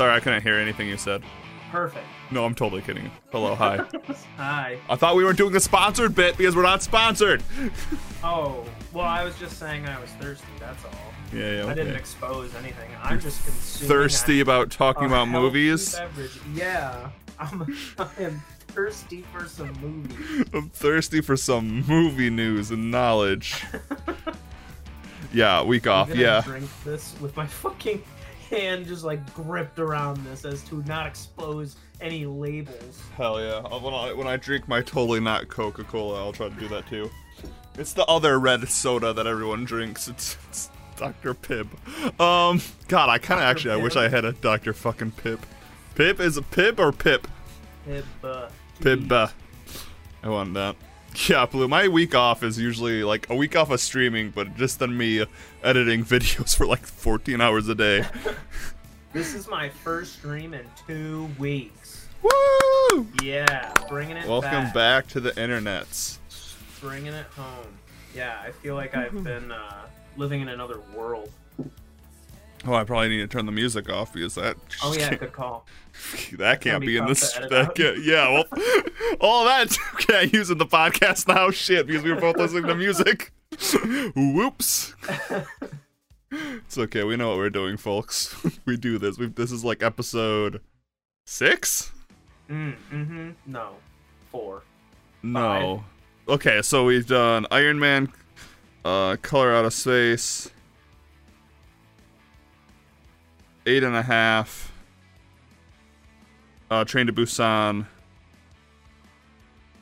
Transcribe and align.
Sorry, 0.00 0.14
I 0.14 0.20
couldn't 0.20 0.42
hear 0.42 0.54
anything 0.54 0.88
you 0.88 0.96
said. 0.96 1.22
Perfect. 1.70 2.06
No, 2.30 2.46
I'm 2.46 2.54
totally 2.54 2.80
kidding. 2.80 3.10
Hello, 3.32 3.54
hi. 3.54 3.84
Hi. 4.38 4.78
I 4.88 4.96
thought 4.96 5.14
we 5.14 5.22
weren't 5.22 5.36
doing 5.36 5.54
a 5.54 5.60
sponsored 5.60 6.14
bit 6.14 6.38
because 6.38 6.56
we're 6.56 6.62
not 6.62 6.82
sponsored. 6.82 7.42
Oh, 8.24 8.64
well, 8.94 9.04
I 9.04 9.24
was 9.24 9.38
just 9.38 9.58
saying 9.58 9.86
I 9.86 10.00
was 10.00 10.08
thirsty. 10.12 10.46
That's 10.58 10.82
all. 10.86 10.90
Yeah, 11.34 11.64
yeah. 11.64 11.66
I 11.66 11.74
didn't 11.74 11.96
expose 11.96 12.54
anything. 12.54 12.88
I'm 13.02 13.20
just 13.20 13.44
consuming. 13.44 13.88
Thirsty 13.90 14.38
a- 14.38 14.42
about 14.42 14.70
talking 14.70 15.04
about 15.04 15.28
movies. 15.28 15.96
Beverage. 15.96 16.40
Yeah, 16.54 17.10
I'm. 17.38 17.62
I 17.98 18.08
am 18.20 18.42
thirsty 18.68 19.22
for 19.34 19.46
some 19.46 19.72
movies. 19.82 20.46
I'm 20.54 20.70
thirsty 20.70 21.20
for 21.20 21.36
some 21.36 21.84
movie 21.86 22.30
news 22.30 22.70
and 22.70 22.90
knowledge. 22.90 23.64
yeah, 25.32 25.62
week 25.62 25.86
off. 25.86 26.14
Yeah. 26.14 26.40
Drink 26.42 26.70
this 26.84 27.14
with 27.20 27.36
my 27.36 27.46
fucking 27.46 28.02
hand 28.50 28.86
just 28.86 29.04
like 29.04 29.32
gripped 29.34 29.78
around 29.78 30.18
this 30.24 30.44
as 30.44 30.62
to 30.64 30.82
not 30.82 31.06
expose 31.06 31.76
any 32.00 32.26
labels. 32.26 33.00
Hell 33.16 33.40
yeah. 33.40 33.54
Uh, 33.56 33.78
When 33.78 33.94
I, 33.94 34.12
when 34.12 34.26
I 34.26 34.36
drink 34.36 34.68
my 34.68 34.82
totally 34.82 35.20
not 35.20 35.48
Coca 35.48 35.84
Cola, 35.84 36.18
I'll 36.18 36.32
try 36.32 36.48
to 36.48 36.54
do 36.56 36.68
that 36.68 36.86
too. 36.88 37.10
It's 37.78 37.92
the 37.92 38.04
other 38.06 38.38
red 38.38 38.68
soda 38.68 39.12
that 39.12 39.26
everyone 39.26 39.64
drinks. 39.64 40.08
It's, 40.08 40.36
it's 40.48 40.70
Dr. 40.96 41.32
Pip. 41.34 41.66
Um, 42.20 42.60
God, 42.88 43.08
I 43.08 43.18
kind 43.18 43.40
of 43.40 43.46
actually, 43.46 43.72
I 43.72 43.76
wish 43.76 43.96
I 43.96 44.08
had 44.08 44.24
a 44.24 44.32
Dr. 44.32 44.72
fucking 44.74 45.12
Pip. 45.12 45.40
Pip 45.94 46.20
is 46.20 46.36
a 46.36 46.42
Pip 46.42 46.78
or 46.78 46.92
Pip? 46.92 47.26
Pib. 47.86 48.04
Uh, 48.22 48.48
Pib. 48.80 49.10
uh, 49.10 49.28
I 50.22 50.28
want 50.28 50.52
that. 50.54 50.76
Yeah, 51.28 51.44
Blue. 51.46 51.66
My 51.68 51.88
week 51.88 52.14
off 52.14 52.42
is 52.42 52.58
usually 52.58 53.02
like 53.02 53.28
a 53.30 53.34
week 53.34 53.56
off 53.56 53.70
of 53.70 53.80
streaming, 53.80 54.30
but 54.30 54.56
just 54.56 54.78
then 54.78 54.96
me 54.96 55.24
editing 55.62 56.04
videos 56.04 56.56
for 56.56 56.66
like 56.66 56.86
14 56.86 57.40
hours 57.40 57.68
a 57.68 57.74
day. 57.74 58.04
This 59.12 59.34
is 59.34 59.48
my 59.48 59.68
first 59.68 60.12
stream 60.12 60.54
in 60.54 60.64
two 60.86 61.28
weeks. 61.36 62.06
Woo! 62.22 63.08
Yeah, 63.24 63.74
bringing 63.88 64.16
it 64.16 64.28
Welcome 64.28 64.66
back. 64.66 64.74
back 64.74 65.06
to 65.08 65.18
the 65.18 65.32
internets. 65.32 66.18
Bringing 66.80 67.12
it 67.14 67.26
home. 67.34 67.66
Yeah, 68.14 68.40
I 68.40 68.52
feel 68.52 68.76
like 68.76 68.96
I've 68.96 69.24
been 69.24 69.50
uh, 69.50 69.86
living 70.16 70.42
in 70.42 70.48
another 70.48 70.78
world. 70.94 71.32
Oh, 72.66 72.74
I 72.74 72.84
probably 72.84 73.08
need 73.08 73.18
to 73.18 73.26
turn 73.26 73.46
the 73.46 73.52
music 73.52 73.88
off 73.88 74.12
because 74.12 74.34
that. 74.34 74.56
Oh 74.82 74.94
yeah, 74.94 75.14
good 75.14 75.32
call. 75.32 75.66
that 76.38 76.60
can't 76.60 76.80
be 76.80 76.88
be 76.88 76.96
in 76.98 77.06
this. 77.06 77.32
That 77.32 77.74
can't, 77.74 78.04
yeah, 78.04 78.30
well, 78.30 78.44
all 79.20 79.44
that 79.44 79.76
can't 79.98 80.32
use 80.32 80.50
in 80.50 80.58
the 80.58 80.66
podcast 80.66 81.26
now. 81.26 81.50
Shit, 81.50 81.86
because 81.86 82.02
we 82.02 82.12
were 82.12 82.20
both 82.20 82.36
listening 82.36 82.66
to 82.66 82.74
music. 82.74 83.32
Whoops. 84.14 84.94
it's 86.30 86.78
okay. 86.78 87.04
We 87.04 87.16
know 87.16 87.30
what 87.30 87.38
we're 87.38 87.50
doing, 87.50 87.76
folks. 87.76 88.34
we 88.66 88.76
do 88.76 88.98
this. 88.98 89.18
We 89.18 89.26
this 89.26 89.52
is 89.52 89.64
like 89.64 89.82
episode 89.82 90.60
six. 91.24 91.92
Mm, 92.50 92.76
mm-hmm. 92.92 93.30
No. 93.46 93.76
Four. 94.30 94.62
No. 95.22 95.84
Okay, 96.28 96.62
so 96.62 96.84
we've 96.84 97.06
done 97.06 97.46
Iron 97.50 97.78
Man, 97.78 98.12
uh, 98.84 99.16
Color 99.22 99.54
Out 99.54 99.64
of 99.64 99.72
Space, 99.74 100.50
eight 103.66 103.82
and 103.82 103.94
a 103.96 104.02
half, 104.02 104.72
uh, 106.70 106.84
Train 106.84 107.06
to 107.06 107.12
Busan, 107.12 107.86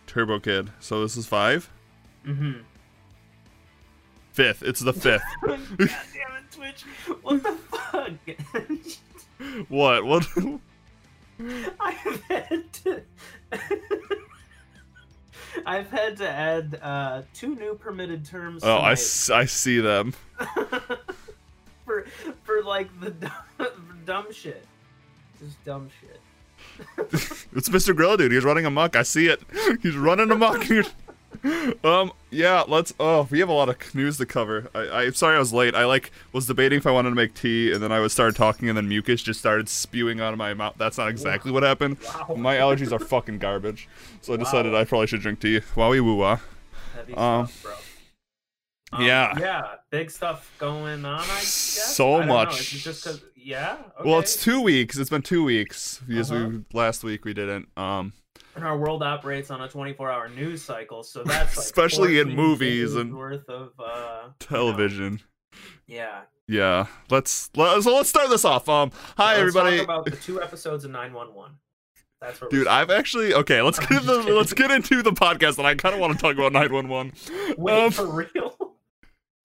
Turbo 0.06 0.38
Kid. 0.40 0.70
So 0.80 1.02
this 1.02 1.16
is 1.16 1.26
five. 1.26 1.70
Mm-hmm. 2.26 2.60
Fifth. 4.32 4.62
It's 4.62 4.80
the 4.80 4.92
fifth. 4.94 5.22
God 5.44 5.60
damn 5.78 5.88
it, 5.88 6.50
Twitch. 6.50 6.82
What 7.22 7.42
the 7.42 7.52
fuck? 7.52 8.12
what? 9.68 10.04
What? 10.04 10.26
I've 11.80 12.22
had 12.28 12.72
to. 12.84 13.02
I've 15.66 15.90
had 15.90 16.16
to 16.18 16.28
add 16.28 16.78
uh, 16.82 17.22
two 17.34 17.54
new 17.54 17.74
permitted 17.74 18.24
terms. 18.24 18.62
oh, 18.64 18.76
I, 18.76 18.78
tonight 18.78 18.92
s- 18.92 19.30
I 19.30 19.44
see 19.44 19.80
them. 19.80 20.14
For 21.88 22.04
for 22.44 22.62
like 22.62 22.88
the 23.00 23.10
dumb, 23.58 24.00
dumb 24.04 24.32
shit. 24.32 24.64
Just 25.40 25.64
dumb 25.64 25.88
shit. 26.00 26.20
It's 27.56 27.68
Mr. 27.70 27.96
Grill 27.96 28.16
Dude. 28.16 28.30
He's 28.30 28.44
running 28.44 28.66
amok. 28.66 28.94
I 28.94 29.02
see 29.02 29.26
it. 29.26 29.40
He's 29.82 29.96
running 29.96 30.30
amok. 30.30 30.64
um, 31.84 32.12
yeah, 32.30 32.62
let's. 32.68 32.92
Oh, 33.00 33.26
we 33.30 33.40
have 33.40 33.48
a 33.48 33.52
lot 33.52 33.68
of 33.68 33.94
news 33.94 34.18
to 34.18 34.26
cover. 34.26 34.68
I, 34.74 35.04
I'm 35.04 35.14
sorry 35.14 35.36
I 35.36 35.38
was 35.38 35.52
late. 35.52 35.74
I 35.74 35.84
like 35.86 36.12
was 36.32 36.46
debating 36.46 36.78
if 36.78 36.86
I 36.86 36.90
wanted 36.90 37.10
to 37.10 37.14
make 37.16 37.34
tea, 37.34 37.72
and 37.72 37.82
then 37.82 37.90
I 37.90 38.00
was 38.00 38.12
started 38.12 38.36
talking, 38.36 38.68
and 38.68 38.76
then 38.76 38.88
mucus 38.88 39.22
just 39.22 39.40
started 39.40 39.68
spewing 39.68 40.20
out 40.20 40.32
of 40.32 40.38
my 40.38 40.54
mouth. 40.54 40.74
That's 40.76 40.98
not 40.98 41.08
exactly 41.08 41.50
what 41.50 41.62
happened. 41.62 41.96
Wow. 42.04 42.34
My 42.36 42.56
allergies 42.56 42.92
are 42.92 42.98
fucking 42.98 43.38
garbage, 43.38 43.88
so 44.20 44.34
I 44.34 44.36
decided 44.36 44.72
Wow. 44.72 44.80
I 44.80 44.84
probably 44.84 45.06
should 45.06 45.20
drink 45.20 45.40
tea. 45.40 45.60
Wowie 45.74 46.00
woo 46.00 46.16
wah. 46.16 46.38
Heavy 46.94 47.14
Um, 47.14 47.46
stuff, 47.46 47.62
bro. 47.62 47.72
Um, 48.92 49.04
yeah. 49.04 49.34
Yeah, 49.38 49.62
big 49.90 50.10
stuff 50.10 50.50
going 50.58 51.04
on. 51.04 51.20
I 51.20 51.26
guess. 51.26 51.46
So 51.96 52.22
I 52.22 52.24
much. 52.26 52.70
Just 52.70 53.04
'cause- 53.04 53.22
yeah. 53.36 53.78
Well, 54.04 54.18
it's 54.18 54.42
two 54.42 54.60
weeks. 54.62 54.96
It's 54.98 55.10
been 55.10 55.22
two 55.22 55.44
weeks 55.44 56.00
because 56.06 56.30
Uh-huh. 56.32 56.48
we 56.48 56.64
last 56.72 57.04
week 57.04 57.24
we 57.24 57.34
didn't. 57.34 57.68
Um, 57.76 58.12
And 58.54 58.64
our 58.64 58.76
world 58.78 59.02
operates 59.02 59.50
on 59.50 59.60
a 59.60 59.68
24-hour 59.68 60.28
news 60.30 60.62
cycle, 60.62 61.02
so 61.02 61.22
that's 61.22 61.56
like 61.56 61.64
Especially 61.64 62.18
in 62.18 62.34
movies 62.34 62.94
and 62.94 63.14
worth 63.16 63.48
of 63.48 63.72
uh, 63.78 63.84
you 63.84 64.28
know, 64.28 64.32
television. 64.40 65.20
yeah. 65.86 66.22
Yeah, 66.50 66.86
let's 67.10 67.50
let, 67.56 67.82
so 67.82 67.94
let's 67.94 68.08
start 68.08 68.30
this 68.30 68.44
off. 68.46 68.70
Um, 68.70 68.90
hi 69.18 69.32
Let's 69.32 69.40
everybody. 69.40 69.76
Talk 69.76 69.84
about 69.84 70.04
the 70.06 70.12
two 70.16 70.40
episodes 70.42 70.84
of 70.86 70.90
911. 70.92 71.56
That's 72.22 72.40
what. 72.40 72.50
Dude, 72.50 72.66
I've 72.66 72.88
actually 72.90 73.34
okay. 73.34 73.60
Let's 73.60 73.78
get 73.78 73.90
into 74.00 74.14
let's 74.34 74.54
get 74.54 74.70
into 74.70 75.02
the 75.02 75.12
podcast, 75.12 75.58
and 75.58 75.66
I 75.66 75.74
kind 75.74 75.94
of 75.94 76.00
want 76.00 76.14
to 76.14 76.18
talk 76.18 76.34
about 76.36 76.52
nine 76.52 76.72
one 76.72 76.88
one. 76.88 77.12
wait 77.58 77.84
um, 77.84 77.90
for 77.92 78.06
real. 78.06 78.56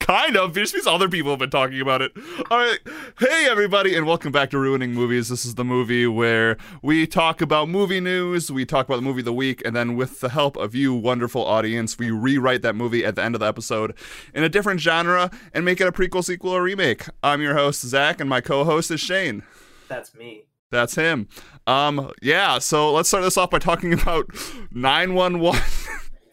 Kind 0.03 0.35
of, 0.35 0.53
just 0.53 0.73
because 0.73 0.85
other 0.85 1.07
people 1.07 1.31
have 1.31 1.39
been 1.39 1.49
talking 1.49 1.79
about 1.79 2.01
it. 2.01 2.11
All 2.51 2.57
right, 2.57 2.77
hey 3.19 3.47
everybody, 3.49 3.95
and 3.95 4.05
welcome 4.05 4.33
back 4.33 4.49
to 4.49 4.59
Ruining 4.59 4.93
Movies. 4.93 5.29
This 5.29 5.45
is 5.45 5.55
the 5.55 5.63
movie 5.63 6.05
where 6.07 6.57
we 6.81 7.07
talk 7.07 7.39
about 7.39 7.69
movie 7.69 8.01
news, 8.01 8.51
we 8.51 8.65
talk 8.65 8.85
about 8.85 8.97
the 8.97 9.01
movie 9.01 9.21
of 9.21 9.25
the 9.25 9.31
week, 9.33 9.61
and 9.63 9.73
then 9.73 9.95
with 9.95 10.19
the 10.19 10.27
help 10.27 10.57
of 10.57 10.75
you, 10.75 10.93
wonderful 10.93 11.45
audience, 11.45 11.97
we 11.97 12.11
rewrite 12.11 12.63
that 12.63 12.75
movie 12.75 13.05
at 13.05 13.15
the 13.15 13.23
end 13.23 13.33
of 13.33 13.39
the 13.39 13.47
episode 13.47 13.95
in 14.33 14.43
a 14.43 14.49
different 14.49 14.81
genre 14.81 15.31
and 15.53 15.63
make 15.63 15.79
it 15.79 15.87
a 15.87 15.91
prequel, 15.93 16.21
sequel, 16.21 16.51
or 16.51 16.63
remake. 16.63 17.05
I'm 17.23 17.41
your 17.41 17.53
host 17.53 17.79
Zach, 17.87 18.19
and 18.19 18.29
my 18.29 18.41
co-host 18.41 18.91
is 18.91 18.99
Shane. 18.99 19.43
That's 19.87 20.13
me. 20.13 20.43
That's 20.69 20.95
him. 20.95 21.29
Um, 21.65 22.11
yeah. 22.21 22.59
So 22.59 22.91
let's 22.91 23.07
start 23.07 23.23
this 23.23 23.37
off 23.37 23.51
by 23.51 23.59
talking 23.59 23.93
about 24.01 24.25
nine 24.69 25.13
one 25.13 25.39
one. 25.39 25.61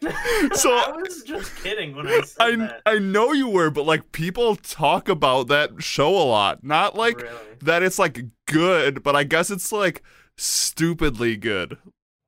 So- 0.54 0.70
I 0.76 0.92
was 0.96 1.22
just 1.24 1.54
kidding 1.62 1.94
when 1.94 2.06
I 2.06 2.20
said 2.22 2.36
I 2.40 2.56
that. 2.56 2.82
I 2.86 2.98
know 2.98 3.32
you 3.32 3.48
were, 3.48 3.70
but 3.70 3.84
like 3.86 4.12
people 4.12 4.56
talk 4.56 5.08
about 5.08 5.48
that 5.48 5.82
show 5.82 6.08
a 6.10 6.24
lot. 6.24 6.64
Not 6.64 6.96
like 6.96 7.20
Really? 7.22 7.36
that 7.62 7.82
it's 7.82 7.98
like 7.98 8.24
good, 8.46 9.02
but 9.02 9.14
I 9.14 9.24
guess 9.24 9.50
it's 9.50 9.70
like 9.72 10.02
stupidly 10.38 11.36
good. 11.36 11.76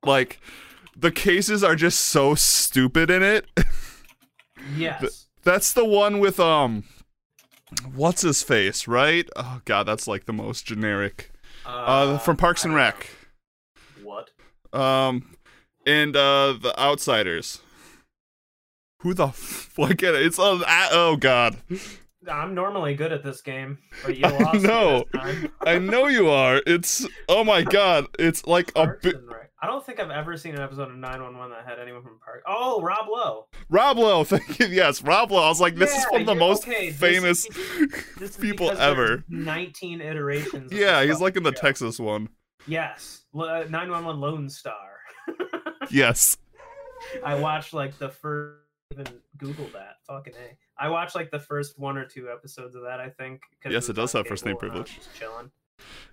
Like 0.05 0.39
the 0.95 1.11
cases 1.11 1.63
are 1.63 1.75
just 1.75 1.99
so 1.99 2.35
stupid 2.35 3.09
in 3.09 3.23
it. 3.23 3.45
Yes. 4.77 5.27
That's 5.43 5.73
the 5.73 5.83
one 5.83 6.19
with 6.19 6.39
um 6.39 6.85
what's 7.93 8.21
his 8.21 8.43
face, 8.43 8.87
right? 8.87 9.27
Oh 9.35 9.59
god, 9.65 9.83
that's 9.83 10.07
like 10.07 10.23
the 10.25 10.31
most 10.31 10.65
generic. 10.65 11.31
Uh 11.65 11.69
uh 11.69 12.17
from 12.19 12.37
Parks 12.37 12.63
and 12.63 12.73
Rec. 12.73 13.09
know. 14.01 14.09
What? 14.09 14.29
Um 14.71 15.35
and 15.85 16.15
uh 16.15 16.53
the 16.59 16.73
Outsiders. 16.79 17.61
Who 18.99 19.13
the 19.13 19.27
fuck 19.29 20.01
it? 20.03 20.15
It's 20.15 20.39
uh, 20.39 20.61
oh 20.91 21.17
god. 21.17 21.57
I'm 22.29 22.55
normally 22.55 22.95
good 22.95 23.11
at 23.11 23.21
this 23.21 23.41
game, 23.41 23.79
but 24.05 24.15
you 24.15 24.23
lost 24.39 24.61
this 24.61 25.03
time. 25.13 25.51
I 25.61 25.77
know 25.77 26.07
you 26.07 26.29
are. 26.29 26.61
It's 26.65 27.05
oh 27.27 27.43
my 27.43 27.63
god. 27.63 28.05
It's 28.17 28.47
like 28.47 28.69
a 28.69 28.85
Parks 28.85 29.05
and 29.05 29.27
Rec. 29.27 29.51
I 29.61 29.67
don't 29.67 29.85
think 29.85 29.99
I've 30.01 30.11
ever 30.11 30.35
seen 30.37 30.55
an 30.55 30.61
episode 30.61 30.89
of 30.91 30.97
911 30.97 31.51
that 31.51 31.65
had 31.65 31.79
anyone 31.79 32.01
from 32.03 32.19
Park. 32.23 32.43
Oh, 32.45 32.81
Rob 32.81 33.07
Lowe. 33.09 33.47
Rob 33.69 33.97
Lowe. 33.97 34.23
Thank 34.25 34.59
you. 34.59 34.67
Yes, 34.67 35.01
Rob 35.01 35.31
Lowe. 35.31 35.43
I 35.43 35.47
was 35.49 35.61
like, 35.61 35.75
this 35.75 35.93
is 35.95 36.05
one 36.09 36.21
of 36.21 36.27
the 36.27 36.35
most 36.35 36.67
okay, 36.67 36.89
this 36.89 36.97
famous 36.99 37.45
is- 37.45 38.05
This 38.17 38.35
people 38.37 38.71
ever. 38.71 39.23
19 39.29 40.01
iterations. 40.01 40.71
Yeah, 40.73 41.03
he's 41.05 41.21
like 41.21 41.37
in 41.37 41.43
the 41.43 41.53
show. 41.53 41.61
Texas 41.61 41.97
one. 41.99 42.27
Yes, 42.67 43.21
uh, 43.33 43.63
911 43.69 44.19
Lone 44.21 44.49
Star. 44.49 44.73
Yes. 45.91 46.37
I 47.25 47.35
watched 47.35 47.73
like 47.73 47.97
the 47.97 48.09
first. 48.09 48.59
Even 48.91 49.07
Google 49.37 49.67
that. 49.73 49.97
Fucking 50.07 50.33
a. 50.35 50.55
I 50.77 50.87
watched 50.89 51.15
like 51.15 51.31
the 51.31 51.39
first 51.39 51.79
one 51.79 51.97
or 51.97 52.05
two 52.05 52.29
episodes 52.29 52.75
of 52.75 52.83
that. 52.83 52.99
I 52.99 53.09
think. 53.09 53.41
Yes, 53.65 53.85
it 53.89 53.97
was 53.97 54.11
does 54.11 54.13
have 54.13 54.27
first 54.27 54.45
name 54.45 54.55
cable 54.55 54.67
and 54.67 54.77
I 54.77 54.79
was 54.81 54.89
privilege. 54.89 55.05
just 55.07 55.19
chilling. 55.19 55.51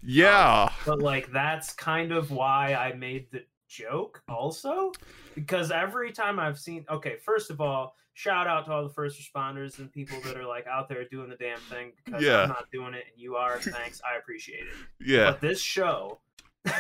Yeah. 0.02 0.62
Um, 0.64 0.70
but 0.86 0.98
like 1.00 1.30
that's 1.30 1.72
kind 1.74 2.10
of 2.12 2.30
why 2.30 2.74
I 2.74 2.94
made 2.94 3.30
the 3.32 3.44
joke 3.68 4.22
also 4.28 4.90
because 5.34 5.70
every 5.70 6.10
time 6.10 6.38
I've 6.40 6.58
seen 6.58 6.84
okay, 6.90 7.16
first 7.24 7.50
of 7.50 7.60
all, 7.60 7.94
shout 8.14 8.46
out 8.46 8.64
to 8.66 8.72
all 8.72 8.82
the 8.82 8.88
first 8.94 9.20
responders 9.20 9.78
and 9.78 9.92
people 9.92 10.18
that 10.22 10.36
are 10.36 10.46
like 10.46 10.66
out 10.66 10.88
there 10.88 11.04
doing 11.04 11.28
the 11.28 11.36
damn 11.36 11.58
thing 11.60 11.92
because 12.04 12.22
Yeah. 12.22 12.42
I'm 12.44 12.48
not 12.48 12.70
doing 12.72 12.94
it 12.94 13.04
and 13.12 13.20
you 13.22 13.36
are. 13.36 13.58
Thanks, 13.60 14.00
I 14.10 14.16
appreciate 14.18 14.60
it. 14.62 14.74
Yeah. 15.06 15.32
But 15.32 15.40
this 15.42 15.60
show 15.60 16.18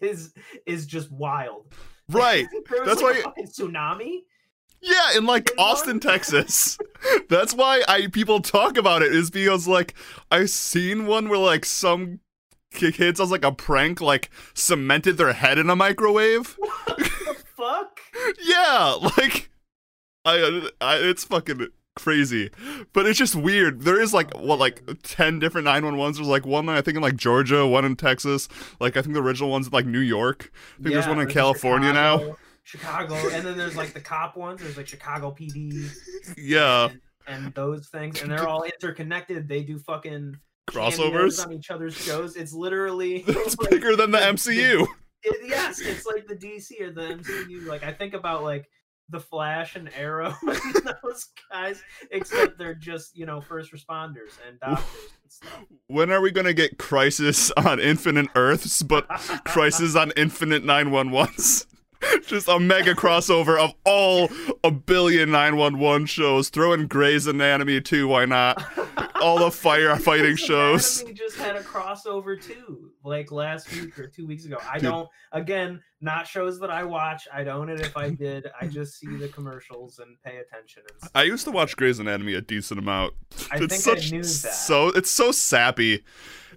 is 0.00 0.32
is 0.66 0.86
just 0.86 1.10
wild. 1.10 1.66
Right. 2.14 2.46
That's 2.84 3.02
like 3.02 3.14
why- 3.14 3.20
a 3.20 3.22
fucking 3.22 3.46
tsunami. 3.48 4.20
Yeah, 4.82 5.16
in 5.18 5.26
like 5.26 5.50
In 5.50 5.58
Austin? 5.58 6.00
Texas. 6.00 6.78
That's 7.28 7.52
why 7.52 7.82
I 7.86 8.06
people 8.06 8.40
talk 8.40 8.78
about 8.78 9.02
it 9.02 9.14
is 9.14 9.30
because 9.30 9.68
like 9.68 9.94
I've 10.30 10.48
seen 10.50 11.06
one 11.06 11.28
where 11.28 11.38
like 11.38 11.66
some 11.66 12.20
kids 12.72 13.20
as 13.20 13.30
like 13.30 13.44
a 13.44 13.52
prank 13.52 14.00
like 14.00 14.30
cemented 14.54 15.18
their 15.18 15.32
head 15.34 15.58
in 15.58 15.68
a 15.68 15.76
microwave. 15.76 16.56
What 16.86 16.96
the 16.96 17.34
fuck? 17.66 18.00
Yeah, 18.42 18.96
like 19.18 19.50
I, 20.24 20.68
I 20.80 20.96
it's 20.96 21.24
fucking 21.24 21.68
crazy. 21.96 22.50
But 22.92 23.06
it's 23.06 23.18
just 23.18 23.34
weird. 23.34 23.82
There 23.82 24.00
is 24.00 24.12
like 24.14 24.32
what 24.38 24.58
like 24.58 24.82
10 25.02 25.38
different 25.38 25.66
911s. 25.66 26.16
There's 26.16 26.28
like 26.28 26.46
one 26.46 26.68
I 26.68 26.80
think 26.80 26.96
in 26.96 27.02
like 27.02 27.16
Georgia, 27.16 27.66
one 27.66 27.84
in 27.84 27.96
Texas. 27.96 28.48
Like 28.80 28.96
I 28.96 29.02
think 29.02 29.14
the 29.14 29.22
original 29.22 29.50
one's 29.50 29.66
in 29.66 29.72
like 29.72 29.86
New 29.86 30.00
York. 30.00 30.50
I 30.78 30.82
think 30.82 30.94
there's 30.94 31.06
one 31.06 31.18
in 31.18 31.24
there's 31.24 31.34
California 31.34 31.92
now. 31.92 32.18
Chicago, 32.62 33.16
Chicago, 33.16 33.34
and 33.36 33.44
then 33.46 33.56
there's 33.58 33.76
like 33.76 33.92
the 33.94 34.00
cop 34.00 34.36
ones. 34.36 34.60
There's 34.60 34.76
like 34.76 34.86
Chicago 34.86 35.34
PD. 35.38 35.90
Yeah. 36.36 36.90
and, 36.90 37.00
and 37.44 37.54
those 37.54 37.88
things, 37.88 38.22
and 38.22 38.30
they're 38.30 38.46
all 38.46 38.62
interconnected. 38.64 39.48
They 39.48 39.62
do 39.62 39.78
fucking 39.78 40.36
Crossovers. 40.68 41.44
on 41.44 41.52
each 41.52 41.70
other's 41.70 41.96
shows. 41.96 42.36
It's 42.36 42.52
literally 42.52 43.24
It's 43.26 43.58
like, 43.58 43.70
bigger 43.70 43.96
than 43.96 44.10
the 44.10 44.18
MCU. 44.20 44.86
it- 45.24 45.48
yes, 45.48 45.80
it's 45.80 46.06
like 46.06 46.26
the 46.28 46.36
DC 46.36 46.80
or 46.80 46.92
the 46.92 47.16
MCU. 47.16 47.66
Like 47.66 47.82
I 47.82 47.92
think 47.92 48.14
about 48.14 48.42
like 48.44 48.68
the 49.10 49.20
Flash 49.20 49.76
and 49.76 49.90
Arrow 49.94 50.34
and 50.42 50.90
those 51.02 51.28
guys, 51.50 51.82
except 52.10 52.58
they're 52.58 52.74
just 52.74 53.16
you 53.16 53.26
know 53.26 53.40
first 53.40 53.72
responders 53.72 54.38
and 54.46 54.58
doctors 54.60 54.86
and 55.22 55.32
stuff. 55.32 55.64
When 55.88 56.10
are 56.10 56.20
we 56.20 56.30
gonna 56.30 56.54
get 56.54 56.78
Crisis 56.78 57.50
on 57.52 57.80
Infinite 57.80 58.28
Earths, 58.34 58.82
but 58.82 59.08
Crisis 59.44 59.96
on 59.96 60.12
Infinite 60.16 60.64
911s? 60.64 61.66
Just 62.26 62.48
a 62.48 62.58
mega 62.58 62.94
crossover 62.94 63.58
of 63.58 63.74
all 63.84 64.30
a 64.64 64.70
billion 64.70 65.30
911 65.30 66.06
shows. 66.06 66.48
Throw 66.48 66.72
in 66.72 66.86
Grey's 66.86 67.26
Anatomy 67.26 67.80
too, 67.80 68.08
why 68.08 68.24
not? 68.24 68.62
All 69.20 69.38
the 69.38 69.46
firefighting 69.46 70.38
shows. 70.46 71.00
Anatomy 71.02 71.14
just 71.18 71.36
had 71.36 71.56
a 71.56 71.62
crossover 71.62 72.40
too, 72.42 72.90
like 73.04 73.30
last 73.30 73.70
week 73.72 73.98
or 73.98 74.06
two 74.06 74.26
weeks 74.26 74.44
ago. 74.46 74.58
I 74.70 74.74
Dude. 74.78 74.90
don't. 74.90 75.08
Again, 75.32 75.82
not 76.00 76.26
shows 76.26 76.58
that 76.60 76.70
I 76.70 76.84
watch. 76.84 77.28
I 77.32 77.44
don't. 77.44 77.68
it 77.68 77.80
if 77.80 77.96
I 77.96 78.10
did, 78.10 78.46
I 78.60 78.66
just 78.66 78.98
see 78.98 79.16
the 79.16 79.28
commercials 79.28 79.98
and 79.98 80.16
pay 80.24 80.38
attention. 80.38 80.82
And. 81.02 81.10
I 81.14 81.24
used 81.24 81.44
to 81.44 81.50
watch 81.50 81.76
Grey's 81.76 81.98
Anatomy 81.98 82.34
a 82.34 82.40
decent 82.40 82.80
amount. 82.80 83.12
I 83.52 83.58
it's 83.58 83.84
think 83.84 83.98
I 83.98 84.00
knew 84.10 84.22
that. 84.22 84.26
so 84.26 84.88
it's 84.88 85.10
so 85.10 85.32
sappy. 85.32 86.02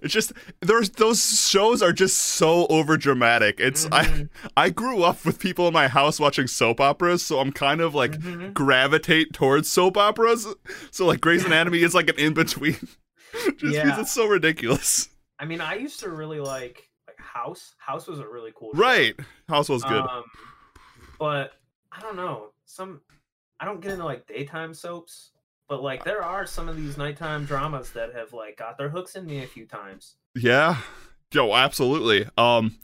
It's 0.04 0.12
just 0.12 0.32
there's 0.60 0.90
those 0.90 1.40
shows 1.48 1.82
are 1.82 1.92
just 1.92 2.18
so 2.18 2.66
over 2.66 2.96
dramatic. 2.96 3.58
It's 3.58 3.86
Mhm, 3.86 4.28
I 4.56 4.66
I 4.66 4.70
grew 4.70 5.02
up 5.02 5.24
with 5.24 5.38
people 5.38 5.66
in 5.66 5.72
my 5.72 5.88
house 5.88 6.20
watching 6.20 6.46
soap 6.46 6.80
operas, 6.80 7.24
so 7.24 7.40
I'm 7.40 7.50
kind 7.52 7.80
of 7.80 7.94
like 7.94 8.12
mhm. 8.12 8.52
gravitate 8.54 9.32
towards 9.32 9.70
soap 9.70 9.96
operas. 9.96 10.46
So 10.90 11.06
like 11.06 11.20
Grey's 11.20 11.44
Anatomy 11.46 11.82
is 11.82 11.94
like 11.94 12.08
an 12.10 12.16
in 12.18 12.34
between. 12.34 12.74
Just 13.32 13.58
because 13.60 13.74
Yeah. 13.74 14.00
it's 14.00 14.12
so 14.12 14.26
ridiculous. 14.26 15.08
I 15.40 15.46
mean, 15.46 15.60
I 15.60 15.74
used 15.74 16.00
to 16.00 16.10
really 16.10 16.38
like 16.40 16.88
like 17.08 17.18
House. 17.18 17.74
House 17.78 18.06
was 18.06 18.20
a 18.20 18.28
really 18.28 18.52
cool. 18.54 18.70
show. 18.74 18.80
Right. 18.80 19.16
House 19.48 19.68
was 19.68 19.82
good. 19.84 20.02
Um, 20.02 20.24
but 21.18 21.52
I 21.90 22.00
don't 22.00 22.16
know. 22.16 22.50
Some 22.66 23.00
I 23.58 23.64
don't 23.64 23.80
get 23.80 23.92
into 23.92 24.04
like 24.04 24.26
daytime 24.26 24.74
soaps, 24.74 25.30
but 25.74 25.82
like 25.82 26.04
there 26.04 26.22
are 26.22 26.46
some 26.46 26.68
of 26.68 26.76
these 26.76 26.96
nighttime 26.96 27.44
dramas 27.44 27.90
that 27.90 28.14
have 28.14 28.32
like 28.32 28.56
got 28.56 28.78
their 28.78 28.88
hooks 28.90 29.16
in 29.16 29.26
me 29.26 29.42
a 29.42 29.46
few 29.46 29.66
times. 29.66 30.14
yeah. 30.36 30.76
Yo, 31.32 31.52
absolutely. 31.52 32.28
Um 32.38 32.76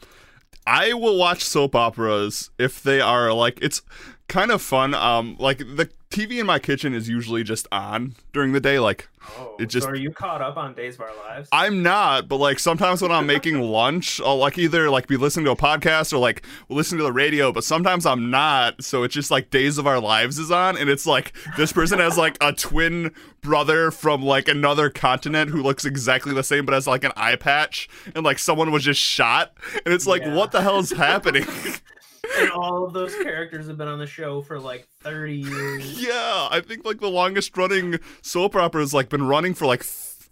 I 0.67 0.93
will 0.95 1.17
watch 1.17 1.45
soap 1.45 1.77
operas 1.77 2.51
if 2.59 2.83
they 2.83 3.01
are 3.01 3.33
like 3.33 3.61
it's 3.63 3.83
kind 4.31 4.50
of 4.50 4.62
fun. 4.62 4.94
Um 4.94 5.37
like 5.38 5.59
the 5.59 5.91
TV 6.11 6.41
in 6.41 6.47
my 6.47 6.59
kitchen 6.59 6.93
is 6.93 7.09
usually 7.09 7.44
just 7.44 7.69
on 7.71 8.15
during 8.32 8.53
the 8.53 8.61
day 8.61 8.79
like 8.81 9.09
Oh, 9.38 9.55
It 9.61 9.67
just- 9.67 9.85
so 9.85 9.91
are 9.91 9.94
you 9.94 10.11
caught 10.11 10.41
up 10.41 10.56
on 10.56 10.73
Days 10.75 10.94
of 10.94 11.03
Our 11.03 11.15
Lives? 11.29 11.49
I'm 11.53 11.82
not, 11.82 12.27
but 12.27 12.37
like 12.38 12.59
sometimes 12.59 13.03
when 13.03 13.12
I'm 13.12 13.27
making 13.37 13.61
lunch, 13.61 14.19
I'll 14.23 14.38
like 14.38 14.56
either 14.59 14.88
like 14.91 15.06
be 15.09 15.19
listening 15.19 15.44
to 15.44 15.50
a 15.53 15.56
podcast 15.56 16.12
or 16.15 16.19
like 16.19 16.43
listen 16.71 16.97
to 16.99 17.05
the 17.05 17.12
radio, 17.12 17.53
but 17.53 17.62
sometimes 17.62 18.06
I'm 18.06 18.31
not. 18.31 18.82
So 18.82 19.03
it's 19.03 19.15
just 19.15 19.31
like 19.31 19.50
Days 19.50 19.77
of 19.77 19.87
Our 19.87 20.00
Lives 20.00 20.38
is 20.38 20.50
on, 20.50 20.77
and 20.79 20.88
it's 20.88 21.06
like 21.06 21.35
this 21.59 21.71
person 21.71 21.99
has 21.99 22.17
like 22.17 22.38
a 22.41 22.53
twin 22.55 23.12
brother 23.43 23.91
from 23.91 24.23
like 24.23 24.49
another 24.49 24.88
continent 24.88 25.50
who 25.50 25.62
looks 25.62 25.85
exactly 25.85 26.32
the 26.35 26.43
same 26.43 26.65
but 26.65 26.73
has 26.73 26.87
like 26.87 27.05
an 27.05 27.12
eye 27.15 27.37
patch, 27.37 27.88
and 28.15 28.25
like 28.25 28.38
someone 28.38 28.73
was 28.73 28.82
just 28.82 29.00
shot, 29.00 29.53
and 29.85 29.93
it's 29.94 30.06
like 30.06 30.23
Yeah. 30.23 30.35
what 30.35 30.50
the 30.50 30.62
hell 30.62 30.79
is 30.79 30.91
happening? 30.93 31.44
and 32.38 32.50
all 32.50 32.85
of 32.85 32.93
those 32.93 33.15
characters 33.17 33.67
have 33.67 33.77
been 33.79 33.88
on 33.88 33.99
the 33.99 34.06
show 34.06 34.43
for 34.43 34.59
like 34.61 34.87
30 35.03 35.37
years. 35.37 36.00
yeah, 36.06 36.49
I 36.50 36.61
think 36.65 36.85
like 36.85 37.00
the 37.00 37.09
longest 37.11 37.56
running 37.56 37.99
soap 38.23 38.55
opera 38.56 38.81
has 38.82 38.94
like 38.94 39.09
been 39.09 39.23
running 39.27 39.55
for 39.55 39.67
like. 39.67 39.85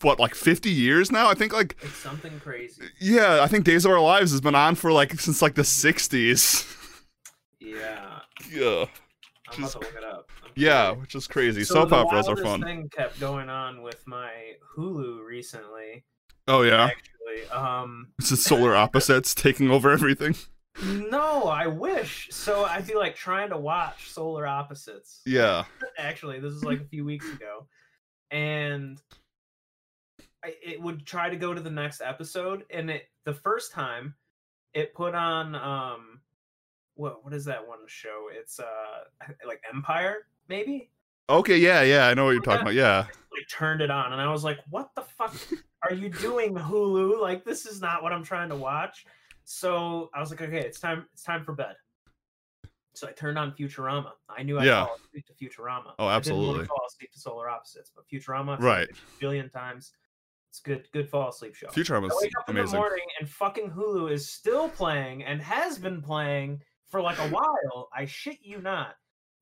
What 0.02 0.20
like 0.20 0.36
50 0.36 0.70
years 0.70 1.10
now? 1.10 1.28
I 1.28 1.34
think 1.34 1.52
like 1.52 1.74
It's 1.82 1.92
something 1.96 2.38
crazy. 2.38 2.82
Yeah, 3.00 3.40
I 3.42 3.48
think 3.48 3.64
Days 3.64 3.84
of 3.84 3.90
Our 3.90 3.98
Lives 4.00 4.30
has 4.30 4.40
been 4.40 4.54
on 4.54 4.76
for 4.76 4.92
like 4.92 5.18
since 5.18 5.42
like 5.42 5.56
the 5.56 5.62
60s. 5.62 6.64
Yeah. 7.58 8.20
yeah. 8.48 8.84
I'm 9.50 9.58
about 9.64 9.72
to 9.72 9.78
look 9.80 9.94
it 9.96 10.04
up. 10.04 10.30
I'm 10.44 10.50
Yeah, 10.54 10.90
curious. 10.90 11.00
which 11.00 11.14
is 11.16 11.26
crazy. 11.26 11.64
So 11.64 11.74
Soap 11.74 11.92
operas 11.92 12.28
are 12.28 12.36
fun. 12.36 12.62
thing 12.62 12.88
kept 12.90 13.18
going 13.18 13.48
on 13.48 13.82
with 13.82 14.06
my 14.06 14.30
Hulu 14.76 15.24
recently. 15.26 16.04
Oh 16.46 16.62
yeah. 16.62 16.90
Actually, 16.92 17.50
um, 17.50 18.12
It's 18.20 18.30
the 18.30 18.36
solar 18.36 18.76
opposites 18.76 19.34
taking 19.34 19.68
over 19.68 19.90
everything. 19.90 20.36
no, 20.84 21.44
I 21.44 21.66
wish. 21.66 22.28
So 22.30 22.64
I'd 22.64 22.86
be 22.86 22.94
like 22.94 23.16
trying 23.16 23.50
to 23.50 23.58
watch 23.58 24.10
Solar 24.10 24.46
Opposites. 24.46 25.20
Yeah. 25.26 25.64
Actually, 25.98 26.40
this 26.40 26.52
is 26.52 26.64
like 26.64 26.80
a 26.80 26.84
few 26.84 27.04
weeks 27.04 27.30
ago, 27.32 27.66
and 28.30 29.00
I, 30.44 30.54
it 30.62 30.80
would 30.80 31.06
try 31.06 31.28
to 31.28 31.36
go 31.36 31.54
to 31.54 31.60
the 31.60 31.70
next 31.70 32.00
episode, 32.00 32.64
and 32.70 32.90
it 32.90 33.08
the 33.24 33.34
first 33.34 33.72
time 33.72 34.14
it 34.74 34.94
put 34.94 35.14
on 35.14 35.54
um, 35.54 36.20
what 36.94 37.24
what 37.24 37.32
is 37.32 37.44
that 37.46 37.66
one 37.66 37.80
show? 37.86 38.28
It's 38.32 38.60
uh 38.60 39.34
like 39.46 39.62
Empire 39.72 40.26
maybe. 40.48 40.90
Okay, 41.30 41.58
yeah, 41.58 41.82
yeah, 41.82 42.08
I 42.08 42.14
know 42.14 42.24
what 42.24 42.30
you're 42.30 42.42
talking 42.42 42.62
about. 42.62 42.74
Yeah. 42.74 43.04
like 43.32 43.48
turned 43.50 43.82
it 43.82 43.90
on 43.90 44.12
and 44.12 44.20
I 44.20 44.30
was 44.30 44.44
like, 44.44 44.58
what 44.70 44.90
the 44.94 45.02
fuck 45.02 45.34
are 45.82 45.94
you 45.94 46.08
doing, 46.08 46.54
Hulu? 46.54 47.20
Like 47.20 47.44
this 47.44 47.66
is 47.66 47.80
not 47.80 48.02
what 48.02 48.12
I'm 48.12 48.24
trying 48.24 48.48
to 48.48 48.56
watch. 48.56 49.04
So 49.50 50.10
I 50.14 50.20
was 50.20 50.28
like, 50.30 50.42
okay, 50.42 50.58
it's 50.58 50.78
time 50.78 51.06
it's 51.14 51.22
time 51.22 51.42
for 51.42 51.52
bed. 51.54 51.74
So 52.92 53.08
I 53.08 53.12
turned 53.12 53.38
on 53.38 53.52
Futurama. 53.52 54.10
I 54.28 54.42
knew 54.42 54.58
I'd 54.58 54.66
Yeah. 54.66 54.84
fall 54.84 54.96
asleep 54.96 55.24
to 55.26 55.32
Futurama. 55.32 55.94
Oh, 55.98 56.06
I 56.06 56.20
didn't 56.20 56.36
absolutely. 56.36 56.60
to 56.64 56.66
fall 56.66 56.82
asleep 56.86 57.12
to 57.12 57.18
Solar 57.18 57.48
Opposites, 57.48 57.90
but 57.96 58.04
Futurama, 58.12 58.58
Right. 58.60 58.90
a 58.90 58.94
billion 59.20 59.48
times. 59.48 59.94
It's 60.50 60.60
good, 60.60 60.86
good 60.92 61.08
fall 61.08 61.30
asleep 61.30 61.54
show. 61.54 61.68
Futurama 61.68 62.10
I 62.10 62.14
wake 62.20 62.32
up 62.38 62.48
in 62.50 62.56
the 62.56 62.60
amazing. 62.62 62.78
morning 62.78 63.06
and 63.20 63.30
fucking 63.30 63.70
Hulu 63.70 64.12
is 64.12 64.28
still 64.28 64.68
playing 64.68 65.24
and 65.24 65.40
has 65.40 65.78
been 65.78 66.02
playing 66.02 66.62
for 66.90 67.00
like 67.00 67.18
a 67.18 67.28
while. 67.28 67.88
I 67.94 68.04
shit 68.04 68.40
you 68.42 68.60
not. 68.60 68.96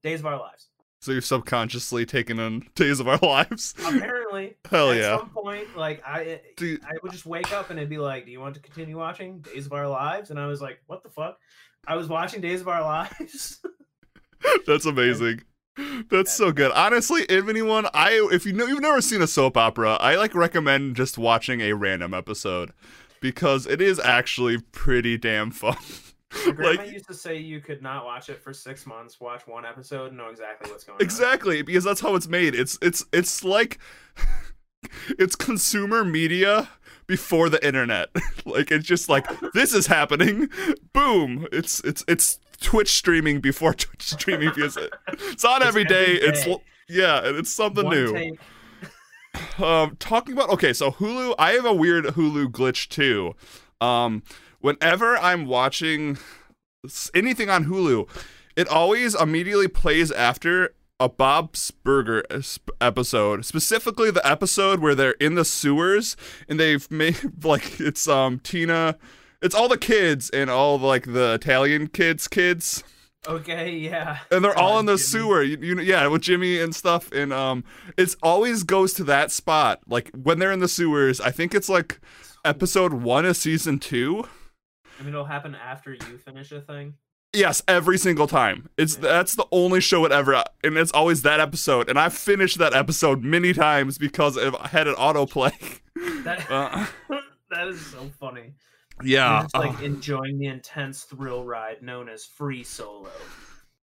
Days 0.04 0.20
of 0.20 0.26
Our 0.26 0.38
Lives. 0.38 0.68
So 1.00 1.12
you've 1.12 1.24
subconsciously 1.24 2.06
taken 2.06 2.40
on 2.40 2.66
Days 2.74 3.00
of 3.00 3.08
Our 3.08 3.18
Lives. 3.22 3.74
Apparently, 3.78 4.56
Hell 4.70 4.90
at 4.90 4.96
yeah. 4.96 5.18
some 5.18 5.30
point, 5.30 5.76
like 5.76 6.02
I, 6.06 6.40
Dude, 6.56 6.82
I 6.84 6.92
would 7.02 7.12
just 7.12 7.26
wake 7.26 7.52
up 7.52 7.70
and 7.70 7.78
it'd 7.78 7.90
be 7.90 7.98
like, 7.98 8.24
"Do 8.24 8.32
you 8.32 8.40
want 8.40 8.54
to 8.54 8.60
continue 8.60 8.96
watching 8.96 9.40
Days 9.40 9.66
of 9.66 9.72
Our 9.72 9.88
Lives?" 9.88 10.30
And 10.30 10.40
I 10.40 10.46
was 10.46 10.60
like, 10.60 10.80
"What 10.86 11.02
the 11.02 11.10
fuck?" 11.10 11.38
I 11.86 11.96
was 11.96 12.08
watching 12.08 12.40
Days 12.40 12.60
of 12.60 12.68
Our 12.68 12.82
Lives. 12.82 13.60
that's 14.66 14.86
amazing. 14.86 15.42
That's 16.10 16.32
so 16.32 16.52
good. 16.52 16.72
Honestly, 16.72 17.22
if 17.28 17.48
anyone, 17.48 17.86
I 17.92 18.28
if 18.32 18.46
you 18.46 18.52
know 18.52 18.66
you've 18.66 18.80
never 18.80 19.02
seen 19.02 19.20
a 19.20 19.26
soap 19.26 19.56
opera, 19.56 19.94
I 20.00 20.16
like 20.16 20.34
recommend 20.34 20.96
just 20.96 21.18
watching 21.18 21.60
a 21.60 21.74
random 21.74 22.14
episode 22.14 22.72
because 23.20 23.66
it 23.66 23.80
is 23.80 24.00
actually 24.00 24.58
pretty 24.72 25.18
damn 25.18 25.50
fun. 25.50 25.76
My 26.32 26.50
grandma 26.52 26.82
like 26.82 26.92
used 26.92 27.06
to 27.06 27.14
say 27.14 27.38
you 27.38 27.60
could 27.60 27.82
not 27.82 28.04
watch 28.04 28.28
it 28.28 28.42
for 28.42 28.52
six 28.52 28.86
months, 28.86 29.20
watch 29.20 29.46
one 29.46 29.64
episode, 29.64 30.08
and 30.08 30.16
know 30.16 30.28
exactly 30.28 30.70
what's 30.70 30.84
going 30.84 30.96
on. 30.96 31.02
Exactly, 31.02 31.62
because 31.62 31.84
that's 31.84 32.00
how 32.00 32.14
it's 32.14 32.28
made. 32.28 32.54
It's 32.54 32.78
it's 32.82 33.04
it's 33.12 33.44
like 33.44 33.78
it's 35.18 35.36
consumer 35.36 36.04
media 36.04 36.68
before 37.06 37.48
the 37.48 37.64
internet. 37.64 38.08
like 38.44 38.70
it's 38.70 38.86
just 38.86 39.08
like 39.08 39.26
this 39.52 39.72
is 39.72 39.86
happening. 39.86 40.48
Boom. 40.92 41.46
It's 41.52 41.80
it's 41.80 42.04
it's 42.08 42.38
Twitch 42.60 42.90
streaming 42.92 43.40
before 43.40 43.74
Twitch 43.74 44.02
streaming 44.02 44.50
because 44.54 44.76
it, 44.76 44.92
it's 45.08 45.44
on 45.44 45.62
It's 45.62 45.68
every 45.68 45.84
day. 45.84 46.16
every 46.20 46.28
It's 46.28 46.46
yeah, 46.88 47.20
it's 47.24 47.50
something 47.50 47.84
One 47.84 47.94
new. 47.94 48.12
take. 48.12 48.38
Um, 49.60 49.96
talking 49.98 50.32
about 50.34 50.50
okay, 50.50 50.72
so 50.72 50.92
Hulu, 50.92 51.34
I 51.38 51.52
have 51.52 51.66
a 51.66 51.74
weird 51.74 52.04
Hulu 52.06 52.46
glitch 52.46 52.88
too. 52.88 53.34
Um, 53.80 54.22
whenever 54.60 55.16
I'm 55.16 55.46
watching 55.46 56.18
anything 57.14 57.50
on 57.50 57.66
Hulu, 57.66 58.08
it 58.56 58.68
always 58.68 59.14
immediately 59.14 59.68
plays 59.68 60.10
after 60.12 60.74
a 60.98 61.08
Bob's 61.08 61.70
Burger 61.70 62.24
episode, 62.80 63.44
specifically 63.44 64.10
the 64.10 64.26
episode 64.26 64.80
where 64.80 64.94
they're 64.94 65.12
in 65.12 65.34
the 65.34 65.44
sewers 65.44 66.16
and 66.48 66.58
they've 66.58 66.90
made 66.90 67.44
like 67.44 67.80
it's 67.80 68.08
um 68.08 68.38
Tina, 68.40 68.96
it's 69.42 69.54
all 69.54 69.68
the 69.68 69.78
kids 69.78 70.30
and 70.30 70.48
all 70.50 70.78
like 70.78 71.04
the 71.04 71.34
Italian 71.34 71.88
kids 71.88 72.28
kids. 72.28 72.82
Okay, 73.28 73.72
yeah. 73.72 74.18
and 74.30 74.44
they're 74.44 74.56
all 74.56 74.78
in 74.78 74.86
the 74.86 74.92
Jimmy. 74.92 75.02
sewer. 75.02 75.42
You, 75.42 75.58
you 75.60 75.74
know, 75.74 75.82
yeah, 75.82 76.06
with 76.06 76.22
Jimmy 76.22 76.60
and 76.60 76.72
stuff. 76.74 77.10
And 77.10 77.32
um, 77.32 77.64
it's 77.96 78.16
always 78.22 78.62
goes 78.62 78.92
to 78.94 79.04
that 79.04 79.32
spot. 79.32 79.80
Like 79.88 80.10
when 80.10 80.38
they're 80.38 80.52
in 80.52 80.60
the 80.60 80.68
sewers. 80.68 81.20
I 81.20 81.32
think 81.32 81.52
it's 81.52 81.68
like 81.68 82.00
episode 82.44 82.92
one 82.92 83.26
of 83.26 83.36
season 83.36 83.78
two. 83.80 84.24
I 84.98 85.02
mean, 85.02 85.10
it'll 85.14 85.24
happen 85.24 85.54
after 85.54 85.92
you 85.94 86.18
finish 86.18 86.52
a 86.52 86.60
thing. 86.60 86.94
Yes, 87.32 87.62
every 87.68 87.98
single 87.98 88.26
time. 88.26 88.68
It's 88.78 88.94
Yeah. 88.94 89.00
that's 89.02 89.34
the 89.34 89.46
only 89.52 89.80
show 89.80 90.04
it 90.06 90.12
ever, 90.12 90.42
and 90.64 90.76
it's 90.78 90.92
always 90.92 91.22
that 91.22 91.38
episode. 91.40 91.88
And 91.90 91.98
I've 91.98 92.14
finished 92.14 92.58
that 92.58 92.72
episode 92.72 93.22
many 93.22 93.52
times 93.52 93.98
because 93.98 94.36
it 94.36 94.54
had 94.56 94.86
an 94.88 94.94
autoplay. 94.94 95.52
That 96.24 96.50
Uh, 96.50 96.86
that 97.50 97.68
is 97.68 97.84
so 97.86 98.10
funny. 98.20 98.52
yeah, 99.02 99.46
You're 99.54 99.64
like 99.64 99.80
uh, 99.80 99.84
enjoying 99.84 100.38
the 100.38 100.46
intense 100.46 101.04
thrill 101.04 101.44
ride 101.44 101.82
known 101.82 102.08
as 102.08 102.24
free 102.26 102.64
solo. 102.64 103.08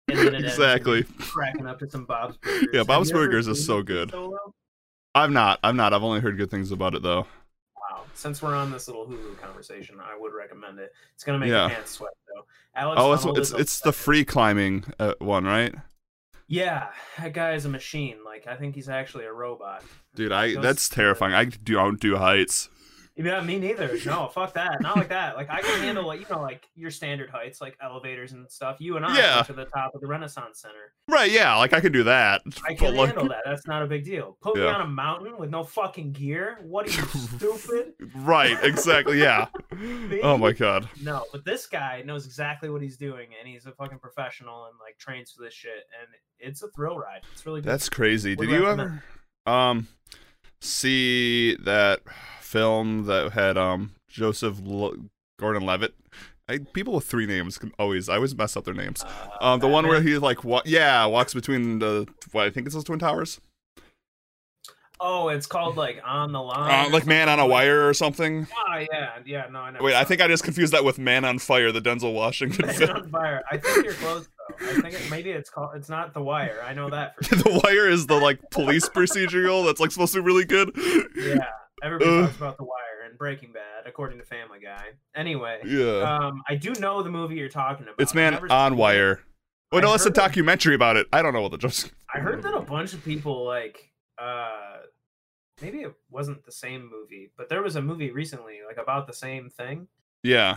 And 0.09 0.19
then 0.19 0.35
it 0.35 0.45
exactly. 0.45 1.05
cracking 1.19 1.67
up 1.67 1.79
to 1.81 1.89
some 1.91 2.05
Bob's 2.07 2.37
Burgers. 2.43 2.67
Yeah, 2.73 2.83
Bob's 2.85 3.11
Burgers 3.13 3.47
is 3.49 3.65
so 3.65 3.83
good. 3.83 4.11
Solo? 4.11 4.39
I'm 5.15 5.33
not. 5.33 5.59
I'm 5.65 5.77
not. 5.77 5.93
I've 5.93 6.03
only 6.03 6.21
heard 6.21 6.37
good 6.39 6.51
things 6.51 6.71
about 6.71 6.95
it 6.95 7.03
though. 7.03 7.27
Since 8.19 8.43
we're 8.43 8.57
on 8.57 8.73
this 8.73 8.89
little 8.89 9.07
Hulu 9.07 9.39
conversation, 9.41 9.99
I 10.03 10.19
would 10.19 10.33
recommend 10.33 10.81
it. 10.81 10.93
It's 11.15 11.23
gonna 11.23 11.39
make 11.39 11.51
Yeah. 11.51 11.69
your 11.69 11.77
hands 11.77 11.91
sweat 11.91 12.11
though. 12.27 12.45
Alex 12.75 13.01
Oh, 13.01 13.13
it's 13.13 13.25
Honnold 13.25 13.39
it's 13.39 13.53
it's 13.53 13.81
the 13.81 13.93
free 13.93 14.25
climbing 14.25 14.85
uh, 14.99 15.15
one, 15.21 15.45
right? 15.45 15.73
Yeah, 16.49 16.89
that 17.19 17.33
guy 17.33 17.53
is 17.53 17.65
a 17.65 17.69
machine. 17.69 18.17
Like 18.25 18.49
I 18.49 18.57
think 18.57 18.75
he's 18.75 18.89
actually 18.89 19.25
a 19.27 19.33
robot. 19.33 19.85
Dude, 20.17 20.33
I 20.33 20.57
that's 20.61 20.89
terrifying. 20.89 21.33
I 21.33 21.45
don't 21.45 22.01
do 22.01 22.17
heights. 22.17 22.69
Yeah, 23.19 23.41
me 23.41 23.59
neither. 23.59 23.99
No, 24.07 24.29
fuck 24.29 24.55
that. 24.55 24.81
Not 24.81 24.97
like 24.97 25.09
that. 25.09 25.37
Like 25.37 25.51
I 25.51 25.61
can 25.61 25.81
handle 25.81 26.07
like 26.07 26.21
you 26.21 26.27
know 26.31 26.41
like 26.41 26.69
your 26.77 26.91
standard 26.91 27.29
heights, 27.31 27.61
like 27.61 27.77
elevators 27.83 28.33
and 28.33 28.49
stuff. 28.51 28.77
You 28.79 28.97
and 28.97 29.05
I 29.05 29.17
Yeah. 29.17 29.43
to 29.43 29.53
the 29.53 29.65
top 29.65 29.95
of 29.95 30.01
the 30.01 30.07
Renaissance 30.07 30.61
Center. 30.61 30.93
Right, 31.09 31.31
yeah, 31.31 31.57
like 31.57 31.73
I 31.73 31.81
can 31.81 31.91
do 31.91 32.05
that. 32.05 32.43
I 32.47 32.51
but, 32.71 32.79
can 32.79 32.95
like, 32.95 33.09
handle 33.09 33.29
that. 33.29 33.43
That's 33.45 33.67
not 33.67 33.83
a 33.83 33.87
big 33.87 34.05
deal. 34.05 34.37
Put 34.41 34.57
me 34.57 34.63
on 34.67 34.81
a 34.81 34.87
mountain 34.87 35.37
with 35.37 35.51
no 35.51 35.65
fucking 35.65 36.13
gear. 36.13 36.59
What 36.63 36.87
are 36.87 36.91
you 36.91 37.07
stupid? 37.07 37.95
Right, 38.15 38.57
exactly, 38.63 39.21
yeah. 39.21 39.47
oh 40.23 40.37
my 40.39 40.53
god. 40.53 40.89
No, 41.03 41.25
but 41.33 41.45
this 41.45 41.67
guy 41.67 42.03
knows 42.05 42.27
exactly 42.27 42.69
what 42.71 42.83
he's 42.83 42.97
doing, 42.97 43.29
and 43.39 43.49
he's 43.49 43.67
a 43.67 43.73
fucking 43.73 43.99
professional 43.99 44.67
and 44.67 44.75
like 44.81 44.99
trains 44.99 45.33
for 45.33 45.43
this 45.43 45.55
shit, 45.55 45.71
and 46.01 46.09
it's 46.39 46.63
a 46.63 46.69
thrill 46.69 46.99
ride. 46.99 47.23
It's 47.33 47.45
really 47.47 47.61
good. 47.61 47.69
That's 47.71 47.89
crazy. 47.89 48.35
Would 48.37 48.49
Did 48.49 48.55
you 48.61 48.65
recommend. 48.67 49.03
ever 49.47 49.57
um 49.57 49.89
see 50.61 51.57
that 51.65 52.01
film 52.49 53.05
that 53.05 53.33
had 53.33 53.57
um 53.59 53.93
Joseph 54.09 54.59
L- 54.67 54.95
Gordon-Levitt? 55.39 55.95
I, 56.51 56.59
people 56.73 56.95
with 56.95 57.05
three 57.05 57.27
names 57.27 57.59
can 57.59 57.73
always 57.79 58.09
I 58.09 58.15
always 58.17 58.35
mess 58.35 58.57
up 58.57 58.65
their 58.65 58.73
names. 58.75 59.05
Uh, 59.05 59.37
Um, 59.41 59.61
the 59.61 59.69
one 59.69 59.87
where 59.87 60.01
he 60.01 60.17
like 60.17 60.45
what? 60.45 60.67
Yeah, 60.67 61.05
walks 61.07 61.35
between 61.35 61.79
the 61.79 62.07
what 62.33 62.47
I 62.47 62.51
think 62.51 62.67
it's 62.67 62.75
those 62.75 62.85
twin 62.85 62.99
towers. 62.99 63.41
Oh, 65.01 65.29
it's 65.29 65.47
called 65.47 65.77
like 65.77 66.01
on 66.05 66.33
the 66.33 66.41
line. 66.43 66.87
Uh, 66.87 66.91
like 66.91 67.07
Man 67.07 67.29
on 67.29 67.39
a. 67.39 67.47
Wire 67.47 67.87
or 67.89 67.95
something. 67.95 68.49
Ah, 68.69 68.79
yeah, 68.79 69.11
yeah. 69.25 69.47
No, 69.49 69.61
I 69.61 69.71
know. 69.71 69.79
Wait, 69.81 69.95
I 69.95 70.03
think 70.03 70.21
I 70.21 70.27
just 70.27 70.43
confused 70.43 70.73
that 70.73 70.83
with 70.85 70.99
Man 70.99 71.25
on 71.25 71.39
Fire, 71.39 71.71
the 71.71 71.81
Denzel 71.81 72.13
Washington 72.15 72.67
Man 72.67 72.75
film. 72.75 72.91
on 72.91 73.11
fire. 73.11 73.45
I 73.49 73.59
think 73.59 73.85
you're 73.85 73.95
close 73.95 74.27
though. 74.27 74.67
I 74.67 74.81
think 74.81 74.95
it, 74.95 75.09
maybe 75.09 75.31
it's 75.31 75.51
called. 75.51 75.71
It's 75.77 75.89
not 75.89 76.15
The 76.15 76.23
Wire. 76.23 76.61
I 76.67 76.73
know 76.75 76.91
that 76.91 77.15
for 77.17 77.25
sure. 77.37 77.39
the 77.39 77.61
Wire 77.63 77.89
is 77.89 78.07
the 78.09 78.17
like 78.17 78.41
police 78.51 78.89
procedural 78.89 79.65
that's 79.67 79.79
like 79.81 79.93
supposed 79.93 80.15
to 80.15 80.21
be 80.21 80.27
really 80.27 80.45
good. 80.47 80.73
Yeah, 81.15 81.45
everybody 81.83 82.11
Uh. 82.11 82.23
talks 82.27 82.37
about 82.37 82.57
The 82.57 82.65
Wire 82.65 83.07
and 83.09 83.17
Breaking 83.19 83.53
Bad, 83.53 83.87
according 83.87 84.19
to 84.19 84.25
Family 84.25 84.59
Guy. 84.61 84.85
Anyway, 85.15 85.61
Yeah. 85.65 86.01
um, 86.03 86.43
I 86.49 86.55
do 86.57 86.73
know 86.75 87.03
the 87.03 87.11
movie 87.11 87.37
you're 87.37 87.49
talking 87.49 87.85
about. 87.85 87.97
it's 87.99 88.15
Man 88.15 88.35
on 88.51 88.73
it. 88.73 88.77
Wire. 88.77 89.23
Oh 89.73 89.79
I 89.79 89.81
no, 89.83 89.95
it's 89.95 90.07
a 90.07 90.11
documentary 90.11 90.75
about 90.75 90.97
it. 90.97 91.07
I 91.13 91.21
don't 91.23 91.33
know 91.35 91.43
what 91.43 91.51
the 91.51 91.59
just. 91.59 91.93
I 92.15 92.21
heard 92.21 92.43
that 92.43 92.55
a 92.55 92.61
bunch 92.61 92.95
of 92.95 93.05
people 93.05 93.45
like 93.45 93.91
uh 94.19 94.79
maybe 95.61 95.79
it 95.83 95.93
wasn't 96.11 96.45
the 96.45 96.53
same 96.53 96.89
movie, 96.91 97.31
but 97.37 97.49
there 97.49 97.63
was 97.63 97.77
a 97.77 97.83
movie 97.83 98.11
recently 98.11 98.61
like 98.67 98.79
about 98.79 99.07
the 99.07 99.13
same 99.13 99.51
thing. 99.51 99.89
Yeah. 100.23 100.57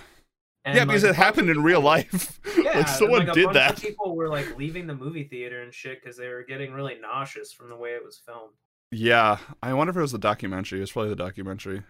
And, 0.64 0.76
yeah, 0.78 0.86
because 0.86 1.04
like, 1.04 1.12
it 1.14 1.16
happened 1.16 1.50
in 1.50 1.62
real 1.64 1.82
life. 1.82 2.40
Yeah, 2.62 2.78
like 2.80 2.88
someone 2.88 3.28
a 3.28 3.34
did 3.34 3.52
that. 3.54 3.74
Of 3.78 3.82
people 3.82 4.16
were 4.16 4.30
like 4.30 4.56
leaving 4.58 4.86
the 4.88 4.94
movie 4.96 5.24
theater 5.24 5.62
and 5.64 5.74
shit 5.74 6.00
because 6.02 6.16
they 6.16 6.28
were 6.30 6.44
getting 6.44 6.72
really 6.72 6.96
nauseous 7.02 7.52
from 7.52 7.70
the 7.70 7.76
way 7.76 7.92
it 7.92 8.06
was 8.06 8.22
filmed. 8.24 8.54
Yeah, 8.92 9.38
I 9.64 9.74
wonder 9.74 9.92
if 9.92 9.98
it 9.98 10.02
was 10.02 10.12
the 10.12 10.18
documentary. 10.18 10.80
It 10.80 10.82
was 10.82 10.92
probably 10.92 11.10
the 11.10 11.16
documentary. 11.16 11.84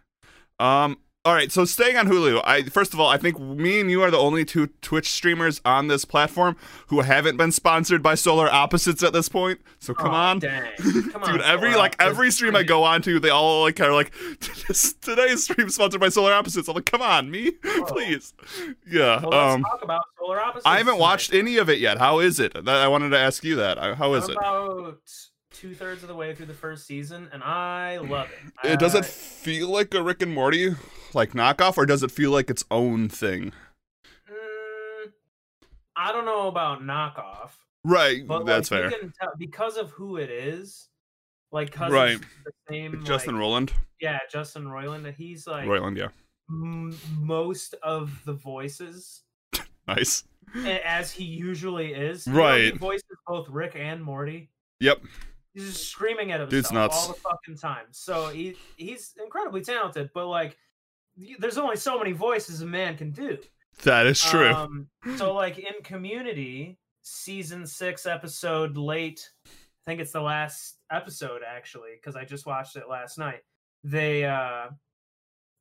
Um. 0.60 0.98
All 1.24 1.36
right. 1.36 1.51
So 1.51 1.65
staying 1.65 1.98
on 1.98 2.08
Hulu, 2.08 2.41
I 2.46 2.63
first 2.63 2.96
of 2.96 3.00
all, 3.00 3.08
I 3.08 3.17
think 3.17 3.39
me 3.39 3.79
and 3.79 3.91
you 3.91 4.01
are 4.01 4.10
the 4.10 4.17
only 4.17 4.43
two 4.43 4.67
Twitch 4.81 5.08
streamers 5.12 5.62
on 5.63 5.88
this 5.88 6.03
platform 6.03 6.55
who 6.88 7.01
haven't 7.01 7.38
been 7.38 7.51
sponsored 7.51 8.01
by 8.01 8.15
Solar 8.15 8.50
Opposites 8.51 9.03
at 9.03 9.13
this 9.13 9.29
point. 9.29 9.62
So 9.77 9.93
come 9.93 10.10
Oh, 10.10 10.15
on. 10.15 10.39
dang, 10.39 10.72
come 11.12 11.24
on, 11.24 11.31
Dude, 11.34 11.41
every 11.41 11.75
like 11.75 11.96
every 12.00 12.31
stream 12.31 12.55
I 12.55 12.63
go 12.63 12.84
on 12.84 13.03
to, 13.03 13.20
they 13.20 13.29
all 13.29 13.62
like 13.62 13.79
are 13.79 13.93
like 13.93 14.12
today's 15.01 15.43
stream 15.43 15.70
sponsored 15.70 16.01
by 16.01 16.10
Solar 16.10 16.34
Opposites. 16.34 16.67
I'm 16.67 16.74
like, 16.74 16.86
come 16.86 17.03
on, 17.03 17.29
me, 17.29 17.51
please. 17.88 18.34
Yeah. 18.89 19.22
Well, 19.24 19.34
um, 19.34 19.62
talk 19.62 19.84
about 19.84 20.01
solar 20.17 20.39
opposites. 20.39 20.65
I 20.65 20.79
haven't 20.79 20.93
tonight. 20.96 21.01
watched 21.01 21.34
any 21.36 21.58
of 21.58 21.70
it 21.70 21.77
yet. 21.77 22.00
How 22.00 22.17
is 22.20 22.39
it? 22.39 22.55
I 22.67 22.88
wanted 22.88 23.10
to 23.10 23.20
ask 23.20 23.43
you 23.43 23.58
that. 23.58 23.77
How 23.96 24.13
is 24.15 24.24
I'm 24.27 24.31
it? 24.31 24.38
Two 25.51 25.75
thirds 25.75 26.01
of 26.01 26.08
the 26.08 26.15
way 26.15 26.34
through 26.34 26.46
the 26.48 26.53
first 26.53 26.86
season, 26.88 27.29
and 27.34 27.43
I 27.43 27.98
love 27.98 28.29
it. 28.63 28.70
It 28.74 28.79
does 28.79 28.96
Uh, 28.96 29.00
it 29.00 29.05
feel 29.05 29.67
like 29.70 29.93
a 29.93 30.01
Rick 30.01 30.22
and 30.22 30.34
Morty 30.34 30.75
like 31.13 31.34
knockoff, 31.34 31.77
or 31.77 31.86
does 31.86 32.03
it 32.03 32.12
feel 32.12 32.31
like 32.31 32.50
its 32.50 32.63
own 32.72 33.10
thing? 33.10 33.51
Mm, 34.29 35.12
I 35.96 36.12
don't 36.13 36.24
know 36.25 36.48
about 36.48 36.81
knockoff, 36.81 37.51
Right, 37.84 38.25
but 38.25 38.46
that's 38.46 38.72
like, 38.72 38.89
fair. 38.91 39.00
Tell 39.20 39.34
because 39.38 39.75
of 39.77 39.91
who 39.91 40.17
it 40.17 40.29
is, 40.29 40.88
like 41.51 41.72
because 41.72 41.91
Right. 41.91 42.17
the 42.46 42.51
same. 42.70 43.03
Justin 43.03 43.36
like, 43.36 43.41
Roland, 43.41 43.74
yeah, 44.00 44.20
Justin 44.31 44.63
Roiland. 44.65 45.13
He's 45.15 45.46
like 45.48 45.65
Roiland, 45.67 45.98
yeah, 45.98 46.10
m- 46.50 46.98
most 47.20 47.75
of 47.84 48.24
the 48.25 48.34
voices, 48.34 49.24
nice. 49.88 50.24
as 50.65 51.12
he 51.12 51.25
usually 51.25 51.93
is. 51.93 52.25
You 52.25 52.34
know, 52.34 52.39
he 52.55 52.70
Right. 52.72 52.77
voices 52.79 53.03
both 53.27 53.50
Rick 53.50 53.74
and 53.75 54.01
Morty. 54.01 54.50
Yep, 54.79 55.01
He's 55.53 55.65
just 55.74 55.89
screaming 55.89 56.31
at 56.31 56.39
himself 56.39 56.50
Dude's 56.50 56.72
nuts. 56.72 56.96
all 56.98 57.08
the 57.13 57.20
fucking 57.20 57.58
time. 57.58 57.86
So 57.91 58.29
he 58.29 58.55
he's 58.77 59.13
incredibly 59.22 59.62
talented, 59.62 60.10
but 60.13 60.27
like, 60.27 60.58
there's 61.39 61.58
only 61.58 61.75
so 61.75 61.98
many 61.98 62.13
voices 62.13 62.62
a 62.62 62.65
man 62.65 62.96
can 62.98 63.12
do. 63.12 63.38
that 63.84 64.05
is 64.05 64.22
true. 64.22 64.50
Um, 64.53 64.88
so 65.17 65.34
like 65.34 65.58
in 65.60 65.74
Community, 65.84 66.77
season 67.01 67.65
six, 67.67 68.05
episode 68.05 68.77
late. 68.77 69.29
I 69.46 69.50
think 69.86 70.00
it's 70.00 70.12
the 70.12 70.22
last 70.22 70.77
episode 70.91 71.41
actually, 71.46 71.91
because 71.96 72.15
I 72.15 72.24
just 72.24 72.46
watched 72.46 72.75
it 72.75 72.88
last 72.89 73.17
night. 73.17 73.41
They 73.84 74.24
uh 74.25 74.67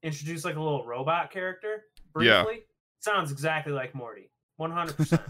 introduced 0.03 0.45
like 0.45 0.57
a 0.57 0.61
little 0.63 0.87
robot 0.87 1.31
character 1.31 1.85
Yeah. 2.19 2.43
briefly. 2.45 2.65
Sounds 3.01 3.33
exactly 3.33 3.73
like 3.73 3.95
Morty. 3.95 4.31
One 4.57 4.71
hundred 4.71 4.97
percent. 4.97 5.23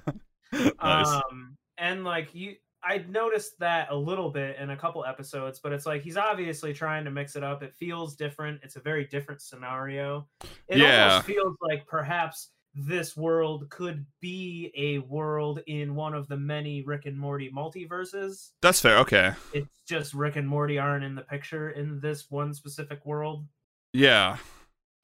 Um, 0.81 1.57
and 1.79 2.03
like 2.05 2.35
you, 2.35 2.57
I 2.83 2.99
noticed 3.09 3.59
that 3.59 3.89
a 3.91 3.97
little 3.97 4.31
bit 4.31 4.57
in 4.57 4.71
a 4.71 4.77
couple 4.77 5.05
episodes, 5.05 5.59
but 5.59 5.73
it's 5.73 5.85
like 5.87 6.03
he's 6.03 6.17
obviously 6.17 6.73
trying 6.73 7.05
to 7.05 7.11
mix 7.11 7.37
it 7.37 7.45
up. 7.45 7.63
It 7.63 7.75
feels 7.75 8.17
different. 8.17 8.61
It's 8.63 8.77
a 8.77 8.81
very 8.81 9.05
different 9.05 9.43
scenario. 9.43 10.29
It 10.69 10.79
Yeah. 10.79 11.09
almost 11.11 11.27
feels 11.27 11.57
like 11.61 11.87
perhaps 11.87 12.53
this 12.75 13.17
world 13.17 13.69
could 13.69 14.07
be 14.21 14.71
a 14.77 14.99
world 15.01 15.61
in 15.67 15.95
one 15.95 16.15
of 16.15 16.29
the 16.29 16.37
many 16.37 16.83
Rick 16.83 17.07
and 17.07 17.19
Morty 17.19 17.51
multiverses. 17.51 18.53
that's 18.63 18.81
fair. 18.81 18.97
Okay. 18.99 19.33
It's 19.53 19.83
just 19.87 20.15
Rick 20.15 20.37
and 20.37 20.47
Morty 20.49 20.79
aren't 20.79 21.05
in 21.05 21.15
the 21.17 21.23
picture 21.23 21.71
in 21.71 22.01
this 22.01 22.31
one 22.31 22.55
specific 22.55 23.05
world. 23.05 23.47
Yeah. 23.93 24.39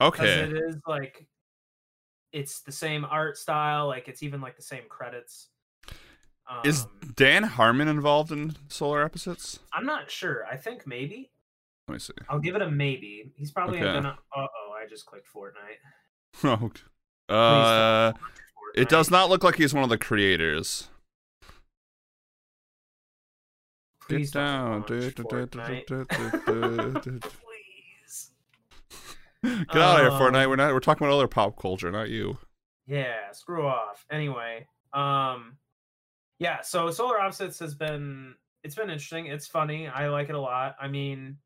Okay. 0.01 0.11
Because 0.23 0.29
Okay. 0.29 0.51
it 0.51 0.63
is 0.69 0.77
like 0.87 1.27
it's 2.33 2.61
the 2.61 2.73
same 2.73 3.05
art 3.05 3.37
style, 3.37 3.87
like 3.89 4.09
it's 4.09 4.23
even 4.23 4.41
like 4.41 4.57
the 4.57 4.63
same 4.63 4.85
credits. 4.89 5.49
Um, 6.49 6.61
Is 6.65 6.87
Dan 7.17 7.43
Harmon 7.43 7.89
involved 7.89 8.31
in 8.31 8.55
Solar 8.69 9.03
Opposites? 9.03 9.59
I'm 9.73 9.85
not 9.85 10.11
sure. 10.11 10.45
I 10.47 10.57
think 10.57 10.87
maybe. 10.87 11.31
Let 11.89 11.93
me 11.95 11.99
see. 11.99 12.13
I'll 12.29 12.39
give 12.39 12.55
it 12.57 12.63
a 12.63 12.71
maybe. 12.71 13.33
He's 13.37 13.51
probably 13.51 13.79
Okay. 13.79 13.93
gonna. 13.93 14.17
Uh 14.37 14.41
oh, 14.47 14.73
I 14.81 14.87
just 14.89 15.07
clicked 15.07 15.27
Fortnite. 15.33 15.81
Oh, 17.29 17.35
uh, 17.35 18.13
it 18.77 18.89
does 18.89 19.11
not 19.11 19.29
look 19.29 19.43
like 19.43 19.57
he's 19.57 19.75
one 19.75 19.83
of 19.83 19.89
the 19.91 19.99
creators. 19.99 20.89
Please 24.09 24.31
Get 24.31 24.39
down. 24.39 24.85
Please. 24.85 25.13
Get 29.43 29.77
out 29.83 30.01
of 30.01 30.01
here, 30.01 30.11
Um, 30.11 30.21
Fortnite. 30.21 30.49
We're 30.49 30.57
not. 30.57 30.73
We're 30.73 30.81
talking 30.81 31.07
about 31.07 31.15
other 31.17 31.29
pop 31.29 31.57
culture, 31.61 31.91
not 31.91 32.09
you. 32.11 32.39
Yeah, 32.87 33.33
screw 33.33 33.67
off. 33.67 34.05
Anyway, 34.11 34.67
um, 34.93 35.57
yeah. 36.39 36.61
So 36.63 36.91
Solar 36.91 37.21
Opposites 37.21 37.59
has 37.61 37.75
been 37.75 38.35
it's 38.65 38.75
been 38.75 38.91
interesting. 38.91 39.27
It's 39.27 39.47
funny. 39.47 39.87
I 39.89 40.09
like 40.09 40.29
it 40.29 40.35
a 40.35 40.41
lot. 40.41 40.77
I 40.81 40.89
mean, 40.89 41.37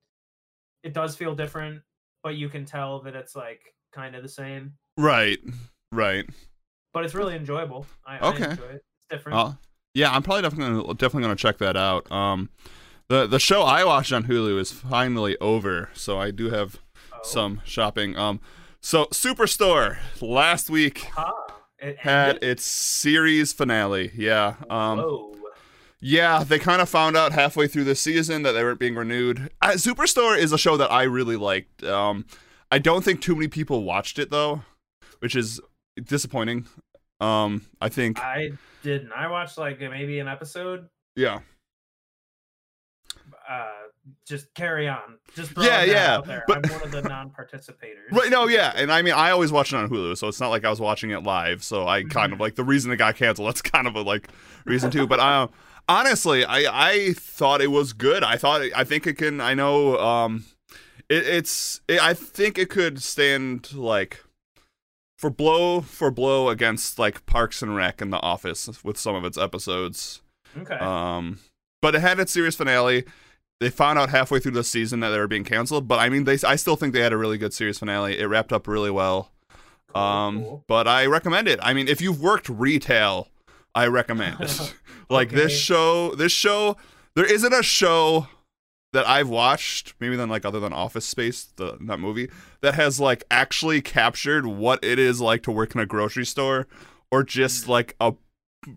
it 0.83 0.95
does 0.95 1.17
feel 1.17 1.35
different, 1.35 1.83
but 2.23 2.37
you 2.37 2.49
can 2.49 2.65
tell 2.65 3.01
that 3.03 3.15
it's 3.15 3.37
like 3.37 3.61
kind 3.93 4.15
of 4.15 4.23
the 4.23 4.29
same. 4.29 4.75
Right. 4.97 5.39
Right. 5.93 6.25
But 6.93 7.05
it's 7.05 7.15
really 7.15 7.35
enjoyable. 7.37 7.87
I, 8.07 8.19
Okay. 8.31 8.45
I 8.47 8.51
enjoy 8.53 8.63
it. 8.65 8.75
It's 8.97 9.07
different. 9.11 9.39
Uh, 9.39 9.53
yeah, 9.95 10.13
I'm 10.15 10.23
probably 10.23 10.43
definitely 10.43 10.81
gonna, 10.83 10.95
definitely 10.95 11.23
gonna 11.23 11.37
check 11.37 11.59
that 11.59 11.77
out. 11.77 12.11
Um, 12.11 12.49
the 13.09 13.27
the 13.27 13.39
show 13.41 13.63
I 13.63 13.85
watched 13.85 14.13
on 14.13 14.25
Hulu 14.25 14.59
is 14.59 14.71
finally 14.73 15.37
over, 15.39 15.91
so 15.95 16.19
I 16.19 16.31
do 16.31 16.51
have 16.51 16.79
Oh. 17.13 17.19
some 17.23 17.61
shopping. 17.65 18.17
Um, 18.17 18.41
so 18.81 19.07
Superstore 19.07 19.99
last 20.23 20.71
week 20.71 21.07
Ah, 21.19 21.33
it 21.81 21.99
had 21.99 22.43
its 22.43 22.65
series 22.65 23.53
finale. 23.53 24.11
Yeah. 24.15 24.55
Um, 24.69 24.99
Whoa. 24.99 25.35
yeah, 26.01 26.45
they 26.45 26.59
kind 26.59 26.81
of 26.83 26.89
found 26.89 27.17
out 27.17 27.33
halfway 27.33 27.67
through 27.67 27.85
the 27.85 27.95
season 27.95 28.43
that 28.43 28.53
they 28.53 28.63
weren't 28.63 28.79
being 28.81 28.95
renewed. 28.95 29.51
Uh, 29.63 29.71
Superstore 29.73 30.37
is 30.39 30.53
a 30.53 30.59
show 30.59 30.77
that 30.77 30.91
I 30.91 31.03
really 31.05 31.37
liked. 31.37 31.83
Um, 31.85 32.27
I 32.71 32.79
don't 32.79 33.05
think 33.05 33.21
too 33.21 33.35
many 33.35 33.49
people 33.49 33.83
watched 33.85 34.19
it 34.19 34.31
though, 34.31 34.63
which 35.21 35.35
is 35.35 35.61
disappointing. 36.03 36.67
Um, 37.21 37.67
I 37.81 37.89
think 37.89 38.19
I 38.21 38.53
didn't. 38.83 39.13
I 39.13 39.29
watched 39.29 39.59
like 39.59 39.81
maybe 39.81 40.19
an 40.21 40.29
episode. 40.29 40.89
yeah. 41.17 41.41
Uh, 43.51 43.67
just 44.25 44.53
carry 44.55 44.87
on. 44.89 45.19
Just 45.35 45.53
Yeah, 45.59 45.83
yeah, 45.83 46.15
Out 46.19 46.27
there. 46.27 46.45
but- 46.47 46.65
I'm 46.65 46.73
one 46.73 46.83
of 46.85 46.91
the 46.93 47.03
non-participators. 47.03 48.13
Right, 48.13 48.31
no, 48.31 48.47
yeah, 48.47 48.73
and 48.77 48.93
I 48.93 49.03
mean, 49.03 49.15
I 49.15 49.31
always 49.33 49.51
watch 49.51 49.73
it 49.73 49.77
on 49.77 49.91
Hulu, 49.91 50.17
so 50.17 50.29
it's 50.29 50.39
not 50.39 50.51
like 50.51 50.65
I 50.65 50.71
was 50.71 50.81
watching 50.81 51.11
it 51.11 51.25
live. 51.25 51.65
So 51.65 51.89
I 51.89 52.05
kind 52.05 52.33
of 52.33 52.39
like 52.39 52.55
the 52.55 52.63
reason 52.63 52.93
it 52.93 52.97
got 52.97 53.17
canceled. 53.17 53.49
That's 53.49 53.61
kind 53.63 53.89
of 53.89 53.97
a 53.97 54.03
like 54.03 54.29
reason 54.65 54.93
too. 54.93 55.09
But 55.09 55.19
um, 55.19 55.51
honestly, 55.89 56.45
I 56.45 56.59
I 56.91 57.13
thought 57.15 57.61
it 57.61 57.73
was 57.73 57.93
good. 57.93 58.23
I 58.23 58.37
thought 58.37 58.63
I 58.75 58.85
think 58.85 59.07
it 59.09 59.15
can. 59.15 59.41
I 59.41 59.55
know 59.55 59.99
um, 59.99 60.45
it, 61.09 61.27
it's 61.27 61.81
it, 61.89 62.01
I 62.01 62.15
think 62.15 62.57
it 62.57 62.71
could 62.71 63.03
stand 63.03 63.73
like 63.75 64.23
for 65.19 65.29
blow 65.29 65.81
for 65.81 66.13
blow 66.13 66.49
against 66.51 67.01
like 67.01 67.27
Parks 67.27 67.63
and 67.63 67.75
Rec 67.75 68.01
and 68.01 68.13
The 68.13 68.21
Office 68.21 68.83
with 68.85 68.97
some 68.97 69.17
of 69.17 69.25
its 69.25 69.37
episodes. 69.37 70.23
Okay. 70.57 70.77
Um, 70.79 71.41
but 71.83 71.95
it 71.97 72.01
had 72.01 72.21
its 72.21 72.31
series 72.33 72.55
finale. 72.55 73.05
They 73.61 73.71
found 73.71 73.99
out 73.99 74.09
halfway 74.09 74.41
through 74.41 74.53
the 74.53 74.65
season 74.65 75.01
that 75.01 75.11
they 75.11 75.19
were 75.19 75.29
being 75.29 75.45
canceled, 75.45 75.87
but 75.87 75.99
I 75.99 76.09
mean, 76.09 76.25
they 76.25 76.39
I 76.47 76.57
still 76.57 76.77
think 76.77 76.95
they 76.95 77.01
had 77.01 77.13
a 77.13 77.19
really 77.19 77.39
good 77.39 77.53
series 77.53 77.79
finale. 77.79 78.19
It 78.19 78.25
wrapped 78.25 78.53
up 78.53 78.67
really 78.67 78.91
well. 78.91 79.31
Cool, 79.89 80.03
um, 80.03 80.43
cool. 80.43 80.65
but 80.67 80.89
I 80.89 81.07
recommend 81.07 81.47
it. 81.47 81.59
I 81.63 81.75
mean, 81.75 81.87
if 81.89 82.01
you've 82.01 82.23
worked 82.23 82.49
retail, 82.49 83.29
I 83.75 83.87
recommend 83.87 84.41
it. 84.41 84.75
like 85.11 85.31
this 85.31 85.53
show, 85.53 86.15
this 86.15 86.33
show, 86.33 86.77
there 87.15 87.31
isn't 87.31 87.53
a 87.53 87.63
show 87.63 88.29
that 88.93 89.07
I've 89.07 89.29
watched, 89.29 89.95
maybe 90.01 90.17
then 90.17 90.29
like 90.29 90.45
other 90.45 90.61
than 90.61 90.73
Office 90.73 91.05
Space, 91.05 91.53
the 91.57 91.77
that 91.83 92.01
movie, 92.01 92.29
that 92.61 92.75
has 92.75 92.99
like 92.99 93.25
actually 93.31 93.81
captured 93.83 94.47
what 94.47 94.83
it 94.83 94.99
is 94.99 95.21
like 95.21 95.43
to 95.45 95.53
work 95.53 95.75
in 95.75 95.81
a 95.81 95.87
grocery 95.87 96.27
store 96.27 96.67
or 97.11 97.23
just 97.23 97.69
like 97.69 97.95
a 98.01 98.15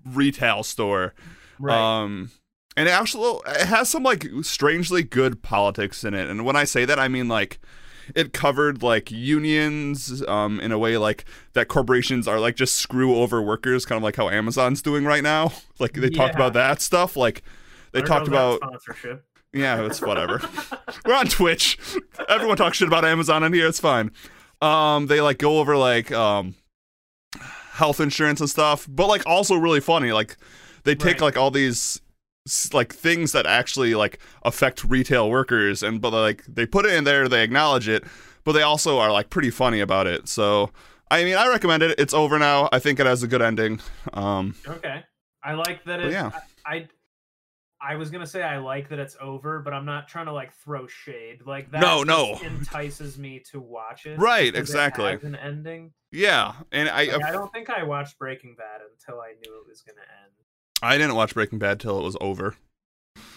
retail 0.05 0.63
store. 0.63 1.13
Right. 1.59 2.01
Um, 2.01 2.31
and 2.75 2.87
it 2.87 2.91
actually 2.91 3.39
it 3.47 3.67
has 3.67 3.89
some 3.89 4.03
like 4.03 4.27
strangely 4.41 5.03
good 5.03 5.41
politics 5.41 6.03
in 6.03 6.13
it. 6.13 6.29
And 6.29 6.45
when 6.45 6.55
I 6.55 6.63
say 6.63 6.85
that, 6.85 6.99
I 6.99 7.07
mean 7.07 7.27
like 7.27 7.59
it 8.15 8.33
covered 8.33 8.83
like 8.83 9.09
unions 9.11 10.21
um 10.27 10.59
in 10.59 10.71
a 10.73 10.77
way 10.77 10.97
like 10.97 11.23
that 11.53 11.67
corporations 11.69 12.27
are 12.27 12.39
like 12.39 12.55
just 12.55 12.75
screw 12.75 13.15
over 13.15 13.41
workers, 13.41 13.85
kind 13.85 13.97
of 13.97 14.03
like 14.03 14.15
how 14.17 14.29
Amazon's 14.29 14.81
doing 14.81 15.05
right 15.05 15.23
now. 15.23 15.51
Like 15.79 15.93
they 15.93 16.09
talked 16.09 16.35
about 16.35 16.53
that 16.53 16.81
stuff. 16.81 17.15
Like 17.17 17.43
they 17.91 18.01
talked 18.01 18.29
know 18.29 18.55
about 18.55 18.81
sponsorship. 18.81 19.25
yeah, 19.51 19.85
it's 19.85 20.01
whatever. 20.01 20.41
We're 21.05 21.15
on 21.15 21.27
Twitch. 21.27 21.77
Everyone 22.29 22.55
talks 22.57 22.77
shit 22.77 22.87
about 22.87 23.03
Amazon 23.03 23.43
in 23.43 23.51
here. 23.53 23.67
It's 23.67 23.79
fine. 23.81 24.11
Um, 24.61 25.07
they 25.07 25.19
like 25.19 25.39
go 25.39 25.59
over 25.59 25.75
like 25.75 26.11
um 26.11 26.55
health 27.73 27.99
insurance 27.99 28.39
and 28.39 28.49
stuff, 28.49 28.87
but 28.89 29.07
like 29.07 29.23
also 29.25 29.55
really 29.55 29.81
funny. 29.81 30.11
Like 30.13 30.37
they 30.83 30.95
take 30.95 31.15
Right. 31.15 31.21
like 31.21 31.37
all 31.37 31.51
these 31.51 31.99
like 32.73 32.93
things 32.93 33.31
that 33.31 33.45
actually 33.45 33.95
like 33.95 34.19
affect 34.43 34.83
retail 34.83 35.29
workers, 35.29 35.81
and 35.83 36.01
but 36.01 36.11
like 36.11 36.43
they 36.45 36.65
put 36.65 36.85
it 36.85 36.93
in 36.93 37.03
there, 37.03 37.27
they 37.27 37.43
acknowledge 37.43 37.87
it, 37.87 38.03
but 38.43 38.51
they 38.53 38.61
also 38.61 38.99
are 38.99 39.11
like 39.11 39.29
pretty 39.29 39.49
funny 39.49 39.79
about 39.79 40.07
it. 40.07 40.27
So 40.27 40.69
I 41.09 41.23
mean, 41.23 41.35
I 41.35 41.47
recommend 41.47 41.83
it. 41.83 41.97
It's 41.99 42.13
over 42.13 42.37
now. 42.39 42.69
I 42.71 42.79
think 42.79 42.99
it 42.99 43.05
has 43.05 43.23
a 43.23 43.27
good 43.27 43.41
ending. 43.41 43.79
Um, 44.13 44.55
Okay. 44.67 45.03
I 45.43 45.53
like 45.53 45.83
that 45.85 45.99
it. 45.99 46.11
yeah. 46.11 46.31
I, 46.65 46.75
I 46.75 46.87
I 47.85 47.95
was 47.97 48.09
gonna 48.09 48.25
say 48.27 48.41
I 48.43 48.57
like 48.59 48.89
that 48.89 48.99
it's 48.99 49.17
over, 49.21 49.59
but 49.59 49.73
I'm 49.73 49.85
not 49.85 50.07
trying 50.07 50.25
to 50.27 50.33
like 50.33 50.53
throw 50.53 50.87
shade. 50.87 51.41
Like 51.45 51.71
that 51.71 51.81
No, 51.81 52.03
no. 52.03 52.39
entices 52.43 53.17
me 53.17 53.41
to 53.51 53.59
watch 53.59 54.05
it. 54.05 54.17
Right, 54.19 54.53
because 54.53 54.69
it 54.69 54.73
exactly. 54.73 55.11
an 55.21 55.35
ending. 55.35 55.91
yeah, 56.11 56.53
and 56.71 56.87
I 56.89 57.05
Like, 57.05 57.23
I 57.25 57.31
don't 57.31 57.51
think 57.53 57.69
I 57.69 57.83
watched 57.83 58.17
Breaking 58.17 58.55
Bad 58.57 58.81
until 58.89 59.19
I 59.21 59.31
knew 59.33 59.53
it 59.59 59.67
was 59.67 59.81
gonna 59.81 59.99
end. 59.99 60.31
I 60.83 60.97
didn't 60.97 61.15
watch 61.15 61.33
Breaking 61.33 61.59
Bad 61.59 61.79
till 61.79 61.99
it 61.99 62.03
was 62.03 62.17
over. 62.19 62.55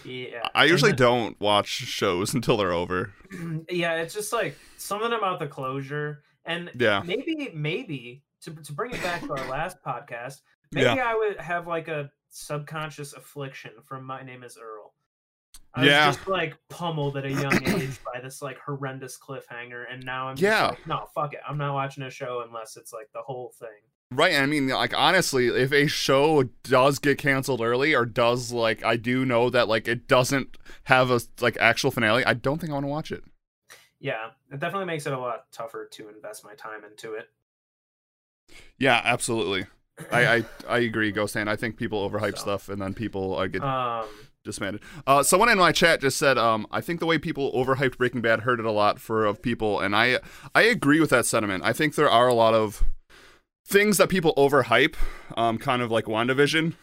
Yeah. 0.03 0.47
I 0.53 0.65
usually 0.65 0.93
don't 0.93 1.39
watch 1.39 1.67
shows 1.67 2.33
until 2.35 2.57
they're 2.57 2.73
over. 2.73 3.13
yeah, 3.69 3.95
it's 3.95 4.13
just 4.13 4.33
like 4.33 4.57
something 4.77 5.13
about 5.13 5.39
the 5.39 5.47
closure, 5.47 6.23
and 6.45 6.69
Yeah. 6.75 7.01
maybe 7.05 7.51
maybe 7.53 8.23
to 8.41 8.53
to 8.53 8.73
bring 8.73 8.91
it 8.93 9.01
back 9.01 9.21
to 9.21 9.31
our 9.31 9.49
last 9.49 9.77
podcast, 9.85 10.41
maybe 10.71 10.87
I 10.99 11.15
would 11.15 11.39
have 11.39 11.67
like 11.67 11.87
a 11.87 12.11
subconscious 12.29 13.13
affliction 13.13 13.71
from 13.83 14.03
My 14.05 14.21
Name 14.23 14.43
Is 14.43 14.57
Earl. 14.61 14.93
I 15.73 15.85
Yeah. 15.85 16.07
was 16.07 16.15
just 16.17 16.27
like 16.27 16.55
pummeled 16.69 17.17
at 17.17 17.25
a 17.25 17.31
young 17.31 17.63
age 17.67 17.97
by 18.03 18.19
this 18.21 18.41
like 18.41 18.57
horrendous 18.59 19.17
cliffhanger, 19.17 19.85
and 19.91 20.03
now 20.05 20.27
I'm 20.27 20.35
just 20.35 20.43
Yeah. 20.43 20.67
like, 20.67 20.85
no, 20.87 21.07
fuck 21.15 21.33
it, 21.33 21.39
I'm 21.47 21.57
not 21.57 21.73
watching 21.73 22.03
a 22.03 22.09
show 22.09 22.43
unless 22.45 22.77
it's 22.77 22.91
like 22.93 23.09
the 23.13 23.21
whole 23.21 23.53
thing. 23.59 23.69
Right. 24.09 24.35
I 24.35 24.45
mean, 24.45 24.69
like 24.69 24.97
honestly, 24.97 25.47
if 25.47 25.73
a 25.73 25.87
show 25.87 26.43
does 26.63 26.97
get 26.97 27.17
canceled 27.17 27.61
early 27.61 27.93
or 27.93 28.05
does 28.05 28.53
like 28.53 28.83
I 28.83 28.95
do 28.95 29.25
know 29.25 29.49
that 29.49 29.67
like 29.67 29.87
it 29.87 30.07
doesn't 30.07 30.57
have 30.85 31.11
a 31.11 31.19
like 31.41 31.57
actual 31.59 31.91
finale, 31.91 32.23
I 32.25 32.33
don't 32.33 32.59
think 32.59 32.71
I 32.71 32.75
want 32.75 32.85
to 32.85 32.89
watch 32.89 33.11
it. 33.11 33.23
Yeah, 33.99 34.29
it 34.51 34.59
definitely 34.59 34.85
makes 34.85 35.07
it 35.07 35.13
a 35.13 35.19
lot 35.19 35.51
tougher 35.51 35.89
to 35.91 36.09
invest 36.09 36.45
my 36.45 36.53
time 36.53 36.83
into 36.89 37.15
it. 37.15 37.29
Yeah, 38.77 39.01
absolutely. 39.03 39.65
I 40.09 40.25
I, 40.37 40.43
I 40.69 40.79
agree, 40.79 41.11
Ghost 41.11 41.33
Hand. 41.33 41.49
I 41.49 41.57
think 41.57 41.75
people 41.75 42.09
overhype 42.09 42.37
So. 42.37 42.43
stuff 42.43 42.69
and 42.69 42.81
then 42.81 42.93
people 42.93 43.37
uh, 43.37 43.47
get 43.47 43.61
um, 43.61 44.05
disbanded. 44.45 44.81
Uh, 45.05 45.21
someone 45.21 45.49
in 45.49 45.57
my 45.57 45.73
chat 45.73 45.99
just 45.99 46.17
said, 46.17 46.37
um, 46.37 46.65
I 46.71 46.79
think 46.79 47.01
the 47.01 47.05
way 47.05 47.17
people 47.17 47.51
overhyped 47.51 47.97
Breaking 47.97 48.21
Bad 48.21 48.41
hurt 48.41 48.61
it 48.61 48.65
a 48.65 48.71
lot 48.71 48.99
for 48.99 49.25
of 49.25 49.41
people, 49.41 49.81
and 49.81 49.93
I 49.93 50.19
I 50.55 50.61
agree 50.61 51.01
with 51.01 51.09
that 51.09 51.25
sentiment. 51.25 51.63
I 51.65 51.73
think 51.73 51.95
there 51.95 52.09
are 52.09 52.29
a 52.29 52.33
lot 52.33 52.53
of 52.53 52.83
things 53.67 53.97
that 53.97 54.09
people 54.09 54.33
overhype, 54.37 54.95
um, 55.35 55.57
kind 55.57 55.81
of 55.81 55.91
like 55.91 56.05
WandaVision, 56.05 56.73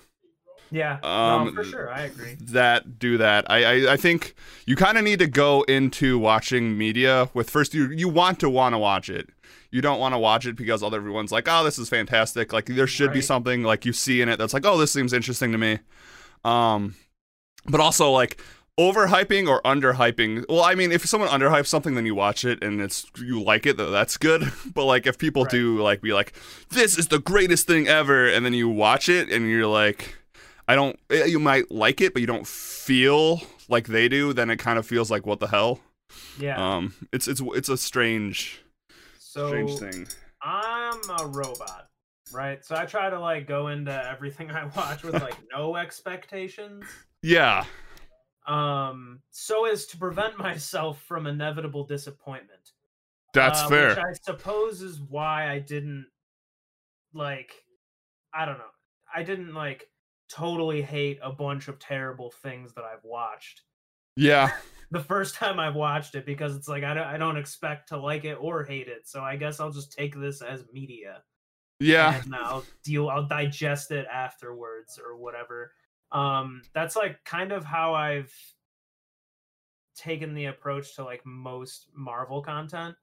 yeah, 0.70 0.98
Um, 1.02 1.46
no, 1.46 1.52
for 1.52 1.64
sure, 1.64 1.90
I 1.90 2.02
agree. 2.02 2.36
that 2.40 2.98
do 2.98 3.16
that. 3.18 3.48
I 3.50 3.64
I, 3.86 3.92
I 3.92 3.96
think 3.96 4.34
you 4.66 4.76
kind 4.76 4.98
of 4.98 5.04
need 5.04 5.18
to 5.20 5.26
go 5.26 5.62
into 5.62 6.18
watching 6.18 6.76
media 6.76 7.30
with 7.32 7.48
first 7.50 7.74
you 7.74 7.90
you 7.90 8.08
want 8.08 8.40
to 8.40 8.50
want 8.50 8.74
to 8.74 8.78
watch 8.78 9.08
it. 9.08 9.28
You 9.70 9.80
don't 9.82 9.98
want 10.00 10.14
to 10.14 10.18
watch 10.18 10.46
it 10.46 10.56
because 10.56 10.82
other 10.82 10.96
everyone's 10.98 11.32
like, 11.32 11.48
oh, 11.48 11.64
this 11.64 11.78
is 11.78 11.88
fantastic. 11.88 12.52
Like 12.52 12.66
there 12.66 12.86
should 12.86 13.12
be 13.12 13.20
something 13.20 13.62
like 13.62 13.84
you 13.84 13.92
see 13.92 14.20
in 14.20 14.28
it 14.28 14.36
that's 14.38 14.54
like, 14.54 14.64
oh, 14.66 14.78
this 14.78 14.92
seems 14.92 15.12
interesting 15.12 15.50
to 15.52 15.58
me. 15.58 15.78
Um, 16.44 16.94
but 17.66 17.80
also 17.80 18.10
like 18.10 18.40
overhyping 18.78 19.48
or 19.48 19.62
underhyping. 19.62 20.44
Well, 20.48 20.62
I 20.62 20.74
mean, 20.74 20.90
if 20.92 21.06
someone 21.06 21.28
underhypes 21.30 21.66
something, 21.66 21.94
then 21.94 22.06
you 22.06 22.14
watch 22.14 22.44
it 22.44 22.62
and 22.62 22.80
it's 22.80 23.06
you 23.18 23.40
like 23.42 23.66
it, 23.66 23.76
that's 23.76 24.16
good. 24.16 24.50
But 24.74 24.84
like 24.86 25.06
if 25.06 25.18
people 25.18 25.44
Right. 25.44 25.50
do 25.50 25.80
like 25.82 26.00
be 26.02 26.12
like, 26.12 26.34
this 26.70 26.98
is 26.98 27.08
the 27.08 27.18
greatest 27.20 27.66
thing 27.66 27.86
ever, 27.88 28.26
and 28.28 28.44
then 28.44 28.52
you 28.54 28.68
watch 28.68 29.08
it 29.08 29.30
and 29.30 29.48
you're 29.48 29.66
like, 29.66 30.16
I 30.66 30.74
don't. 30.74 30.98
eh, 31.10 31.24
You 31.26 31.38
might 31.38 31.70
like 31.70 32.00
it, 32.00 32.12
but 32.14 32.20
you 32.20 32.26
don't 32.26 32.46
feel 32.46 33.42
like 33.68 33.86
they 33.88 34.08
do. 34.08 34.32
Then 34.32 34.50
it 34.50 34.56
kind 34.58 34.78
of 34.78 34.86
feels 34.86 35.10
like 35.10 35.24
what 35.26 35.38
the 35.40 35.46
hell. 35.48 35.80
Yeah. 36.38 36.56
Um, 36.76 36.94
it's 37.12 37.28
it's 37.28 37.40
it's 37.44 37.68
a 37.68 37.76
strange 37.76 38.60
so 39.18 39.48
strange 39.48 39.78
thing. 39.78 40.06
I'm 40.42 41.00
a 41.18 41.26
robot, 41.26 41.88
right? 42.32 42.64
So 42.64 42.76
I 42.76 42.84
try 42.86 43.10
to 43.10 43.18
like 43.20 43.46
go 43.46 43.68
into 43.68 43.92
everything 44.10 44.50
I 44.60 44.64
watch 44.76 45.02
with 45.04 45.14
like 45.14 45.36
no 45.52 45.76
expectations. 45.76 46.84
Yeah, 47.26 47.64
Um, 48.46 49.20
so 49.30 49.66
as 49.66 49.86
to 49.86 49.96
prevent 49.96 50.38
myself 50.38 51.02
from 51.02 51.26
inevitable 51.26 51.84
disappointment. 51.84 52.72
that's 53.32 53.62
uh, 53.62 53.68
fair. 53.68 53.88
Which 53.90 53.98
I 53.98 54.12
suppose 54.22 54.82
is 54.82 55.00
why 55.00 55.50
I 55.50 55.58
didn't 55.58 56.06
like 57.12 57.52
I 58.32 58.44
don't 58.44 58.58
know. 58.58 58.64
I 59.14 59.22
didn't 59.22 59.54
like 59.54 59.88
totally 60.28 60.82
hate 60.82 61.18
a 61.22 61.30
bunch 61.30 61.68
of 61.68 61.78
terrible 61.78 62.32
things 62.42 62.74
that 62.74 62.84
I've 62.84 63.04
watched. 63.04 63.62
yeah, 64.16 64.50
The 64.90 65.00
first 65.00 65.34
time 65.34 65.58
I've 65.58 65.74
watched 65.74 66.14
it 66.14 66.24
because 66.24 66.54
it's 66.54 66.68
like 66.68 66.84
I 66.84 66.94
don't 66.94 67.06
I 67.06 67.16
don't 67.16 67.36
expect 67.36 67.88
to 67.88 67.96
like 67.96 68.24
it 68.24 68.36
or 68.40 68.62
hate 68.62 68.86
it. 68.86 69.08
So 69.08 69.22
I 69.22 69.36
guess 69.36 69.58
I'll 69.58 69.72
just 69.72 69.92
take 69.92 70.14
this 70.14 70.40
as 70.42 70.64
media. 70.72 71.22
yeah, 71.80 72.20
and 72.22 72.34
I'll 72.34 72.64
deal 72.84 73.08
I'll 73.08 73.26
digest 73.26 73.90
it 73.90 74.06
afterwards 74.12 75.00
or 75.04 75.16
whatever. 75.16 75.72
Um, 76.14 76.62
that's 76.72 76.96
like 76.96 77.24
kind 77.24 77.52
of 77.52 77.64
how 77.64 77.94
I've 77.94 78.32
taken 79.96 80.34
the 80.34 80.46
approach 80.46 80.94
to 80.96 81.04
like 81.04 81.24
most 81.24 81.88
Marvel 81.94 82.42
content. 82.42 82.94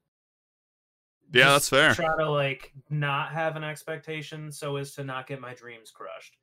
Yeah, 1.32 1.50
that's 1.50 1.68
fair. 1.68 1.94
Try 1.94 2.14
to 2.18 2.30
like 2.30 2.72
not 2.90 3.32
have 3.32 3.56
an 3.56 3.64
expectation 3.64 4.52
so 4.52 4.76
as 4.76 4.94
to 4.94 5.04
not 5.04 5.26
get 5.26 5.40
my 5.40 5.54
dreams 5.54 5.90
crushed. 5.90 6.36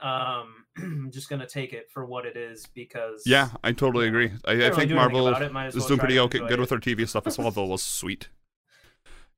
Um, 0.00 0.64
I'm 0.76 1.10
just 1.12 1.28
gonna 1.28 1.46
take 1.46 1.72
it 1.72 1.88
for 1.90 2.04
what 2.04 2.26
it 2.26 2.36
is 2.36 2.66
because 2.74 3.22
Yeah, 3.24 3.50
I 3.62 3.72
totally 3.72 4.08
agree. 4.08 4.32
I, 4.44 4.66
I 4.66 4.70
think 4.70 4.88
do 4.88 4.96
Marvel 4.96 5.28
it, 5.28 5.56
as 5.56 5.76
is 5.76 5.86
doing 5.86 6.00
pretty 6.00 6.18
okay, 6.18 6.38
good 6.40 6.52
it. 6.52 6.60
with 6.60 6.70
their 6.70 6.80
TV 6.80 7.08
stuff. 7.08 7.24
Smallville 7.24 7.68
was 7.70 7.82
sweet. 7.82 8.28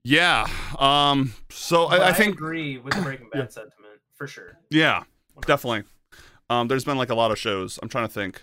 Yeah. 0.02 0.46
Um. 0.78 1.34
So 1.50 1.86
I, 1.86 2.08
I 2.08 2.12
think 2.12 2.34
agree 2.34 2.78
with 2.78 2.94
the 2.94 3.02
Breaking 3.02 3.28
Bad 3.30 3.52
sentiment 3.52 4.00
for 4.14 4.26
sure. 4.26 4.58
yeah, 4.70 5.04
definitely. 5.46 5.84
Um. 6.50 6.68
There's 6.68 6.84
been 6.84 6.98
like 6.98 7.10
a 7.10 7.14
lot 7.14 7.30
of 7.30 7.38
shows. 7.38 7.78
I'm 7.82 7.88
trying 7.88 8.06
to 8.06 8.12
think. 8.12 8.42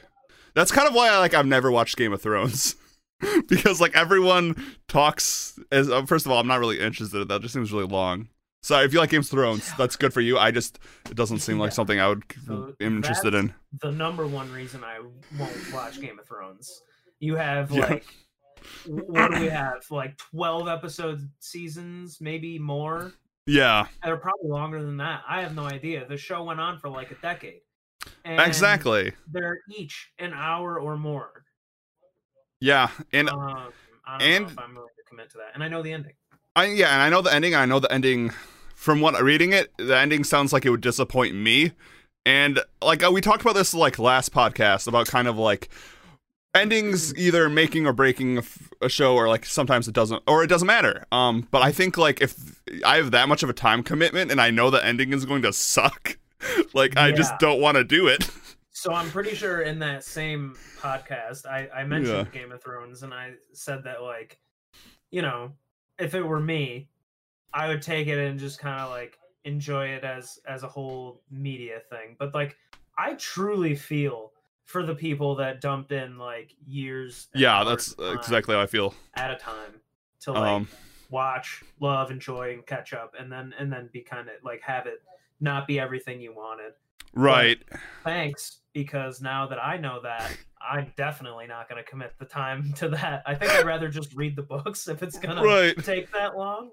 That's 0.54 0.72
kind 0.72 0.88
of 0.88 0.94
why 0.94 1.10
I 1.10 1.18
like 1.20 1.34
I've 1.34 1.46
never 1.46 1.72
watched 1.72 1.98
Game 1.98 2.12
of 2.14 2.22
Thrones. 2.22 2.76
because 3.48 3.80
like 3.80 3.96
everyone 3.96 4.76
talks 4.88 5.58
as 5.72 5.90
uh, 5.90 6.06
first 6.06 6.26
of 6.26 6.32
all 6.32 6.40
I'm 6.40 6.48
not 6.48 6.60
really 6.60 6.80
interested 6.80 7.22
in 7.22 7.28
that. 7.28 7.36
It 7.36 7.42
just 7.44 7.54
seems 7.54 7.72
really 7.72 7.86
long. 7.86 8.28
So 8.64 8.80
if 8.82 8.94
you 8.94 9.00
like 9.00 9.10
Game 9.12 9.22
of 9.22 9.28
Thrones, 9.28 9.72
that's 9.78 9.96
good 9.96 10.14
for 10.14 10.22
you. 10.22 10.38
I 10.38 10.52
just 10.52 10.80
it 11.10 11.16
doesn't 11.16 11.40
seem 11.40 11.58
like 11.60 11.70
Yeah. 11.70 11.74
something 11.76 12.00
I 12.00 12.08
would 12.10 12.24
So 12.46 12.74
am 12.82 12.98
interested 12.98 13.34
in. 13.34 13.54
The 13.82 13.92
number 13.92 14.26
one 14.28 14.52
reason 14.52 14.84
I 14.84 15.00
won't 15.40 15.74
watch 15.74 16.02
Game 16.02 16.18
of 16.20 16.28
Thrones. 16.28 16.82
You 17.20 17.36
have 17.36 17.72
Yeah. 17.72 17.86
like 17.86 18.06
what 18.88 19.32
do 19.32 19.40
we 19.40 19.48
have? 19.50 19.84
Like 19.90 20.18
twelve 20.18 20.68
episode 20.68 21.30
seasons, 21.40 22.20
maybe 22.22 22.60
more. 22.60 23.14
Yeah, 23.48 23.88
They're 24.04 24.18
probably 24.18 24.50
longer 24.50 24.82
than 24.84 24.98
that. 24.98 25.24
I 25.28 25.42
have 25.42 25.56
no 25.56 25.64
idea. 25.66 26.06
The 26.08 26.18
show 26.18 26.44
went 26.44 26.60
on 26.60 26.78
for 26.80 26.90
like 26.90 27.10
a 27.12 27.16
decade. 27.16 27.62
And 28.26 28.40
exactly. 28.42 29.14
They're 29.32 29.60
each 29.70 30.12
an 30.20 30.34
hour 30.34 30.80
or 30.80 30.98
more. 30.98 31.44
Yeah, 32.60 32.90
and 33.12 33.30
Um, 33.30 33.72
and- 34.20 34.48
I'm 34.58 34.76
willing 34.76 34.90
to 34.96 35.04
commit 35.10 35.32
to 35.32 35.38
that. 35.38 35.52
And 35.56 35.64
I 35.64 35.68
know 35.68 35.82
the 35.82 35.94
ending. 35.94 36.14
I 36.56 36.66
yeah, 36.66 36.92
and 36.94 37.02
I 37.02 37.10
know 37.10 37.22
the 37.22 37.34
ending. 37.34 37.56
I 37.56 37.66
know 37.66 37.80
the 37.80 37.92
ending. 37.92 38.32
From 38.76 39.00
what 39.00 39.16
I'm 39.16 39.24
reading 39.24 39.54
it, 39.54 39.72
the 39.78 39.96
ending 39.98 40.24
sounds 40.24 40.52
like 40.52 40.66
it 40.66 40.70
would 40.72 40.82
disappoint 40.82 41.36
me. 41.36 41.72
And 42.26 42.60
like 42.82 43.04
uh, 43.04 43.12
we 43.12 43.22
talked 43.22 43.42
about 43.42 43.56
this 43.56 43.74
like 43.74 43.98
last 44.00 44.34
podcast 44.34 44.88
about 44.88 45.08
kind 45.08 45.28
of 45.28 45.38
like 45.38 45.70
endings 46.54 47.16
either 47.16 47.48
making 47.50 47.88
or 47.88 47.94
breaking 47.94 48.38
a, 48.38 48.42
f- 48.42 48.70
a 48.82 48.90
show, 48.90 49.16
or 49.16 49.28
like 49.30 49.46
sometimes 49.46 49.88
it 49.88 49.94
doesn't, 49.94 50.22
or 50.28 50.44
it 50.44 50.48
doesn't 50.48 50.68
matter. 50.68 51.06
Um, 51.12 51.48
but 51.52 51.62
I 51.62 51.72
think 51.72 51.98
like 51.98 52.22
if 52.22 52.62
I 52.86 52.98
have 52.98 53.12
that 53.12 53.30
much 53.30 53.44
of 53.44 53.50
a 53.50 53.54
time 53.54 53.82
commitment 53.84 54.30
and 54.32 54.42
I 54.42 54.50
know 54.52 54.70
the 54.70 54.84
ending 54.86 55.14
is 55.14 55.26
going 55.26 55.42
to 55.44 55.54
suck, 55.54 56.18
like 56.74 56.98
I 56.98 57.12
just 57.12 57.38
don't 57.40 57.60
want 57.62 57.78
to 57.78 57.84
do 57.84 58.08
it. 58.08 58.30
So 58.72 58.94
I'm 58.94 59.10
pretty 59.12 59.36
sure 59.36 59.62
in 59.62 59.80
that 59.80 60.04
same 60.04 60.56
podcast, 60.80 61.46
I, 61.46 61.68
I 61.76 61.84
mentioned 61.84 62.30
Yeah. 62.34 62.40
Game 62.42 62.52
of 62.52 62.64
Thrones 62.64 63.04
and 63.04 63.14
I 63.14 63.34
said 63.54 63.84
that 63.84 64.02
like, 64.02 64.40
you 65.12 65.22
know, 65.22 65.52
if 66.00 66.16
it 66.16 66.24
were 66.24 66.40
me, 66.40 66.90
I 67.54 67.68
would 67.68 67.82
take 67.82 68.08
it 68.08 68.18
and 68.18 68.40
just 68.40 68.60
kind 68.60 68.80
of 68.80 68.90
like 68.90 69.20
enjoy 69.44 69.88
it 69.88 70.04
as 70.04 70.40
as 70.48 70.64
a 70.64 70.68
whole 70.68 71.22
media 71.30 71.82
thing. 71.90 72.16
But 72.18 72.34
like, 72.34 72.58
I 72.98 73.14
truly 73.16 73.76
feel 73.76 74.32
for 74.66 74.84
the 74.86 74.96
people 74.96 75.36
that 75.36 75.60
dumped 75.60 75.92
in 75.92 76.18
like 76.18 76.56
years. 76.66 77.28
yeah, 77.36 77.64
that's 77.64 77.94
exactly 78.00 78.56
how 78.56 78.62
I 78.62 78.68
feel. 78.68 78.94
at 79.16 79.32
a 79.32 79.36
time 79.36 79.82
to 80.22 80.32
like 80.32 80.50
Um, 80.50 80.68
watch, 81.10 81.62
love, 81.82 82.10
enjoy, 82.10 82.54
and 82.54 82.66
catch 82.66 82.94
up, 82.94 83.14
and 83.20 83.30
then 83.32 83.54
and 83.60 83.72
then 83.72 83.90
be 83.92 84.02
kind 84.02 84.30
of 84.30 84.36
like 84.44 84.62
have 84.62 84.88
it 84.88 85.04
not 85.42 85.68
be 85.68 85.80
everything 85.80 86.22
you 86.22 86.34
wanted 86.34 86.74
right. 87.14 87.60
thanks 88.04 88.60
because 88.74 89.22
now 89.22 89.48
that 89.48 89.62
I 89.62 89.78
know 89.78 90.00
that, 90.04 90.32
I'm 90.62 90.94
definitely 90.96 91.48
not 91.48 91.68
going 91.68 91.84
to 91.84 91.90
commit 91.90 92.14
the 92.20 92.26
time 92.26 92.72
to 92.78 92.90
that. 92.90 93.24
I 93.26 93.36
think 93.36 93.52
I'd 93.52 93.66
rather 93.66 93.90
just 93.90 94.14
read 94.14 94.36
the 94.36 94.44
books 94.44 94.88
if 94.88 95.04
it's 95.04 95.18
going 95.20 95.38
Right. 95.44 95.76
to 95.76 95.82
take 95.82 96.12
that 96.14 96.38
long. 96.38 96.70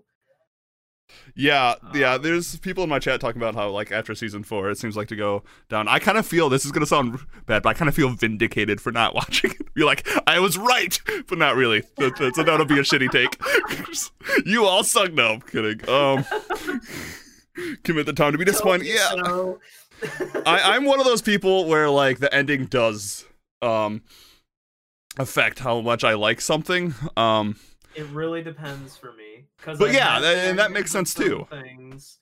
Yeah, 1.35 1.75
yeah. 1.95 2.15
Um, 2.15 2.23
There's 2.23 2.59
people 2.59 2.85
in 2.85 2.91
my 2.91 2.99
chat 2.99 3.21
talking 3.21 3.41
about 3.41 3.55
how 3.55 3.71
like 3.71 3.91
after 3.91 4.15
season 4.15 4.43
four, 4.43 4.71
it 4.71 4.77
seems 4.79 4.97
like 4.97 5.09
to 5.09 5.17
go 5.17 5.43
down. 5.71 5.89
I 5.89 5.99
kind 5.99 6.19
of 6.19 6.27
feel 6.27 6.51
this 6.51 6.67
is 6.67 6.71
gonna 6.73 6.85
sound 6.85 7.19
bad, 7.47 7.63
but 7.63 7.71
I 7.71 7.75
kind 7.75 7.89
of 7.89 7.95
feel 7.95 8.11
vindicated 8.11 8.79
for 8.81 8.93
not 8.93 9.15
watching 9.15 9.53
it. 9.53 9.75
Be 9.75 9.85
like, 9.85 10.07
I 10.27 10.39
was 10.39 10.59
right, 10.59 11.01
but 11.27 11.39
not 11.39 11.57
really. 11.57 11.83
That, 11.97 12.17
that, 12.19 12.35
so 12.37 12.43
that'll 12.43 12.67
be 12.67 12.79
a 12.79 12.83
shitty 12.83 13.11
take. 13.11 13.41
you 14.47 14.67
all 14.67 14.85
suck. 14.85 15.13
No, 15.15 15.35
I'm 15.35 15.41
kidding. 15.41 15.89
Um, 15.89 16.25
commit 17.85 18.07
the 18.07 18.13
time 18.13 18.33
to 18.33 18.39
be 18.39 18.45
disappointed. 18.45 18.87
Yeah, 18.87 19.09
So, 19.25 19.61
I, 20.47 20.61
I'm 20.75 20.85
one 20.85 21.01
of 21.01 21.07
those 21.07 21.23
people 21.23 21.67
where 21.67 21.89
like 21.91 22.19
the 22.19 22.33
ending 22.35 22.67
does 22.67 23.25
um 23.63 24.03
affect 25.19 25.59
how 25.59 25.81
much 25.81 26.05
I 26.05 26.15
like 26.15 26.41
something. 26.41 26.95
Um, 27.17 27.57
it 27.95 28.07
really 28.09 28.43
depends 28.43 28.97
for 28.97 29.13
me. 29.13 29.47
Cause 29.61 29.79
But 29.79 29.89
I've 29.89 29.95
yeah, 29.95 30.21
that- 30.21 30.49
and 30.49 30.59
that 30.59 30.71
makes 30.71 30.91
sense, 30.93 31.15
too. 31.15 31.47
Things 31.51 32.19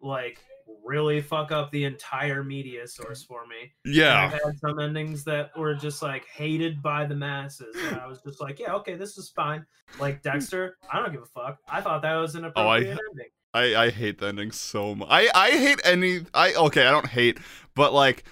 like 0.00 0.38
really 0.84 1.20
fuck 1.20 1.52
up 1.52 1.70
the 1.70 1.84
entire 1.84 2.42
media 2.42 2.86
source 2.86 3.22
for 3.22 3.46
me. 3.46 3.72
And 3.84 3.94
yeah, 3.94 4.24
I've 4.26 4.32
had 4.32 4.58
some 4.58 4.78
endings 4.78 5.24
that 5.24 5.50
were 5.58 5.74
just 5.74 6.00
like 6.02 6.24
hated 6.26 6.80
by 6.82 7.04
the 7.04 7.14
masses. 7.14 7.76
And 7.84 7.96
I 8.00 8.06
was 8.06 8.22
just 8.22 8.40
like, 8.40 8.58
yeah, 8.58 8.72
okay, 8.76 8.94
this 8.94 9.18
is 9.18 9.28
fine. 9.28 9.66
Like 10.00 10.22
Dexter, 10.22 10.78
I 10.90 11.00
don't 11.00 11.12
give 11.12 11.22
a 11.22 11.26
fuck. 11.26 11.58
I 11.68 11.82
thought 11.82 12.00
that 12.02 12.14
was 12.14 12.34
an 12.36 12.44
Oh, 12.44 12.48
I- 12.48 12.78
appropriate 12.78 12.98
ending. 13.10 13.28
I, 13.54 13.74
I 13.74 13.90
hate 13.90 14.18
the 14.18 14.28
ending 14.28 14.52
so 14.52 14.94
much. 14.94 15.08
I, 15.10 15.28
I 15.34 15.50
hate 15.50 15.80
any 15.84 16.20
I 16.34 16.54
okay, 16.54 16.86
I 16.86 16.90
don't 16.90 17.08
hate, 17.08 17.38
but 17.74 17.92
like 17.92 18.24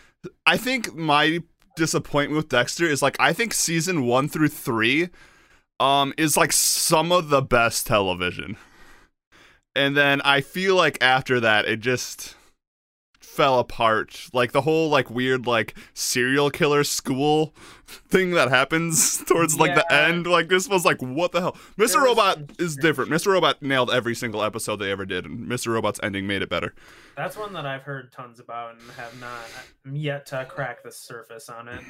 I 0.45 0.57
think 0.57 0.95
my 0.95 1.41
disappointment 1.75 2.37
with 2.37 2.49
Dexter 2.49 2.87
is 2.87 3.03
like 3.03 3.17
I 3.19 3.33
think 3.33 3.53
season 3.53 4.05
1 4.05 4.29
through 4.29 4.49
3 4.49 5.09
um 5.81 6.15
is 6.17 6.37
like 6.37 6.53
some 6.53 7.13
of 7.13 7.29
the 7.29 7.43
best 7.43 7.87
television. 7.87 8.57
And 9.75 9.97
then 9.97 10.23
I 10.23 10.41
feel 10.41 10.75
like 10.77 11.03
after 11.03 11.41
that 11.41 11.67
it 11.67 11.81
just 11.81 12.36
fell 13.37 13.59
apart. 13.59 14.29
Like 14.33 14.53
the 14.53 14.63
whole 14.63 14.89
like 14.89 15.11
weird 15.11 15.47
like 15.47 15.77
serial 15.95 16.51
killer 16.51 16.83
school 16.85 17.55
thing 17.87 18.31
that 18.33 18.49
happens 18.49 19.19
towards 19.27 19.59
like 19.61 19.75
the 19.75 19.93
end. 19.93 20.27
Like 20.27 20.49
this 20.49 20.69
was 20.69 20.85
like 20.85 21.01
what 21.03 21.33
the 21.33 21.41
hell? 21.41 21.57
Mr. 21.79 21.93
There 21.93 22.03
Robot 22.03 22.39
is 22.59 22.77
different. 22.77 23.11
Mr. 23.11 23.29
Robot 23.29 23.63
nailed 23.63 23.91
every 23.91 24.15
single 24.15 24.43
episode 24.43 24.77
they 24.77 24.91
ever 24.91 25.05
did, 25.05 25.27
and 25.27 25.47
Mr. 25.47 25.73
Robot's 25.73 26.01
ending 26.03 26.27
made 26.27 26.43
it 26.43 26.49
better. 26.49 26.75
That's 27.17 27.37
one 27.37 27.53
that 27.53 27.67
I've 27.67 27.83
heard 27.83 28.11
tons 28.11 28.41
about 28.41 28.73
and 28.73 28.91
have 28.97 29.19
not 29.21 29.95
yet 29.95 30.27
to 30.27 30.45
crack 30.47 30.83
the 30.83 30.93
surface 30.93 31.49
on 31.49 31.69
it. 31.69 31.81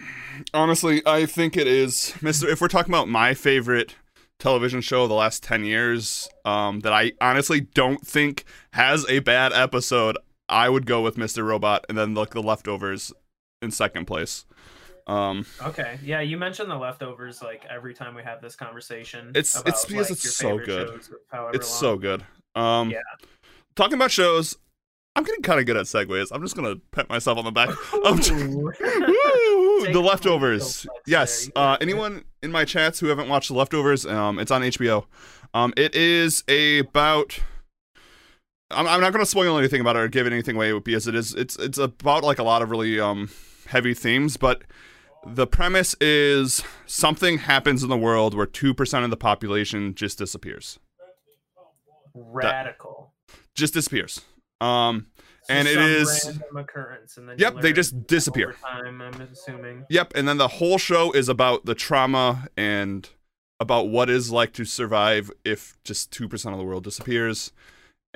Honestly, 0.52 1.02
I 1.06 1.26
think 1.26 1.56
it 1.56 1.66
is 1.66 2.12
Mr. 2.18 2.50
If 2.50 2.60
we're 2.60 2.68
talking 2.68 2.92
about 2.92 3.08
my 3.08 3.34
favorite 3.34 3.94
television 4.38 4.80
show 4.80 5.04
of 5.04 5.08
the 5.08 5.14
last 5.14 5.42
10 5.42 5.64
years 5.64 6.28
um, 6.44 6.80
that 6.80 6.92
I 6.92 7.12
honestly 7.20 7.60
don't 7.60 8.06
think 8.06 8.44
has 8.72 9.08
a 9.08 9.20
bad 9.20 9.52
episode, 9.52 10.18
I 10.48 10.68
would 10.68 10.86
go 10.86 11.02
with 11.02 11.16
Mr. 11.16 11.44
Robot 11.44 11.84
and 11.88 11.96
then 11.98 12.14
like 12.14 12.30
the 12.30 12.42
leftovers 12.42 13.12
in 13.62 13.70
second 13.70 14.06
place. 14.06 14.44
Um, 15.06 15.46
Okay, 15.62 15.98
yeah, 16.02 16.20
you 16.20 16.36
mentioned 16.36 16.70
the 16.70 16.76
leftovers 16.76 17.40
like 17.42 17.64
every 17.70 17.94
time 17.94 18.14
we 18.14 18.22
have 18.22 18.40
this 18.42 18.56
conversation. 18.56 19.28
It's- 19.30 19.54
about, 19.54 19.68
it's 19.68 19.84
because 19.84 20.10
like, 20.10 20.18
it's 20.18 20.34
so 20.36 20.58
good. 20.58 20.88
it's 20.98 21.10
long. 21.32 21.60
so 21.80 21.96
good. 21.96 22.24
Um, 22.54 22.90
Yeah. 22.90 22.98
Talking 23.76 23.94
about 23.94 24.10
shows, 24.10 24.56
I'm 25.14 25.22
getting 25.24 25.42
kind 25.42 25.60
of 25.60 25.66
good 25.66 25.76
at 25.76 25.84
segues. 25.86 26.28
I'm 26.32 26.42
just 26.42 26.56
gonna 26.56 26.76
pat 26.92 27.08
myself 27.08 27.38
on 27.38 27.44
the 27.44 27.50
back. 27.52 27.70
I'm 28.04 28.20
j- 28.20 28.34
Woo! 28.46 29.92
The 29.92 30.00
leftovers. 30.04 30.86
Yes. 31.06 31.50
Uh, 31.54 31.76
anyone 31.80 32.24
in 32.42 32.50
my 32.50 32.64
chats 32.64 32.98
who 33.00 33.06
haven't 33.08 33.28
watched 33.28 33.48
the 33.48 33.54
leftovers, 33.54 34.04
um, 34.06 34.38
it's 34.38 34.50
on 34.50 34.62
HBO. 34.62 35.06
Um, 35.54 35.72
it 35.76 35.94
is 35.94 36.42
about. 36.48 37.38
I'm, 38.70 38.86
I'm 38.86 39.00
not 39.00 39.12
going 39.12 39.24
to 39.24 39.30
spoil 39.30 39.58
anything 39.58 39.80
about 39.80 39.96
it 39.96 40.00
or 40.00 40.08
give 40.08 40.26
anything 40.26 40.56
away 40.56 40.76
because 40.78 41.06
it 41.06 41.14
is 41.14 41.34
it's 41.34 41.56
it's 41.56 41.78
about 41.78 42.24
like 42.24 42.38
a 42.38 42.42
lot 42.42 42.62
of 42.62 42.70
really 42.70 42.98
um 42.98 43.30
heavy 43.68 43.94
themes, 43.94 44.36
but 44.36 44.62
the 45.24 45.46
premise 45.46 45.94
is 46.00 46.62
something 46.86 47.38
happens 47.38 47.82
in 47.82 47.88
the 47.88 47.96
world 47.96 48.34
where 48.34 48.46
two 48.46 48.74
percent 48.74 49.04
of 49.04 49.10
the 49.10 49.16
population 49.16 49.94
just 49.94 50.18
disappears, 50.18 50.78
Radical. 52.14 53.12
just 53.54 53.74
disappears. 53.74 54.20
Um, 54.60 55.06
So 55.42 55.54
and 55.54 55.68
it 55.68 55.76
is- 55.78 56.22
random 56.26 56.56
occurrence, 56.56 57.16
and 57.18 57.28
then 57.28 57.36
Yep, 57.38 57.60
they 57.60 57.72
just 57.72 58.06
disappear. 58.06 58.54
Time, 58.62 59.00
I'm 59.00 59.20
assuming. 59.20 59.84
Yep, 59.88 60.12
and 60.16 60.26
then 60.26 60.38
the 60.38 60.48
whole 60.48 60.78
show 60.78 61.12
is 61.12 61.28
about 61.28 61.66
the 61.66 61.74
trauma 61.74 62.48
and 62.56 63.08
about 63.60 63.88
what 63.88 64.10
it's 64.10 64.30
like 64.30 64.52
to 64.54 64.64
survive 64.64 65.30
if 65.44 65.76
just 65.84 66.10
2% 66.10 66.52
of 66.52 66.58
the 66.58 66.64
world 66.64 66.84
disappears 66.84 67.52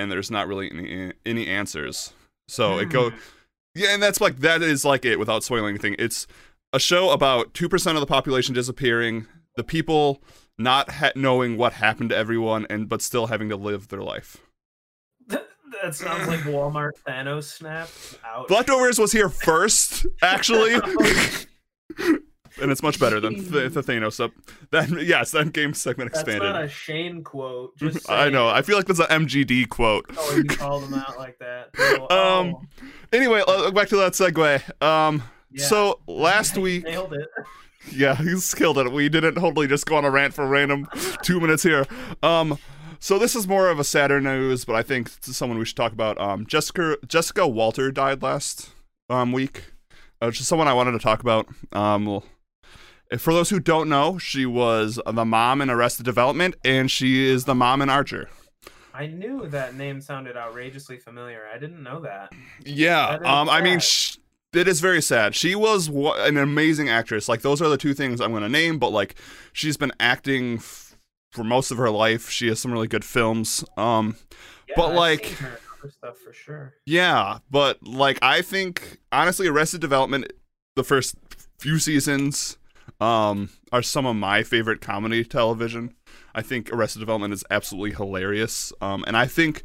and 0.01 0.11
there's 0.11 0.31
not 0.31 0.49
really 0.49 0.71
any 0.71 1.13
any 1.25 1.47
answers. 1.47 2.13
So 2.49 2.79
it 2.79 2.91
go 2.91 3.11
Hmm. 3.11 3.17
Yeah, 3.75 3.95
and 3.95 4.03
that's 4.03 4.21
like 4.21 4.39
that 4.39 4.63
is 4.63 4.85
like 4.85 5.05
it 5.05 5.19
without 5.19 5.45
spoiling 5.45 5.69
anything. 5.71 5.95
It's 5.99 6.27
a 6.73 6.81
show 6.81 7.11
about 7.11 7.55
2% 7.55 7.95
of 7.95 8.01
the 8.01 8.07
population 8.07 8.55
disappearing, 8.55 9.27
the 9.57 9.65
people 9.65 10.23
not 10.59 10.91
ha- 10.91 11.13
knowing 11.15 11.57
what 11.57 11.75
happened 11.75 12.11
to 12.11 12.17
everyone 12.17 12.67
and 12.69 12.89
but 12.89 13.01
still 13.03 13.29
having 13.29 13.49
to 13.49 13.57
live 13.57 13.89
their 13.89 14.03
life. 14.03 14.39
That 15.29 15.95
sounds 15.95 16.27
like 16.27 16.41
Walmart 16.41 16.93
Thanos 17.07 17.45
snap. 17.45 17.89
Ouch. 18.25 18.51
Leftovers 18.51 18.99
was 18.99 19.13
here 19.13 19.29
first, 19.29 20.05
actually. 20.21 20.75
and 22.61 22.70
it's 22.70 22.83
much 22.83 22.99
better 23.01 23.20
than 23.20 23.37
the, 23.51 23.68
the 23.68 23.83
Thanos 23.83 24.23
up. 24.23 24.33
Then 24.70 24.99
yes, 25.01 25.31
that 25.33 25.53
game 25.53 25.75
segment 25.75 26.11
expanded. 26.11 26.42
That's 26.42 26.49
expanded. 26.49 26.53
not 26.55 26.64
a 26.64 26.68
Shane 26.68 27.25
quote. 27.25 27.77
Just 27.79 28.09
I 28.11 28.29
know. 28.29 28.49
I 28.49 28.62
feel 28.62 28.77
like 28.77 28.87
that's 28.87 29.01
an 29.01 29.07
MGD 29.07 29.68
quote. 29.68 30.07
Oh, 30.16 30.37
you 30.37 30.44
called 30.44 30.85
him 30.85 30.94
out 30.94 31.18
like 31.18 31.38
that. 31.38 31.70
Oh, 31.79 32.40
Um, 32.40 32.55
oh, 32.57 32.62
Anyway, 33.12 33.42
uh, 33.46 33.70
back 33.73 33.88
to 33.88 33.96
that 33.96 34.12
segue. 34.12 34.83
Um, 34.83 35.23
yeah. 35.51 35.64
so 35.64 35.99
last 36.07 36.57
week, 36.59 36.85
nailed 36.85 37.12
it. 37.12 37.29
yeah, 37.92 38.14
he's 38.14 38.55
killed 38.55 38.79
it. 38.79 38.92
We 38.92 39.09
didn't 39.09 39.35
totally 39.35 39.66
just 39.66 39.87
go 39.87 39.96
on 39.96 40.05
a 40.05 40.11
rant 40.11 40.33
for 40.35 40.46
random 40.46 40.87
two 41.23 41.40
minutes 41.40 41.62
here. 41.64 41.87
Um, 42.23 42.57
so 43.01 43.18
this 43.18 43.35
is 43.35 43.49
more 43.49 43.68
of 43.68 43.79
a 43.81 43.85
sadder 43.85 44.20
news, 44.20 44.64
but 44.64 44.77
I 44.77 44.83
think 44.83 45.09
it's 45.16 45.37
someone 45.37 45.59
we 45.59 45.64
should 45.64 45.77
talk 45.77 45.92
about. 45.92 46.20
Um, 46.20 46.46
Jessica 46.46 46.99
Jessica 47.09 47.49
Walter 47.49 47.90
died 47.90 48.23
last 48.23 48.70
um 49.09 49.33
week. 49.33 49.64
Uh, 50.23 50.31
just 50.31 50.49
someone 50.49 50.68
I 50.68 50.75
wanted 50.75 50.92
to 50.92 50.99
talk 50.99 51.20
about. 51.23 51.49
Um, 51.73 52.05
well, 52.07 52.25
for 53.18 53.33
those 53.33 53.51
who 53.51 53.59
don't 53.61 53.88
know, 53.88 54.18
she 54.18 54.46
was 54.46 55.01
the 55.07 55.25
mom 55.25 55.61
in 55.61 55.70
Arrested 55.70 56.05
Development, 56.05 56.55
and 56.64 56.90
she 56.90 57.27
is 57.29 57.44
the 57.44 57.55
mom 57.55 57.83
in 57.83 57.88
Archer. 57.90 58.29
I 58.92 59.07
knew 59.07 59.46
that 59.49 59.75
name 59.77 60.01
sounded 60.01 60.37
outrageously 60.37 60.99
familiar. 60.99 61.42
I 61.53 61.59
didn't 61.59 61.83
know 61.83 62.01
that. 62.03 62.33
Yeah, 62.64 63.18
That 63.18 63.27
um, 63.27 63.49
I 63.49 63.61
mean, 63.62 63.79
sh- 63.79 64.16
it 64.53 64.66
is 64.68 64.81
very 64.81 65.01
sad. 65.01 65.35
She 65.35 65.55
was 65.55 65.88
wa- 65.88 66.16
an 66.25 66.37
amazing 66.37 66.88
actress. 66.88 67.29
Like 67.29 67.40
those 67.42 67.62
are 67.62 67.68
the 67.68 67.77
two 67.79 67.94
things 67.94 68.20
I'm 68.20 68.33
going 68.33 68.42
to 68.42 68.49
name. 68.49 68.79
But 68.79 68.90
like, 68.90 69.14
she's 69.53 69.77
been 69.77 69.92
acting 70.01 70.57
f- 70.57 70.96
for 71.31 71.44
most 71.44 71.70
of 71.70 71.79
her 71.79 71.88
life. 71.88 72.29
She 72.31 72.49
has 72.49 72.59
some 72.61 72.73
really 72.73 72.88
good 72.88 73.05
films. 73.05 73.64
Um, 73.77 74.16
Yeah, 74.68 74.75
But, 74.77 74.90
I've 74.90 74.96
like- 74.96 75.25
stuff 75.88 76.18
for 76.18 76.33
sure. 76.33 76.75
yeah, 76.85 77.38
but 77.51 77.83
like, 77.83 78.18
I 78.23 78.42
think 78.42 78.99
honestly, 79.12 79.46
Arrested 79.49 79.81
Development, 79.81 80.31
the 80.77 80.85
first 80.85 81.14
few 81.59 81.79
seasons, 81.79 82.59
um, 83.01 83.51
are 83.73 83.83
some 83.83 84.07
of 84.07 84.17
my 84.17 84.43
favorite 84.43 84.81
comedy 84.81 85.25
television. 85.25 85.95
I 86.35 86.43
think 86.43 86.73
Arrested 86.73 87.01
Development 87.01 87.33
is 87.33 87.45
absolutely 87.51 87.93
hilarious. 87.93 88.73
Um, 88.81 89.05
and 89.07 89.17
I 89.17 89.27
think 89.27 89.63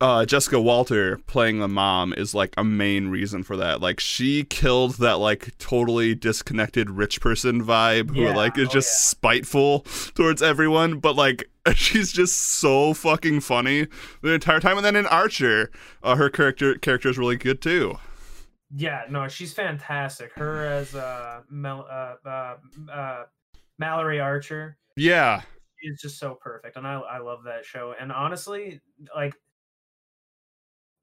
uh, 0.00 0.26
Jessica 0.26 0.60
Walter 0.60 1.18
playing 1.26 1.58
the 1.58 1.68
mom 1.68 2.12
is 2.12 2.34
like 2.34 2.52
a 2.58 2.64
main 2.64 3.08
reason 3.08 3.42
for 3.42 3.56
that. 3.56 3.80
Like 3.80 3.98
she 3.98 4.44
killed 4.44 4.96
that 4.96 5.14
like 5.18 5.56
totally 5.58 6.14
disconnected 6.14 6.90
rich 6.90 7.20
person 7.20 7.64
vibe 7.64 8.10
who 8.14 8.24
Yeah, 8.24 8.34
like 8.34 8.58
is 8.58 8.68
oh, 8.68 8.72
just 8.72 8.88
yeah. 8.90 9.10
spiteful 9.10 9.80
towards 10.14 10.42
everyone, 10.42 10.98
but 10.98 11.16
like 11.16 11.48
she's 11.74 12.12
just 12.12 12.36
so 12.36 12.92
fucking 12.92 13.40
funny 13.40 13.86
the 14.20 14.32
entire 14.34 14.60
time. 14.60 14.76
And 14.76 14.84
then 14.84 14.96
in 14.96 15.06
Archer, 15.06 15.70
uh, 16.02 16.16
her 16.16 16.28
character 16.28 16.74
character 16.76 17.08
is 17.08 17.16
really 17.18 17.36
good 17.36 17.62
too. 17.62 17.98
Yeah, 18.74 19.04
no, 19.08 19.28
she's 19.28 19.52
fantastic. 19.52 20.32
Her 20.34 20.66
as 20.66 20.94
uh, 20.94 21.42
Mel- 21.48 21.86
uh, 21.90 22.28
uh, 22.28 22.56
uh, 22.90 23.24
Mallory 23.78 24.20
Archer 24.20 24.78
Yeah, 24.96 25.42
is 25.82 26.00
just 26.00 26.18
so 26.18 26.34
perfect, 26.34 26.76
and 26.76 26.86
I 26.86 26.94
I 26.94 27.18
love 27.18 27.44
that 27.44 27.64
show. 27.64 27.94
And 27.98 28.10
honestly, 28.10 28.80
like 29.14 29.34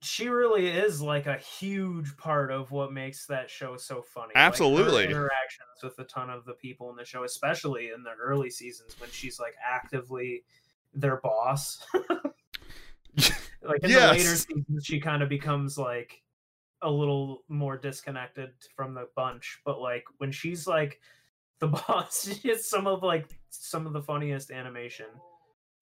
she 0.02 0.28
really 0.28 0.68
is 0.68 1.02
like 1.02 1.28
a 1.28 1.38
huge 1.38 2.18
part 2.18 2.52
of 2.52 2.72
what 2.72 2.92
makes 2.92 3.26
that 3.28 3.50
show 3.50 3.78
so 3.78 4.02
funny. 4.02 4.34
Like, 4.36 4.44
her 4.44 4.48
Absolutely. 4.48 5.06
interactions 5.06 5.82
with 5.82 5.98
a 6.00 6.04
ton 6.04 6.30
of 6.30 6.44
the 6.44 6.54
people 6.54 6.90
in 6.90 6.98
the 6.98 7.06
show, 7.06 7.24
especially 7.24 7.92
in 7.96 8.04
the 8.04 8.12
early 8.22 8.50
seasons 8.50 9.00
when 9.00 9.10
she's 9.12 9.40
like 9.40 9.56
actively 9.66 10.44
their 10.94 11.22
boss. 11.22 11.86
like 13.62 13.82
in 13.84 13.94
the 13.94 14.08
later 14.12 14.36
seasons, 14.36 14.86
she 14.86 15.00
kind 15.00 15.24
of 15.24 15.30
becomes 15.30 15.78
like 15.78 16.23
a 16.84 16.90
little 16.90 17.44
more 17.48 17.78
disconnected 17.78 18.52
from 18.76 18.94
the 18.94 19.08
bunch. 19.16 19.60
But 19.66 19.80
like 19.82 20.04
when 20.18 20.32
she's 20.32 20.68
like 20.68 21.00
the 21.60 21.68
boss, 21.68 22.40
it's 22.44 22.70
some 22.70 22.88
of 22.88 23.04
like 23.04 23.28
some 23.50 23.88
of 23.88 23.94
the 23.94 24.02
funniest 24.02 24.52
animation 24.52 25.06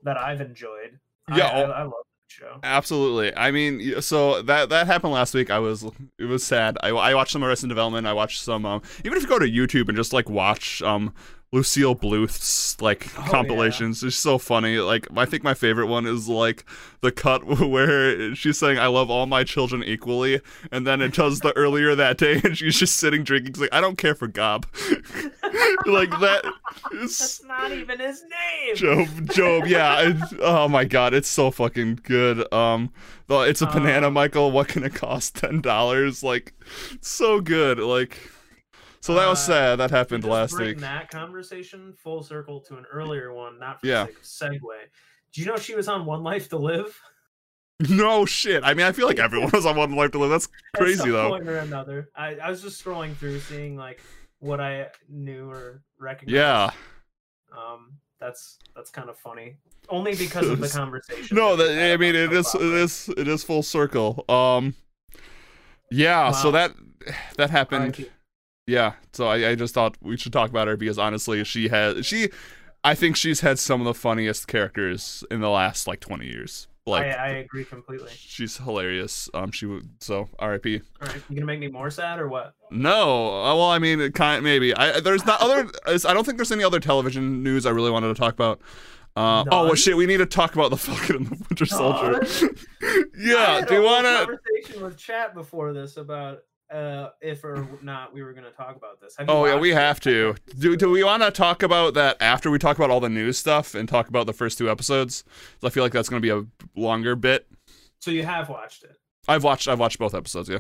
that 0.03 0.17
I've 0.17 0.41
enjoyed. 0.41 0.99
Yeah, 1.35 1.47
I, 1.47 1.63
oh- 1.63 1.71
I 1.71 1.83
love 1.83 1.91
that 1.91 2.27
show. 2.27 2.59
Absolutely. 2.63 3.35
I 3.35 3.51
mean, 3.51 4.01
so 4.01 4.41
that 4.43 4.69
that 4.69 4.87
happened 4.87 5.13
last 5.13 5.33
week. 5.33 5.49
I 5.49 5.59
was 5.59 5.83
it 6.19 6.25
was 6.25 6.45
sad. 6.45 6.77
I, 6.81 6.89
I 6.89 7.13
watched 7.15 7.31
some 7.31 7.43
Arrested 7.43 7.69
Development. 7.69 8.05
I 8.07 8.13
watched 8.13 8.41
some 8.41 8.65
um 8.65 8.81
even 9.05 9.17
if 9.17 9.23
you 9.23 9.29
go 9.29 9.39
to 9.39 9.45
YouTube 9.45 9.87
and 9.87 9.97
just 9.97 10.13
like 10.13 10.29
watch 10.29 10.81
um 10.81 11.13
Lucille 11.53 11.95
Bluth's 11.95 12.79
like 12.81 13.07
Oh, 13.17 13.21
yeah. 13.23 13.27
compilations. 13.29 14.01
It's 14.03 14.15
so 14.15 14.37
funny. 14.37 14.77
Like 14.77 15.07
I 15.17 15.25
think 15.25 15.43
my 15.43 15.53
favorite 15.53 15.87
one 15.87 16.05
is 16.05 16.29
like 16.29 16.63
the 17.01 17.11
cut 17.11 17.43
where 17.69 18.33
she's 18.35 18.57
saying 18.57 18.79
I 18.79 18.87
love 18.87 19.09
all 19.11 19.25
my 19.25 19.43
children 19.43 19.83
equally 19.83 20.39
and 20.71 20.87
then 20.87 21.01
it 21.01 21.13
does 21.13 21.41
the 21.41 21.51
earlier 21.57 21.93
that 21.95 22.17
day 22.17 22.39
and 22.43 22.57
she's 22.57 22.77
just 22.77 22.95
sitting 22.95 23.23
drinking. 23.23 23.53
She's 23.55 23.61
like 23.61 23.73
I 23.73 23.81
don't 23.81 23.97
care 23.97 24.15
for 24.15 24.27
Gob. 24.27 24.65
like 25.85 26.09
that 26.21 26.45
is 26.93 27.17
That's 27.19 27.43
not 27.43 27.71
even 27.73 27.99
his 27.99 28.23
name. 28.23 28.75
Job, 28.75 29.29
Job, 29.31 29.67
yeah. 29.67 30.13
Oh 30.39 30.69
my 30.69 30.85
god, 30.85 31.13
it's 31.13 31.27
so 31.29 31.51
fucking 31.51 31.99
good. 32.03 32.51
Um, 32.53 32.91
it's 33.29 33.61
a 33.61 33.65
banana, 33.67 34.07
Um, 34.07 34.13
Michael. 34.13 34.51
What 34.51 34.67
can 34.69 34.83
it 34.83 34.93
cost? 34.93 35.35
Ten 35.37 35.59
dollars? 35.61 36.23
Like, 36.23 36.53
so 37.01 37.39
good. 37.41 37.79
Like, 37.79 38.17
so 39.01 39.13
that 39.15 39.27
was 39.27 39.39
Uh, 39.39 39.51
sad. 39.53 39.75
That 39.77 39.91
happened 39.91 40.23
last 40.23 40.57
week. 40.57 40.79
that 40.79 41.09
conversation 41.11 41.93
full 42.01 42.23
circle 42.23 42.61
to 42.61 42.77
an 42.77 42.85
earlier 42.91 43.33
one, 43.33 43.59
not 43.59 43.81
for 43.81 43.87
Yeah. 43.87 44.05
the 44.05 44.13
sake 44.23 44.53
of 44.53 44.61
segue. 44.61 44.75
Do 45.33 45.41
you 45.41 45.47
know 45.47 45.57
she 45.57 45.75
was 45.75 45.87
on 45.89 46.05
One 46.05 46.23
Life 46.23 46.47
to 46.49 46.57
Live? 46.57 46.99
No 47.89 48.27
shit. 48.27 48.63
I 48.63 48.75
mean, 48.75 48.85
I 48.85 48.91
feel 48.91 49.07
like 49.07 49.17
everyone 49.17 49.49
was 49.51 49.65
on 49.65 49.75
One 49.75 49.91
Life 49.95 50.11
to 50.11 50.19
Live. 50.19 50.29
That's 50.29 50.45
At 50.75 50.79
crazy 50.79 51.09
though. 51.09 51.33
Or 51.35 51.55
another. 51.57 52.09
I, 52.15 52.35
I 52.35 52.49
was 52.51 52.61
just 52.61 52.83
scrolling 52.83 53.15
through, 53.17 53.39
seeing 53.39 53.75
like 53.75 53.99
what 54.37 54.61
I 54.61 54.89
knew 55.09 55.49
or 55.49 55.81
recognized. 55.97 56.31
Yeah. 56.35 56.69
Um, 57.57 57.93
that's 58.19 58.59
that's 58.75 58.91
kind 58.91 59.09
of 59.09 59.17
funny. 59.17 59.57
Only 59.89 60.13
because 60.15 60.47
of 60.47 60.59
the 60.59 60.69
conversation. 60.79 61.35
No, 61.35 61.55
that 61.55 61.73
had 61.73 61.93
I 61.93 61.97
mean, 61.97 62.13
it 62.13 62.31
is 62.31 62.53
it 62.53 62.61
is 62.61 63.09
it 63.17 63.27
is 63.27 63.43
full 63.43 63.63
circle. 63.63 64.25
Um, 64.29 64.75
yeah. 65.89 66.29
So 66.31 66.51
that 66.51 66.73
that 67.37 67.49
happened. 67.49 68.07
Yeah, 68.71 68.93
so 69.11 69.27
I, 69.27 69.49
I 69.49 69.55
just 69.55 69.73
thought 69.73 69.97
we 70.01 70.15
should 70.15 70.31
talk 70.31 70.49
about 70.49 70.69
her 70.69 70.77
because 70.77 70.97
honestly, 70.97 71.43
she 71.43 71.67
has 71.67 72.05
she, 72.05 72.29
I 72.85 72.95
think 72.95 73.17
she's 73.17 73.41
had 73.41 73.59
some 73.59 73.81
of 73.81 73.85
the 73.85 73.93
funniest 73.93 74.47
characters 74.47 75.25
in 75.29 75.41
the 75.41 75.49
last 75.49 75.87
like 75.87 75.99
twenty 75.99 76.27
years. 76.27 76.69
Like 76.85 77.03
I, 77.03 77.09
I 77.09 77.27
agree 77.29 77.65
completely. 77.65 78.11
she's 78.15 78.55
hilarious. 78.55 79.29
Um, 79.33 79.51
she 79.51 79.65
would 79.65 79.89
so 79.99 80.29
R.I.P. 80.39 80.81
All 81.01 81.07
right, 81.09 81.21
you 81.27 81.35
gonna 81.35 81.45
make 81.45 81.59
me 81.59 81.67
more 81.67 81.89
sad 81.89 82.17
or 82.17 82.29
what? 82.29 82.53
No, 82.71 83.43
uh, 83.43 83.55
well, 83.55 83.69
I 83.69 83.77
mean, 83.77 83.99
it 83.99 84.13
kind 84.13 84.37
of, 84.37 84.43
maybe. 84.45 84.73
I 84.73 85.01
there's 85.01 85.25
not 85.25 85.41
other. 85.41 85.69
I 85.85 86.13
don't 86.13 86.23
think 86.23 86.37
there's 86.37 86.53
any 86.53 86.63
other 86.63 86.79
television 86.79 87.43
news 87.43 87.65
I 87.65 87.71
really 87.71 87.91
wanted 87.91 88.07
to 88.07 88.15
talk 88.15 88.33
about. 88.33 88.61
Uh, 89.17 89.43
oh 89.51 89.65
well, 89.65 89.75
shit, 89.75 89.97
we 89.97 90.05
need 90.05 90.17
to 90.17 90.25
talk 90.25 90.55
about 90.55 90.69
the 90.69 90.77
Falcon 90.77 91.17
and 91.17 91.25
the 91.25 91.45
Winter 91.49 91.65
Soldier. 91.65 92.23
Yeah, 93.17 93.63
do 93.67 93.75
you 93.75 93.83
want 93.83 94.05
to? 94.05 94.25
Conversation 94.25 94.81
with 94.81 94.97
chat 94.97 95.35
before 95.35 95.73
this 95.73 95.97
about 95.97 96.39
uh 96.71 97.09
if 97.21 97.43
or 97.43 97.67
not 97.81 98.13
we 98.13 98.21
were 98.23 98.33
gonna 98.33 98.51
talk 98.51 98.75
about 98.75 98.99
this. 99.01 99.15
Oh 99.27 99.45
yeah, 99.45 99.57
we 99.57 99.71
it? 99.71 99.75
have 99.75 99.99
to. 100.01 100.35
Do 100.57 100.75
do 100.77 100.89
we 100.89 101.03
want 101.03 101.23
to 101.23 101.31
talk 101.31 101.63
about 101.63 101.93
that 101.95 102.17
after 102.21 102.49
we 102.49 102.57
talk 102.59 102.77
about 102.77 102.89
all 102.89 102.99
the 102.99 103.09
news 103.09 103.37
stuff 103.37 103.75
and 103.75 103.87
talk 103.89 104.07
about 104.07 104.25
the 104.25 104.33
first 104.33 104.57
two 104.57 104.69
episodes? 104.69 105.23
I 105.63 105.69
feel 105.69 105.83
like 105.83 105.91
that's 105.91 106.09
going 106.09 106.21
to 106.21 106.25
be 106.25 106.29
a 106.31 106.79
longer 106.79 107.15
bit. 107.15 107.47
So 107.99 108.09
you 108.11 108.23
have 108.23 108.49
watched 108.49 108.83
it. 108.83 108.97
I've 109.27 109.43
watched 109.43 109.67
I've 109.67 109.79
watched 109.79 109.99
both 109.99 110.15
episodes. 110.15 110.49
Yeah. 110.49 110.59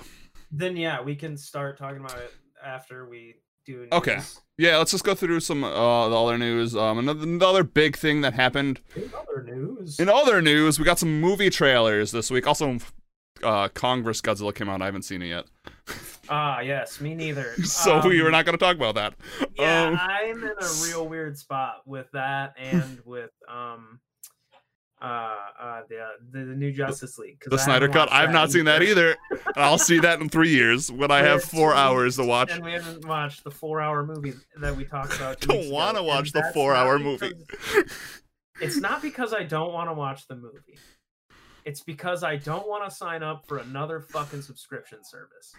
Then 0.51 0.75
yeah, 0.75 1.01
we 1.01 1.15
can 1.15 1.37
start 1.37 1.77
talking 1.77 1.99
about 1.99 2.17
it 2.17 2.33
after 2.63 3.07
we 3.09 3.35
do. 3.65 3.79
News. 3.81 3.89
Okay. 3.91 4.19
Yeah. 4.57 4.77
Let's 4.77 4.91
just 4.91 5.03
go 5.03 5.15
through 5.15 5.39
some 5.39 5.63
uh, 5.63 6.09
the 6.09 6.15
other 6.21 6.37
news. 6.37 6.75
Um, 6.75 6.99
another 6.99 7.23
another 7.23 7.63
big 7.63 7.95
thing 7.95 8.21
that 8.21 8.33
happened 8.33 8.81
In 8.95 9.11
other 9.17 9.43
news. 9.43 9.99
in 9.99 10.09
other 10.09 10.41
news, 10.41 10.77
we 10.77 10.85
got 10.85 10.99
some 10.99 11.21
movie 11.21 11.49
trailers 11.49 12.11
this 12.11 12.29
week. 12.29 12.45
Also, 12.47 12.77
uh, 13.43 13.67
Kong 13.69 14.03
vs. 14.03 14.21
Godzilla 14.21 14.53
came 14.53 14.69
out. 14.69 14.81
I 14.81 14.85
haven't 14.85 15.03
seen 15.03 15.21
it 15.21 15.27
yet, 15.27 15.45
ah 16.29 16.59
yes, 16.61 17.01
me 17.01 17.15
neither. 17.15 17.53
so 17.63 17.99
we 18.07 18.19
Um, 18.19 18.25
were 18.25 18.31
not 18.31 18.45
going 18.45 18.57
to 18.57 18.63
talk 18.63 18.75
about 18.75 18.95
that. 18.95 19.13
Yeah, 19.57 19.87
Um, 19.87 19.97
I'm 19.99 20.43
in 20.43 20.49
a 20.49 20.67
real 20.83 21.07
weird 21.07 21.37
spot 21.37 21.81
with 21.85 22.07
that 22.13 22.53
and 22.57 22.99
with 23.05 23.31
um 23.49 23.99
uh 25.01 25.35
uh 25.59 25.81
the 25.89 25.97
the, 26.31 26.45
the 26.45 26.55
new 26.55 26.71
Justice 26.71 27.17
League. 27.17 27.41
The 27.47 27.57
Snyder 27.57 27.89
Cut. 27.89 28.11
I've 28.11 28.29
not 28.31 28.51
seen 28.51 28.65
that 28.65 28.83
either. 28.83 29.15
I'll 29.55 29.79
see 29.79 29.97
that 29.99 30.21
in 30.21 30.29
three 30.29 30.51
years 30.51 30.91
when 30.91 31.09
I 31.09 31.23
have 31.23 31.43
four 31.43 31.73
hours 31.73 32.17
to 32.17 32.23
watch. 32.25 32.51
And 32.51 32.63
we 32.63 32.73
haven't 32.73 33.05
watched 33.07 33.43
the 33.43 33.49
four 33.51 33.81
hour 33.81 34.05
movie 34.05 34.33
that 34.57 34.75
we 34.75 34.85
talked 34.85 35.15
about. 35.15 35.39
Don't 35.41 35.71
wanna 35.71 35.99
and 35.99 36.07
watch 36.07 36.31
the 36.33 36.43
four-hour 36.53 36.99
movie. 36.99 37.33
It's 38.61 38.77
not 38.77 39.01
because 39.01 39.33
I 39.33 39.41
don't 39.43 39.73
want 39.73 39.89
to 39.89 39.93
watch 39.93 40.27
the 40.27 40.35
movie. 40.35 40.77
It's 41.65 41.81
because 41.81 42.23
I 42.23 42.37
don't 42.37 42.67
want 42.67 42.89
to 42.89 42.95
sign 42.95 43.23
up 43.23 43.45
for 43.47 43.57
another 43.59 43.99
fucking 43.99 44.41
subscription 44.41 44.99
service. 45.03 45.53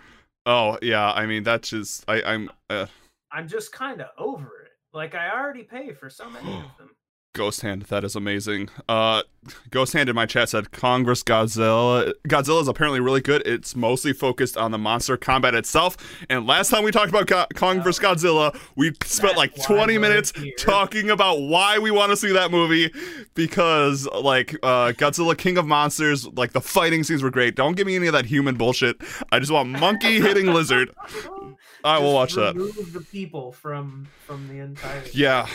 Oh 0.46 0.78
yeah, 0.82 1.12
I 1.12 1.26
mean 1.26 1.42
that's 1.42 1.70
just 1.70 2.04
I 2.08 2.22
I'm 2.22 2.50
uh, 2.68 2.86
I'm 3.30 3.48
just 3.48 3.72
kind 3.72 4.00
of 4.00 4.08
over 4.18 4.46
it. 4.64 4.72
Like 4.92 5.14
I 5.14 5.30
already 5.30 5.62
pay 5.62 5.92
for 5.92 6.10
so 6.10 6.28
many 6.28 6.52
of 6.52 6.70
them. 6.78 6.90
Ghost 7.34 7.62
Hand, 7.62 7.82
that 7.84 8.04
is 8.04 8.14
amazing. 8.14 8.68
Uh, 8.86 9.22
Ghost 9.70 9.94
Hand 9.94 10.10
in 10.10 10.14
my 10.14 10.26
chat 10.26 10.50
said 10.50 10.70
Kong 10.70 11.02
vs. 11.02 11.24
Godzilla. 11.24 12.12
Godzilla 12.28 12.60
is 12.60 12.68
apparently 12.68 13.00
really 13.00 13.22
good. 13.22 13.42
It's 13.46 13.74
mostly 13.74 14.12
focused 14.12 14.58
on 14.58 14.70
the 14.70 14.76
monster 14.76 15.16
combat 15.16 15.54
itself. 15.54 15.96
And 16.28 16.46
last 16.46 16.68
time 16.68 16.84
we 16.84 16.90
talked 16.90 17.08
about 17.08 17.26
Go- 17.26 17.46
Kong 17.54 17.82
vs. 17.82 18.04
Godzilla, 18.04 18.54
we 18.76 18.92
spent 19.04 19.38
like 19.38 19.54
20 19.64 19.96
minutes 19.96 20.38
here. 20.38 20.52
talking 20.58 21.08
about 21.08 21.40
why 21.40 21.78
we 21.78 21.90
want 21.90 22.10
to 22.10 22.16
see 22.18 22.32
that 22.32 22.50
movie 22.50 22.92
because 23.32 24.06
like 24.08 24.54
uh, 24.62 24.92
Godzilla 24.92 25.36
King 25.36 25.56
of 25.56 25.66
Monsters, 25.66 26.26
like 26.28 26.52
the 26.52 26.60
fighting 26.60 27.02
scenes 27.02 27.22
were 27.22 27.30
great. 27.30 27.54
Don't 27.56 27.78
give 27.78 27.86
me 27.86 27.96
any 27.96 28.08
of 28.08 28.12
that 28.12 28.26
human 28.26 28.56
bullshit. 28.56 28.96
I 29.32 29.38
just 29.38 29.50
want 29.50 29.70
monkey 29.70 30.20
hitting 30.20 30.48
lizard. 30.52 30.90
I 31.84 31.98
will 31.98 32.12
watch 32.12 32.34
Just 32.34 32.54
that. 32.54 32.54
Remove 32.56 32.92
the 32.92 33.00
people 33.00 33.52
from 33.52 34.06
from 34.26 34.46
the 34.48 34.58
entire. 34.60 35.02
Yeah. 35.12 35.48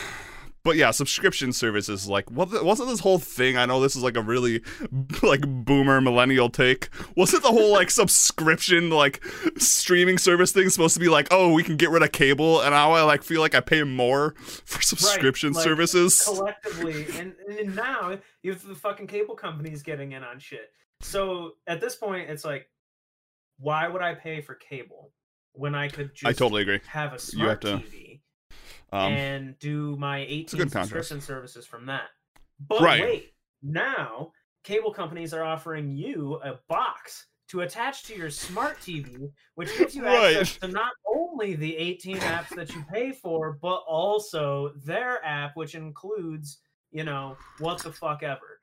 But 0.68 0.76
yeah, 0.76 0.92
subscription 0.92 1.54
services 1.54 2.10
like 2.10 2.30
what 2.30 2.50
wasn't 2.62 2.90
this 2.90 3.00
whole 3.00 3.20
thing? 3.20 3.56
I 3.56 3.66
know 3.66 3.80
this 3.80 3.96
is 3.96 4.04
like 4.04 4.18
a 4.18 4.22
really 4.22 4.62
like 5.24 5.40
boomer 5.48 6.02
millennial 6.02 6.50
take. 6.50 6.90
Wasn't 7.16 7.42
the 7.42 7.48
whole 7.54 7.72
like 7.72 7.90
subscription 7.90 8.90
like 8.90 9.24
streaming 9.58 10.18
service 10.18 10.52
thing 10.52 10.68
supposed 10.70 10.94
to 10.96 11.00
be 11.00 11.08
like, 11.08 11.30
oh, 11.32 11.54
we 11.54 11.64
can 11.64 11.78
get 11.78 11.90
rid 11.90 12.04
of 12.04 12.12
cable 12.12 12.60
and 12.60 12.72
now 12.72 12.92
I 12.92 13.04
like 13.04 13.24
feel 13.24 13.40
like 13.40 13.56
I 13.56 13.62
pay 13.62 13.84
more 13.84 14.36
for 14.66 14.82
subscription 14.82 15.54
like, 15.54 15.64
services. 15.64 16.22
collectively 16.26 17.06
and, 17.18 17.34
and 17.48 17.74
now 17.74 18.18
you 18.44 18.52
have 18.52 18.68
the 18.68 18.76
fucking 18.76 19.08
cable 19.08 19.36
companies 19.36 19.84
getting 19.84 20.12
in 20.12 20.22
on 20.22 20.38
shit 20.38 20.70
so 21.00 21.52
at 21.66 21.80
this 21.80 21.96
point 21.96 22.30
it's 22.30 22.44
like 22.44 22.68
why 23.60 23.88
would 23.88 24.02
i 24.02 24.14
pay 24.16 24.42
for 24.42 24.56
cable 24.56 25.12
when 25.54 25.76
i 25.76 25.88
could 25.88 26.14
just 26.14 26.26
I 26.28 26.34
totally 26.34 26.64
agree. 26.64 26.80
have 26.88 27.12
a 27.12 27.16
You 27.16 27.20
smart 27.20 27.64
have 27.64 27.82
to- 27.82 27.88
tv 27.88 28.07
Um, 28.94 29.12
and 29.12 29.60
do 29.60 29.96
my 29.98 30.20
18 30.20 30.60
a 30.62 30.64
good 30.64 30.72
subscription 30.72 31.20
services 31.22 31.66
from 31.66 31.86
that 31.88 32.10
but 32.60 32.82
Right. 32.82 33.02
wait 33.02 33.34
now 33.62 34.32
cable 34.64 34.94
companies 34.94 35.34
are 35.34 35.44
offering 35.44 35.92
you 35.92 36.36
a 36.44 36.60
box 36.70 37.26
to 37.50 37.62
attach 37.62 38.04
to 38.04 38.14
your 38.14 38.30
smart 38.30 38.78
TV, 38.82 39.30
which 39.56 39.78
gives 39.78 39.96
you 39.96 40.06
access 40.06 40.58
to 40.58 40.68
not 40.68 40.92
only 41.16 41.56
the 41.56 41.78
18 41.78 42.18
apps 42.18 42.50
that 42.56 42.76
you 42.76 42.84
pay 42.92 43.14
for, 43.14 43.58
but 43.62 43.84
also 43.88 44.74
their 44.84 45.24
app, 45.24 45.56
which 45.56 45.74
includes, 45.74 46.60
you 46.92 47.06
know, 47.06 47.38
what 47.60 47.82
the 47.82 47.90
fuck 47.94 48.22
ever. 48.24 48.60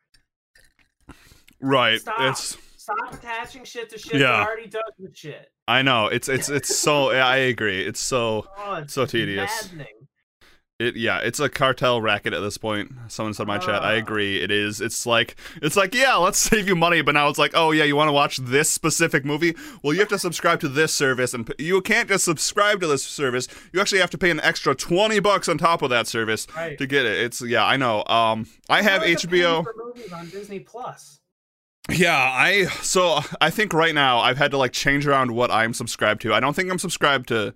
right. 1.60 2.00
Stop. 2.00 2.20
It's 2.20 2.58
Stop 2.76 3.14
attaching 3.14 3.64
shit 3.64 3.88
to 3.88 3.98
shit 3.98 4.20
Yeah. 4.20 4.26
that 4.32 4.46
already 4.46 4.68
does 4.68 4.82
the 4.98 5.08
shit. 5.14 5.50
I 5.66 5.80
know. 5.80 6.08
It's 6.08 6.28
it's 6.28 6.50
it's 6.50 6.76
so 6.78 7.10
I 7.12 7.36
agree. 7.36 7.80
It's 7.86 8.00
so 8.00 8.46
Oh, 8.58 8.74
it's 8.74 8.92
So 8.92 9.06
tedious. 9.06 9.50
Maddening. 9.72 9.86
It 10.84 10.96
yeah, 10.96 11.18
it's 11.18 11.40
a 11.40 11.48
cartel 11.48 12.00
racket 12.00 12.32
at 12.32 12.40
this 12.40 12.56
point. 12.58 12.92
Someone 13.08 13.34
said 13.34 13.42
in 13.44 13.48
my 13.48 13.58
chat. 13.58 13.82
I 13.82 13.94
Ah. 13.94 13.98
agree. 13.98 14.40
It 14.42 14.50
is. 14.50 14.80
It's 14.80 15.06
like 15.06 15.36
it's 15.62 15.76
like 15.76 15.94
yeah, 15.94 16.14
let's 16.16 16.38
save 16.50 16.68
you 16.68 16.76
money, 16.76 17.02
but 17.02 17.12
now 17.12 17.28
it's 17.28 17.38
like 17.38 17.52
oh 17.54 17.70
yeah, 17.72 17.84
you 17.84 17.96
want 17.96 18.08
to 18.08 18.12
watch 18.12 18.36
this 18.38 18.70
specific 18.70 19.24
movie? 19.24 19.54
Well, 19.82 19.92
you 19.94 20.00
have 20.00 20.08
to 20.10 20.18
subscribe 20.18 20.60
to 20.60 20.68
this 20.68 20.94
service, 20.94 21.34
and 21.34 21.46
p- 21.46 21.64
you 21.64 21.80
can't 21.80 22.08
just 22.08 22.24
subscribe 22.24 22.80
to 22.80 22.86
this 22.86 23.02
service. 23.04 23.48
You 23.72 23.80
actually 23.80 24.00
have 24.00 24.10
to 24.10 24.18
pay 24.18 24.30
an 24.30 24.40
extra 24.40 24.74
twenty 24.74 25.20
bucks 25.20 25.48
on 25.48 25.58
top 25.58 25.82
of 25.82 25.90
that 25.90 26.06
service 26.06 26.46
Right. 26.54 26.76
to 26.78 26.86
get 26.86 27.06
it. 27.06 27.18
It's 27.18 27.40
yeah, 27.42 27.64
I 27.64 27.76
know. 27.76 28.04
Um, 28.06 28.46
I 28.68 28.82
have 28.82 29.02
like 29.02 29.16
HBO. 29.18 29.64
movies 29.76 30.12
on 30.12 30.28
Disney 30.28 30.60
Plus. 30.60 31.20
Yeah, 31.90 32.16
I 32.16 32.64
so 32.80 33.20
I 33.42 33.50
think 33.50 33.74
right 33.74 33.94
now 33.94 34.18
I've 34.18 34.38
had 34.38 34.50
to 34.52 34.56
like 34.58 34.72
change 34.72 35.06
around 35.06 35.32
what 35.32 35.50
I'm 35.50 35.74
subscribed 35.74 36.22
to. 36.22 36.32
I 36.32 36.40
don't 36.40 36.54
think 36.56 36.70
I'm 36.70 36.78
subscribed 36.78 37.28
to 37.28 37.52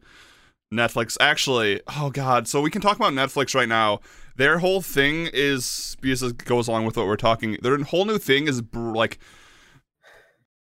Netflix. 0.72 1.16
Actually, 1.20 1.80
oh 1.96 2.10
god, 2.10 2.46
so 2.48 2.60
we 2.60 2.70
can 2.70 2.82
talk 2.82 2.96
about 2.96 3.12
Netflix 3.12 3.54
right 3.54 3.68
now. 3.68 4.00
Their 4.36 4.58
whole 4.58 4.80
thing 4.82 5.28
is 5.32 5.96
because 6.00 6.22
it 6.22 6.44
goes 6.44 6.68
along 6.68 6.84
with 6.84 6.96
what 6.96 7.06
we're 7.06 7.16
talking. 7.16 7.56
Their 7.62 7.76
whole 7.84 8.04
new 8.04 8.18
thing 8.18 8.46
is 8.46 8.60
br- 8.60 8.94
like 8.94 9.18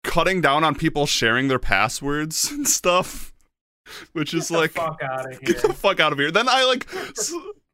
cutting 0.02 0.40
down 0.40 0.64
on 0.64 0.74
people 0.74 1.06
sharing 1.06 1.48
their 1.48 1.58
passwords 1.60 2.50
and 2.50 2.66
stuff, 2.66 3.32
which 4.12 4.34
is 4.34 4.48
Get 4.48 4.56
like 4.58 4.70
fuck 4.72 5.00
out 5.02 5.26
of 5.26 5.38
here. 5.38 5.40
get 5.54 5.62
the 5.62 5.72
fuck 5.72 6.00
out 6.00 6.12
of 6.12 6.18
here. 6.18 6.30
Then 6.30 6.48
I 6.48 6.64
like 6.64 6.86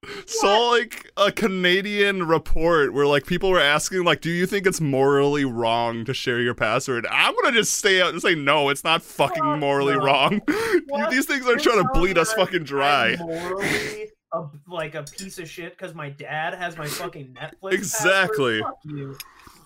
saw 0.27 0.71
like 0.71 1.11
a 1.17 1.33
Canadian 1.33 2.27
report 2.27 2.93
where 2.93 3.07
like 3.07 3.27
people 3.27 3.51
were 3.51 3.61
asking 3.61 4.05
like, 4.05 4.21
do 4.21 4.31
you 4.31 4.47
think 4.47 4.67
it's 4.67 4.81
morally 4.81 5.45
wrong 5.45 6.05
to 6.05 6.15
share 6.15 6.41
your 6.41 6.55
password? 6.55 7.07
I'm 7.11 7.35
gonna 7.35 7.57
just 7.57 7.75
stay 7.77 8.01
out 8.01 8.13
and 8.13 8.23
say 8.23 8.35
no, 8.35 8.69
it's 8.69 8.85
not 8.85 9.03
fucking 9.03 9.43
Fuck 9.43 9.59
morally 9.59 9.95
no. 9.95 10.05
wrong. 10.05 10.41
These 11.11 11.27
things 11.27 11.47
are 11.47 11.57
trying 11.57 11.83
to 11.83 11.89
bleed 11.93 12.19
us 12.19 12.33
fucking 12.33 12.65
dry. 12.65 13.17
Morally 13.19 14.11
a, 14.33 14.45
like 14.69 14.95
a 14.95 15.03
piece 15.03 15.39
of 15.39 15.49
shit 15.49 15.77
because 15.77 15.95
my 15.95 16.11
dad 16.11 16.55
has 16.55 16.77
my 16.77 16.87
fucking 16.87 17.35
Netflix. 17.35 17.73
Exactly. 17.73 18.63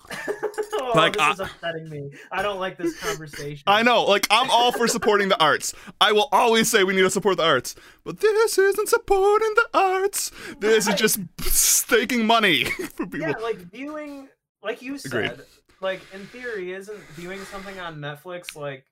Password? 0.09 0.37
Fuck 0.41 0.55
you. 0.57 0.79
oh, 0.81 0.91
Like, 0.95 1.13
this 1.13 1.21
I- 1.21 1.31
is 1.31 1.39
upsetting 1.39 1.89
me. 1.89 2.11
I 2.31 2.41
don't 2.41 2.59
like 2.59 2.77
this 2.77 2.97
conversation. 2.99 3.63
I 3.67 3.83
know, 3.83 4.03
like 4.03 4.27
I'm 4.29 4.49
all 4.49 4.71
for 4.71 4.87
supporting 4.87 5.29
the 5.29 5.39
arts. 5.41 5.73
I 6.01 6.11
will 6.11 6.29
always 6.31 6.69
say 6.69 6.83
we 6.83 6.95
need 6.95 7.01
to 7.01 7.09
support 7.09 7.37
the 7.37 7.43
arts, 7.45 7.75
but 8.03 8.19
this 8.19 8.57
isn't 8.57 8.89
supporting 8.89 9.53
the 9.55 9.67
arts. 9.79 10.31
This 10.59 10.87
is 10.87 10.95
just 10.95 11.19
staking 11.41 12.25
money 12.25 12.63
for 12.95 13.05
people. 13.05 13.19
Yeah, 13.29 13.37
like 13.41 13.57
viewing, 13.57 14.29
like 14.63 14.81
you 14.81 14.97
said, 14.97 15.13
Agreed. 15.31 15.45
like 15.81 16.01
in 16.13 16.25
theory, 16.27 16.73
isn't 16.73 16.99
viewing 17.15 17.39
something 17.45 17.79
on 17.79 17.97
Netflix 17.97 18.55
like 18.55 18.85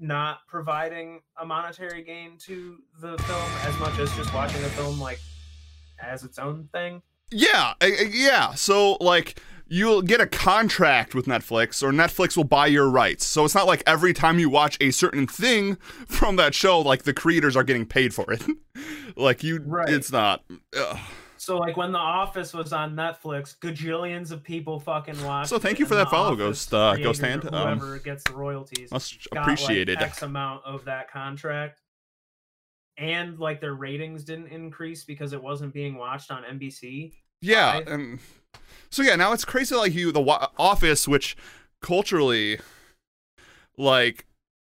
not 0.00 0.40
providing 0.48 1.20
a 1.40 1.46
monetary 1.46 2.02
gain 2.02 2.36
to 2.38 2.78
the 3.00 3.16
film 3.18 3.50
as 3.62 3.78
much 3.78 3.98
as 4.00 4.12
just 4.16 4.32
watching 4.34 4.60
a 4.64 4.68
film 4.70 5.00
like 5.00 5.20
as 6.02 6.24
its 6.24 6.38
own 6.38 6.68
thing? 6.72 7.02
Yeah, 7.30 7.74
yeah. 7.82 8.54
So 8.54 8.94
like 9.00 9.40
you'll 9.68 10.02
get 10.02 10.20
a 10.20 10.26
contract 10.26 11.14
with 11.14 11.26
Netflix 11.26 11.82
or 11.82 11.90
Netflix 11.92 12.36
will 12.36 12.44
buy 12.44 12.66
your 12.66 12.88
rights. 12.88 13.24
So 13.26 13.44
it's 13.44 13.54
not 13.54 13.66
like 13.66 13.82
every 13.86 14.12
time 14.14 14.38
you 14.38 14.48
watch 14.48 14.76
a 14.80 14.90
certain 14.90 15.26
thing 15.26 15.76
from 16.06 16.36
that 16.36 16.54
show 16.54 16.80
like 16.80 17.02
the 17.02 17.12
creators 17.12 17.54
are 17.56 17.64
getting 17.64 17.84
paid 17.86 18.14
for 18.14 18.32
it. 18.32 18.42
like 19.16 19.42
you 19.44 19.60
Right. 19.64 19.88
it's 19.90 20.10
not 20.10 20.42
ugh. 20.76 20.98
So 21.36 21.56
like 21.58 21.76
when 21.76 21.92
The 21.92 21.98
Office 21.98 22.52
was 22.52 22.72
on 22.72 22.94
Netflix, 22.96 23.56
gajillions 23.58 24.32
of 24.32 24.42
people 24.42 24.80
fucking 24.80 25.22
watched. 25.24 25.50
So 25.50 25.58
thank 25.58 25.78
you 25.78 25.86
for 25.86 25.94
that 25.94 26.10
follow, 26.10 26.32
Office 26.32 26.66
Ghost, 26.66 26.74
uh, 26.74 26.96
Ghost 26.96 27.20
Hand. 27.20 27.44
Um, 27.52 27.78
Whoever 27.78 27.98
gets 28.00 28.24
the 28.24 28.32
royalties 28.32 28.90
much 28.90 29.28
got, 29.30 29.42
appreciated. 29.42 29.96
Like, 29.98 30.06
X 30.08 30.22
amount 30.22 30.64
of 30.64 30.84
that 30.86 31.10
contract, 31.10 31.80
and 32.96 33.38
like 33.38 33.60
their 33.60 33.74
ratings 33.74 34.24
didn't 34.24 34.48
increase 34.48 35.04
because 35.04 35.32
it 35.32 35.42
wasn't 35.42 35.72
being 35.72 35.94
watched 35.96 36.30
on 36.30 36.42
NBC. 36.42 37.12
yeah, 37.40 37.80
and 37.86 38.18
so 38.90 39.02
yeah, 39.02 39.16
now 39.16 39.32
it's 39.32 39.44
crazy 39.44 39.74
like 39.74 39.94
you 39.94 40.12
the 40.12 40.50
Office 40.58 41.06
which 41.06 41.36
culturally 41.80 42.58
like 43.76 44.26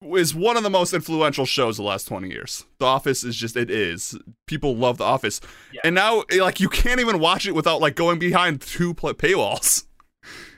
is 0.02 0.34
one 0.34 0.56
of 0.56 0.62
the 0.62 0.70
most 0.70 0.92
influential 0.92 1.46
shows 1.46 1.76
the 1.76 1.82
last 1.82 2.06
20 2.06 2.28
years. 2.28 2.64
The 2.78 2.84
Office 2.84 3.24
is 3.24 3.36
just 3.36 3.56
it 3.56 3.70
is. 3.70 4.18
People 4.46 4.76
love 4.76 4.98
The 4.98 5.04
Office. 5.04 5.40
Yeah. 5.72 5.80
And 5.84 5.94
now 5.94 6.24
eh, 6.30 6.42
like 6.42 6.60
you 6.60 6.68
can't 6.68 7.00
even 7.00 7.18
watch 7.18 7.46
it 7.46 7.52
without 7.52 7.80
like 7.80 7.96
going 7.96 8.18
behind 8.18 8.60
two 8.60 8.94
paywalls. 8.94 9.84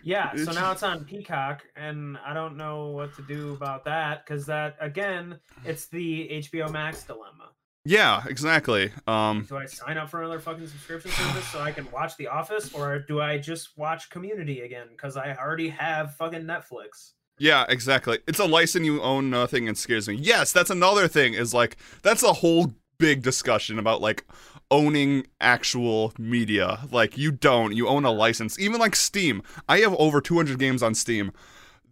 Yeah, 0.06 0.36
so 0.36 0.52
now 0.52 0.70
it's 0.70 0.84
on 0.84 1.04
Peacock, 1.04 1.64
and 1.74 2.16
I 2.24 2.32
don't 2.32 2.56
know 2.56 2.90
what 2.90 3.16
to 3.16 3.22
do 3.22 3.54
about 3.54 3.84
that 3.86 4.24
because 4.24 4.46
that 4.46 4.76
again, 4.80 5.40
it's 5.64 5.86
the 5.86 6.28
HBO 6.28 6.70
Max 6.70 7.02
dilemma. 7.02 7.50
Yeah, 7.88 8.24
exactly. 8.28 8.90
Um 9.06 9.46
Do 9.48 9.56
I 9.56 9.66
sign 9.66 9.96
up 9.96 10.10
for 10.10 10.20
another 10.20 10.40
fucking 10.40 10.66
subscription 10.66 11.12
service 11.12 11.46
so 11.48 11.60
I 11.60 11.70
can 11.70 11.88
watch 11.92 12.16
The 12.16 12.26
Office, 12.26 12.74
or 12.74 12.98
do 12.98 13.20
I 13.20 13.38
just 13.38 13.78
watch 13.78 14.10
Community 14.10 14.62
again 14.62 14.88
because 14.90 15.16
I 15.16 15.36
already 15.36 15.68
have 15.68 16.14
fucking 16.16 16.42
Netflix? 16.42 17.12
yeah, 17.38 17.66
exactly. 17.68 18.18
It's 18.26 18.38
a 18.38 18.46
license 18.46 18.86
you 18.86 19.02
own 19.02 19.30
nothing 19.30 19.68
and 19.68 19.76
scares 19.76 20.08
me. 20.08 20.14
Yes, 20.14 20.52
that's 20.52 20.70
another 20.70 21.06
thing 21.06 21.34
is 21.34 21.54
like 21.54 21.76
that's 22.02 22.22
a 22.22 22.32
whole 22.32 22.74
big 22.98 23.22
discussion 23.22 23.78
about 23.78 24.00
like 24.00 24.24
owning 24.70 25.26
actual 25.40 26.12
media. 26.18 26.80
Like 26.90 27.16
you 27.16 27.30
don't, 27.30 27.72
you 27.76 27.86
own 27.88 28.04
a 28.04 28.10
license. 28.10 28.58
Even 28.58 28.80
like 28.80 28.96
Steam. 28.96 29.42
I 29.68 29.78
have 29.78 29.94
over 29.94 30.20
200 30.20 30.58
games 30.58 30.82
on 30.82 30.94
Steam. 30.94 31.30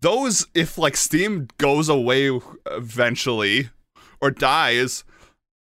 Those 0.00 0.46
if 0.54 0.76
like 0.76 0.96
Steam 0.96 1.46
goes 1.58 1.88
away 1.88 2.40
eventually 2.66 3.70
or 4.20 4.30
dies, 4.30 5.04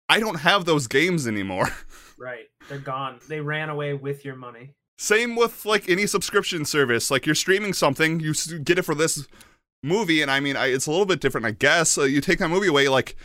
I 0.09 0.19
don't 0.19 0.39
have 0.39 0.65
those 0.65 0.87
games 0.87 1.27
anymore. 1.27 1.69
Right, 2.15 2.45
they're 2.69 2.77
gone. 2.77 3.19
They 3.27 3.41
ran 3.41 3.69
away 3.69 3.95
with 3.95 4.23
your 4.23 4.35
money. 4.37 4.75
Same 4.97 5.35
with 5.35 5.65
like 5.65 5.89
any 5.89 6.07
subscription 6.07 6.63
service. 6.63 7.11
Like 7.11 7.25
you're 7.25 7.35
streaming 7.35 7.73
something, 7.73 8.21
you 8.21 8.33
get 8.59 8.77
it 8.77 8.83
for 8.83 8.95
this 8.95 9.27
movie, 9.81 10.21
and 10.21 10.31
I 10.31 10.39
mean, 10.39 10.55
I, 10.55 10.67
it's 10.67 10.85
a 10.85 10.91
little 10.91 11.07
bit 11.07 11.19
different, 11.19 11.45
I 11.45 11.51
guess. 11.51 11.97
Uh, 11.97 12.03
you 12.03 12.21
take 12.21 12.39
that 12.39 12.47
movie 12.47 12.67
away, 12.67 12.87
like 12.87 13.17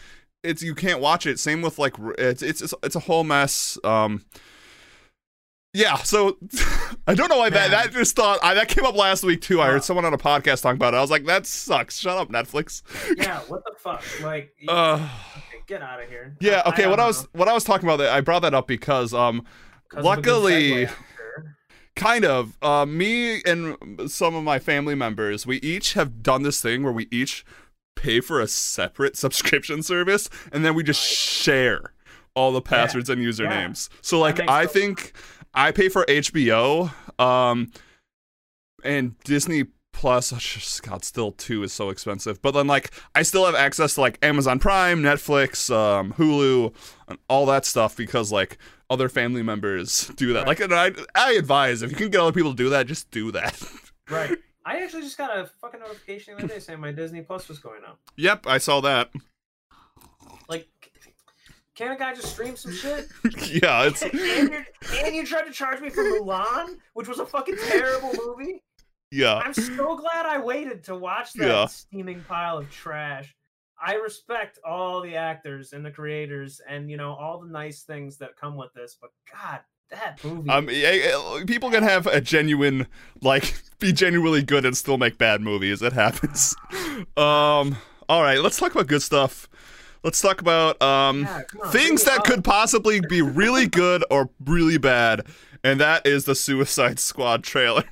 it's 0.42 0.62
you 0.62 0.74
can't 0.74 1.00
watch 1.00 1.26
it. 1.26 1.38
Same 1.38 1.62
with 1.62 1.78
like 1.78 1.94
it's 2.18 2.42
it's 2.42 2.74
it's, 2.82 2.96
a 2.96 3.00
whole 3.00 3.22
mess. 3.22 3.78
Um, 3.84 4.24
yeah. 5.74 5.96
So 5.98 6.38
I 7.06 7.14
don't 7.14 7.28
know 7.28 7.38
why 7.38 7.50
that 7.50 7.70
Man. 7.70 7.70
that 7.70 7.92
just 7.92 8.16
thought 8.16 8.40
I, 8.42 8.54
that 8.54 8.68
came 8.68 8.84
up 8.84 8.96
last 8.96 9.22
week 9.22 9.42
too. 9.42 9.60
I 9.60 9.68
heard 9.68 9.84
someone 9.84 10.04
on 10.04 10.14
a 10.14 10.18
podcast 10.18 10.62
talking 10.62 10.76
about 10.76 10.94
it. 10.94 10.96
I 10.96 11.00
was 11.00 11.10
like, 11.10 11.26
that 11.26 11.46
sucks. 11.46 11.98
Shut 11.98 12.16
up, 12.16 12.30
Netflix. 12.30 12.82
Yeah, 13.16 13.40
what 13.48 13.62
the 13.64 13.72
fuck? 13.78 14.02
Like, 14.22 14.54
Uh, 14.68 15.08
get 15.68 15.82
out 15.82 16.02
of 16.02 16.08
here. 16.08 16.36
yeah. 16.40 16.62
Okay. 16.66 16.82
don't 16.82 16.90
What 16.90 16.98
I 17.00 17.02
know. 17.04 17.06
was 17.08 17.28
what 17.32 17.48
I 17.48 17.52
was 17.52 17.62
talking 17.64 17.88
about, 17.88 18.00
I 18.04 18.20
brought 18.20 18.42
that 18.42 18.54
up 18.54 18.66
because 18.66 19.14
um 19.14 19.44
of 19.94 20.04
luckily- 20.04 20.86
segue. 20.86 20.90
Kind 21.96 22.24
of. 22.24 22.56
Uh, 22.62 22.86
me 22.86 23.42
and 23.44 23.76
some 24.08 24.36
of 24.36 24.44
my 24.44 24.60
family 24.60 24.94
members, 24.94 25.46
we 25.48 25.56
each 25.58 25.94
have 25.94 26.22
done 26.22 26.44
this 26.44 26.60
thing 26.60 26.84
where 26.84 26.92
we 26.92 27.08
each 27.10 27.44
pay 27.96 28.20
for 28.20 28.40
a 28.40 28.46
separate 28.46 29.16
subscription 29.24 29.82
service 29.82 30.30
and 30.52 30.64
then 30.64 30.74
we 30.74 30.84
just 30.84 31.00
share 31.02 31.92
all 32.34 32.52
the 32.52 32.60
passwords 32.62 33.10
and 33.10 33.20
usernames. 33.20 33.88
So 34.00 34.20
like 34.20 34.38
I 34.48 34.62
sense. 34.62 34.72
think 34.72 35.12
I 35.54 35.72
pay 35.72 35.88
for 35.88 36.04
HBO 36.06 36.92
um 37.20 37.72
and 38.84 39.18
Disney 39.24 39.64
Plus, 39.98 40.80
God, 40.82 41.04
still 41.04 41.32
two 41.32 41.64
is 41.64 41.72
so 41.72 41.90
expensive. 41.90 42.40
But 42.40 42.52
then, 42.52 42.68
like, 42.68 42.92
I 43.16 43.22
still 43.22 43.44
have 43.46 43.56
access 43.56 43.96
to 43.96 44.00
like 44.00 44.16
Amazon 44.22 44.60
Prime, 44.60 45.02
Netflix, 45.02 45.74
um, 45.74 46.12
Hulu, 46.12 46.72
and 47.08 47.18
all 47.28 47.46
that 47.46 47.66
stuff 47.66 47.96
because 47.96 48.30
like 48.30 48.58
other 48.88 49.08
family 49.08 49.42
members 49.42 50.06
do 50.14 50.32
that. 50.34 50.46
Like, 50.46 50.60
and 50.60 50.72
I, 50.72 50.92
I 51.16 51.32
advise 51.32 51.82
if 51.82 51.90
you 51.90 51.96
can 51.96 52.10
get 52.10 52.20
other 52.20 52.30
people 52.30 52.52
to 52.52 52.56
do 52.56 52.70
that, 52.70 52.86
just 52.86 53.10
do 53.10 53.32
that. 53.32 53.60
Right. 54.10 54.38
I 54.64 54.78
actually 54.78 55.02
just 55.02 55.18
got 55.18 55.36
a 55.36 55.50
fucking 55.60 55.80
notification 55.80 56.34
the 56.34 56.44
other 56.44 56.54
day 56.54 56.60
saying 56.60 56.80
my 56.80 56.92
Disney 56.92 57.20
Plus 57.20 57.46
was 57.46 57.58
going 57.58 57.84
up. 57.84 57.98
yep, 58.16 58.46
I 58.46 58.56
saw 58.56 58.80
that. 58.80 59.10
Like, 60.48 60.66
can 61.74 61.92
a 61.92 61.98
guy 61.98 62.14
just 62.14 62.32
stream 62.32 62.56
some 62.56 62.72
shit? 62.72 63.06
yeah, 63.62 63.84
it's 63.84 64.00
and, 64.02 64.64
and 65.04 65.14
you 65.14 65.26
tried 65.26 65.42
to 65.42 65.52
charge 65.52 65.82
me 65.82 65.90
for 65.90 66.04
Mulan, 66.04 66.78
which 66.94 67.06
was 67.06 67.18
a 67.18 67.26
fucking 67.26 67.56
terrible 67.68 68.14
movie. 68.24 68.62
Yeah, 69.10 69.36
I'm 69.36 69.54
so 69.54 69.96
glad 69.96 70.26
I 70.26 70.38
waited 70.38 70.84
to 70.84 70.96
watch 70.96 71.32
that 71.34 71.46
Yeah. 71.46 71.66
steaming 71.66 72.22
pile 72.28 72.58
of 72.58 72.70
trash. 72.70 73.34
I 73.80 73.94
respect 73.94 74.58
all 74.64 75.00
the 75.00 75.14
actors 75.16 75.72
and 75.72 75.84
the 75.86 75.90
creators 75.90 76.60
and 76.68 76.90
you 76.90 76.96
know 76.96 77.12
all 77.14 77.40
the 77.40 77.48
nice 77.50 77.82
things 77.82 78.18
that 78.18 78.36
come 78.36 78.56
with 78.56 78.72
this, 78.74 78.96
but 79.00 79.10
god, 79.32 79.60
that 79.90 80.22
movie. 80.24 80.50
um, 80.50 81.46
people 81.46 81.70
can 81.70 81.82
have 81.84 82.06
a 82.06 82.20
genuine 82.20 82.86
like 83.22 83.54
be 83.78 83.92
genuinely 83.92 84.42
good 84.42 84.64
and 84.64 84.76
still 84.76 84.98
make 84.98 85.16
bad 85.16 85.40
movies. 85.40 85.82
It 85.82 85.92
happens. 85.92 86.54
Um, 87.16 87.76
all 88.08 88.22
right, 88.22 88.40
let's 88.40 88.56
talk 88.58 88.72
about 88.74 88.88
good 88.88 89.02
stuff. 89.02 89.48
Let's 90.02 90.20
talk 90.20 90.40
about 90.40 90.80
um. 90.82 91.20
Yeah, 91.22 91.42
on, 91.62 91.70
things 91.70 92.02
that 92.04 92.18
up. 92.20 92.24
could 92.24 92.42
possibly 92.42 93.00
be 93.00 93.22
really 93.22 93.66
good 93.68 94.04
or 94.10 94.30
really 94.44 94.78
bad, 94.78 95.24
and 95.62 95.78
that 95.80 96.04
is 96.06 96.24
the 96.24 96.34
Suicide 96.34 96.98
Squad 96.98 97.44
trailer. 97.44 97.84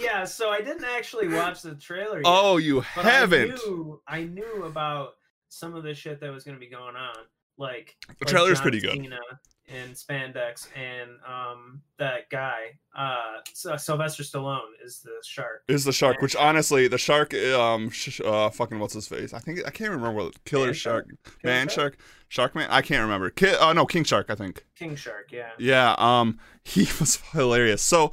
Yeah, 0.00 0.24
so 0.24 0.50
I 0.50 0.60
didn't 0.60 0.84
actually 0.84 1.28
watch 1.28 1.62
the 1.62 1.74
trailer 1.74 2.16
yet. 2.16 2.24
Oh, 2.26 2.56
you 2.56 2.80
haven't? 2.80 3.52
I 3.52 3.54
knew, 3.54 4.00
I 4.06 4.24
knew 4.24 4.64
about 4.64 5.14
some 5.48 5.74
of 5.74 5.82
the 5.82 5.94
shit 5.94 6.20
that 6.20 6.32
was 6.32 6.44
going 6.44 6.56
to 6.56 6.60
be 6.60 6.70
going 6.70 6.96
on. 6.96 7.16
Like 7.56 7.96
The 8.08 8.14
like 8.20 8.28
trailer's 8.28 8.58
John 8.58 8.62
pretty 8.62 8.80
good. 8.80 8.96
Cena 8.96 9.20
and 9.68 9.94
spandex 9.94 10.68
and 10.76 11.10
um 11.26 11.80
that 11.98 12.28
guy 12.28 12.78
uh 12.94 13.38
Sylvester 13.78 14.22
Stallone 14.24 14.58
is 14.84 15.00
the 15.00 15.12
shark. 15.24 15.62
Is 15.68 15.84
the 15.84 15.92
shark? 15.92 16.20
Which 16.20 16.34
honestly, 16.36 16.88
the 16.88 16.98
shark, 16.98 17.32
um, 17.32 17.90
sh- 17.90 18.20
uh, 18.22 18.50
fucking 18.50 18.78
what's 18.80 18.94
his 18.94 19.06
face? 19.06 19.32
I 19.32 19.38
think 19.38 19.60
I 19.64 19.70
can't 19.70 19.90
remember 19.92 20.24
what 20.24 20.44
Killer 20.44 20.66
Man 20.66 20.74
Shark, 20.74 21.06
Shark? 21.24 21.44
Man 21.44 21.68
Shark, 21.68 21.96
Shark 22.28 22.54
Man. 22.56 22.68
I 22.70 22.82
can't 22.82 23.02
remember. 23.02 23.30
Ki- 23.30 23.54
uh, 23.54 23.72
no, 23.72 23.86
King 23.86 24.04
Shark. 24.04 24.26
I 24.30 24.34
think. 24.34 24.64
King 24.76 24.96
Shark, 24.96 25.30
yeah. 25.30 25.50
Yeah. 25.58 25.94
Um, 25.96 26.38
he 26.64 26.82
was 26.98 27.20
hilarious. 27.32 27.82
So. 27.82 28.10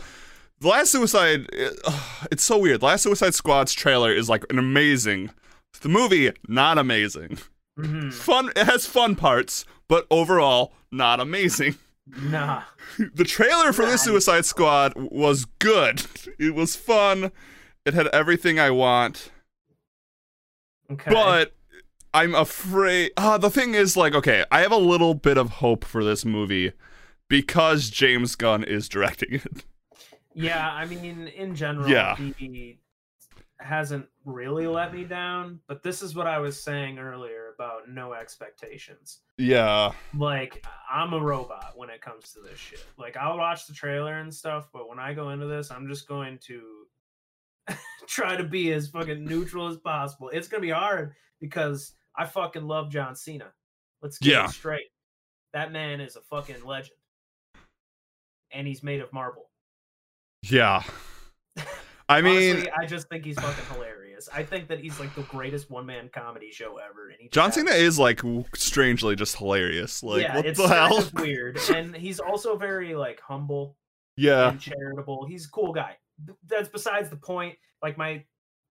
The 0.61 0.67
last 0.67 0.91
Suicide, 0.91 1.47
uh, 1.85 1.99
it's 2.31 2.43
so 2.43 2.57
weird. 2.59 2.81
The 2.81 2.85
last 2.85 3.01
Suicide 3.03 3.33
Squad's 3.33 3.73
trailer 3.73 4.13
is 4.13 4.29
like 4.29 4.45
an 4.51 4.59
amazing. 4.59 5.31
The 5.81 5.89
movie, 5.89 6.31
not 6.47 6.77
amazing. 6.77 7.39
hmm 7.75 8.11
Fun. 8.11 8.49
It 8.55 8.65
has 8.67 8.85
fun 8.85 9.15
parts, 9.15 9.65
but 9.87 10.05
overall, 10.11 10.73
not 10.91 11.19
amazing. 11.19 11.75
Nah. 12.21 12.63
The 13.15 13.23
trailer 13.23 13.71
for 13.73 13.83
Nah. 13.83 13.91
this 13.91 14.03
Suicide 14.03 14.45
Squad 14.45 14.93
was 14.95 15.45
good. 15.59 16.03
It 16.37 16.53
was 16.53 16.75
fun. 16.75 17.31
It 17.85 17.93
had 17.93 18.07
everything 18.07 18.59
I 18.59 18.69
want. 18.69 19.31
Okay. 20.91 21.09
But 21.09 21.53
I'm 22.13 22.35
afraid. 22.35 23.11
Ah, 23.17 23.37
the 23.37 23.49
thing 23.49 23.73
is, 23.75 23.95
like, 23.95 24.13
okay, 24.13 24.43
I 24.51 24.59
have 24.59 24.73
a 24.73 24.77
little 24.77 25.13
bit 25.13 25.37
of 25.37 25.49
hope 25.51 25.85
for 25.85 26.03
this 26.03 26.25
movie 26.25 26.73
because 27.29 27.89
James 27.89 28.35
Gunn 28.35 28.63
is 28.63 28.87
directing 28.89 29.35
it. 29.35 29.65
yeah, 30.33 30.69
I 30.71 30.85
mean, 30.85 31.27
in 31.27 31.55
general, 31.55 31.87
Yeah. 31.89 32.15
he 32.15 32.79
hasn't 33.59 34.07
really 34.25 34.65
let 34.65 34.93
me 34.93 35.03
down. 35.03 35.59
But 35.67 35.83
this 35.83 36.01
is 36.01 36.15
what 36.15 36.25
I 36.27 36.39
was 36.39 36.61
saying 36.61 36.97
earlier 36.97 37.51
about 37.53 37.87
no 37.89 38.13
expectations. 38.13 39.19
Yeah, 39.37 39.91
Like, 40.17 40.65
I'm 40.89 41.13
a 41.13 41.19
robot 41.19 41.73
when 41.75 41.89
it 41.91 42.01
comes 42.01 42.33
to 42.33 42.39
this 42.41 42.57
shit. 42.57 42.83
Like, 42.97 43.17
I'll 43.17 43.37
watch 43.37 43.67
the 43.67 43.73
trailer 43.73 44.19
and 44.19 44.33
stuff, 44.33 44.69
but 44.73 44.89
when 44.89 44.97
I 44.99 45.13
go 45.13 45.29
into 45.29 45.45
this, 45.45 45.69
I'm 45.69 45.87
just 45.87 46.07
going 46.07 46.39
to 46.47 46.87
try 48.07 48.35
to 48.35 48.43
be 48.43 48.71
as 48.73 48.87
fucking 48.87 49.23
neutral 49.23 49.67
as 49.67 49.77
possible. 49.77 50.29
It's 50.29 50.47
gonna 50.47 50.61
be 50.61 50.71
hard 50.71 51.13
because 51.39 51.93
I 52.15 52.25
fucking 52.25 52.63
love 52.67 52.89
John 52.89 53.15
Cena. 53.15 53.53
Let's 54.01 54.17
get 54.17 54.31
Yeah. 54.31 54.45
it 54.45 54.51
straight. 54.51 54.87
That 55.53 55.71
man 55.71 56.01
is 56.01 56.15
a 56.15 56.21
fucking 56.21 56.65
legend. 56.65 56.97
And 58.51 58.67
he's 58.67 58.81
made 58.81 59.01
of 59.01 59.13
marble. 59.13 59.50
Yeah. 60.43 60.83
I 62.09 62.21
mean, 62.21 62.51
Honestly, 62.57 62.71
I 62.77 62.85
just 62.85 63.07
think 63.07 63.23
he's 63.23 63.39
fucking 63.39 63.65
hilarious. 63.73 64.27
I 64.33 64.43
think 64.43 64.67
that 64.67 64.79
he's 64.79 64.99
like 64.99 65.15
the 65.15 65.21
greatest 65.23 65.69
one 65.71 65.85
man 65.85 66.09
comedy 66.13 66.51
show 66.51 66.77
ever. 66.77 67.09
And 67.09 67.17
he 67.19 67.29
John 67.29 67.45
has- 67.45 67.55
Cena 67.55 67.71
is 67.71 67.97
like 67.97 68.21
strangely 68.55 69.15
just 69.15 69.37
hilarious. 69.37 70.03
Like, 70.03 70.23
yeah, 70.23 70.35
what 70.35 70.45
it's 70.45 70.59
the 70.59 70.67
hell? 70.67 71.09
weird. 71.13 71.57
And 71.73 71.95
he's 71.95 72.19
also 72.19 72.57
very 72.57 72.95
like 72.95 73.21
humble 73.21 73.77
Yeah, 74.17 74.49
and 74.49 74.59
charitable. 74.59 75.25
He's 75.25 75.45
a 75.45 75.49
cool 75.49 75.71
guy. 75.71 75.97
That's 76.47 76.67
besides 76.69 77.09
the 77.09 77.15
point. 77.15 77.55
Like 77.81 77.97
my, 77.97 78.23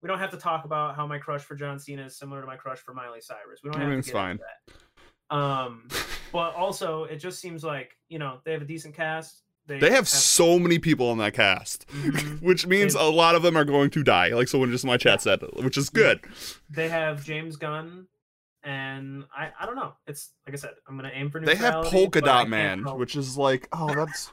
we 0.02 0.06
don't 0.06 0.18
have 0.18 0.30
to 0.30 0.36
talk 0.36 0.66
about 0.66 0.94
how 0.96 1.06
my 1.06 1.18
crush 1.18 1.42
for 1.42 1.54
John 1.54 1.78
Cena 1.78 2.04
is 2.04 2.16
similar 2.18 2.42
to 2.42 2.46
my 2.46 2.56
crush 2.56 2.78
for 2.78 2.92
Miley 2.94 3.20
Cyrus. 3.22 3.60
We 3.64 3.70
don't 3.70 3.80
I 3.80 3.84
have 3.84 3.92
mean, 3.92 4.02
to 4.02 4.12
get 4.12 4.30
into 4.30 4.44
that. 5.30 5.36
Um, 5.36 5.88
but 6.32 6.54
also 6.54 7.04
it 7.04 7.16
just 7.16 7.40
seems 7.40 7.64
like 7.64 7.96
you 8.08 8.18
know 8.18 8.40
they 8.44 8.52
have 8.52 8.62
a 8.62 8.66
decent 8.66 8.94
cast. 8.94 9.42
They 9.78 9.90
have 9.90 10.08
so 10.08 10.58
many 10.58 10.78
people 10.78 11.08
on 11.10 11.18
that 11.18 11.34
cast, 11.34 11.86
Mhm. 11.88 12.40
which 12.42 12.66
means 12.66 12.94
They- 12.94 13.00
a 13.00 13.04
lot 13.10 13.34
of 13.34 13.42
them 13.42 13.56
are 13.56 13.64
going 13.64 13.90
to 13.90 14.02
die. 14.02 14.28
Like 14.30 14.48
someone 14.48 14.70
just 14.70 14.84
in 14.84 14.88
my 14.88 14.96
chat 14.96 15.22
said, 15.22 15.40
which 15.54 15.76
is 15.76 15.90
good. 15.90 16.20
they 16.68 16.88
have 16.88 17.24
James 17.24 17.56
Gunn, 17.56 18.06
and 18.64 19.24
I 19.36 19.50
I 19.60 19.66
don't 19.66 19.76
know. 19.76 19.94
It's 20.06 20.32
like 20.46 20.54
I 20.54 20.58
said, 20.58 20.70
I'm 20.88 20.96
gonna 20.96 21.12
aim 21.14 21.30
for 21.30 21.40
They 21.40 21.54
have 21.54 21.84
Polka 21.84 22.20
Dot 22.20 22.48
Man, 22.48 22.84
which 22.98 23.14
is 23.16 23.36
like, 23.38 23.68
oh, 23.72 23.94
that's. 23.94 24.32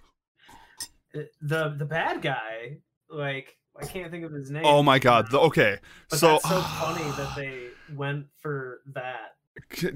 the 1.41 1.75
the 1.77 1.85
bad 1.85 2.21
guy. 2.21 2.77
Like 3.09 3.55
I 3.79 3.85
can't 3.85 4.11
think 4.11 4.25
of 4.25 4.31
his 4.33 4.49
name. 4.51 4.63
Oh 4.65 4.83
my 4.83 4.99
god. 4.99 5.29
The, 5.31 5.39
okay. 5.39 5.77
But 6.09 6.19
so, 6.19 6.27
that's 6.33 6.49
so 6.49 6.61
funny 6.61 7.03
that 7.17 7.35
they 7.35 7.67
went 7.95 8.25
for 8.41 8.81
that. 8.93 9.35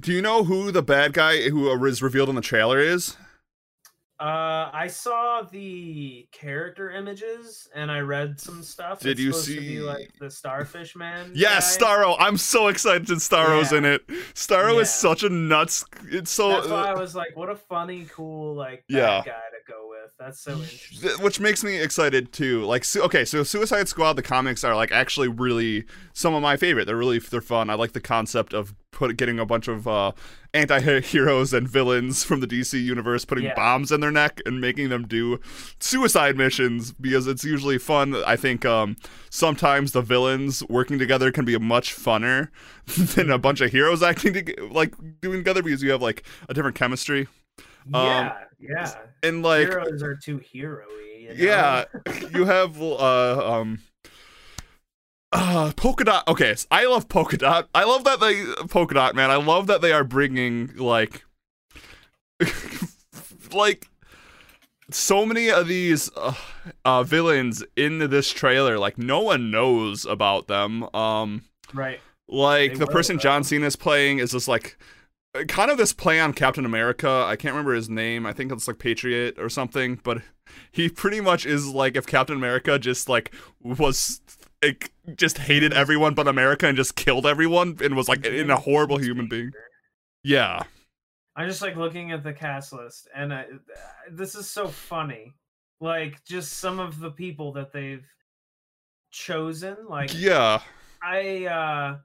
do 0.01 0.11
you 0.13 0.21
know 0.21 0.43
who 0.43 0.71
the 0.71 0.81
bad 0.81 1.13
guy 1.13 1.49
who 1.49 1.69
is 1.85 2.01
revealed 2.01 2.29
in 2.29 2.35
the 2.35 2.41
trailer 2.41 2.79
is? 2.79 3.17
Uh, 4.21 4.69
I 4.71 4.87
saw 4.87 5.41
the 5.41 6.27
character 6.31 6.91
images 6.91 7.67
and 7.73 7.89
I 7.91 8.01
read 8.01 8.39
some 8.39 8.61
stuff. 8.61 8.99
Did 8.99 9.13
It's 9.13 9.19
you 9.21 9.31
supposed 9.31 9.47
to 9.47 9.53
see- 9.53 9.59
be 9.59 9.79
like 9.79 10.11
the 10.19 10.29
Starfish 10.29 10.95
Man? 10.95 11.31
Yes, 11.33 11.75
guy. 11.77 11.85
Starro. 11.87 12.15
I'm 12.19 12.37
so 12.37 12.67
excited 12.67 13.07
that 13.07 13.17
Starro's 13.17 13.71
Yeah. 13.71 13.79
in 13.79 13.85
it. 13.85 14.07
Starro 14.35 14.79
is 14.79 14.93
such 14.93 15.23
a 15.23 15.29
nuts. 15.29 15.83
It's 16.11 16.29
so. 16.29 16.49
That's 16.49 16.67
why 16.67 16.83
I 16.89 16.93
was 16.93 17.15
like, 17.15 17.35
what 17.35 17.49
a 17.49 17.55
funny, 17.55 18.05
cool 18.13 18.53
like 18.53 18.83
bad 18.87 18.95
Yeah. 18.97 19.17
guy 19.25 19.31
to 19.31 19.71
go 19.71 19.87
with. 19.89 20.11
That's 20.19 20.39
so 20.39 20.51
interesting. 20.51 21.09
Which 21.23 21.39
makes 21.39 21.63
me 21.63 21.79
excited 21.81 22.31
too. 22.31 22.63
Like, 22.63 22.83
su- 22.85 23.01
okay, 23.01 23.25
so 23.25 23.41
Suicide 23.41 23.87
Squad, 23.87 24.13
the 24.13 24.21
comics 24.21 24.63
are 24.63 24.75
like 24.75 24.91
actually 24.91 25.29
really 25.29 25.85
some 26.13 26.35
of 26.35 26.43
my 26.43 26.57
favorite. 26.57 26.85
They're 26.85 26.95
really 26.95 27.17
they're 27.17 27.41
fun. 27.41 27.71
I 27.71 27.73
like 27.73 27.93
the 27.93 27.99
concept 28.01 28.53
of 28.53 28.75
put 28.91 29.17
getting 29.17 29.39
a 29.39 29.45
bunch 29.45 29.67
of 29.67 29.87
uh, 29.87 30.11
anti-heroes 30.53 31.53
and 31.53 31.67
villains 31.67 32.23
from 32.23 32.39
the 32.41 32.47
DC 32.47 32.81
universe, 32.81 33.25
putting 33.25 33.45
Yeah. 33.45 33.55
bombs 33.55 33.91
in 33.91 34.01
their 34.01 34.11
neck 34.11 34.41
and 34.45 34.59
making 34.61 34.89
them 34.89 35.07
do 35.07 35.39
suicide 35.79 36.37
missions 36.37 36.91
because 36.91 37.25
it's 37.27 37.43
usually 37.43 37.77
fun. 37.77 38.15
I 38.25 38.35
think 38.35 38.65
um, 38.65 38.97
sometimes 39.29 39.93
the 39.93 40.01
villains 40.01 40.61
working 40.69 40.99
together 40.99 41.31
can 41.31 41.45
be 41.45 41.57
much 41.57 41.95
funner 41.95 42.49
than 43.15 43.31
a 43.31 43.37
bunch 43.37 43.61
of 43.61 43.71
heroes 43.71 44.03
acting 44.03 44.33
to- 44.33 44.69
like 44.71 44.93
doing 45.21 45.39
together 45.39 45.63
because 45.63 45.81
you 45.81 45.91
have 45.91 46.01
like 46.01 46.23
a 46.49 46.53
different 46.53 46.75
chemistry 46.75 47.27
yeah, 47.91 48.33
yeah. 48.59 48.93
and 49.23 49.41
like 49.41 49.67
Heroes 49.67 50.03
are 50.03 50.15
too 50.15 50.37
hero-y. 50.37 51.17
You 51.19 51.27
know? 51.29 51.33
yeah 51.35 51.83
you 52.31 52.45
have 52.45 52.79
uh 52.79 53.51
um 53.59 53.79
uh 55.33 55.71
polka 55.75 56.03
dot 56.03 56.27
okay 56.27 56.55
so 56.55 56.67
i 56.71 56.85
love 56.85 57.07
polka 57.07 57.37
dot 57.37 57.69
i 57.73 57.83
love 57.83 58.03
that 58.03 58.19
they 58.19 58.43
polka 58.67 58.93
dot 58.93 59.15
man 59.15 59.31
i 59.31 59.35
love 59.35 59.67
that 59.67 59.81
they 59.81 59.91
are 59.91 60.03
bringing 60.03 60.75
like 60.75 61.23
like 63.53 63.87
so 64.89 65.25
many 65.25 65.49
of 65.49 65.67
these 65.67 66.11
uh, 66.17 66.33
uh 66.83 67.03
villains 67.03 67.63
into 67.77 68.07
this 68.07 68.31
trailer 68.31 68.77
like 68.77 68.97
no 68.97 69.21
one 69.21 69.49
knows 69.49 70.05
about 70.05 70.47
them 70.47 70.83
um 70.93 71.43
right. 71.73 72.01
like 72.27 72.73
They 72.73 72.79
the 72.79 72.87
person 72.87 73.15
though. 73.15 73.21
john 73.21 73.43
cena 73.43 73.67
is 73.67 73.77
playing 73.77 74.19
is 74.19 74.31
just 74.31 74.49
like 74.49 74.77
kind 75.47 75.71
of 75.71 75.77
this 75.77 75.93
play 75.93 76.19
on 76.19 76.33
Captain 76.33 76.65
America. 76.65 77.09
I 77.09 77.35
can't 77.35 77.53
remember 77.53 77.73
his 77.73 77.89
name. 77.89 78.25
I 78.25 78.33
think 78.33 78.51
it's 78.51 78.67
like 78.67 78.79
Patriot 78.79 79.39
or 79.39 79.49
something, 79.49 79.99
but 80.03 80.21
he 80.71 80.89
pretty 80.89 81.21
much 81.21 81.45
is 81.45 81.67
like 81.67 81.95
if 81.95 82.05
Captain 82.05 82.35
America 82.35 82.77
just 82.77 83.07
like 83.07 83.33
was 83.61 84.21
like, 84.63 84.91
just 85.15 85.37
hated 85.37 85.73
everyone 85.73 86.13
but 86.13 86.27
America 86.27 86.67
and 86.67 86.77
just 86.77 86.95
killed 86.95 87.25
everyone 87.25 87.77
and 87.83 87.95
was 87.95 88.07
like 88.07 88.25
in 88.25 88.49
a 88.49 88.57
horrible 88.57 88.97
human 88.97 89.27
being. 89.27 89.51
Yeah. 90.23 90.63
I'm 91.35 91.47
just 91.47 91.61
like 91.61 91.75
looking 91.77 92.11
at 92.11 92.23
the 92.23 92.33
cast 92.33 92.73
list, 92.73 93.07
and 93.15 93.33
I, 93.33 93.45
this 94.11 94.35
is 94.35 94.49
so 94.49 94.67
funny. 94.67 95.33
Like 95.79 96.23
just 96.25 96.59
some 96.59 96.79
of 96.79 96.99
the 96.99 97.09
people 97.09 97.53
that 97.53 97.71
they've 97.71 98.05
chosen. 99.11 99.77
Like 99.89 100.11
Yeah. 100.13 100.61
I 101.03 101.45
uh 101.45 101.97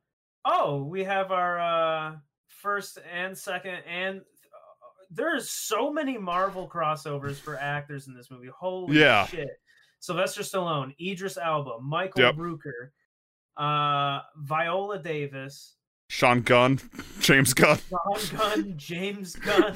oh, 0.45 0.85
we 0.85 1.05
have 1.05 1.31
our 1.33 1.59
uh 1.59 2.17
first 2.49 2.99
and 3.13 3.37
second 3.37 3.83
and 3.87 4.21
uh, 4.21 4.87
there's 5.11 5.51
so 5.51 5.93
many 5.93 6.17
Marvel 6.17 6.69
crossovers 6.69 7.37
for 7.37 7.57
actors 7.59 8.07
in 8.07 8.15
this 8.15 8.31
movie. 8.31 8.49
Holy 8.59 8.99
Yeah. 8.99 9.27
shit. 9.27 9.49
Sylvester 10.01 10.43
Stallone, 10.43 10.95
Idris 11.01 11.37
Elba, 11.37 11.81
Michael 11.81 12.23
Yep. 12.23 12.35
Rooker, 12.37 12.91
uh 13.57 14.21
Viola 14.37 14.99
Davis, 14.99 15.77
Sean 16.09 16.43
Gunn, 16.43 16.79
James 17.21 17.55
Gunn. 17.55 17.79
John 17.91 18.37
Gunn, 18.37 18.75
James 18.77 19.35
Gunn. 19.37 19.75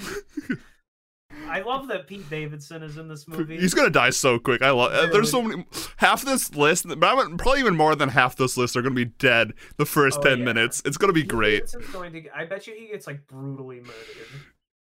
I 1.49 1.61
love 1.61 1.89
that 1.89 2.07
Pete 2.09 2.29
Davidson 2.29 2.83
is 2.83 2.97
in 2.99 3.07
this 3.09 3.27
movie. 3.29 3.57
He's 3.59 3.73
gonna 3.73 3.89
die 3.91 4.11
so 4.11 4.39
quick. 4.39 4.63
I 4.63 4.71
love. 4.71 4.93
uh, 4.93 5.07
There's 5.07 5.31
so 5.31 5.43
many. 5.43 5.65
Half 5.97 6.23
this 6.25 6.55
list, 6.55 6.87
probably 7.01 7.61
even 7.61 7.77
more 7.77 7.95
than 7.95 8.09
half 8.09 8.37
this 8.37 8.57
list, 8.57 8.77
are 8.77 8.83
gonna 8.83 8.95
be 8.95 9.05
dead 9.07 9.53
the 9.77 9.87
first 9.87 10.19
Oh, 10.19 10.23
ten 10.23 10.39
yeah. 10.41 10.45
minutes. 10.45 10.83
It's 10.85 10.97
gonna 10.97 11.13
be 11.13 11.23
Pete 11.23 11.31
great. 11.31 11.75
Going 11.93 12.13
to 12.13 12.37
I 12.37 12.45
bet 12.47 12.67
you 12.67 12.75
he 12.75 12.89
gets 12.89 13.07
like 13.07 13.27
brutally 13.27 13.77
murdered. 13.81 13.95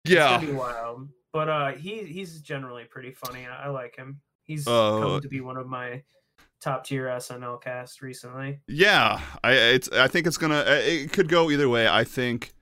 It's 0.05 0.14
Yeah. 0.14 0.37
gonna 0.37 0.47
be 0.47 0.53
wild. 0.53 1.09
But 1.33 1.49
uh, 1.49 1.72
he 1.72 2.05
he's 2.05 2.41
generally 2.41 2.85
pretty 2.85 3.12
funny. 3.12 3.47
I, 3.47 3.66
I 3.66 3.68
like 3.68 3.95
him. 3.97 4.20
He's 4.51 4.66
Uh, 4.66 4.98
come 4.98 5.20
to 5.20 5.28
be 5.28 5.40
one 5.40 5.57
of 5.57 5.68
my 5.68 6.03
top 6.61 6.84
tier 6.84 7.07
SNL 7.07 7.62
cast 7.62 8.03
recently. 8.03 8.59
Yeah, 8.66 9.20
I 9.44 9.53
it's 9.53 9.88
I 9.92 10.09
think 10.09 10.26
it's 10.26 10.36
gonna 10.36 10.59
uh, 10.59 10.80
it 10.82 11.12
could 11.12 11.28
go 11.28 11.53
either 11.53 11.68
way. 11.68 11.86
I 11.86 12.03
think 12.03 12.53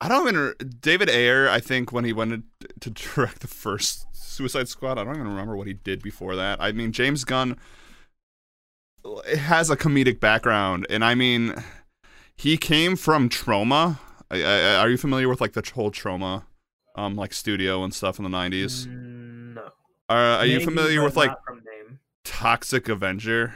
I 0.00 0.08
don't 0.08 0.26
even 0.26 0.54
David 0.80 1.10
Ayer. 1.10 1.46
I 1.46 1.60
think 1.60 1.92
when 1.92 2.06
he 2.06 2.14
went 2.14 2.42
to 2.80 2.90
direct 2.90 3.40
the 3.40 3.48
first 3.48 4.06
Suicide 4.14 4.68
Squad, 4.68 4.96
I 4.96 5.04
don't 5.04 5.16
even 5.16 5.28
remember 5.28 5.56
what 5.56 5.66
he 5.66 5.74
did 5.74 6.02
before 6.02 6.36
that. 6.36 6.58
I 6.58 6.72
mean, 6.72 6.90
James 6.90 7.24
Gunn 7.24 7.58
has 9.36 9.68
a 9.68 9.76
comedic 9.76 10.20
background, 10.20 10.86
and 10.88 11.04
I 11.04 11.14
mean, 11.14 11.54
he 12.34 12.56
came 12.56 12.96
from 12.96 13.28
Troma. 13.28 13.98
I, 14.30 14.42
I, 14.42 14.74
are 14.76 14.88
you 14.88 14.96
familiar 14.96 15.28
with 15.28 15.42
like 15.42 15.52
the 15.52 15.70
whole 15.74 15.90
Troma, 15.90 16.44
um, 16.96 17.14
like 17.14 17.34
studio 17.34 17.84
and 17.84 17.92
stuff 17.92 18.18
in 18.18 18.24
the 18.24 18.30
'90s? 18.30 18.86
Mm. 18.86 19.19
Are, 20.10 20.38
are 20.38 20.46
you 20.46 20.60
familiar 20.60 21.02
with 21.02 21.16
like? 21.16 21.30
Toxic 22.24 22.88
Avenger? 22.88 23.54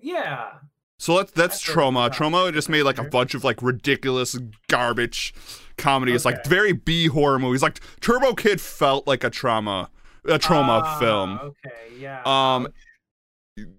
Yeah. 0.00 0.52
So 0.98 1.18
that's 1.18 1.30
that's 1.32 1.68
I've 1.68 1.74
heard 1.74 1.82
of 1.82 1.94
Troma. 1.94 2.10
Troma 2.10 2.52
just 2.52 2.68
made 2.68 2.84
like 2.84 2.98
a 2.98 3.04
bunch 3.04 3.34
of 3.34 3.44
like 3.44 3.60
ridiculous 3.62 4.38
garbage 4.68 5.34
comedy. 5.76 6.12
It's 6.12 6.24
like 6.24 6.44
very 6.46 6.72
B 6.72 7.06
horror 7.08 7.38
movies. 7.38 7.62
Like 7.62 7.80
Turbo 8.00 8.32
Kid 8.34 8.60
felt 8.60 9.06
like 9.06 9.24
a 9.24 9.30
Troma, 9.30 9.88
a 10.24 10.38
Troma 10.38 10.82
Ah, 10.84 10.98
film. 10.98 11.38
Okay. 11.42 11.98
Yeah. 11.98 12.20
Um, 12.24 12.66
ouch. 12.66 12.72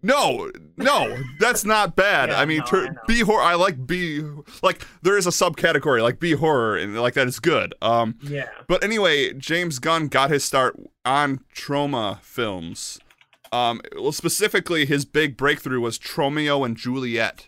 No, 0.01 0.51
no, 0.75 1.17
that's 1.39 1.63
not 1.63 1.95
bad. 1.95 2.29
Yeah, 2.29 2.39
I 2.39 2.45
mean, 2.45 2.63
no, 2.71 2.85
know. 2.85 2.95
B 3.07 3.19
horror. 3.19 3.43
I 3.43 3.53
like 3.55 3.85
B. 3.85 4.23
Like 4.63 4.85
there 5.03 5.17
is 5.17 5.27
a 5.27 5.31
subcategory 5.31 6.01
like 6.01 6.19
B 6.19 6.31
horror, 6.31 6.75
and 6.77 6.99
like 6.99 7.13
that 7.13 7.27
is 7.27 7.39
good. 7.39 7.75
Um, 7.81 8.15
Yeah. 8.23 8.49
but 8.67 8.83
anyway, 8.83 9.33
James 9.33 9.77
Gunn 9.79 10.07
got 10.07 10.31
his 10.31 10.43
start 10.43 10.75
on 11.05 11.41
Troma 11.55 12.21
films. 12.21 12.99
Um, 13.51 13.81
well, 13.95 14.11
specifically, 14.11 14.85
his 14.85 15.05
big 15.05 15.37
breakthrough 15.37 15.79
was 15.79 15.99
Tromeo 15.99 16.65
and 16.65 16.75
Juliet, 16.75 17.47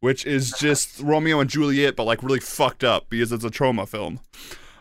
which 0.00 0.26
is 0.26 0.52
just 0.58 1.00
Romeo 1.00 1.40
and 1.40 1.48
Juliet, 1.48 1.96
but 1.96 2.04
like 2.04 2.22
really 2.22 2.40
fucked 2.40 2.84
up 2.84 3.08
because 3.08 3.32
it's 3.32 3.44
a 3.44 3.50
Troma 3.50 3.88
film. 3.88 4.20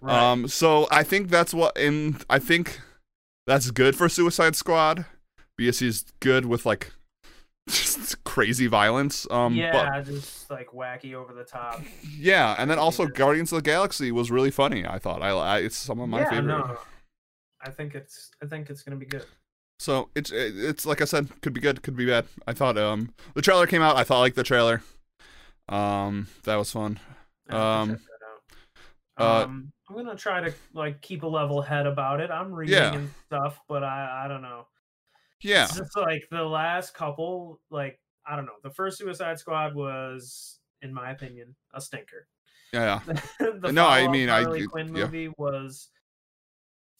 Right. 0.01 0.31
Um, 0.31 0.47
so 0.47 0.87
I 0.91 1.03
think 1.03 1.29
that's 1.29 1.53
what, 1.53 1.77
and 1.77 2.23
I 2.29 2.39
think 2.39 2.79
that's 3.47 3.71
good 3.71 3.95
for 3.95 4.07
Suicide 4.09 4.55
Squad 4.55 5.05
because 5.59 5.79
he's 5.79 6.03
good 6.19 6.45
with 6.45 6.65
like 6.65 6.91
just 7.69 8.23
crazy 8.23 8.67
violence. 8.67 9.27
Um, 9.29 9.53
yeah, 9.55 9.71
but 9.71 10.05
just 10.05 10.49
like 10.49 10.69
wacky 10.69 11.13
over 11.13 11.33
the 11.33 11.43
top. 11.43 11.81
yeah, 12.17 12.55
and 12.57 12.69
then 12.69 12.79
also. 12.79 13.05
Guardians 13.07 13.51
of 13.51 13.57
the 13.57 13.61
Galaxy 13.69 14.11
was 14.11 14.31
really 14.31 14.51
funny. 14.51 14.85
I 14.85 14.97
thought 14.99 15.21
I, 15.21 15.29
I 15.29 15.59
it's 15.59 15.77
some 15.77 15.99
of 15.99 16.09
my 16.09 16.21
yeah, 16.21 16.29
favorite. 16.29 16.45
no. 16.47 16.77
I 17.61 17.69
think 17.69 17.93
it's 17.95 18.31
I 18.41 18.45
think 18.47 18.69
it's 18.69 18.83
gonna 18.83 18.97
be 18.97 19.05
good. 19.05 19.25
So 19.79 20.09
it's 20.15 20.31
it's 20.33 20.85
like 20.85 21.01
I 21.01 21.05
said, 21.05 21.29
could 21.41 21.53
be 21.53 21.61
good, 21.61 21.81
could 21.83 21.95
be 21.95 22.05
bad. 22.05 22.25
I 22.47 22.53
thought 22.53 22.77
um 22.77 23.13
the 23.35 23.41
trailer 23.41 23.67
came 23.67 23.81
out. 23.81 23.95
I 23.97 24.03
thought 24.03 24.19
like 24.21 24.35
the 24.35 24.43
trailer. 24.43 24.81
Um, 25.67 26.27
that 26.45 26.55
was 26.55 26.71
fun. 26.71 26.99
I 27.49 27.53
have 27.55 27.61
to 27.61 27.65
Um, 27.67 27.89
check 27.89 27.99
that 29.17 29.23
out. 29.25 29.41
uh, 29.41 29.43
um, 29.45 29.71
I'm 29.89 29.95
gonna 29.95 30.15
try 30.15 30.41
to 30.41 30.53
like 30.73 31.01
keep 31.01 31.23
a 31.23 31.27
level 31.27 31.61
head 31.61 31.85
about 31.85 32.19
it. 32.21 32.31
I'm 32.31 32.51
reading 32.53 32.75
Yeah. 32.75 32.93
and 32.95 33.09
stuff, 33.27 33.59
but 33.67 33.83
I 33.83 34.23
I 34.25 34.27
don't 34.27 34.41
know. 34.41 34.67
Yeah, 35.41 35.65
It's 35.65 35.77
just 35.77 35.95
like 35.97 36.23
the 36.31 36.43
last 36.43 36.93
couple, 36.93 37.61
like 37.69 37.99
I 38.27 38.35
don't 38.35 38.45
know. 38.45 38.51
The 38.63 38.69
first 38.69 38.97
Suicide 38.97 39.39
Squad 39.39 39.73
was, 39.73 40.59
in 40.81 40.93
my 40.93 41.11
opinion, 41.11 41.55
a 41.73 41.79
stinker. 41.81 42.27
yeah, 42.73 42.99
the 43.39 43.71
No, 43.71 43.87
I 43.87 44.07
mean, 44.09 44.29
I- 44.29 44.43
Harley 44.43 44.61
it- 44.63 44.69
Quinn 44.69 44.93
yeah. 44.93 45.05
movie 45.05 45.31
was 45.37 45.89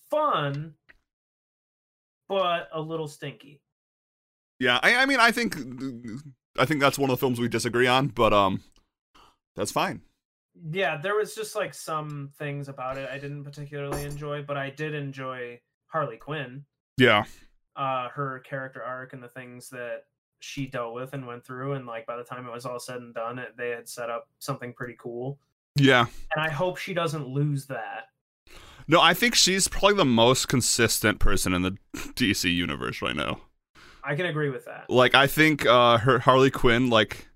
fun, 0.10 0.74
but 2.28 2.70
a 2.74 2.82
little 2.82 3.08
stinky. 3.08 3.62
yeah. 4.60 4.80
I 4.82 4.96
I 4.98 5.06
mean, 5.06 5.20
I 5.20 5.32
think 5.32 5.58
I 6.58 6.66
think 6.66 6.80
that's 6.82 6.98
one 7.00 7.10
of 7.10 7.18
the 7.18 7.20
films 7.20 7.40
we 7.40 7.48
disagree 7.48 7.88
on, 7.88 8.08
but 8.08 8.34
um, 8.34 8.62
that's 9.56 9.72
fine. 9.72 10.02
Yeah, 10.72 10.98
there 10.98 11.16
was 11.16 11.36
just 11.36 11.56
like 11.56 11.74
some 11.74 12.32
things 12.38 12.68
about 12.68 12.98
it 12.98 13.10
I 13.10 13.18
didn't 13.18 13.44
particularly 13.44 14.04
enjoy, 14.04 14.44
but 14.44 14.58
I 14.58 14.70
did 14.70 14.94
enjoy 14.94 15.60
Harley 15.88 16.18
Quinn. 16.18 16.66
Yeah, 16.98 17.24
uh 17.76 18.10
her 18.10 18.40
character 18.40 18.84
arc 18.84 19.14
and 19.14 19.22
the 19.24 19.28
things 19.28 19.70
that 19.70 20.06
she 20.40 20.66
dealt 20.68 20.94
with 20.94 21.14
and 21.14 21.28
went 21.28 21.46
through 21.46 21.74
and 21.74 21.86
like 21.86 22.06
by 22.06 22.16
the 22.16 22.24
time 22.24 22.48
it 22.48 22.52
was 22.52 22.66
all 22.66 22.80
said 22.80 22.98
and 22.98 23.14
done 23.14 23.38
it, 23.40 23.56
they 23.58 23.70
had 23.70 23.88
set 23.90 24.10
up 24.10 24.28
something 24.40 24.74
pretty 24.74 24.96
cool 24.98 25.38
yeah. 25.76 26.06
and 26.36 26.44
i 26.46 26.50
hope 26.50 26.78
she 26.78 26.94
doesn't 26.94 27.28
lose 27.28 27.66
that 27.68 28.10
No, 28.88 29.00
I 29.00 29.14
think 29.14 29.36
she's 29.36 29.68
probably 29.68 29.98
the 29.98 30.06
most 30.06 30.48
consistent 30.48 31.20
person 31.20 31.54
in 31.54 31.62
the 31.62 31.78
DC 31.94 32.52
universe 32.54 33.02
right 33.02 33.16
now. 33.16 33.42
i 34.04 34.16
can 34.16 34.26
agree 34.26 34.50
with 34.50 34.66
that 34.66 34.90
Like, 34.90 35.14
I 35.14 35.28
think 35.28 35.66
uh, 35.66 36.00
her 36.00 36.20
Harley 36.20 36.50
Quinn, 36.52 36.90
like, 36.90 37.28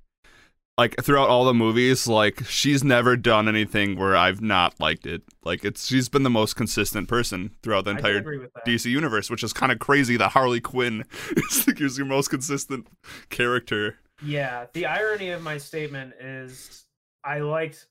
like 0.78 0.96
throughout 1.04 1.30
all 1.30 1.46
the 1.46 1.54
movies, 1.54 2.08
like 2.08 2.46
she's 2.48 2.84
never 2.84 3.16
done 3.16 3.48
anything 3.48 3.98
where 3.98 4.16
I've 4.16 4.42
not 4.42 4.80
liked 4.80 5.06
it. 5.06 5.22
Like, 5.44 5.64
it's 5.66 5.86
she's 5.88 6.10
been 6.10 6.24
the 6.24 6.30
most 6.30 6.56
consistent 6.56 7.08
person 7.08 7.52
throughout 7.62 7.86
the 7.86 7.92
entire 7.92 8.18
agree 8.18 8.40
with 8.40 8.52
that 8.54 8.66
DC 8.66 8.86
universe, 8.90 9.30
which 9.30 9.44
is 9.44 9.54
kind 9.54 9.72
of 9.72 9.80
crazy 9.80 10.18
that 10.18 10.30
Harley 10.32 10.62
Quinn 10.62 11.04
is, 11.38 11.68
like, 11.68 11.80
your 11.80 12.06
most 12.06 12.30
consistent 12.30 12.88
character. 13.30 13.98
yeah 14.26 14.66
the 14.74 14.86
irony 14.86 15.30
of 15.32 15.42
my 15.42 15.58
statement 15.58 16.14
is 16.22 16.86
i 17.26 17.40
liked 17.40 17.88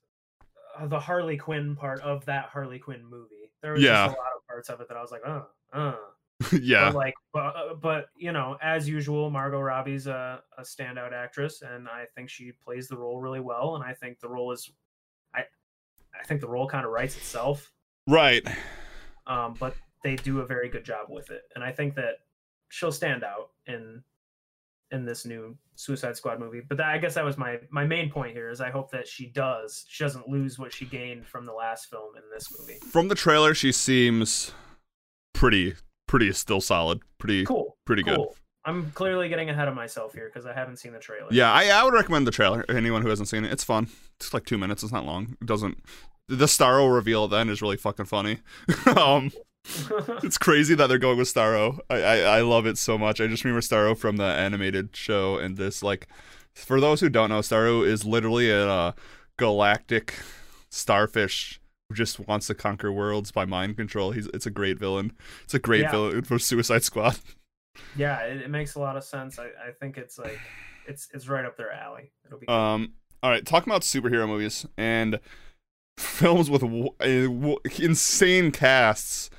uh, 0.79 0.87
the 0.87 0.99
harley 0.99 1.37
quinn 1.37 1.75
part 1.77 2.01
of 2.01 2.25
that 2.25 2.47
harley 2.47 2.79
quinn 2.79 3.05
movie 3.05 3.51
there 3.63 3.73
was 3.73 3.83
Yeah. 3.83 4.07
just 4.07 4.17
a 4.17 4.21
lot 4.21 4.31
of 4.37 4.47
parts 4.49 4.69
of 4.71 4.81
it 4.81 4.89
that 4.89 4.97
i 4.97 5.03
was 5.03 5.11
like 5.11 5.21
uh 5.27 5.43
uh 5.73 5.95
yeah, 6.63 6.87
But 6.87 6.95
like, 6.95 7.15
but, 7.33 7.39
uh, 7.57 7.75
but 7.81 8.07
you 8.17 8.33
know, 8.33 8.57
as 8.63 8.89
usual, 8.89 9.31
Margot 9.31 9.61
Robbie's 9.61 10.07
a, 10.07 10.43
a 10.59 10.63
standout 10.63 11.13
actress, 11.13 11.63
and 11.63 11.89
I 11.89 12.05
think 12.15 12.31
she 12.31 12.53
plays 12.65 12.89
the 12.89 12.97
role 12.97 13.21
really 13.21 13.41
well. 13.41 13.77
And 13.77 13.85
I 13.85 13.93
think 13.93 14.21
the 14.21 14.29
role 14.29 14.53
is, 14.53 14.71
I, 15.35 15.41
I 16.19 16.25
think 16.25 16.41
the 16.41 16.49
role 16.49 16.69
kind 16.69 16.85
of 16.85 16.93
writes 16.93 17.17
itself. 17.17 17.73
right. 18.07 18.47
Um, 19.27 19.55
but 19.59 19.77
they 20.03 20.17
do 20.17 20.41
a 20.41 20.47
very 20.47 20.69
good 20.69 20.85
job 20.85 21.07
with 21.09 21.31
it, 21.31 21.43
and 21.55 21.63
I 21.63 21.71
think 21.71 21.95
that 21.95 22.17
she'll 22.71 22.91
stand 22.91 23.23
out 23.23 23.51
in, 23.67 24.03
in 24.91 25.05
this 25.05 25.25
new 25.25 25.57
Suicide 25.77 26.17
Squad 26.17 26.39
movie. 26.39 26.61
But 26.61 26.79
that, 26.79 26.87
I 26.87 26.99
guess 26.99 27.15
that 27.15 27.25
was 27.25 27.39
my 27.39 27.59
my 27.71 27.85
main 27.85 28.11
point 28.11 28.33
here 28.33 28.51
is 28.51 28.61
I 28.61 28.71
hope 28.71 28.91
that 28.93 29.07
she 29.07 29.27
does, 29.27 29.85
she 29.89 30.05
doesn't 30.05 30.29
lose 30.29 30.59
what 30.59 30.73
she 30.73 30.85
gained 30.85 31.27
from 31.27 31.47
the 31.47 31.53
last 31.53 31.89
film 31.89 32.17
in 32.17 32.23
this 32.33 32.49
movie. 32.59 32.79
From 32.91 33.09
the 33.09 33.15
trailer, 33.15 33.55
she 33.55 33.73
seems 33.73 34.53
pretty, 35.33 35.75
pretty 36.13 36.31
still 36.35 36.61
solid. 36.61 37.01
Pretty, 37.17 37.43
Cool, 37.47 37.75
pretty 37.87 38.03
good. 38.03 38.17
cool. 38.17 38.37
I'm 38.67 38.91
clearly 38.93 39.31
getting 39.31 39.49
ahead 39.49 39.67
of 39.67 39.75
myself 39.75 40.13
here 40.13 40.27
because 40.27 40.45
I 40.45 40.53
haven't 40.53 40.77
seen 40.77 40.93
the 40.93 40.99
trailer. 40.99 41.29
Yeah, 41.31 41.51
I, 41.51 41.69
I 41.69 41.83
would 41.83 41.95
recommend 41.95 42.27
the 42.27 42.31
trailer. 42.31 42.67
Anyone 42.69 43.01
who 43.01 43.09
hasn't 43.09 43.31
seen 43.31 43.47
it, 43.47 43.51
it's 43.51 43.65
fun. 43.65 43.89
It's 44.21 44.35
like 44.35 44.45
two 44.45 44.59
minutes. 44.59 44.83
It's 44.83 44.93
not 44.93 45.07
long. 45.07 45.39
It 45.41 45.47
doesn't. 45.47 45.79
The 46.29 46.45
Starro 46.45 46.95
reveal 46.95 47.29
then 47.29 47.49
is 47.49 47.63
really 47.63 47.79
fucking 47.79 48.05
funny. 48.05 48.41
um, 48.97 49.33
it's 50.23 50.37
crazy 50.37 50.75
that 50.75 50.89
they're 50.89 50.99
going 50.99 51.17
with 51.17 51.33
Starro. 51.33 51.79
I, 51.89 52.03
I 52.03 52.17
I 52.19 52.41
love 52.43 52.67
it 52.67 52.77
so 52.77 52.99
much. 52.99 53.19
I 53.19 53.27
just 53.27 53.43
remember 53.43 53.63
Starro 53.63 53.97
from 53.97 54.19
the 54.19 54.25
animated 54.25 54.95
show, 54.95 55.39
and 55.39 55.57
this 55.57 55.83
like, 55.83 56.09
for 56.55 56.79
those 56.79 57.01
who 57.01 57.09
don't 57.09 57.31
know, 57.31 57.41
Starro 57.41 57.87
is 57.87 58.05
literally 58.05 58.51
a 58.51 58.69
uh, 58.69 58.93
galactic 59.39 60.15
starfish 60.69 61.59
who 61.93 61.97
just 61.97 62.19
wants 62.27 62.47
to 62.47 62.55
conquer 62.55 62.91
worlds 62.91 63.31
by 63.31 63.45
mind 63.45 63.77
control. 63.77 64.13
He's 64.13 64.27
it's 64.29 64.47
a 64.47 64.51
great 64.51 64.79
villain. 64.79 65.13
It's 65.45 65.53
a 65.55 65.59
great 65.59 65.83
Yeah. 65.83 65.91
villain 65.91 66.23
for 66.23 66.39
Suicide 66.39 66.83
Squad. 66.83 67.19
Yeah, 67.97 68.19
it, 68.25 68.43
it 68.43 68.51
makes 68.51 68.75
a 68.75 68.81
lot 68.81 68.99
of 68.99 69.05
sense. 69.05 69.39
I, 69.39 69.45
I 69.47 69.71
think 69.81 69.97
it's 69.97 70.19
like 70.19 70.39
it's 70.87 71.09
it's 71.15 71.27
right 71.27 71.43
up 71.47 71.57
their 71.57 71.73
alley. 71.73 72.13
It'll 72.27 72.39
be. 72.39 72.47
Um, 72.47 72.93
all 73.23 73.31
right, 73.31 73.47
talking 73.47 73.71
about 73.73 73.81
superhero 73.81 74.29
movies 74.29 74.67
and 74.77 75.19
films 75.97 76.51
with 76.51 76.61
w- 76.61 77.57
insane 77.79 78.51
casts. 78.51 79.31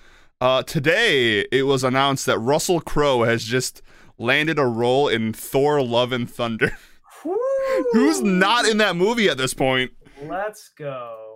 Uh, 0.41 0.64
today 0.64 1.41
it 1.51 1.68
was 1.68 1.84
announced 1.84 2.26
that 2.26 2.39
Russell 2.39 2.82
Crowe 2.82 3.22
has 3.22 3.43
just 3.43 3.84
landed 4.18 4.58
a 4.58 4.66
role 4.66 5.08
in 5.08 5.32
Thor: 5.32 5.84
Love 5.84 6.12
and 6.12 6.28
Thunder. 6.28 6.76
Who's 7.91 8.20
not 8.20 8.66
in 8.66 8.78
that 8.80 8.95
movie 8.95 9.30
at 9.30 9.38
this 9.38 9.54
point? 9.54 9.91
Let's 10.24 10.70
go. 10.70 11.32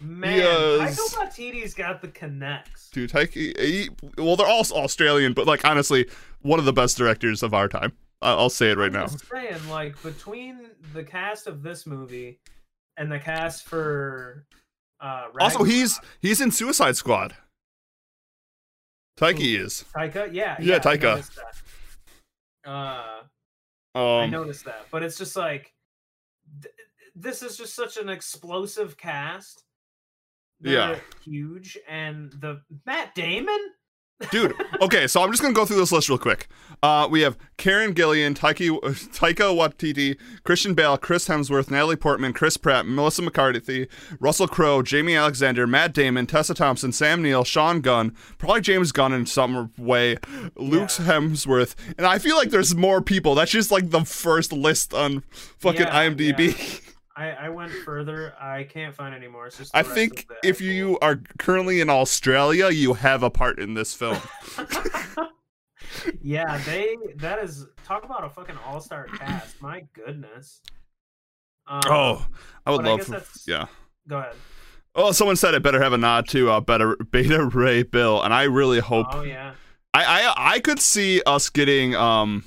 Man, 0.00 0.38
Yes. 0.38 0.98
Taika 0.98 1.18
Waititi's 1.28 1.74
got 1.74 2.00
the 2.00 2.08
connects. 2.08 2.88
Dude, 2.90 3.10
Taika, 3.10 3.32
he, 3.60 3.90
well, 4.16 4.34
they're 4.36 4.46
all 4.46 4.64
Australian, 4.72 5.34
but 5.34 5.46
like 5.46 5.64
honestly, 5.64 6.08
one 6.40 6.58
of 6.58 6.64
the 6.64 6.72
best 6.72 6.96
directors 6.96 7.42
of 7.42 7.52
our 7.52 7.68
time. 7.68 7.92
I- 8.22 8.32
I'll 8.32 8.48
say 8.50 8.70
it 8.70 8.78
right 8.78 8.86
I'm 8.86 8.92
now. 8.92 9.06
saying, 9.06 9.68
like 9.68 10.00
between 10.02 10.70
the 10.94 11.04
cast 11.04 11.46
of 11.46 11.62
this 11.62 11.86
movie 11.86 12.38
and 12.96 13.10
the 13.12 13.18
cast 13.18 13.66
for 13.66 14.46
uh 15.00 15.28
Also, 15.40 15.64
he's 15.64 15.98
he's 16.20 16.40
in 16.40 16.50
Suicide 16.50 16.96
Squad. 16.96 17.34
Taika 19.18 19.60
is. 19.62 19.84
Taika, 19.94 20.32
yeah, 20.32 20.56
Yeah, 20.60 20.76
I 20.76 20.78
Taika. 20.78 21.02
noticed 21.02 21.36
that. 21.36 22.70
Uh, 22.70 23.22
I 23.94 24.24
Um, 24.24 24.30
noticed 24.30 24.64
that, 24.64 24.86
but 24.90 25.02
it's 25.02 25.18
just 25.18 25.36
like 25.36 25.74
th- 26.62 26.74
this 27.14 27.42
is 27.42 27.56
just 27.58 27.74
such 27.74 27.96
an 27.98 28.08
explosive 28.08 28.96
cast. 28.96 29.64
Yeah. 30.62 30.96
Huge, 31.24 31.78
and 31.88 32.32
the 32.32 32.60
Matt 32.86 33.14
Damon. 33.14 33.58
dude. 34.30 34.54
Okay, 34.82 35.06
so 35.06 35.22
I'm 35.22 35.30
just 35.30 35.42
gonna 35.42 35.52
go 35.52 35.66
through 35.66 35.76
this 35.76 35.92
list 35.92 36.08
real 36.08 36.16
quick. 36.16 36.48
Uh, 36.82 37.06
we 37.10 37.20
have 37.20 37.36
Karen 37.58 37.92
Gillan, 37.94 38.34
Taika, 38.34 38.80
Taika 39.14 39.54
Waititi, 39.54 40.16
Christian 40.42 40.72
Bale, 40.72 40.96
Chris 40.96 41.28
Hemsworth, 41.28 41.70
Natalie 41.70 41.96
Portman, 41.96 42.32
Chris 42.32 42.56
Pratt, 42.56 42.86
Melissa 42.86 43.20
McCarthy, 43.20 43.88
Russell 44.18 44.48
Crowe, 44.48 44.82
Jaimie 44.82 45.18
Alexander, 45.20 45.66
Matt 45.66 45.92
Damon, 45.92 46.26
Tessa 46.26 46.54
Thompson, 46.54 46.92
Sam 46.92 47.20
Neill, 47.22 47.44
Sean 47.44 47.82
Gunn, 47.82 48.16
probably 48.38 48.62
James 48.62 48.90
Gunn 48.90 49.12
in 49.12 49.26
some 49.26 49.70
way, 49.76 50.16
Luke 50.56 50.88
Yeah. 50.98 51.04
Hemsworth, 51.06 51.74
and 51.98 52.06
I 52.06 52.18
feel 52.18 52.36
like 52.36 52.48
there's 52.48 52.74
more 52.74 53.02
people. 53.02 53.34
That's 53.34 53.50
just 53.50 53.70
like 53.70 53.90
the 53.90 54.04
first 54.06 54.50
list 54.50 54.94
on 54.94 55.22
fucking 55.58 55.82
Yeah, 55.82 56.08
IMDb. 56.08 56.80
I, 57.20 57.32
I 57.32 57.48
went 57.50 57.70
further. 57.70 58.32
I 58.40 58.64
can't 58.64 58.94
find 58.94 59.14
any 59.14 59.28
more. 59.28 59.46
It's 59.46 59.58
just. 59.58 59.76
I 59.76 59.82
think 59.82 60.26
if 60.42 60.62
you 60.62 60.98
are 61.02 61.20
currently 61.38 61.82
in 61.82 61.90
Australia, 61.90 62.70
you 62.70 62.94
have 62.94 63.22
a 63.22 63.28
part 63.28 63.58
in 63.58 63.74
this 63.74 63.92
film. 63.92 64.16
yeah, 66.22 66.56
they. 66.64 66.96
That 67.16 67.44
is 67.44 67.66
talk 67.84 68.04
about 68.04 68.24
a 68.24 68.30
fucking 68.30 68.56
all 68.66 68.80
star 68.80 69.04
cast. 69.04 69.60
My 69.60 69.84
goodness. 69.92 70.62
Um, 71.66 71.82
oh, 71.88 72.26
I 72.64 72.70
would 72.70 72.86
I 72.86 72.90
love. 72.90 73.06
guess 73.06 73.44
yeah. 73.46 73.66
Go 74.08 74.16
ahead. 74.16 74.34
Oh, 74.94 75.12
someone 75.12 75.36
said 75.36 75.52
it 75.52 75.62
better 75.62 75.82
have 75.82 75.92
a 75.92 75.98
nod 75.98 76.26
to 76.28 76.50
uh, 76.50 76.60
better 76.60 76.96
Beta 76.96 77.44
Ray 77.44 77.82
Bill, 77.82 78.22
and 78.22 78.32
I 78.32 78.44
really 78.44 78.80
hope 78.80 79.08
Oh 79.10 79.22
yeah. 79.24 79.52
I, 79.92 80.04
I 80.04 80.54
I 80.54 80.60
could 80.60 80.80
see 80.80 81.20
us 81.26 81.50
getting 81.50 81.94
um, 81.94 82.44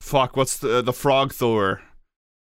fuck, 0.00 0.36
what's 0.36 0.58
the 0.58 0.82
the 0.82 0.92
Frog 0.92 1.32
Thor 1.32 1.82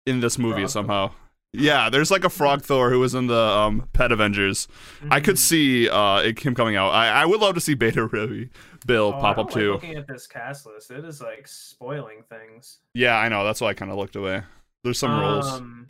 in 0.05 0.20
this 0.20 0.38
movie 0.38 0.68
Frog 0.68 0.86
Thor. 0.86 1.12
Yeah, 1.54 1.89
there's 1.89 2.12
like 2.12 2.24
a 2.24 2.30
Frog 2.30 2.62
Thor 2.62 2.89
who 2.91 3.00
was 3.00 3.16
in 3.16 3.28
the 3.28 3.39
um 3.39 3.88
Pet 3.93 4.12
Avengers. 4.12 4.68
I 5.10 5.20
could 5.22 5.36
Mhm. 5.36 5.39
see 5.39 5.89
uh 5.89 6.18
it, 6.20 6.39
him 6.39 6.54
coming 6.54 6.76
out. 6.76 6.89
I, 6.89 7.10
I 7.22 7.26
would 7.26 7.39
love 7.39 7.56
to 7.56 7.62
see 7.62 7.74
Beta 7.74 8.06
Ray 8.12 8.50
Bill 8.86 9.14
Oh, 9.16 9.20
pop 9.20 9.38
up 9.38 9.45
like 9.48 9.54
too. 9.56 9.72
Looking 9.74 9.95
at 9.95 10.08
this 10.08 10.28
cast 10.28 10.66
list, 10.66 10.91
it 10.91 11.04
is 11.06 11.22
like 11.22 11.48
spoiling 11.48 12.24
things. 12.30 12.80
Yeah, 12.93 13.18
I 13.18 13.30
know. 13.30 13.43
That's 13.43 13.62
why 13.62 13.70
I 13.70 13.74
kind 13.74 13.91
of 13.91 13.98
looked 13.98 14.16
away. 14.16 14.43
There's 14.84 15.00
some 15.00 15.20
roles. 15.20 15.48
Um, 15.48 15.88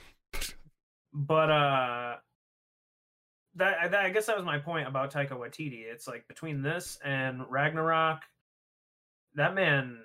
but 1.13 1.49
uh, 1.49 2.15
that, 3.55 3.91
that 3.91 4.05
I 4.05 4.09
guess 4.11 4.27
that 4.27 4.35
was 4.37 4.45
my 4.45 4.59
point 4.59 4.87
about 4.87 5.11
Taika 5.11 5.31
Waititi. 5.31 5.83
It's 5.91 6.07
like 6.07 6.27
between 6.27 6.61
this 6.61 6.99
and 7.03 7.41
Ragnarok, 7.49 8.21
that 9.35 9.55
man 9.55 9.99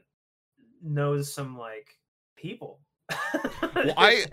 knows 0.82 1.32
some 1.32 1.57
like 1.59 1.98
people. 2.36 2.80
Well, 3.74 3.94
I- 3.96 4.26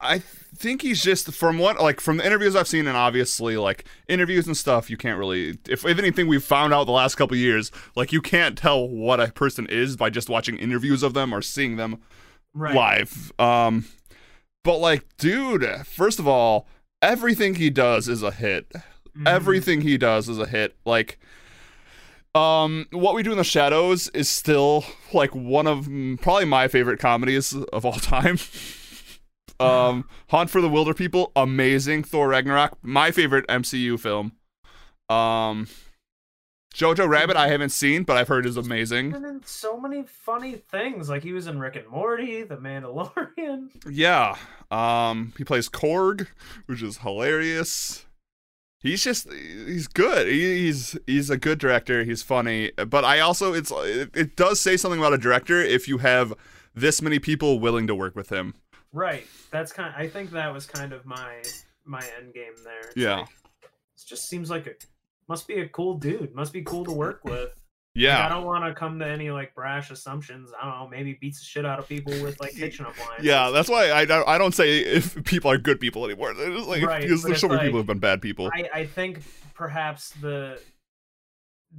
I 0.00 0.18
think 0.18 0.82
he's 0.82 1.02
just 1.02 1.32
from 1.32 1.58
what 1.58 1.80
like 1.80 2.00
from 2.00 2.18
the 2.18 2.26
interviews 2.26 2.54
I've 2.54 2.68
seen 2.68 2.86
and 2.86 2.96
obviously 2.96 3.56
like 3.56 3.84
interviews 4.08 4.46
and 4.46 4.56
stuff 4.56 4.90
you 4.90 4.96
can't 4.96 5.18
really 5.18 5.58
if, 5.68 5.84
if 5.86 5.98
anything 5.98 6.26
we've 6.26 6.44
found 6.44 6.74
out 6.74 6.84
the 6.84 6.92
last 6.92 7.14
couple 7.14 7.36
years 7.36 7.70
like 7.94 8.12
you 8.12 8.20
can't 8.20 8.56
tell 8.58 8.86
what 8.88 9.20
a 9.20 9.28
person 9.32 9.66
is 9.70 9.96
by 9.96 10.10
just 10.10 10.28
watching 10.28 10.56
interviews 10.58 11.02
of 11.02 11.14
them 11.14 11.32
or 11.34 11.40
seeing 11.42 11.76
them 11.76 11.98
right. 12.54 12.74
live 12.74 13.32
um 13.38 13.86
but 14.64 14.78
like 14.78 15.04
dude 15.18 15.64
first 15.86 16.18
of 16.18 16.26
all 16.28 16.66
everything 17.02 17.54
he 17.54 17.70
does 17.70 18.08
is 18.08 18.22
a 18.22 18.30
hit 18.30 18.70
Mhm. 19.16 19.26
everything 19.28 19.80
he 19.80 19.96
does 19.96 20.28
is 20.28 20.38
a 20.38 20.46
hit 20.46 20.76
like 20.84 21.18
um 22.34 22.86
what 22.90 23.14
we 23.14 23.22
do 23.22 23.32
in 23.32 23.38
the 23.38 23.44
shadows 23.44 24.08
is 24.08 24.28
still 24.28 24.84
like 25.14 25.34
one 25.34 25.66
of 25.66 25.88
probably 26.20 26.44
my 26.44 26.68
favorite 26.68 26.98
comedies 27.00 27.54
of 27.72 27.86
all 27.86 27.94
time 27.94 28.38
um 29.60 30.08
hunt 30.30 30.50
for 30.50 30.60
the 30.60 30.68
Wilderpeople 30.68 31.32
amazing. 31.36 32.04
Thor 32.04 32.28
ragnarok 32.28 32.78
my 32.82 33.10
favorite 33.10 33.46
mcu 33.48 33.98
film. 33.98 34.32
Um 35.08 35.68
jojo 36.74 37.08
rabbit 37.08 37.36
i 37.38 37.48
haven't 37.48 37.70
seen 37.70 38.02
but 38.02 38.16
i've 38.18 38.28
heard 38.28 38.44
is 38.44 38.56
amazing. 38.56 39.14
And 39.14 39.24
then 39.24 39.40
so 39.44 39.80
many 39.80 40.02
funny 40.02 40.56
things. 40.56 41.08
Like 41.08 41.22
he 41.22 41.32
was 41.32 41.46
in 41.46 41.58
Rick 41.58 41.76
and 41.76 41.88
Morty, 41.88 42.42
The 42.42 42.56
Mandalorian. 42.56 43.68
yeah 43.90 44.36
um 44.70 45.32
he 45.38 45.44
plays 45.44 45.68
korg 45.68 46.26
which 46.66 46.82
is 46.82 46.98
hilarious. 46.98 48.04
He's 48.80 49.02
just 49.02 49.32
he's 49.32 49.88
good. 49.88 50.28
He's 50.28 50.96
he's 51.06 51.30
a 51.30 51.36
good 51.38 51.58
director. 51.58 52.04
He's 52.04 52.22
funny. 52.22 52.72
But 52.76 53.04
i 53.04 53.20
also 53.20 53.52
it's 53.54 53.70
it, 53.74 54.10
it 54.14 54.36
does 54.36 54.60
say 54.60 54.76
something 54.76 55.00
about 55.00 55.14
a 55.14 55.18
director 55.18 55.60
if 55.62 55.88
you 55.88 55.98
have 55.98 56.34
this 56.74 57.00
many 57.00 57.18
people 57.18 57.58
willing 57.58 57.86
to 57.86 57.94
work 57.94 58.14
with 58.14 58.28
him 58.28 58.54
Right. 58.96 59.26
That's 59.50 59.72
kind. 59.72 59.94
I 59.96 60.08
think 60.08 60.30
that 60.30 60.52
was 60.52 60.64
kind 60.66 60.92
of 60.94 61.04
my 61.04 61.42
my 61.84 62.02
end 62.18 62.32
game 62.34 62.54
there. 62.64 62.80
It's 62.80 62.96
Yeah. 62.96 63.16
like, 63.20 63.28
it 63.62 64.02
just 64.08 64.28
seems 64.28 64.48
like 64.50 64.66
a 64.66 64.72
must 65.28 65.46
be 65.46 65.60
a 65.60 65.68
cool 65.68 65.98
dude. 65.98 66.34
Must 66.34 66.52
be 66.52 66.62
cool 66.62 66.84
to 66.86 66.92
work 66.92 67.20
with. 67.24 67.50
Like, 67.98 68.08
I 68.26 68.28
don't 68.28 68.44
want 68.44 68.64
to 68.64 68.74
come 68.74 68.98
to 68.98 69.06
any 69.06 69.30
like 69.30 69.54
brash 69.54 69.90
assumptions. 69.90 70.50
I 70.60 70.64
don't 70.66 70.78
know. 70.80 70.88
Maybe 70.88 71.16
beats 71.20 71.40
the 71.40 71.44
shit 71.46 71.64
out 71.66 71.78
of 71.78 71.88
people 71.88 72.12
with 72.22 72.38
like 72.40 72.52
kitchen 72.52 72.84
appliances. 72.86 73.24
yeah 73.24 73.48
that's 73.50 73.68
why 73.70 73.90
i 73.92 74.04
don't 74.04 74.28
i 74.28 74.36
don't 74.36 74.54
say 74.54 74.80
if 74.80 75.22
people 75.24 75.50
are 75.50 75.56
good 75.58 75.80
people 75.80 76.04
anymore 76.04 76.34
just 76.34 76.68
like 76.68 76.82
Right, 76.82 77.00
because 77.02 77.22
there's 77.22 77.40
so 77.40 77.46
it's 77.46 77.52
many 77.54 77.68
people 77.68 77.80
like- 77.80 77.80
who've 77.80 77.86
been 77.86 77.98
bad 77.98 78.20
people 78.22 78.50
I, 78.54 78.68
I 78.80 78.86
think 78.86 79.20
perhaps 79.54 80.10
the 80.20 80.60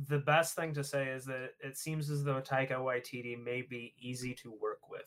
the 0.10 0.18
best 0.20 0.56
thing 0.56 0.74
to 0.74 0.84
say 0.84 1.08
is 1.10 1.26
that 1.26 1.52
it 1.64 1.78
seems 1.78 2.10
as 2.10 2.24
though 2.24 2.42
Taika 2.42 2.74
Waititi 2.74 3.42
may 3.44 3.62
be 3.62 3.94
easy 4.00 4.34
to 4.44 4.52
work 4.62 4.90
with 4.90 5.06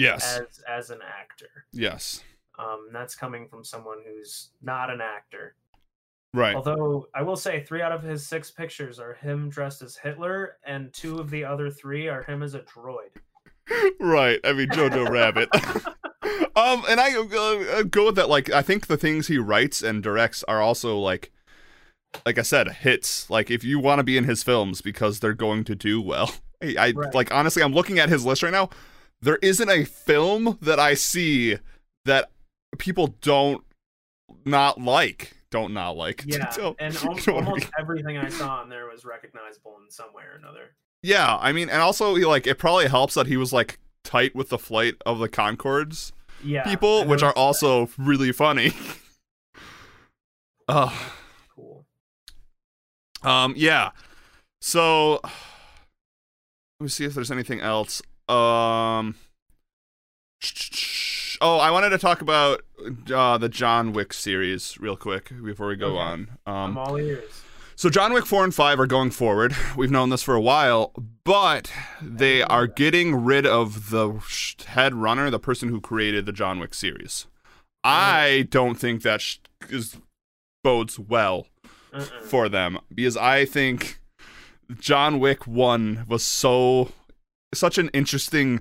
yes 0.00 0.40
as 0.40 0.60
as 0.68 0.90
an 0.90 1.00
actor. 1.02 1.66
yes 1.72 2.22
Um, 2.58 2.88
that's 2.92 3.14
coming 3.14 3.48
from 3.48 3.64
someone 3.64 3.98
who's 4.06 4.50
not 4.62 4.90
an 4.90 5.00
actor. 5.00 5.54
right 6.34 6.54
Although 6.54 7.08
I 7.14 7.22
will 7.22 7.36
say, 7.36 7.62
three 7.62 7.82
out 7.82 7.92
of 7.92 8.02
his 8.02 8.26
six 8.26 8.50
pictures 8.50 8.98
are 8.98 9.14
him 9.14 9.48
dressed 9.50 9.82
as 9.82 9.96
Hitler, 9.96 10.56
and 10.64 10.92
two 10.92 11.18
of 11.18 11.30
the 11.30 11.44
other 11.44 11.70
three 11.70 12.08
are 12.08 12.22
him 12.22 12.42
as 12.42 12.54
a 12.54 12.60
droid. 12.60 13.10
right 14.00 14.40
i 14.44 14.52
mean 14.52 14.68
jojo 14.68 15.08
rabbit 15.08 15.48
um 16.56 16.82
and 16.88 16.98
i 17.00 17.14
uh, 17.14 17.82
go 17.84 18.06
with 18.06 18.16
that 18.16 18.28
like 18.28 18.50
i 18.50 18.62
think 18.62 18.86
the 18.88 18.96
things 18.96 19.28
he 19.28 19.38
writes 19.38 19.80
and 19.82 20.02
directs 20.02 20.42
are 20.48 20.60
also 20.60 20.98
like 20.98 21.30
like 22.26 22.36
i 22.36 22.42
said 22.42 22.68
hits 22.68 23.30
like 23.30 23.48
if 23.48 23.62
you 23.62 23.78
want 23.78 24.00
to 24.00 24.02
be 24.02 24.16
in 24.16 24.24
his 24.24 24.42
films 24.42 24.80
because 24.80 25.20
they're 25.20 25.34
going 25.34 25.62
to 25.62 25.76
do 25.76 26.00
well 26.02 26.32
i, 26.62 26.74
I 26.78 26.92
Right. 26.96 27.14
like 27.14 27.32
honestly 27.32 27.62
i'm 27.62 27.72
looking 27.74 28.00
at 28.00 28.08
his 28.08 28.24
list 28.26 28.42
right 28.42 28.52
now 28.52 28.70
there 29.22 29.36
isn't 29.42 29.68
a 29.70 29.84
film 29.84 30.58
that 30.62 30.78
i 30.80 30.94
see 30.94 31.56
that 32.04 32.30
people 32.78 33.08
don't 33.20 33.64
not 34.44 34.80
like 34.80 35.36
don't 35.50 35.72
not 35.74 35.96
like 35.96 36.22
Yeah, 36.26 36.50
Don't- 36.56 36.76
and 36.78 36.94
you 36.94 37.08
know 37.08 37.12
what 37.14 37.28
I 37.28 37.32
almost 37.32 37.64
mean? 37.64 37.70
everything 37.78 38.16
I 38.18 38.28
saw 38.28 38.62
in 38.62 38.68
there 38.68 38.88
was 38.88 39.04
recognizable 39.04 39.74
in 39.84 39.90
some 39.90 40.12
way 40.14 40.22
or 40.22 40.36
another. 40.38 40.74
yeah 41.02 41.36
i 41.40 41.52
mean 41.52 41.68
and 41.68 41.82
also 41.82 42.14
he, 42.14 42.24
like 42.24 42.46
it 42.46 42.58
probably 42.58 42.86
helps 42.88 43.14
that 43.14 43.26
he 43.26 43.36
was 43.36 43.52
like 43.52 43.78
tight 44.04 44.34
with 44.34 44.48
the 44.48 44.58
flight 44.58 44.94
of 45.04 45.18
the 45.18 45.28
conchords 45.28 46.12
Yeah, 46.42 46.62
people, 46.64 47.04
which 47.04 47.22
are 47.22 47.34
noticed 47.36 47.36
that. 47.36 47.40
also 47.40 47.90
really 47.98 48.32
funny. 48.32 48.72
uh, 50.68 50.90
cool. 51.54 51.84
um, 53.22 53.52
yeah. 53.56 53.90
So 54.62 55.20
let 55.24 55.30
me 56.80 56.88
see 56.88 57.04
if 57.04 57.12
there's 57.14 57.30
anything 57.30 57.60
else. 57.60 58.00
Um, 58.30 59.14
Oh, 61.42 61.56
I 61.58 61.70
wanted 61.70 61.90
to 61.90 61.98
talk 61.98 62.20
about 62.20 62.60
uh, 63.12 63.38
the 63.38 63.48
John 63.48 63.92
Wick 63.94 64.12
series 64.12 64.78
real 64.78 64.96
quick 64.96 65.30
before 65.42 65.68
we 65.68 65.76
go 65.76 65.92
Okay. 65.92 65.98
on. 65.98 66.20
Um, 66.46 66.54
I'm 66.54 66.78
all 66.78 66.96
ears. 66.98 67.42
So 67.76 67.88
John 67.88 68.12
Wick 68.12 68.26
4 68.26 68.44
and 68.44 68.54
5 68.54 68.78
are 68.78 68.86
going 68.86 69.10
forward. 69.10 69.56
We've 69.74 69.90
known 69.90 70.10
this 70.10 70.22
for 70.22 70.34
a 70.34 70.40
while, 70.40 70.92
but 71.24 71.72
they 72.02 72.42
are 72.42 72.66
getting 72.66 73.14
rid 73.24 73.46
of 73.46 73.88
the 73.88 74.20
head 74.66 74.94
runner, 74.94 75.30
the 75.30 75.38
person 75.38 75.70
who 75.70 75.80
created 75.80 76.26
the 76.26 76.32
John 76.32 76.58
Wick 76.58 76.74
series. 76.74 77.26
I 77.82 78.46
don't 78.50 78.74
think 78.74 79.00
that 79.02 79.22
bodes 80.62 80.98
well 80.98 81.46
for 82.24 82.50
them 82.50 82.78
because 82.94 83.16
I 83.16 83.46
think 83.46 83.98
John 84.78 85.18
Wick 85.20 85.46
1 85.46 86.04
was 86.06 86.22
so 86.22 86.92
such 87.54 87.78
an 87.78 87.88
interesting 87.92 88.60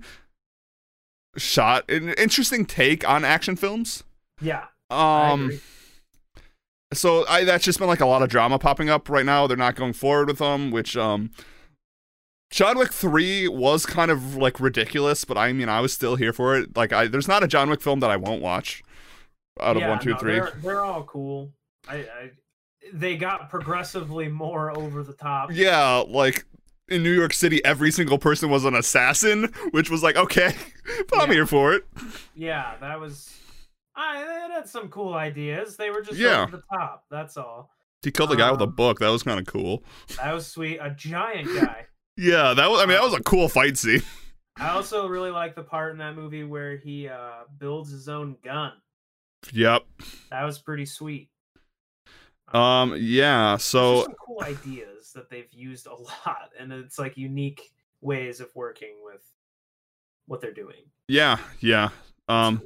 shot, 1.38 1.90
an 1.90 2.10
interesting 2.14 2.66
take 2.66 3.08
on 3.08 3.24
action 3.24 3.56
films. 3.56 4.04
Yeah. 4.42 4.66
Um 4.90 5.46
agree. 5.46 5.62
so 6.94 7.26
I 7.28 7.44
that's 7.44 7.66
just 7.66 7.80
been 7.80 7.88
like 7.88 8.00
a 8.00 8.06
lot 8.06 8.22
of 8.22 8.30
drama 8.30 8.60
popping 8.60 8.90
up 8.90 9.10
right 9.10 9.26
now. 9.26 9.48
They're 9.48 9.58
not 9.58 9.76
going 9.76 9.94
forward 9.94 10.28
with 10.28 10.40
them, 10.40 10.72
which 10.72 10.98
um 10.98 11.32
John 12.52 12.80
Wick 12.80 12.92
3 12.92 13.48
was 13.48 13.86
kind 13.86 14.10
of 14.10 14.36
like 14.36 14.60
ridiculous, 14.60 15.24
but 15.24 15.38
I 15.38 15.54
mean 15.54 15.70
I 15.70 15.82
was 15.82 15.94
still 15.94 16.16
here 16.16 16.34
for 16.34 16.58
it. 16.58 16.76
Like 16.76 16.92
I 16.92 17.08
there's 17.08 17.28
not 17.28 17.44
a 17.44 17.48
John 17.48 17.70
Wick 17.70 17.82
film 17.82 18.00
that 18.00 18.10
I 18.10 18.18
won't 18.18 18.42
watch 18.42 18.84
out 19.60 19.76
of 19.76 19.82
yeah, 19.82 19.90
one, 19.90 20.00
two, 20.00 20.12
no, 20.12 20.18
three. 20.18 20.34
They're, 20.34 20.54
they're 20.64 20.86
all 20.86 21.04
cool. 21.04 21.52
I, 21.88 21.96
I 21.96 22.32
they 22.94 23.18
got 23.18 23.50
progressively 23.50 24.28
more 24.28 24.76
over 24.76 25.04
the 25.04 25.14
top. 25.14 25.52
Yeah, 25.52 26.04
like 26.08 26.46
in 26.90 27.04
New 27.04 27.12
York 27.14 27.34
City, 27.34 27.64
every 27.66 27.92
single 27.92 28.18
person 28.18 28.50
was 28.50 28.66
an 28.66 28.76
assassin, 28.76 29.52
which 29.72 29.90
was 29.90 30.04
like, 30.04 30.16
okay, 30.16 30.54
but 31.10 31.20
I'm 31.22 31.32
here 31.32 31.46
for 31.46 31.74
it. 31.74 31.86
Yeah, 32.36 32.76
that 32.82 33.00
was. 33.00 33.34
I 33.96 34.22
it 34.22 34.52
had 34.52 34.68
some 34.70 34.90
cool 34.90 35.14
ideas. 35.14 35.76
They 35.76 35.90
were 35.90 36.02
just 36.02 36.18
Yeah. 36.18 36.44
over 36.44 36.58
the 36.58 36.64
top. 36.74 37.06
That's 37.12 37.36
all. 37.38 37.70
He 38.02 38.12
killed 38.12 38.30
the 38.30 38.38
guy 38.38 38.50
with 38.52 38.62
a 38.62 38.66
Um, 38.66 38.72
book. 38.76 39.00
That 39.00 39.10
was 39.10 39.24
kind 39.24 39.40
of 39.40 39.46
cool. 39.46 39.84
That 40.18 40.34
was 40.34 40.48
sweet. 40.48 40.78
A 40.82 40.90
giant 40.92 41.48
guy. 41.54 41.86
Yeah, 42.22 42.54
that 42.54 42.70
was. 42.70 42.82
I 42.82 42.86
mean, 42.86 42.98
that 42.98 43.04
was 43.04 43.14
a 43.14 43.24
cool 43.24 43.48
fight 43.48 43.78
scene. 43.78 44.02
I 44.58 44.72
also 44.72 45.08
really 45.08 45.32
like 45.32 45.56
the 45.56 45.64
part 45.64 45.94
in 45.94 46.00
that 46.00 46.18
movie 46.18 46.44
where 46.44 46.76
he 46.76 47.08
uh, 47.08 47.44
builds 47.60 47.92
his 47.92 48.10
own 48.10 48.36
gun. 48.44 48.74
Yep. 49.54 49.86
That 50.30 50.44
was 50.44 50.60
pretty 50.60 50.86
sweet. 50.86 51.30
Um. 52.54 52.96
Yeah. 53.00 53.56
So 53.56 54.06
cool 54.26 54.42
ideas 54.44 54.99
that 55.14 55.30
they've 55.30 55.52
used 55.52 55.88
a 55.88 55.94
lot, 56.28 56.52
and 56.60 56.72
it's 56.72 57.00
like 57.00 57.18
unique 57.18 57.72
ways 58.02 58.40
of 58.40 58.50
working 58.56 58.96
with 59.04 59.22
what 60.28 60.42
they're 60.42 60.54
doing. 60.54 60.84
Yeah, 61.08 61.38
yeah. 61.60 61.90
Um 62.28 62.62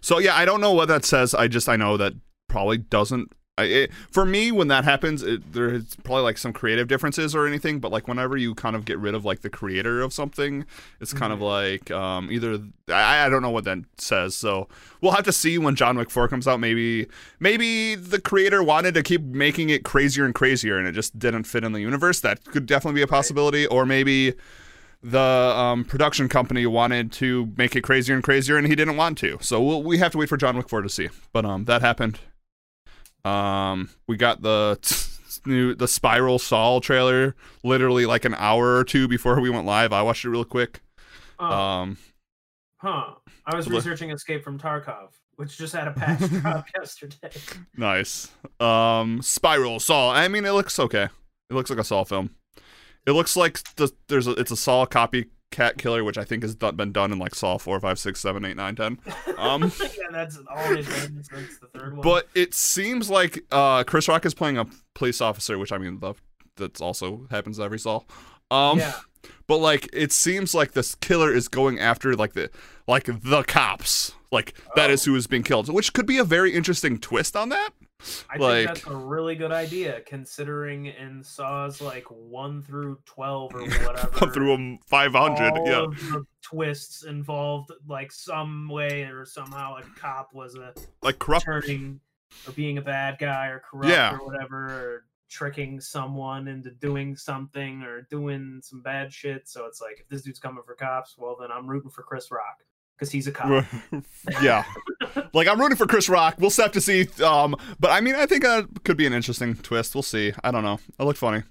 so 0.00 0.18
yeah, 0.18 0.36
I 0.36 0.44
don't 0.44 0.60
know 0.60 0.72
what 0.72 0.88
that 0.88 1.04
says. 1.04 1.34
I 1.34 1.48
just 1.48 1.68
I 1.68 1.76
know 1.76 1.96
that 1.96 2.12
probably 2.48 2.78
doesn't 2.78 3.32
I, 3.58 3.64
it, 3.64 3.90
for 4.10 4.26
me 4.26 4.52
when 4.52 4.68
that 4.68 4.84
happens 4.84 5.22
it, 5.22 5.54
there's 5.54 5.96
probably 6.04 6.24
like 6.24 6.36
some 6.36 6.52
creative 6.52 6.88
differences 6.88 7.34
or 7.34 7.46
anything 7.46 7.78
but 7.78 7.90
like 7.90 8.06
whenever 8.06 8.36
you 8.36 8.54
kind 8.54 8.76
of 8.76 8.84
get 8.84 8.98
rid 8.98 9.14
of 9.14 9.24
like 9.24 9.40
the 9.40 9.48
creator 9.48 10.02
of 10.02 10.12
something 10.12 10.66
it's 11.00 11.14
kind 11.14 11.32
of 11.32 11.38
Mhm. 11.38 11.42
like 11.42 11.90
um 11.90 12.30
either 12.30 12.58
I, 12.88 13.24
I 13.24 13.28
don't 13.30 13.40
know 13.40 13.48
what 13.50 13.64
that 13.64 13.78
says 13.96 14.34
so 14.34 14.68
we'll 15.00 15.12
have 15.12 15.24
to 15.24 15.32
see 15.32 15.56
when 15.56 15.74
john 15.74 15.96
wick 15.96 16.10
4 16.10 16.28
comes 16.28 16.46
out 16.46 16.60
maybe 16.60 17.06
maybe 17.40 17.94
the 17.94 18.20
creator 18.20 18.62
wanted 18.62 18.92
to 18.92 19.02
keep 19.02 19.22
making 19.22 19.70
it 19.70 19.84
crazier 19.84 20.26
and 20.26 20.34
crazier 20.34 20.76
and 20.76 20.86
it 20.86 20.92
just 20.92 21.18
didn't 21.18 21.44
fit 21.44 21.64
in 21.64 21.72
the 21.72 21.80
universe 21.80 22.20
that 22.20 22.44
could 22.44 22.66
definitely 22.66 22.98
be 22.98 23.02
a 23.02 23.06
possibility 23.06 23.66
or 23.68 23.86
maybe 23.86 24.34
the 25.02 25.18
um, 25.18 25.84
production 25.84 26.28
company 26.28 26.66
wanted 26.66 27.10
to 27.12 27.52
make 27.56 27.76
it 27.76 27.82
crazier 27.82 28.14
and 28.14 28.24
crazier, 28.24 28.56
and 28.56 28.66
he 28.66 28.74
didn't 28.74 28.96
want 28.96 29.16
to. 29.18 29.38
So 29.40 29.62
we'll, 29.62 29.82
we 29.82 29.98
have 29.98 30.10
to 30.12 30.18
wait 30.18 30.28
for 30.28 30.36
John 30.36 30.56
Wick 30.56 30.68
4 30.68 30.82
to 30.82 30.88
see. 30.88 31.10
But 31.32 31.44
um, 31.44 31.64
that 31.66 31.80
happened. 31.80 32.18
Um, 33.26 33.90
we 34.06 34.16
got 34.16 34.42
the 34.42 34.78
new 35.46 35.74
the 35.74 35.88
Spiral 35.88 36.38
Saw 36.38 36.80
trailer 36.80 37.34
literally 37.64 38.06
like 38.06 38.24
an 38.24 38.34
hour 38.34 38.76
or 38.76 38.84
two 38.84 39.08
before 39.08 39.40
we 39.40 39.50
went 39.50 39.66
live. 39.66 39.92
I 39.92 40.02
watched 40.02 40.24
it 40.24 40.30
real 40.30 40.44
quick. 40.44 40.80
Oh, 41.38 41.44
Um, 41.46 41.98
huh. 42.78 43.14
I 43.44 43.56
was 43.56 43.68
researching 43.70 44.10
Escape 44.10 44.42
from 44.42 44.58
Tarkov, 44.58 45.10
which 45.36 45.56
just 45.58 45.74
had 45.74 45.88
a 45.88 45.92
patch 45.92 46.20
drop 46.40 46.66
yesterday. 46.74 47.30
nice. 47.76 48.30
Um, 48.60 49.20
Spiral 49.22 49.80
Saw. 49.80 50.12
I 50.12 50.28
mean, 50.28 50.44
it 50.44 50.50
looks 50.52 50.78
okay. 50.78 51.08
It 51.50 51.54
looks 51.54 51.70
like 51.70 51.78
a 51.78 51.84
Saw 51.84 52.04
film. 52.04 52.30
It 53.06 53.12
looks 53.12 53.36
like 53.36 53.62
the, 53.76 53.92
there's 54.08 54.26
a, 54.26 54.32
it's 54.32 54.50
a 54.50 54.56
Saw 54.56 54.84
copycat 55.50 55.78
killer, 55.78 56.04
which 56.04 56.18
I 56.18 56.24
think 56.24 56.42
has 56.42 56.54
done, 56.54 56.76
been 56.76 56.92
done 56.92 57.12
in 57.12 57.18
like 57.18 57.34
Saw 57.34 57.58
4, 57.58 57.80
5, 57.80 57.98
6, 57.98 58.20
7, 58.20 58.44
8, 58.44 58.56
9, 58.56 58.76
10. 58.76 58.98
Um, 59.38 59.62
yeah, 59.80 59.88
that's 60.10 60.38
all 60.48 60.74
they've 60.74 60.88
done 60.88 61.22
since 61.22 61.58
the 61.58 61.66
third 61.68 61.96
one. 61.96 62.02
But 62.02 62.28
it 62.34 62.54
seems 62.54 63.10
like 63.10 63.44
uh, 63.50 63.84
Chris 63.84 64.08
Rock 64.08 64.26
is 64.26 64.34
playing 64.34 64.58
a 64.58 64.66
police 64.94 65.20
officer, 65.20 65.58
which 65.58 65.72
I 65.72 65.78
mean, 65.78 66.00
the, 66.00 66.14
that's 66.56 66.80
also 66.80 67.26
happens 67.30 67.58
every 67.60 67.78
Saw. 67.78 68.00
Um, 68.50 68.78
yeah, 68.78 68.94
but 69.46 69.58
like, 69.58 69.88
it 69.92 70.12
seems 70.12 70.54
like 70.54 70.72
this 70.72 70.94
killer 70.96 71.32
is 71.32 71.48
going 71.48 71.78
after 71.80 72.14
like 72.14 72.34
the 72.34 72.50
like 72.86 73.04
the 73.06 73.42
cops, 73.44 74.12
like 74.30 74.54
that 74.76 74.90
Oh. 74.90 74.92
is 74.92 75.04
who 75.04 75.14
is 75.16 75.26
being 75.26 75.42
killed, 75.42 75.72
which 75.72 75.92
could 75.92 76.06
be 76.06 76.18
a 76.18 76.24
very 76.24 76.52
interesting 76.54 76.98
twist 76.98 77.34
on 77.36 77.48
that. 77.48 77.70
I 78.30 78.36
like- 78.36 78.66
think 78.66 78.68
that's 78.68 78.86
a 78.86 78.96
really 78.96 79.34
good 79.36 79.52
idea, 79.52 80.00
considering 80.02 80.86
in 80.86 81.22
Saws 81.22 81.80
like 81.80 82.04
one 82.10 82.62
through 82.62 82.98
twelve 83.06 83.54
or 83.54 83.60
whatever. 83.86 84.30
Through 84.32 84.52
um, 84.54 84.78
a 84.84 84.88
500, 84.88 85.50
all 85.58 85.66
yeah, 85.68 86.18
twists 86.42 87.04
involved, 87.04 87.70
like 87.88 88.12
some 88.12 88.68
way 88.68 89.02
or 89.04 89.24
somehow 89.24 89.76
a 89.78 89.82
cop 89.98 90.32
was 90.34 90.54
a 90.56 90.74
like 91.02 91.18
corrupt. 91.18 91.44
turning 91.46 92.00
or 92.46 92.52
being 92.52 92.78
a 92.78 92.82
bad 92.82 93.16
guy 93.18 93.46
or 93.48 93.60
corrupt 93.68 93.88
Yeah. 93.88 94.16
or 94.16 94.26
whatever 94.26 94.66
or 94.66 95.04
tricking 95.28 95.80
someone 95.80 96.46
into 96.48 96.70
doing 96.70 97.16
something 97.16 97.82
or 97.82 98.02
doing 98.10 98.60
some 98.62 98.80
bad 98.80 99.12
shit 99.12 99.48
so 99.48 99.64
it's 99.66 99.80
like 99.80 99.98
if 100.00 100.08
this 100.08 100.22
dude's 100.22 100.38
coming 100.38 100.62
for 100.64 100.74
cops 100.76 101.16
well 101.18 101.36
then 101.40 101.50
i'm 101.50 101.66
rooting 101.66 101.90
for 101.90 102.02
chris 102.02 102.30
rock 102.30 102.62
because 102.96 103.10
he's 103.12 103.26
a 103.26 103.32
cop 103.32 103.64
yeah, 104.42 104.64
like 105.34 105.46
I'm 105.48 105.60
rooting 105.60 105.76
for 105.76 105.86
Chris 105.86 106.08
Rock. 106.08 106.36
We'll 106.38 106.50
have 106.50 106.72
to 106.72 106.80
see. 106.80 107.06
Um, 107.22 107.54
but 107.78 107.90
I 107.90 108.00
mean, 108.00 108.14
I 108.14 108.26
think 108.26 108.42
that 108.42 108.66
could 108.84 108.96
be 108.96 109.06
an 109.06 109.12
interesting 109.12 109.54
twist. 109.54 109.94
We'll 109.94 110.02
see. 110.02 110.32
I 110.42 110.50
don't 110.50 110.64
know. 110.64 110.78
It 110.98 111.04
looked 111.04 111.18
funny. 111.18 111.42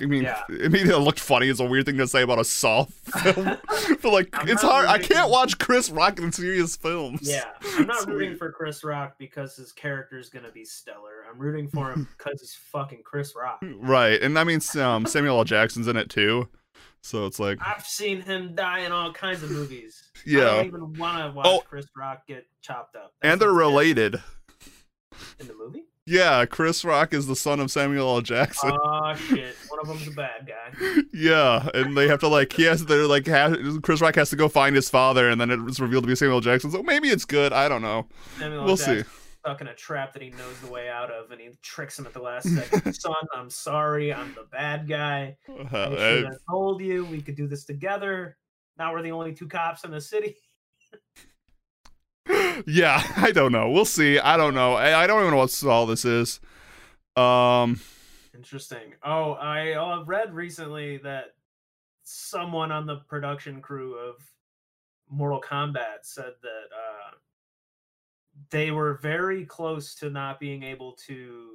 I 0.00 0.06
mean, 0.06 0.22
Yeah. 0.24 0.40
I 0.48 0.68
mean, 0.68 0.88
it 0.88 0.96
looked 0.98 1.20
funny. 1.20 1.48
Is 1.48 1.60
a 1.60 1.64
weird 1.64 1.86
thing 1.86 1.98
to 1.98 2.06
say 2.06 2.22
about 2.22 2.38
a 2.38 2.44
Saw 2.44 2.84
film, 3.22 3.58
but 4.02 4.12
like, 4.12 4.28
I'm 4.32 4.48
it's 4.48 4.62
hard. 4.62 4.86
I 4.86 4.98
can't 4.98 5.30
watch 5.30 5.58
Chris 5.58 5.90
Rock 5.90 6.18
in 6.18 6.32
serious 6.32 6.76
films. 6.76 7.20
yeah 7.28 7.44
i'm 7.76 7.86
not 7.86 7.96
It's 7.96 8.06
rooting 8.06 8.28
weird. 8.30 8.38
for 8.38 8.52
chris 8.52 8.84
rock 8.84 9.14
because 9.18 9.56
his 9.56 9.72
character 9.72 10.18
is 10.18 10.28
gonna 10.28 10.50
be 10.50 10.64
stellar 10.64 11.24
i'm 11.30 11.38
rooting 11.38 11.68
for 11.68 11.90
him 11.90 12.06
because 12.16 12.40
he's 12.40 12.54
fucking 12.54 13.02
chris 13.04 13.34
rock 13.34 13.62
Right, 13.62 14.20
and 14.22 14.38
I 14.38 14.44
mean, 14.44 14.60
um, 14.78 15.06
Samuel 15.06 15.38
L. 15.38 15.44
Jackson's 15.44 15.88
in 15.88 15.96
it 15.96 16.08
too, 16.10 16.48
so 17.04 17.26
it's 17.26 17.38
like, 17.38 17.58
i've 17.60 17.84
seen 17.86 18.20
him 18.22 18.54
die 18.54 18.80
in 18.80 18.90
all 18.92 19.12
kinds 19.12 19.42
of 19.42 19.50
movies 19.50 20.02
yeah. 20.24 20.40
i 20.40 20.44
don't 20.56 20.66
even 20.66 20.92
want 20.94 21.18
to 21.22 21.30
watch 21.36 21.46
Oh. 21.46 21.62
chris 21.68 21.86
rock 21.96 22.26
get 22.26 22.46
chopped 22.62 22.96
up 22.96 23.12
and 23.22 23.40
they're 23.40 23.52
related. 23.52 24.16
in 25.38 25.46
the 25.46 25.54
movie 25.54 25.84
Yeah, 26.06 26.44
Chris 26.44 26.84
Rock 26.84 27.14
is 27.14 27.26
the 27.26 27.36
son 27.36 27.60
of 27.60 27.70
Samuel 27.70 28.16
L. 28.16 28.20
Jackson. 28.20 28.72
oh 28.72 29.14
shit 29.14 29.54
one 29.68 29.80
of 29.80 29.86
them's 29.88 30.06
a 30.08 30.10
bad 30.10 30.46
guy 30.46 31.00
Yeah, 31.14 31.68
and 31.72 31.96
they 31.96 32.08
have 32.08 32.20
to 32.20 32.28
like 32.28 32.52
he 32.52 32.64
has 32.64 32.84
they're 32.86 33.06
like 33.06 33.24
Chris 33.82 34.00
Rock 34.00 34.14
has 34.16 34.30
to 34.30 34.36
go 34.36 34.48
find 34.48 34.74
his 34.76 34.90
father, 34.90 35.28
and 35.30 35.40
then 35.40 35.50
it's 35.50 35.80
revealed 35.80 36.04
to 36.04 36.08
be 36.08 36.14
Samuel 36.16 36.38
L. 36.38 36.40
Jackson. 36.40 36.70
So 36.72 36.82
maybe 36.82 37.08
it's 37.08 37.24
good. 37.24 37.52
I 37.52 37.68
don't 37.68 37.80
know. 37.82 38.06
Samuel 38.38 38.64
We'll 38.64 38.76
Jackson's 38.76 39.06
see. 39.06 39.12
Stuck 39.44 39.60
in 39.60 39.68
a 39.68 39.74
trap 39.74 40.14
that 40.14 40.22
he 40.22 40.30
knows 40.30 40.58
the 40.62 40.70
way 40.70 40.88
out 40.88 41.10
of, 41.10 41.30
and 41.30 41.38
he 41.38 41.50
tricks 41.60 41.98
him 41.98 42.06
at 42.06 42.14
the 42.14 42.20
last 42.20 42.48
second. 42.54 42.94
Son, 42.94 43.14
I'm 43.34 43.50
sorry, 43.50 44.10
I'm 44.10 44.34
the 44.34 44.46
bad 44.50 44.88
guy. 44.88 45.36
Uh, 45.46 45.66
I 45.70 46.24
told 46.50 46.80
you 46.80 47.04
we 47.04 47.20
could 47.20 47.34
do 47.34 47.46
this 47.46 47.64
together. 47.64 48.38
Now 48.78 48.94
we're 48.94 49.02
the 49.02 49.12
only 49.12 49.34
two 49.34 49.46
cops 49.46 49.84
in 49.84 49.90
the 49.90 50.00
city. 50.00 50.36
yeah, 52.66 53.02
I 53.18 53.32
don't 53.32 53.52
know. 53.52 53.68
We'll 53.68 53.84
see. 53.84 54.18
I 54.18 54.38
don't 54.38 54.54
know. 54.54 54.72
I, 54.72 55.02
I 55.02 55.06
don't 55.06 55.20
even 55.20 55.32
know 55.32 55.36
what 55.36 55.64
all 55.64 55.84
this 55.84 56.06
is. 56.06 56.40
Um, 57.14 57.78
Interesting. 58.34 58.94
Oh, 59.04 59.32
I 59.32 59.72
uh, 59.72 60.04
read 60.04 60.32
recently 60.32 60.96
that 60.98 61.34
someone 62.02 62.72
on 62.72 62.86
the 62.86 62.96
production 63.08 63.60
crew 63.60 63.98
of 63.98 64.16
Mortal 65.10 65.42
Kombat 65.42 65.98
said 66.02 66.32
that 66.42 66.64
uh, 66.72 67.16
they 68.54 68.70
were 68.70 68.94
very 69.02 69.44
close 69.44 69.94
to 69.96 70.08
not 70.08 70.38
being 70.40 70.62
able 70.62 70.92
to 71.08 71.50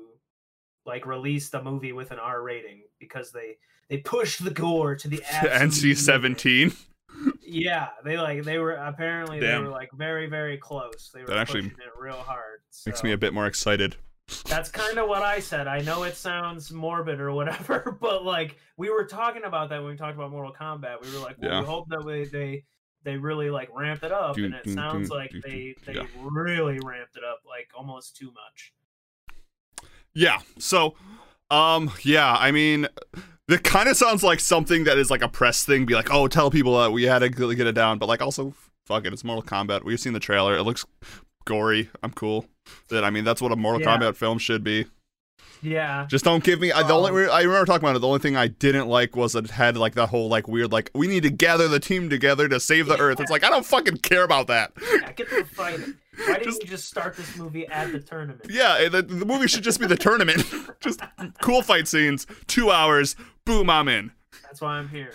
like 0.86 1.06
release 1.06 1.50
the 1.50 1.64
movie 1.64 1.94
with 1.94 2.12
an 2.12 2.20
R 2.20 2.42
rating 2.44 2.82
because 3.00 3.32
they 3.32 3.58
they 3.90 3.98
pushed 3.98 4.44
the 4.44 4.52
gore 4.52 4.96
to 4.96 5.08
the 5.08 5.18
NC 5.28 5.96
seventeen. 5.98 6.74
Yeah, 7.42 7.88
they 8.06 8.16
like 8.18 8.44
they 8.44 8.60
were 8.60 8.74
apparently 8.74 9.40
Damn. 9.40 9.64
they 9.64 9.68
were 9.68 9.74
like 9.74 9.90
very 9.94 10.28
very 10.28 10.58
close. 10.58 11.10
They 11.14 11.22
were 11.22 11.28
That 11.28 11.38
actually 11.40 11.64
pushing 11.64 11.78
it 11.80 12.00
real 12.00 12.14
hard. 12.14 12.60
Makes 12.86 13.04
me 13.04 13.12
a 13.14 13.18
bit 13.18 13.34
more 13.34 13.48
excited. 13.48 13.96
that's 14.46 14.70
kind 14.70 15.00
of 15.00 15.10
what 15.10 15.24
I 15.24 15.40
said. 15.40 15.68
I 15.68 15.80
know 15.82 16.04
it 16.04 16.16
sounds 16.16 16.72
morbid 16.72 17.20
or 17.20 17.32
whatever, 17.32 17.98
but 18.02 18.24
like 18.24 18.58
we 18.78 18.92
were 18.92 19.04
talking 19.06 19.44
about 19.46 19.70
that 19.72 19.82
when 19.82 19.92
we 19.92 19.98
talked 19.98 20.16
about 20.16 20.30
Mortal 20.32 20.54
Kombat. 20.54 21.02
We 21.02 21.12
were 21.12 21.20
like, 21.20 21.38
well, 21.42 21.52
Yeah. 21.52 21.60
we 21.62 21.66
hope 21.66 21.90
that 21.90 22.06
we, 22.06 22.26
they 22.26 22.64
they 23.04 23.18
really 23.18 23.50
like 23.50 23.70
ramped 23.74 24.04
it 24.04 24.12
up, 24.12 24.38
and 24.38 24.54
it 24.54 24.70
sounds 24.70 25.10
like 25.10 25.32
they 25.44 25.76
they 25.86 25.94
yeah. 25.94 26.06
really 26.20 26.80
ramped 26.84 27.16
it 27.16 27.24
up 27.24 27.42
like 27.48 27.70
almost 27.76 28.16
too 28.16 28.32
much. 28.34 28.74
Yeah. 30.14 30.40
So, 30.58 30.96
um, 31.50 31.92
yeah. 32.04 32.36
I 32.38 32.52
mean, 32.52 32.88
it 33.48 33.64
kind 33.64 33.88
of 33.90 33.96
sounds 33.96 34.24
like 34.24 34.40
something 34.40 34.84
that 34.84 34.98
is 34.98 35.10
like 35.10 35.22
a 35.22 35.30
press 35.30 35.64
thing. 35.64 35.86
Be 35.86 35.94
like, 35.94 36.12
oh, 36.12 36.28
tell 36.28 36.52
people 36.52 36.80
that 36.80 36.92
we 36.92 37.04
had 37.04 37.20
to 37.20 37.30
get 37.30 37.68
it 37.68 37.74
down, 37.74 38.00
but 38.00 38.08
like 38.08 38.22
also, 38.22 38.54
fuck 38.86 39.06
it, 39.06 39.14
it's 39.14 39.24
Mortal 39.24 39.44
Kombat. 39.44 39.84
We've 39.84 40.00
seen 40.00 40.14
the 40.14 40.20
trailer. 40.20 40.56
It 40.56 40.64
looks 40.64 40.86
gory. 41.46 41.90
I'm 42.04 42.12
cool. 42.12 42.46
That 42.90 43.04
I 43.04 43.10
mean, 43.10 43.24
that's 43.24 43.42
what 43.42 43.52
a 43.52 43.56
Mortal 43.56 43.82
Yeah. 43.82 43.98
Kombat 43.98 44.16
film 44.16 44.38
should 44.40 44.64
be. 44.64 44.86
Yeah, 45.62 46.08
Just 46.10 46.24
don't 46.24 46.42
give 46.42 46.62
me. 46.62 46.72
I, 46.72 46.84
the 46.84 46.94
only 46.94 47.26
Um, 47.26 47.32
I 47.34 47.42
remember 47.42 47.66
talking 47.66 47.84
about 47.86 47.96
it. 47.98 48.00
The 48.00 48.08
only 48.08 48.20
thing 48.20 48.38
I 48.38 48.48
didn't 48.48 48.88
like 48.88 49.18
was 49.18 49.36
it 49.36 49.50
had 49.50 49.76
like 49.76 49.96
that 49.96 50.08
whole 50.08 50.30
like 50.30 50.48
weird 50.48 50.72
like 50.72 50.90
we 50.94 51.06
need 51.06 51.24
to 51.24 51.30
gather 51.30 51.68
the 51.68 51.82
team 51.82 52.10
together 52.10 52.48
to 52.48 52.62
save 52.62 52.86
the 52.88 52.98
Earth. 52.98 53.20
It's 53.20 53.30
like 53.30 53.44
I 53.44 53.50
don't 53.50 53.66
fucking 53.66 53.98
care 53.98 54.24
about 54.24 54.48
that. 54.48 54.72
yeah, 55.02 55.12
get 55.12 55.30
the 55.30 55.44
fighting. 55.44 55.96
Why 56.18 56.26
didn't 56.36 56.44
Just- 56.46 56.64
you 56.64 56.70
just 56.70 56.88
start 56.88 57.18
this 57.18 57.36
movie 57.36 57.68
at 57.68 57.92
the 57.92 58.00
tournament? 58.00 58.46
Yeah, 58.50 58.88
the, 58.88 59.02
the 59.02 59.26
movie 59.26 59.48
should 59.48 59.64
just 59.64 59.82
be 59.82 59.86
the 59.86 59.98
tournament. 59.98 60.44
just 60.80 61.02
cool 61.42 61.62
fight 61.62 61.88
scenes, 61.90 62.26
two 62.48 62.72
hours, 62.72 63.18
boom, 63.46 63.70
I'm 63.70 63.90
in. 63.90 64.12
That's 64.44 64.62
why 64.62 64.78
I'm 64.78 64.88
here. 64.88 65.12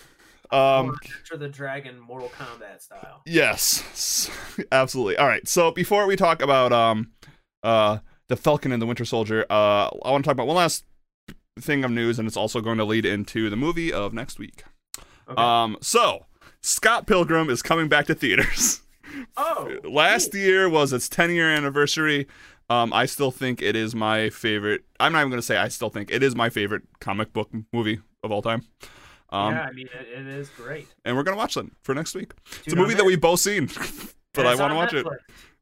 Um, 0.50 0.94
Enter 1.20 1.38
the 1.38 1.48
Dragon, 1.48 1.98
Mortal 1.98 2.28
Kombat 2.38 2.82
style. 2.82 3.22
yes, 3.26 4.30
absolutely. 4.72 5.16
All 5.16 5.26
right, 5.26 5.48
so 5.48 5.70
before 5.72 6.06
we 6.06 6.16
talk 6.16 6.42
about 6.42 6.70
um, 6.72 7.12
uh, 7.62 7.98
the 8.28 8.36
Falcon 8.36 8.72
and 8.72 8.80
the 8.80 8.86
Winter 8.86 9.04
Soldier, 9.04 9.44
uh, 9.50 9.88
I 10.04 10.10
want 10.10 10.24
to 10.24 10.28
talk 10.28 10.34
about 10.34 10.46
one 10.46 10.56
last 10.56 10.84
thing 11.58 11.84
of 11.84 11.90
news, 11.90 12.18
and 12.18 12.26
it's 12.26 12.36
also 12.36 12.60
going 12.60 12.78
to 12.78 12.84
lead 12.84 13.04
into 13.04 13.50
the 13.50 13.56
movie 13.56 13.92
of 13.92 14.12
next 14.12 14.38
week. 14.38 14.64
Okay. 15.28 15.40
Um, 15.40 15.76
so 15.80 16.26
Scott 16.60 17.06
Pilgrim 17.06 17.50
is 17.50 17.62
coming 17.62 17.88
back 17.88 18.06
to 18.06 18.14
theaters. 18.14 18.82
oh, 19.36 19.78
Last 19.84 20.34
neat. 20.34 20.40
year 20.40 20.68
was 20.68 20.92
its 20.92 21.08
10 21.08 21.30
year 21.30 21.50
anniversary. 21.50 22.26
Um, 22.70 22.92
I 22.92 23.06
still 23.06 23.30
think 23.30 23.60
it 23.60 23.76
is 23.76 23.94
my 23.94 24.30
favorite. 24.30 24.84
I'm 24.98 25.12
not 25.12 25.20
even 25.20 25.30
going 25.30 25.38
to 25.38 25.46
say 25.46 25.56
I 25.56 25.68
still 25.68 25.90
think 25.90 26.10
it 26.10 26.22
is 26.22 26.34
my 26.34 26.48
favorite 26.48 26.82
comic 27.00 27.32
book 27.32 27.50
movie 27.72 28.00
of 28.22 28.32
all 28.32 28.40
time. 28.40 28.62
Um, 29.30 29.54
yeah, 29.54 29.62
I 29.62 29.72
mean 29.72 29.88
it, 29.88 30.20
it 30.20 30.26
is 30.26 30.48
great. 30.50 30.88
And 31.04 31.16
we're 31.16 31.24
going 31.24 31.36
to 31.36 31.38
watch 31.38 31.54
them 31.54 31.74
for 31.82 31.94
next 31.94 32.14
week. 32.14 32.32
It's 32.64 32.72
a 32.72 32.76
movie 32.76 32.94
that 32.94 33.04
we've 33.04 33.20
both 33.20 33.40
seen, 33.40 33.66
but 34.32 34.46
I 34.46 34.54
want 34.54 34.72
to 34.72 34.76
watch 34.76 34.94
it. 34.94 35.06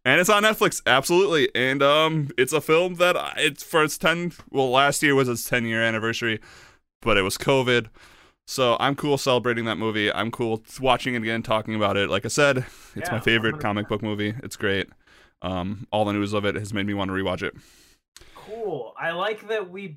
And 0.05 0.21
it's 0.21 0.29
on 0.31 0.43
Netflix, 0.43 0.83
absolutely. 0.87 1.49
And 1.55 1.83
um, 1.83 2.31
it's 2.37 2.53
a 2.53 2.61
film 2.61 2.97
that 2.97 3.17
it's 3.37 3.63
for 3.63 3.85
its 3.85 3.97
10. 3.99 4.33
Well, 4.51 4.71
last 4.71 5.03
year 5.03 5.15
was 5.15 5.29
its 5.29 5.49
10 5.49 5.65
year 5.65 5.83
anniversary, 5.83 6.41
but 7.01 7.17
it 7.17 7.23
was 7.23 7.39
COVID. 7.39 7.87
So 8.47 8.77
I'm 8.81 8.97
cool 8.97 9.17
celebrating 9.17 9.65
that 9.67 9.77
movie. 9.79 10.13
I'm 10.13 10.33
cool 10.33 10.63
watching 10.81 11.15
it 11.15 11.19
again, 11.23 11.43
talking 11.45 11.77
about 11.77 11.97
it. 11.97 12.11
Like 12.11 12.25
I 12.25 12.29
said, 12.29 12.59
it's 12.97 13.09
Yeah, 13.09 13.13
my 13.13 13.21
favorite 13.21 13.57
100%. 13.57 13.61
comic 13.61 13.89
book 13.89 14.03
movie. 14.03 14.35
It's 14.43 14.57
great. 14.57 14.89
Um, 15.41 15.87
all 15.93 16.05
the 16.05 16.13
news 16.13 16.33
of 16.33 16.45
it 16.45 16.57
has 16.57 16.75
made 16.75 16.87
me 16.87 16.95
want 16.95 17.09
to 17.09 17.15
rewatch 17.15 17.43
it. 17.43 17.55
Cool. 18.35 18.93
I 18.99 19.13
like 19.13 19.47
that 19.49 19.71
we 19.71 19.95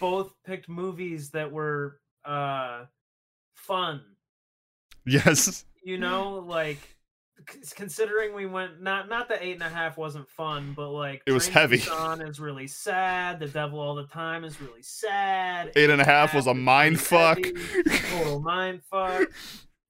both 0.00 0.32
picked 0.46 0.68
movies 0.68 1.30
that 1.30 1.52
were 1.52 2.00
uh 2.24 2.86
fun. 3.54 4.02
Yes. 5.06 5.64
You 5.84 5.98
know, 5.98 6.38
like 6.40 6.95
considering 7.74 8.34
we 8.34 8.46
went 8.46 8.82
not 8.82 9.08
not 9.08 9.28
the 9.28 9.42
eight 9.42 9.54
and 9.54 9.62
a 9.62 9.68
half 9.68 9.96
wasn't 9.96 10.28
fun, 10.28 10.72
but 10.76 10.90
like 10.90 11.22
It 11.26 11.32
was 11.32 11.48
heavy. 11.48 11.78
Busan 11.78 12.28
is 12.28 12.40
really 12.40 12.66
sad. 12.66 13.38
The 13.40 13.46
Devil 13.48 13.78
All 13.78 13.94
the 13.94 14.06
Time 14.06 14.44
is 14.44 14.60
really 14.60 14.82
sad. 14.82 15.72
Eight 15.76 15.90
and 15.90 16.00
a 16.00 16.04
half 16.04 16.34
was 16.34 16.46
a 16.46 16.54
mind 16.54 17.00
fuck. 17.00 17.38
Total 18.10 18.40
mind 18.40 18.82
fuck. 18.90 19.28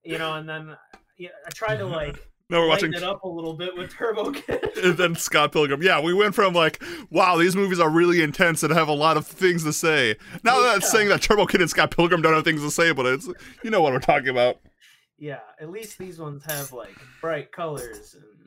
You 0.05 0.18
know, 0.18 0.34
and 0.34 0.49
then 0.49 0.76
yeah, 1.18 1.30
I 1.44 1.51
tried 1.51 1.78
to 1.78 1.84
like 1.86 2.16
No, 2.49 2.61
we're 2.61 2.68
watching. 2.68 2.94
it 2.94 3.03
up 3.03 3.24
a 3.24 3.28
little 3.28 3.55
bit 3.55 3.76
with 3.76 3.90
Turbo 3.92 4.30
Kid. 4.32 4.62
And 4.80 4.97
then 4.97 5.16
Scott 5.16 5.51
Pilgrim. 5.51 5.82
Yeah, 5.82 6.01
we 6.01 6.14
went 6.14 6.32
from 6.32 6.55
like, 6.55 6.80
wow, 7.11 7.36
these 7.36 7.57
movies 7.57 7.80
are 7.80 7.90
really 7.90 8.22
intense 8.22 8.62
and 8.62 8.72
have 8.72 8.86
a 8.86 8.92
lot 8.92 9.16
of 9.16 9.26
things 9.26 9.64
to 9.64 9.72
say. 9.72 10.14
Now 10.44 10.61
Yeah. 10.61 10.78
saying 10.78 11.09
that 11.09 11.22
Turbo 11.22 11.47
Kid 11.47 11.61
and 11.61 11.68
Scott 11.68 11.90
Pilgrim 11.90 12.22
don't 12.22 12.34
have 12.34 12.44
things 12.44 12.62
to 12.62 12.70
say, 12.70 12.92
but 12.92 13.05
it's 13.07 13.28
you 13.64 13.70
know 13.70 13.80
what 13.80 13.92
we're 13.92 13.99
talking 13.99 14.28
about. 14.28 14.59
Yeah, 15.18 15.40
at 15.60 15.70
least 15.70 15.98
these 15.98 16.18
ones 16.18 16.44
have 16.44 16.72
like 16.72 16.96
bright 17.20 17.52
colors 17.52 18.14
and 18.14 18.46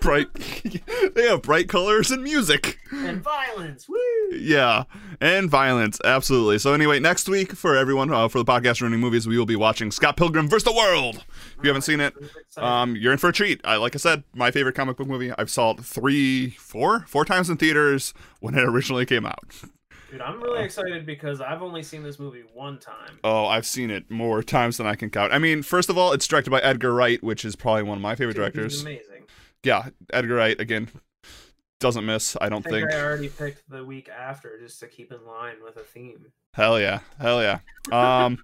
Bright, 0.00 0.32
they 1.14 1.28
have 1.28 1.42
bright 1.42 1.68
colors 1.68 2.10
and 2.10 2.22
music. 2.22 2.78
and 2.92 3.22
violence. 3.22 3.88
Woo! 3.88 3.96
Yeah, 4.32 4.84
and 5.20 5.50
violence, 5.50 5.98
absolutely. 6.04 6.58
So 6.58 6.72
anyway, 6.72 7.00
next 7.00 7.28
week 7.28 7.52
for 7.52 7.76
everyone 7.76 8.12
uh, 8.12 8.28
for 8.28 8.38
the 8.38 8.44
podcast 8.44 8.80
running 8.80 9.00
movies, 9.00 9.26
we 9.26 9.38
will 9.38 9.46
be 9.46 9.56
watching 9.56 9.90
Scott 9.90 10.16
Pilgrim 10.16 10.48
vs. 10.48 10.64
the 10.64 10.72
World. 10.72 11.24
If 11.56 11.64
you 11.64 11.68
haven't 11.68 11.82
seen 11.82 12.00
it, 12.00 12.14
um, 12.56 12.94
you're 12.96 13.12
in 13.12 13.18
for 13.18 13.28
a 13.28 13.32
treat. 13.32 13.60
I, 13.64 13.76
like 13.76 13.94
I 13.94 13.98
said, 13.98 14.22
my 14.34 14.50
favorite 14.50 14.74
comic 14.74 14.96
book 14.96 15.08
movie. 15.08 15.32
I've 15.36 15.50
saw 15.50 15.72
it 15.72 15.80
three, 15.80 16.50
four, 16.50 17.00
four 17.08 17.24
times 17.24 17.50
in 17.50 17.56
theaters 17.56 18.14
when 18.40 18.54
it 18.54 18.62
originally 18.62 19.06
came 19.06 19.26
out. 19.26 19.54
Dude, 20.10 20.20
I'm 20.22 20.42
really 20.42 20.64
excited 20.64 21.04
because 21.04 21.40
I've 21.40 21.62
only 21.62 21.82
seen 21.82 22.02
this 22.02 22.18
movie 22.18 22.42
one 22.54 22.78
time. 22.78 23.18
Oh, 23.22 23.44
I've 23.46 23.66
seen 23.66 23.90
it 23.90 24.10
more 24.10 24.42
times 24.42 24.78
than 24.78 24.86
I 24.86 24.94
can 24.94 25.10
count. 25.10 25.32
I 25.34 25.38
mean, 25.38 25.62
first 25.62 25.90
of 25.90 25.98
all, 25.98 26.12
it's 26.12 26.26
directed 26.26 26.50
by 26.50 26.60
Edgar 26.60 26.94
Wright, 26.94 27.22
which 27.22 27.44
is 27.44 27.56
probably 27.56 27.82
one 27.82 27.98
of 27.98 28.02
my 28.02 28.14
favorite 28.14 28.34
Dude, 28.34 28.40
directors. 28.54 28.80
amazing. 28.82 29.24
Yeah, 29.62 29.88
Edgar 30.12 30.36
Wright 30.36 30.58
again 30.58 30.88
doesn't 31.80 32.06
miss. 32.06 32.36
I 32.40 32.46
I 32.46 32.48
don't 32.48 32.62
think 32.62 32.88
think. 32.88 32.92
I 32.92 33.02
already 33.04 33.28
picked 33.28 33.68
the 33.68 33.84
week 33.84 34.08
after 34.08 34.58
just 34.58 34.80
to 34.80 34.86
keep 34.86 35.12
in 35.12 35.24
line 35.26 35.56
with 35.62 35.76
a 35.76 35.80
theme. 35.84 36.32
Hell 36.54 36.80
yeah, 36.80 37.00
hell 37.20 37.42
yeah. 37.42 37.58
Um, 37.92 38.38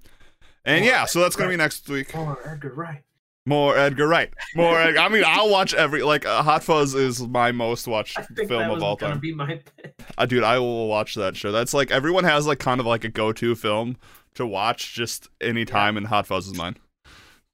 and 0.64 0.84
yeah, 0.84 1.04
so 1.04 1.20
that's 1.20 1.36
gonna 1.36 1.50
be 1.50 1.56
next 1.56 1.88
week. 1.88 2.14
Oh, 2.14 2.38
Edgar 2.44 2.74
Wright. 2.74 3.02
More 3.46 3.76
Edgar 3.76 4.08
Wright. 4.08 4.32
More. 4.54 4.80
Ed- 4.80 4.96
I 4.96 5.08
mean, 5.10 5.22
I'll 5.26 5.50
watch 5.50 5.74
every 5.74 6.02
like 6.02 6.24
uh, 6.24 6.42
Hot 6.42 6.64
Fuzz 6.64 6.94
is 6.94 7.20
my 7.26 7.52
most 7.52 7.86
watched 7.86 8.16
film 8.36 8.48
that 8.48 8.62
of 8.70 8.70
was 8.72 8.82
all 8.82 8.96
time. 8.96 9.18
be 9.20 9.34
my 9.34 9.60
pick. 9.76 9.94
Uh, 10.16 10.24
dude, 10.26 10.42
I 10.44 10.58
will 10.58 10.88
watch 10.88 11.14
that 11.16 11.36
show. 11.36 11.52
That's 11.52 11.74
like 11.74 11.90
everyone 11.90 12.24
has 12.24 12.46
like 12.46 12.58
kind 12.58 12.80
of 12.80 12.86
like 12.86 13.04
a 13.04 13.08
go-to 13.10 13.54
film 13.54 13.96
to 14.34 14.46
watch 14.46 14.94
just 14.94 15.28
anytime, 15.42 15.96
and 15.98 16.06
Hot 16.06 16.26
Fuzz 16.26 16.46
is 16.46 16.54
mine. 16.54 16.76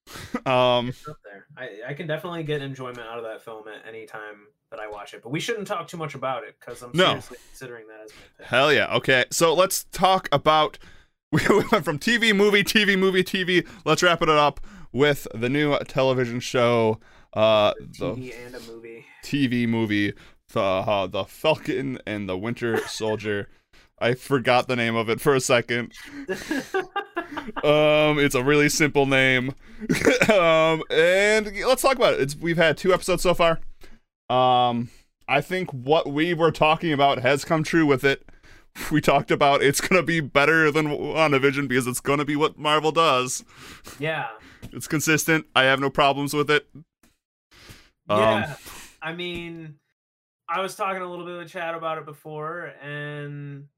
um, 0.47 0.89
It's 0.89 1.09
up 1.09 1.17
there. 1.25 1.47
I, 1.57 1.91
I 1.91 1.95
can 1.95 2.07
definitely 2.07 2.45
get 2.45 2.63
enjoyment 2.63 3.01
out 3.01 3.19
of 3.19 3.25
that 3.25 3.43
film 3.43 3.65
at 3.69 3.87
any 3.89 4.07
time 4.07 4.47
that 4.71 4.79
I 4.81 4.89
watch 4.89 5.13
it. 5.15 5.23
But 5.23 5.31
we 5.31 5.41
shouldn't 5.41 5.67
talk 5.67 5.89
too 5.89 5.97
much 5.97 6.15
about 6.15 6.45
it 6.45 6.55
because 6.61 6.83
I'm 6.83 6.91
No. 6.95 7.07
seriously 7.07 7.39
considering 7.49 7.87
that 7.89 8.05
as 8.05 8.11
my 8.13 8.17
pick. 8.39 8.47
hell 8.47 8.73
yeah. 8.73 8.95
Okay, 8.97 9.25
so 9.31 9.55
let's 9.55 9.85
talk 9.93 10.29
about. 10.31 10.79
We 11.33 11.47
went 11.47 11.85
from 11.85 12.01
TV, 12.01 12.35
movie, 12.35 12.65
TV, 12.65 12.99
movie, 12.99 13.23
TV. 13.23 13.65
Let's 13.85 14.03
wrap 14.03 14.21
it 14.21 14.29
up 14.29 14.59
with 14.93 15.27
the 15.35 15.49
new 15.49 15.79
television 15.81 16.41
show, 16.41 16.99
uh, 17.35 17.73
the 17.99 18.15
TV 18.15 18.47
and 18.47 18.55
a 18.55 18.61
movie. 18.61 19.05
TV 19.25 19.69
movie, 19.69 20.15
the 20.53 20.61
uh, 20.61 21.07
the 21.07 21.25
Falcon 21.25 21.99
and 22.07 22.29
the 22.29 22.37
Winter 22.37 22.79
Soldier. 22.87 23.49
I 23.99 24.15
forgot 24.15 24.67
the 24.67 24.77
name 24.77 24.97
of 24.97 25.11
it 25.11 25.21
for 25.21 25.35
a 25.35 25.41
second. 25.41 25.93
Um, 27.65 28.19
it's 28.19 28.35
a 28.35 28.43
really 28.43 28.69
simple 28.69 29.07
name. 29.07 29.55
um, 30.33 30.83
and 30.91 31.53
let's 31.67 31.83
talk 31.83 31.97
about 31.97 32.15
it. 32.15 32.21
It's 32.21 32.37
we've 32.37 32.57
had 32.57 32.77
two 32.77 32.93
episodes 32.93 33.23
so 33.23 33.35
far. 33.35 33.61
Um, 34.29 34.91
I 35.29 35.41
think 35.41 35.71
what 35.73 36.09
we 36.11 36.35
were 36.35 36.51
talking 36.51 36.93
about 36.93 37.21
has 37.21 37.45
come 37.45 37.63
true 37.63 37.87
with 37.87 38.05
it. 38.05 38.25
We 38.91 39.01
talked 39.01 39.31
about 39.31 39.63
it's 39.63 39.81
gonna 39.81 40.03
be 40.03 40.21
better 40.21 40.71
than 40.71 40.89
WandaVision 40.89 41.69
because 41.69 41.87
it's 41.87 42.01
gonna 42.01 42.25
be 42.25 42.37
what 42.37 42.59
Marvel 42.59 42.93
does. 42.93 43.45
yeah. 43.99 44.29
It's 44.73 44.87
consistent. 44.87 45.47
I 45.55 45.65
have 45.65 45.81
no 45.81 45.91
problems 45.91 46.35
with 46.35 46.51
it. 46.51 46.67
Um, 48.09 48.19
Yeah. 48.21 48.57
I 49.03 49.15
mean, 49.15 49.77
I 50.49 50.61
was 50.61 50.75
talking 50.75 51.01
a 51.01 51.09
little 51.09 51.25
bit 51.25 51.39
with 51.39 51.49
Chad 51.49 51.75
about 51.75 51.99
it 51.99 52.05
before, 52.05 52.73
and 52.83 53.69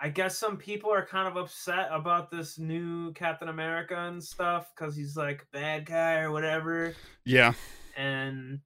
I 0.00 0.08
guess 0.08 0.38
some 0.38 0.56
people 0.56 0.92
are 0.92 1.04
kind 1.04 1.28
of 1.28 1.36
upset 1.36 1.88
about 1.90 2.30
this 2.30 2.58
new 2.58 3.12
Captain 3.12 3.48
America 3.48 3.96
and 3.96 4.22
stuff 4.22 4.70
because 4.74 4.96
he's 4.96 5.16
like 5.16 5.42
a 5.42 5.56
bad 5.56 5.86
guy 5.86 6.20
or 6.20 6.30
whatever. 6.30 6.94
Yeah. 7.24 7.52
And 7.96 8.60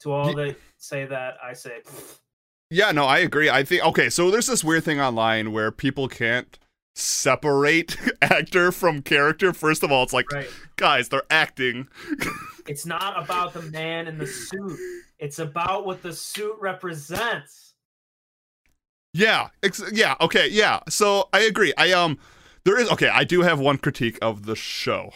to 0.00 0.12
all 0.12 0.34
that 0.34 0.56
say 0.76 1.06
that, 1.06 1.34
I 1.42 1.52
say, 1.52 1.80
"Pfft, 1.84 2.18
Yeah, 2.70 2.92
no, 2.92 3.04
I 3.04 3.18
agree. 3.18 3.48
I 3.50 3.64
think 3.64 3.82
okay, 3.84 4.10
so 4.10 4.30
there's 4.30 4.46
this 4.46 4.62
weird 4.62 4.84
thing 4.84 5.00
online 5.00 5.52
where 5.52 5.70
people 5.70 6.08
can't 6.08 6.58
separate 6.98 7.96
actor 8.22 8.72
from 8.72 9.02
character. 9.02 9.52
First 9.52 9.82
of 9.82 9.92
all, 9.92 10.02
it's 10.02 10.12
like, 10.12 10.30
right. 10.32 10.48
guys, 10.76 11.08
they're 11.08 11.22
acting. 11.30 11.88
It's 12.68 12.84
not 12.84 13.18
about 13.18 13.54
the 13.54 13.62
man 13.62 14.06
in 14.08 14.18
the 14.18 14.26
suit. 14.26 14.78
It's 15.18 15.38
about 15.38 15.86
what 15.86 16.02
the 16.02 16.12
suit 16.12 16.54
represents. 16.60 17.72
Yeah, 19.14 19.48
ex- 19.62 19.90
yeah, 19.90 20.16
okay, 20.20 20.48
yeah. 20.50 20.80
So 20.86 21.30
I 21.32 21.40
agree. 21.40 21.72
I 21.78 21.92
um, 21.92 22.18
there 22.64 22.78
is 22.78 22.90
okay. 22.90 23.08
I 23.08 23.24
do 23.24 23.40
have 23.40 23.58
one 23.58 23.78
critique 23.78 24.18
of 24.20 24.44
the 24.44 24.54
show 24.54 25.12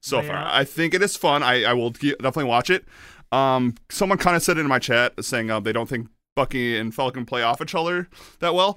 so 0.00 0.18
Oh, 0.18 0.22
far. 0.22 0.44
I 0.44 0.64
think 0.64 0.92
it 0.92 1.02
is 1.02 1.16
fun. 1.16 1.44
I 1.44 1.62
I 1.62 1.72
will 1.72 1.90
definitely 1.90 2.44
watch 2.44 2.68
it. 2.68 2.84
Um, 3.30 3.76
someone 3.88 4.18
kind 4.18 4.34
of 4.36 4.42
said 4.42 4.58
in 4.58 4.66
my 4.66 4.80
chat 4.80 5.24
saying 5.24 5.52
uh, 5.52 5.60
they 5.60 5.72
don't 5.72 5.88
think 5.88 6.08
Bucky 6.34 6.76
and 6.76 6.92
Falcon 6.92 7.24
play 7.24 7.42
off 7.42 7.60
each 7.62 7.76
other 7.76 8.08
that 8.40 8.54
well. 8.54 8.76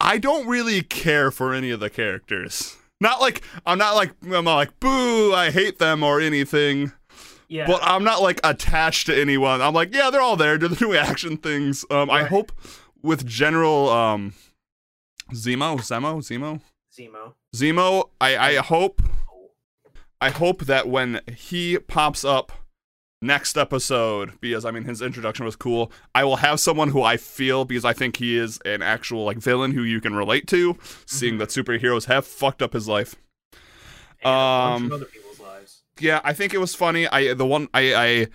I 0.00 0.18
don't 0.18 0.46
really 0.46 0.82
care 0.82 1.30
for 1.30 1.52
any 1.52 1.70
of 1.70 1.80
the 1.80 1.90
characters. 1.90 2.76
Not 3.00 3.20
like 3.20 3.42
I'm 3.64 3.78
not 3.78 3.94
like 3.94 4.12
I'm 4.22 4.44
not 4.44 4.56
like 4.56 4.80
boo, 4.80 5.32
I 5.32 5.50
hate 5.50 5.78
them 5.78 6.02
or 6.02 6.20
anything. 6.20 6.92
Yeah. 7.48 7.66
But 7.66 7.80
I'm 7.82 8.04
not 8.04 8.20
like 8.20 8.40
attached 8.44 9.06
to 9.06 9.18
anyone. 9.18 9.62
I'm 9.62 9.72
like, 9.72 9.94
yeah, 9.94 10.10
they're 10.10 10.20
all 10.20 10.36
there. 10.36 10.58
Do 10.58 10.68
the 10.68 10.84
new 10.84 10.94
action 10.94 11.36
things. 11.36 11.84
Um, 11.90 12.10
I 12.10 12.24
hope 12.24 12.52
with 13.02 13.24
General 13.26 13.88
um, 13.88 14.34
Zemo, 15.32 15.78
Zemo, 15.78 16.18
Zemo, 16.18 16.60
Zemo. 16.92 17.34
Zemo. 17.54 18.10
I 18.20 18.36
I 18.36 18.56
hope 18.56 19.00
I 20.20 20.30
hope 20.30 20.64
that 20.66 20.88
when 20.88 21.20
he 21.34 21.78
pops 21.78 22.24
up 22.24 22.52
next 23.20 23.56
episode, 23.58 24.32
because 24.40 24.64
I 24.64 24.70
mean 24.70 24.84
his 24.84 25.02
introduction 25.02 25.44
was 25.44 25.56
cool, 25.56 25.90
I 26.14 26.24
will 26.24 26.36
have 26.36 26.60
someone 26.60 26.90
who 26.90 27.02
I 27.02 27.16
feel 27.16 27.64
because 27.64 27.84
I 27.84 27.92
think 27.92 28.16
he 28.16 28.36
is 28.36 28.58
an 28.64 28.80
actual 28.82 29.24
like 29.24 29.38
villain 29.38 29.72
who 29.72 29.82
you 29.82 30.00
can 30.00 30.14
relate 30.14 30.46
to, 30.48 30.78
seeing 31.06 31.34
Mhm. 31.34 31.38
that 31.40 31.48
superheroes 31.48 32.04
have 32.06 32.26
fucked 32.26 32.62
up 32.62 32.72
his 32.72 32.86
life. 32.88 33.16
And 34.22 34.32
Um, 34.86 34.92
other 34.92 35.04
people's 35.04 35.40
lives. 35.40 35.82
Yeah, 35.98 36.20
I 36.24 36.32
think 36.32 36.54
it 36.54 36.58
was 36.58 36.74
funny. 36.74 37.06
I 37.08 37.34
the 37.34 37.46
one 37.46 37.68
I 37.74 37.94
I 37.94 38.26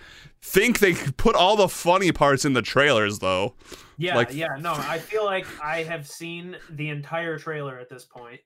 think 0.42 0.78
they 0.80 0.94
put 1.16 1.34
all 1.34 1.56
the 1.56 1.68
funny 1.68 2.12
parts 2.12 2.44
in 2.44 2.52
the 2.52 2.62
trailers 2.62 3.20
though. 3.20 3.54
Yeah, 3.96 4.16
like- 4.16 4.32
yeah. 4.34 4.48
No, 4.58 4.74
I 4.74 4.98
feel 4.98 5.24
like 5.24 5.46
I 5.62 5.82
have 5.84 6.06
seen 6.06 6.56
the 6.68 6.88
entire 6.90 7.38
trailer 7.38 7.78
at 7.78 7.88
this 7.88 8.04
point 8.04 8.40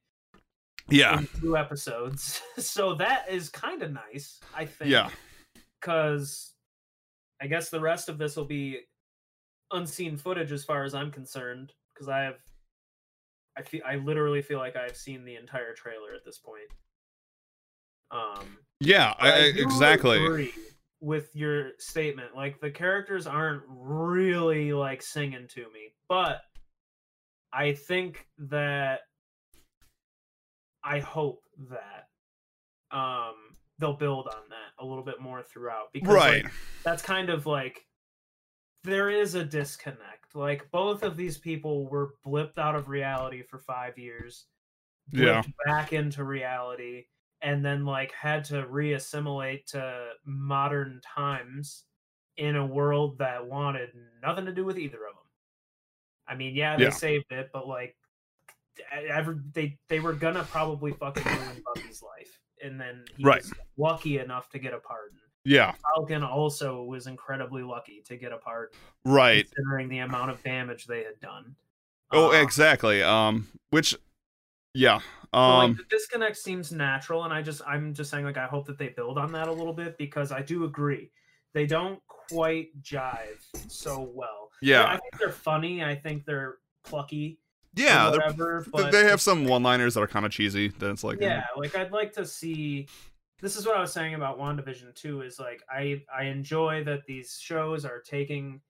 Yeah. 0.89 1.23
two 1.41 1.57
episodes, 1.57 2.41
so 2.59 2.95
that 2.97 3.27
is 3.31 3.49
kind 3.49 3.83
of 3.83 3.93
nice. 3.93 4.39
I 4.55 4.65
think. 4.67 4.91
Yeah. 4.91 5.11
Because 5.81 6.55
I 7.41 7.47
guess 7.47 7.71
the 7.71 7.81
rest 7.81 8.09
of 8.09 8.19
this 8.19 8.37
will 8.37 8.45
be 8.45 8.81
unseen 9.73 10.17
footage 10.17 10.53
as 10.53 10.65
far 10.65 10.85
as 10.85 10.95
I'm 10.95 11.11
concerned. 11.11 11.73
Because 11.95 12.09
I 12.09 12.21
have, 12.21 12.37
I 13.57 13.63
feel, 13.63 13.83
I 13.87 13.97
literally 13.97 14.43
feel 14.43 14.59
like 14.59 14.77
I've 14.77 14.97
seen 14.97 15.25
the 15.25 15.37
entire 15.37 15.75
trailer 15.75 16.15
at 16.15 16.25
this 16.25 16.39
point. 16.39 16.71
Um. 18.11 18.59
Yeah, 18.81 19.15
I, 19.19 19.33
I- 19.33 19.39
exactly. 19.57 20.25
agree 20.25 20.53
with 21.01 21.35
your 21.35 21.71
statement. 21.79 22.35
Like 22.35 22.61
the 22.61 22.71
characters 22.71 23.27
aren't 23.27 23.63
really 23.69 24.73
like 24.73 25.03
singing 25.03 25.47
to 25.49 25.61
me, 25.73 25.95
but 26.09 26.41
I 27.53 27.73
think 27.73 28.27
that 28.39 29.01
I 30.85 31.01
hope 31.01 31.43
that 31.71 32.09
um 32.97 33.48
they'll 33.79 33.95
build 33.97 34.27
on 34.27 34.49
that 34.51 34.83
a 34.83 34.85
little 34.85 35.05
bit 35.05 35.21
more 35.21 35.43
throughout 35.43 35.93
because 35.93 36.09
Right. 36.15 36.45
like, 36.45 36.53
that's 36.85 37.03
kind 37.03 37.31
of 37.31 37.47
like 37.47 37.87
there 38.85 39.11
is 39.11 39.35
a 39.35 39.45
disconnect. 39.45 40.35
Like 40.35 40.71
both 40.71 41.03
of 41.03 41.17
these 41.17 41.39
people 41.39 41.89
were 41.89 42.15
blipped 42.25 42.59
out 42.59 42.75
of 42.75 42.89
reality 42.89 43.43
for 43.43 43.59
5 43.59 43.99
years. 43.99 44.47
Yeah. 45.11 45.43
back 45.65 45.95
into 45.95 46.23
reality 46.23 47.07
and 47.41 47.65
then 47.65 47.87
like 47.87 48.13
had 48.13 48.45
to 48.47 48.65
reassimilate 48.65 49.65
to 49.69 50.11
modern 50.27 51.01
times 51.03 51.85
in 52.37 52.57
a 52.57 52.67
world 52.67 53.17
that 53.19 53.47
wanted 53.47 53.91
nothing 54.21 54.45
to 54.45 54.53
do 54.53 54.67
with 54.67 54.79
either 54.79 54.99
of 55.07 55.15
them. 55.15 55.25
I 56.27 56.35
mean, 56.35 56.55
yeah, 56.55 56.77
they 56.77 56.85
Yeah. 56.85 56.91
saved 56.91 57.33
it, 57.33 57.49
but 57.55 57.67
like 57.67 57.97
every 58.93 59.37
they 59.53 59.79
they 59.89 59.99
were 59.99 60.13
gonna 60.13 60.45
probably 60.45 60.93
fucking 60.93 61.25
ruin 61.25 61.63
Bucky's 61.65 62.03
life, 62.03 62.39
and 62.63 62.81
then 62.81 63.05
he 63.17 63.25
Right. 63.25 63.43
was 63.43 63.53
lucky 63.77 64.19
enough 64.19 64.49
to 64.51 64.59
get 64.59 64.73
a 64.75 64.79
pardon. 64.79 65.19
Yeah. 65.45 65.75
Falcon 65.95 66.23
also 66.23 66.83
was 66.83 67.07
incredibly 67.07 67.63
lucky 67.63 68.03
to 68.07 68.17
get 68.17 68.33
a 68.33 68.39
pardon, 68.39 68.79
Right. 69.05 69.45
considering 69.55 69.89
the 69.89 69.99
amount 70.01 70.31
of 70.31 70.43
damage 70.43 70.87
they 70.87 71.05
had 71.05 71.19
done. 71.21 71.57
Oh, 72.11 72.31
Um, 72.31 72.43
exactly. 72.43 73.03
Um 73.03 73.49
which 73.71 73.95
yeah. 74.75 74.99
So, 75.01 75.05
like 75.33 75.65
Um 75.71 75.75
the 75.77 75.85
disconnect 75.91 76.37
seems 76.37 76.73
natural, 76.73 77.25
and 77.25 77.33
I 77.33 77.43
just 77.43 77.63
I'm 77.67 77.95
just 77.95 78.11
saying 78.11 78.25
like 78.25 78.37
I 78.37 78.47
hope 78.47 78.67
that 78.67 78.79
they 78.79 78.89
build 78.89 79.19
on 79.19 79.33
that 79.33 79.49
a 79.49 79.53
little 79.53 79.73
bit 79.73 79.97
because 79.99 80.33
I 80.33 80.43
do 80.43 80.65
agree 80.65 81.11
they 81.55 81.67
don't 81.67 82.01
quite 82.07 82.69
jive 82.83 83.41
so 83.69 84.01
well. 84.15 84.51
Yeah. 84.61 84.85
I 84.85 84.99
think 84.99 85.19
they're 85.19 85.33
funny. 85.33 85.83
I 85.85 85.95
think 85.95 86.25
they're 86.27 86.59
plucky. 86.85 87.39
Yeah, 87.79 88.11
whatever. 88.11 88.67
But 88.71 88.93
they 88.93 89.05
have 89.05 89.21
some 89.21 89.45
one-liners 89.45 89.95
that 89.95 90.01
are 90.01 90.07
kind 90.09 90.27
of 90.27 90.33
cheesy. 90.33 90.69
That 90.69 90.91
it's 90.91 91.05
like 91.05 91.21
yeah, 91.21 91.39
eh. 91.39 91.59
like 91.59 91.77
I'd 91.77 91.93
like 91.93 92.13
to 92.15 92.27
see. 92.27 92.89
This 93.41 93.57
is 93.57 93.67
what 93.67 93.77
I 93.77 93.81
was 93.81 93.93
saying 93.93 94.15
about 94.15 94.39
WandaVision 94.39 94.95
too. 94.95 95.23
Is 95.23 95.39
like 95.39 95.63
I 95.71 96.03
I 96.15 96.25
enjoy 96.25 96.85
that 96.85 97.07
these 97.07 97.39
shows 97.41 97.85
are 97.85 98.01
taking 98.01 98.61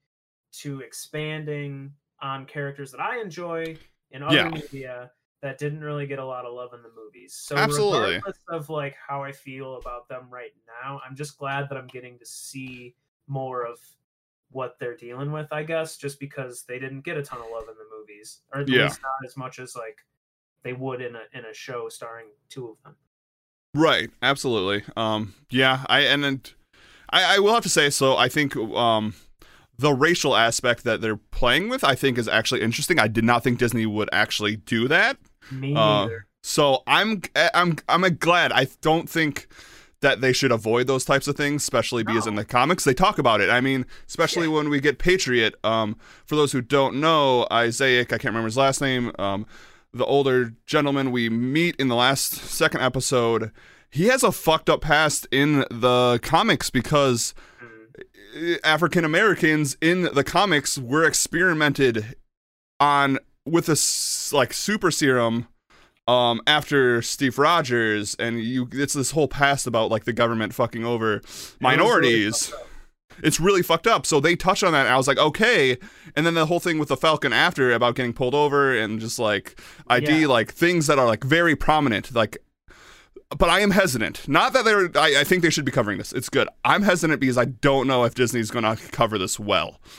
to 0.61 0.81
expanding 0.81 1.93
on 2.21 2.45
characters 2.47 2.91
that 2.93 3.01
I 3.01 3.21
enjoy 3.21 3.77
in 4.11 4.23
other 4.23 4.37
Yeah. 4.37 4.49
media 4.49 5.11
that 5.41 5.59
didn't 5.59 5.81
really 5.81 6.07
get 6.07 6.19
a 6.19 6.25
lot 6.25 6.45
of 6.45 6.53
love 6.53 6.75
in 6.75 6.83
the 6.83 6.91
movies. 6.97 7.35
So 7.35 7.57
Absolutely. 7.57 8.17
regardless 8.17 8.39
of 8.49 8.69
like 8.71 8.97
how 8.97 9.23
I 9.23 9.31
feel 9.33 9.77
about 9.77 10.09
them 10.09 10.29
right 10.31 10.51
now, 10.83 11.01
I'm 11.09 11.15
just 11.15 11.39
glad 11.39 11.69
that 11.69 11.79
I'm 11.79 11.87
getting 11.87 12.19
to 12.19 12.27
see 12.27 12.97
more 13.29 13.65
of 13.65 13.79
what 14.51 14.77
they're 14.79 14.97
dealing 14.97 15.31
with, 15.33 15.47
I 15.53 15.63
guess, 15.63 15.97
just 15.97 16.19
because 16.19 16.63
they 16.63 16.79
didn't 16.79 17.03
get 17.03 17.17
a 17.17 17.23
ton 17.23 17.41
of 17.41 17.47
love 17.53 17.65
in 17.69 17.75
the 17.77 17.85
movies. 17.97 18.41
Or 18.53 18.61
at 18.61 18.69
Yeah. 18.69 18.85
least 18.85 19.01
not 19.03 19.27
as 19.29 19.37
much 19.37 19.59
as 19.59 19.77
like 19.77 19.99
they 20.63 20.73
would 20.73 21.01
in 21.03 21.15
a 21.17 21.23
in 21.33 21.45
a 21.45 21.55
show 21.55 21.89
starring 21.89 22.27
two 22.49 22.69
of 22.69 22.83
them. 22.83 22.97
Right, 23.75 24.11
absolutely. 24.23 24.85
Um, 24.97 25.35
yeah, 25.51 25.85
I 25.89 26.01
and 26.01 26.25
then 26.25 26.43
I, 27.11 27.37
I 27.37 27.39
will 27.39 27.53
have 27.55 27.63
to 27.65 27.69
say 27.69 27.91
so. 27.91 28.17
I 28.17 28.29
think 28.29 28.57
um, 28.57 29.15
the 29.79 29.93
racial 29.93 30.35
aspect 30.35 30.85
that 30.85 31.01
they're 31.01 31.17
playing 31.17 31.69
with, 31.69 31.85
I 31.85 31.95
think, 31.95 32.19
is 32.19 32.27
actually 32.29 32.63
interesting. 32.63 32.99
I 32.99 33.09
did 33.09 33.25
not 33.25 33.45
think 33.45 33.59
Disney 33.59 33.87
would 33.87 34.09
actually 34.13 34.57
do 34.57 34.89
that. 34.89 35.19
Me 35.51 35.75
Uh. 35.77 36.09
So 36.43 36.83
I'm 36.87 37.21
I'm 37.37 37.77
I'm 37.89 38.03
glad. 38.17 38.53
I 38.53 38.69
don't 38.81 39.09
think 39.09 39.49
that 40.01 40.21
they 40.21 40.33
should 40.33 40.53
avoid 40.53 40.87
those 40.87 41.05
types 41.05 41.27
of 41.27 41.37
things, 41.37 41.63
especially 41.63 42.05
because 42.05 42.27
in 42.27 42.37
the 42.37 42.45
comics 42.45 42.85
they 42.85 42.95
talk 42.95 43.19
about 43.19 43.41
it. 43.41 43.51
I 43.51 43.61
mean, 43.61 43.85
especially 44.07 44.47
Yeah. 44.47 44.55
when 44.55 44.69
we 44.71 44.81
get 44.81 44.99
Patriot. 44.99 45.55
Um, 45.65 45.97
for 46.25 46.37
those 46.37 46.53
who 46.53 46.61
don't 46.61 47.01
know, 47.01 47.47
Isaiah, 47.53 48.03
I 48.03 48.05
can't 48.05 48.25
remember 48.27 48.47
his 48.47 48.57
last 48.57 48.81
name. 48.81 49.11
Um, 49.19 49.45
the 49.93 50.05
older 50.05 50.55
gentleman 50.67 51.11
we 51.11 51.29
meet 51.29 51.75
in 51.77 51.89
the 51.89 51.97
last 51.97 52.33
second 52.35 52.81
episode, 52.83 53.51
he 53.91 54.07
has 54.07 54.23
a 54.23 54.31
fucked 54.31 54.71
up 54.71 54.83
past 54.83 55.27
in 55.33 55.65
the 55.71 56.21
comics 56.23 56.71
because 56.71 57.35
Mm. 58.37 58.59
African 58.63 59.05
Americans 59.05 59.77
in 59.81 60.03
the 60.15 60.23
comics 60.23 60.79
were 60.79 61.05
experimented 61.05 62.15
on 62.79 63.19
with 63.45 63.69
a 63.69 63.77
like 64.37 64.53
super 64.53 64.91
serum 64.93 65.49
um 66.09 66.41
after 66.47 67.01
Steve 67.03 67.39
Rogers 67.39 68.17
and 68.19 68.43
you 68.43 68.69
it's 68.73 68.95
this 68.95 69.11
whole 69.13 69.29
past 69.29 69.67
about 69.67 69.91
like 69.91 70.05
the 70.05 70.13
government 70.13 70.55
fucking 70.55 70.85
over 70.85 71.17
It 71.17 71.23
was 71.25 71.57
really 71.61 71.77
minorities. 71.77 72.53
it's 73.23 73.39
really 73.39 73.63
fucked 73.63 73.87
up. 73.87 74.07
So 74.07 74.19
they 74.19 74.35
touch 74.35 74.63
on 74.63 74.73
that 74.73 74.87
and 74.87 74.95
I 74.95 74.97
was 74.97 75.07
like, 75.07 75.19
okay. 75.19 75.77
And 76.17 76.25
then 76.25 76.35
the 76.35 76.47
whole 76.47 76.61
thing 76.61 76.79
with 76.79 76.89
the 76.89 76.97
Falcon 76.97 77.33
after 77.33 77.73
about 77.73 77.95
getting 77.95 78.13
pulled 78.13 78.35
over 78.35 78.77
and 78.77 78.99
just 79.01 79.19
like 79.19 79.61
ID, 79.89 80.21
Yeah. 80.23 80.27
like 80.29 80.53
things 80.53 80.87
that 80.87 80.99
are 80.99 81.07
like 81.07 81.25
very 81.25 81.55
prominent, 81.55 82.15
like 82.15 82.39
but 83.37 83.51
I 83.51 83.61
am 83.61 83.73
hesitant. 83.73 84.27
Not 84.27 84.55
that 84.55 84.65
they're 84.65 84.91
I, 84.97 85.21
I 85.21 85.25
think 85.25 85.43
they 85.43 85.51
should 85.51 85.67
be 85.67 85.73
covering 85.73 85.99
this. 85.99 86.15
It's 86.15 86.31
good. 86.31 86.49
I'm 86.65 86.83
hesitant 86.83 87.21
because 87.21 87.37
I 87.37 87.45
don't 87.45 87.87
know 87.87 88.05
if 88.05 88.15
Disney's 88.15 88.51
gonna 88.51 88.77
cover 88.93 89.19
this 89.19 89.39
well. 89.39 89.81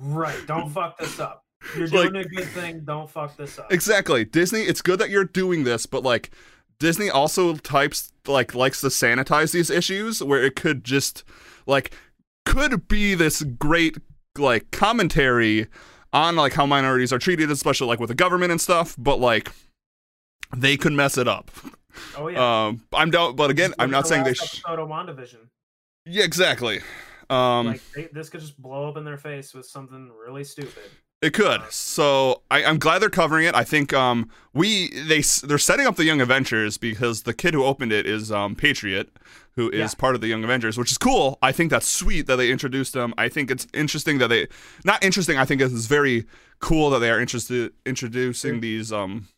Right. 0.00 0.46
Don't 0.46 0.70
fuck 0.70 0.96
this 0.98 1.20
up. 1.20 1.43
You're 1.76 1.88
Like- 1.88 2.10
doing 2.12 2.16
a 2.16 2.28
good 2.28 2.46
thing. 2.48 2.80
Don't 2.84 3.08
fuck 3.10 3.36
this 3.36 3.58
up. 3.58 3.72
Exactly. 3.72 4.24
Disney, 4.24 4.62
it's 4.62 4.82
good 4.82 4.98
that 4.98 5.10
you're 5.10 5.24
doing 5.24 5.64
this, 5.64 5.86
but 5.86 6.02
like 6.02 6.30
Disney 6.78 7.08
also 7.10 7.54
types 7.56 8.12
like 8.26 8.54
likes 8.54 8.80
to 8.82 8.88
sanitize 8.88 9.52
these 9.52 9.70
issues 9.70 10.22
where 10.22 10.42
it 10.42 10.56
could 10.56 10.84
just 10.84 11.24
like 11.66 11.94
could 12.44 12.88
be 12.88 13.14
this 13.14 13.42
great 13.42 13.96
like 14.36 14.70
commentary 14.70 15.66
on 16.12 16.36
like 16.36 16.52
how 16.52 16.66
minorities 16.66 17.12
are 17.12 17.18
treated, 17.18 17.50
especially 17.50 17.86
like 17.86 18.00
with 18.00 18.08
the 18.08 18.14
government 18.14 18.50
and 18.52 18.60
stuff, 18.60 18.94
but 18.98 19.18
like 19.20 19.50
they 20.56 20.76
could 20.76 20.92
mess 20.92 21.16
it 21.16 21.26
up. 21.28 21.50
Oh 22.16 22.28
yeah. 22.28 22.66
Um 22.66 22.82
I'm 22.92 23.10
down 23.10 23.36
but 23.36 23.50
again, 23.50 23.72
I'm 23.78 23.90
not 23.90 24.02
the 24.04 24.08
saying 24.08 24.24
they 24.24 24.30
last 24.30 24.54
sh- 24.56 24.62
episode 24.66 24.80
of 24.80 24.88
WandaVision. 24.88 25.48
Yeah, 26.06 26.24
exactly. 26.24 26.80
Um 27.30 27.68
like 27.68 27.80
they, 27.94 28.08
this 28.12 28.28
could 28.28 28.40
just 28.40 28.60
blow 28.60 28.88
up 28.88 28.96
in 28.96 29.04
their 29.04 29.16
face 29.16 29.54
with 29.54 29.64
something 29.66 30.10
really 30.26 30.44
stupid. 30.44 30.90
It 31.24 31.32
could. 31.32 31.62
So 31.70 32.42
I, 32.50 32.62
I'm 32.64 32.78
glad 32.78 32.98
they're 33.00 33.08
covering 33.08 33.46
it. 33.46 33.54
I 33.54 33.64
think 33.64 33.94
um 33.94 34.28
we 34.52 34.90
they 35.08 35.22
they're 35.42 35.56
setting 35.56 35.86
up 35.86 35.96
the 35.96 36.04
Young 36.04 36.20
Avengers 36.20 36.76
because 36.76 37.22
the 37.22 37.32
kid 37.32 37.54
who 37.54 37.64
opened 37.64 37.92
it 37.92 38.04
is 38.04 38.30
um 38.30 38.54
Patriot, 38.54 39.08
who 39.52 39.70
is 39.70 39.78
Yeah. 39.92 39.98
part 39.98 40.14
of 40.14 40.20
the 40.20 40.26
Young 40.28 40.44
Avengers, 40.44 40.76
which 40.76 40.90
is 40.90 40.98
cool. 40.98 41.38
I 41.40 41.50
think 41.50 41.70
that's 41.70 41.88
sweet 41.88 42.26
that 42.26 42.36
they 42.36 42.50
introduced 42.50 42.92
them. 42.92 43.14
I 43.16 43.30
think 43.30 43.50
it's 43.50 43.66
interesting 43.72 44.18
that 44.18 44.28
they 44.28 44.48
not 44.84 45.02
interesting. 45.02 45.38
I 45.38 45.46
think 45.46 45.62
it's 45.62 45.86
very 45.86 46.26
cool 46.58 46.90
that 46.90 46.98
they 46.98 47.10
are 47.10 47.18
interested 47.18 47.72
introducing 47.86 48.60
these 48.60 48.92
um 48.92 49.28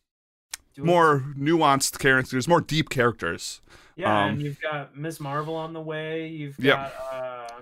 more 0.77 1.23
nuanced 1.37 1.99
characters, 1.99 2.49
more 2.49 2.59
deep 2.59 2.89
characters. 2.89 3.61
Yeah, 3.95 4.25
um, 4.25 4.31
and 4.31 4.41
you've 4.41 4.59
got 4.61 4.97
Ms. 4.97 5.21
Marvel 5.21 5.55
on 5.55 5.71
the 5.71 5.81
way. 5.81 6.27
You've 6.27 6.57
got 6.57 6.91
uh 7.13 7.61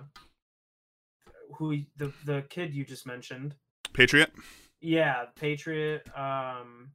who 1.57 1.77
the 1.97 2.11
the 2.25 2.41
kid 2.49 2.73
you 2.73 2.83
just 2.83 3.05
mentioned. 3.05 3.53
Patriot. 3.95 4.31
Yeah, 4.81 5.25
Patriot. 5.35 6.07
Um 6.15 6.91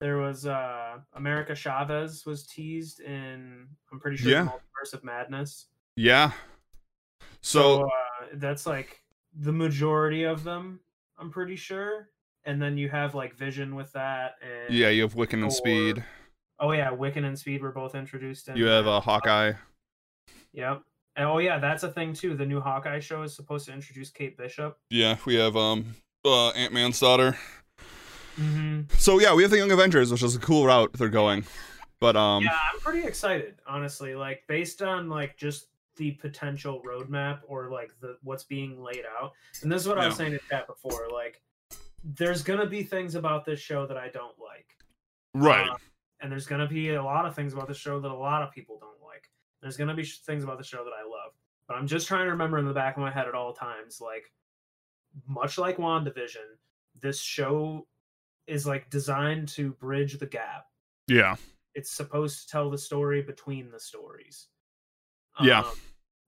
There 0.00 0.18
was 0.18 0.46
uh 0.46 0.98
America 1.14 1.54
Chavez 1.54 2.24
was 2.26 2.46
teased 2.46 3.00
in 3.00 3.66
I'm 3.90 3.98
pretty 4.00 4.16
sure 4.16 4.30
Yeah. 4.30 4.46
Multiverse 4.46 4.94
of 4.94 5.02
Madness. 5.04 5.66
Yeah. 5.96 6.32
So, 7.40 7.82
uh, 7.84 7.88
that's 8.34 8.66
like 8.66 9.02
the 9.40 9.52
majority 9.52 10.22
of 10.24 10.44
them. 10.44 10.80
I'm 11.18 11.30
pretty 11.30 11.56
sure. 11.56 12.08
And 12.44 12.60
then 12.62 12.76
you 12.76 12.88
have 12.88 13.14
like 13.14 13.34
Vision 13.36 13.74
with 13.74 13.92
that, 13.92 14.34
and 14.42 14.74
yeah, 14.74 14.88
you 14.88 15.02
have 15.02 15.14
Wiccan 15.14 15.42
and 15.42 15.52
Speed. 15.52 16.04
oh 16.58 16.72
yeah, 16.72 16.90
Wiccan 16.90 17.24
and 17.24 17.38
Speed 17.38 17.62
were 17.62 17.70
both 17.72 17.94
introduced. 17.94 18.48
In 18.48 18.56
You 18.56 18.66
have 18.66 18.86
a 18.86 18.90
uh, 18.90 19.00
Hawkeye. 19.00 19.52
Yep. 20.52 20.82
Oh 21.16 21.38
yeah, 21.38 21.58
that's 21.58 21.82
a 21.82 21.90
thing 21.90 22.14
too. 22.14 22.34
The 22.34 22.46
new 22.46 22.60
Hawkeye 22.60 23.00
show 23.00 23.22
is 23.22 23.34
supposed 23.34 23.66
to 23.66 23.72
introduce 23.72 24.10
Kate 24.10 24.36
Bishop. 24.36 24.78
Yeah, 24.90 25.16
we 25.26 25.34
have 25.36 25.56
um 25.56 25.94
uh, 26.24 26.50
Ant 26.50 26.72
Man's 26.72 27.00
daughter. 27.00 27.36
Mm-hmm. 28.38 28.82
So 28.96 29.20
yeah, 29.20 29.34
we 29.34 29.42
have 29.42 29.50
the 29.50 29.58
Young 29.58 29.72
Avengers, 29.72 30.10
which 30.10 30.22
is 30.22 30.34
a 30.34 30.40
cool 30.40 30.66
route 30.66 30.92
they're 30.94 31.08
going. 31.08 31.44
But 32.00 32.16
um, 32.16 32.42
yeah, 32.42 32.58
I'm 32.72 32.80
pretty 32.80 33.06
excited, 33.06 33.56
honestly. 33.66 34.14
Like 34.14 34.42
based 34.48 34.82
on 34.82 35.08
like 35.08 35.36
just 35.36 35.66
the 35.96 36.12
potential 36.12 36.82
roadmap 36.86 37.40
or 37.46 37.70
like 37.70 37.92
the 38.00 38.16
what's 38.22 38.44
being 38.44 38.82
laid 38.82 39.04
out. 39.20 39.32
And 39.62 39.70
this 39.70 39.82
is 39.82 39.88
what 39.88 39.98
I 39.98 40.06
was 40.06 40.16
saying 40.16 40.32
to 40.32 40.40
Pat 40.50 40.66
before. 40.66 41.08
Like, 41.12 41.40
there's 42.02 42.42
gonna 42.42 42.66
be 42.66 42.82
things 42.82 43.14
about 43.14 43.44
this 43.44 43.60
show 43.60 43.86
that 43.86 43.96
I 43.96 44.08
don't 44.08 44.34
like. 44.38 44.66
right, 45.34 45.68
Um, 45.68 45.76
and 46.20 46.32
there's 46.32 46.46
gonna 46.46 46.66
be 46.66 46.94
a 46.94 47.02
lot 47.02 47.26
of 47.26 47.34
things 47.34 47.52
about 47.52 47.68
the 47.68 47.74
show 47.74 48.00
that 48.00 48.10
a 48.10 48.14
lot 48.14 48.42
of 48.42 48.50
people 48.50 48.78
don't 48.80 49.00
like. 49.06 49.28
There's 49.62 49.76
gonna 49.76 49.94
be 49.94 50.04
sh- 50.04 50.18
things 50.18 50.44
about 50.44 50.58
the 50.58 50.64
show 50.64 50.84
that 50.84 50.90
I 50.92 51.02
love. 51.02 51.32
But 51.68 51.76
I'm 51.76 51.86
just 51.86 52.08
trying 52.08 52.24
to 52.24 52.30
remember 52.32 52.58
in 52.58 52.66
the 52.66 52.72
back 52.74 52.96
of 52.96 53.00
my 53.02 53.10
head 53.10 53.28
at 53.28 53.34
all 53.34 53.52
times, 53.54 54.00
like 54.00 54.24
much 55.26 55.56
like 55.58 55.76
WandaVision, 55.78 56.58
this 57.00 57.20
show 57.20 57.86
is 58.46 58.66
like 58.66 58.90
designed 58.90 59.48
to 59.48 59.72
bridge 59.74 60.18
the 60.18 60.26
gap 60.26 60.66
yeah, 61.08 61.36
it's 61.74 61.90
supposed 61.90 62.42
to 62.42 62.48
tell 62.48 62.70
the 62.70 62.78
story 62.78 63.22
between 63.22 63.70
the 63.70 63.80
stories. 63.80 64.48
Yeah. 65.40 65.60
Um, 65.60 65.74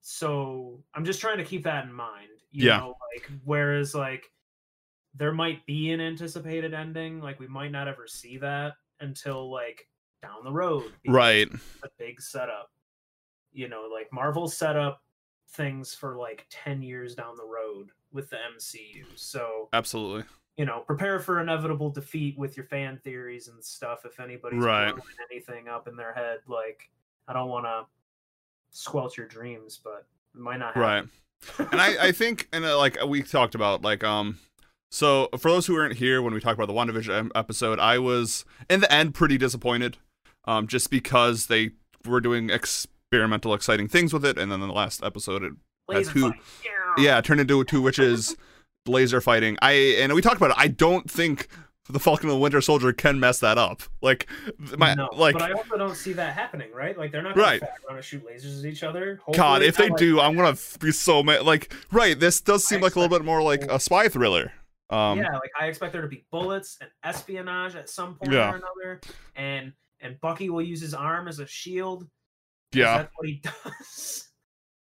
so 0.00 0.82
I'm 0.94 1.04
just 1.04 1.20
trying 1.20 1.38
to 1.38 1.44
keep 1.44 1.64
that 1.64 1.84
in 1.84 1.92
mind. 1.92 2.28
You 2.50 2.68
Yeah. 2.68 2.78
Know, 2.78 2.96
like 3.14 3.30
whereas 3.44 3.94
like 3.94 4.30
there 5.14 5.32
might 5.32 5.64
be 5.66 5.92
an 5.92 6.00
anticipated 6.00 6.74
ending, 6.74 7.20
like 7.20 7.38
we 7.40 7.46
might 7.46 7.70
not 7.70 7.88
ever 7.88 8.06
see 8.06 8.36
that 8.38 8.74
until 9.00 9.50
like 9.50 9.88
down 10.22 10.44
the 10.44 10.52
road. 10.52 10.92
right, 11.06 11.48
A 11.82 11.88
big 11.98 12.20
setup. 12.20 12.70
You 13.54 13.68
know, 13.68 13.88
like 13.92 14.12
Marvel 14.12 14.48
set 14.48 14.76
up 14.76 15.02
things 15.50 15.94
for 15.94 16.16
like 16.16 16.46
10 16.50 16.82
years 16.82 17.14
down 17.14 17.36
the 17.36 17.44
road 17.46 17.90
with 18.12 18.28
the 18.30 18.36
MCU. 18.56 19.04
So 19.14 19.68
absolutely. 19.72 20.24
you 20.56 20.64
know, 20.64 20.80
prepare 20.80 21.18
for 21.20 21.40
inevitable 21.40 21.90
defeat 21.90 22.36
with 22.38 22.56
your 22.56 22.66
fan 22.66 22.98
theories 23.02 23.48
and 23.48 23.62
stuff. 23.64 24.04
If 24.04 24.20
anybody's 24.20 24.62
Right. 24.62 24.94
anything 25.30 25.68
up 25.68 25.88
in 25.88 25.96
their 25.96 26.12
head, 26.12 26.38
like 26.48 26.90
I 27.28 27.32
don't 27.32 27.48
want 27.48 27.64
to 27.66 27.86
squelch 28.70 29.16
your 29.16 29.26
dreams, 29.28 29.80
but 29.82 30.06
it 30.34 30.40
might 30.40 30.58
not 30.58 30.76
Right. 30.76 31.04
and 31.58 31.80
I, 31.80 32.06
I 32.08 32.12
think 32.12 32.48
and 32.52 32.64
uh, 32.64 32.78
like 32.78 32.96
we 33.06 33.22
talked 33.22 33.54
about 33.54 33.82
like 33.82 34.02
um 34.02 34.38
so 34.90 35.28
for 35.38 35.50
those 35.50 35.66
who 35.66 35.74
weren't 35.74 35.96
here 35.96 36.22
when 36.22 36.32
we 36.32 36.40
talked 36.40 36.58
about 36.58 36.68
the 36.68 36.72
WandaVision 36.72 37.30
episode 37.34 37.78
i 37.78 37.98
was 37.98 38.46
in 38.70 38.80
the 38.80 38.90
end 38.90 39.12
pretty 39.12 39.36
disappointed 39.36 39.98
um 40.46 40.66
just 40.66 40.88
because 40.88 41.48
they 41.48 41.72
were 42.06 42.22
doing 42.22 42.48
experimental 43.14 43.54
exciting 43.54 43.86
things 43.86 44.12
with 44.12 44.24
it 44.24 44.36
and 44.36 44.50
then 44.50 44.60
in 44.60 44.66
the 44.68 44.74
last 44.74 45.02
episode 45.04 45.42
it 45.44 45.52
Laser 45.88 46.10
who- 46.10 46.30
fight. 46.32 46.40
yeah 46.98 47.20
turned 47.20 47.40
into 47.40 47.62
two 47.64 47.80
witches 47.80 48.36
laser 48.86 49.20
fighting 49.20 49.56
i 49.62 49.72
and 50.00 50.12
we 50.14 50.20
talked 50.20 50.36
about 50.36 50.50
it 50.50 50.56
i 50.58 50.66
don't 50.66 51.08
think 51.08 51.46
the 51.88 52.00
falcon 52.00 52.28
and 52.28 52.36
the 52.36 52.40
winter 52.40 52.60
soldier 52.60 52.92
can 52.92 53.20
mess 53.20 53.38
that 53.38 53.56
up 53.56 53.82
like 54.02 54.26
my 54.78 54.94
no, 54.94 55.08
like 55.14 55.34
but 55.34 55.42
I 55.42 55.52
also 55.52 55.76
don't 55.78 55.94
see 55.94 56.14
that 56.14 56.32
happening, 56.34 56.70
right? 56.74 56.96
Like 56.98 57.12
they're 57.12 57.22
not 57.22 57.34
going 57.34 57.46
Right. 57.46 57.60
to 57.60 57.66
around 57.86 57.96
and 57.96 58.04
shoot 58.04 58.24
lasers 58.26 58.58
at 58.60 58.64
each 58.64 58.82
other. 58.82 59.20
god 59.34 59.62
if 59.62 59.76
they 59.76 59.90
like 59.90 59.98
do 59.98 60.18
i'm 60.20 60.34
gonna 60.36 60.56
be 60.80 60.90
so 60.92 61.22
mad 61.22 61.42
like 61.44 61.72
right 61.92 62.18
this 62.18 62.40
does 62.40 62.64
seem 62.64 62.78
I 62.80 62.84
like 62.84 62.96
a 62.96 63.00
little 63.00 63.16
bit 63.16 63.24
more 63.24 63.42
like 63.42 63.62
a 63.70 63.78
spy 63.78 64.08
thriller 64.08 64.52
um 64.90 65.18
yeah, 65.18 65.32
like 65.34 65.50
I 65.58 65.66
expect 65.66 65.92
there 65.92 66.02
to 66.02 66.08
be 66.08 66.24
bullets 66.32 66.78
and 66.80 66.90
espionage 67.04 67.74
at 67.76 67.88
some 67.88 68.16
point 68.16 68.32
Yeah. 68.32 68.52
or 68.52 68.56
another, 68.56 69.00
and 69.36 69.72
and 70.00 70.20
Bucky 70.20 70.50
will 70.50 70.60
use 70.62 70.80
his 70.82 70.92
arm 70.92 71.26
as 71.28 71.38
a 71.38 71.46
shield. 71.46 72.06
Yeah 72.74 72.98
that's 72.98 73.12
what 73.16 73.26
he 73.28 73.34
does. 73.64 74.28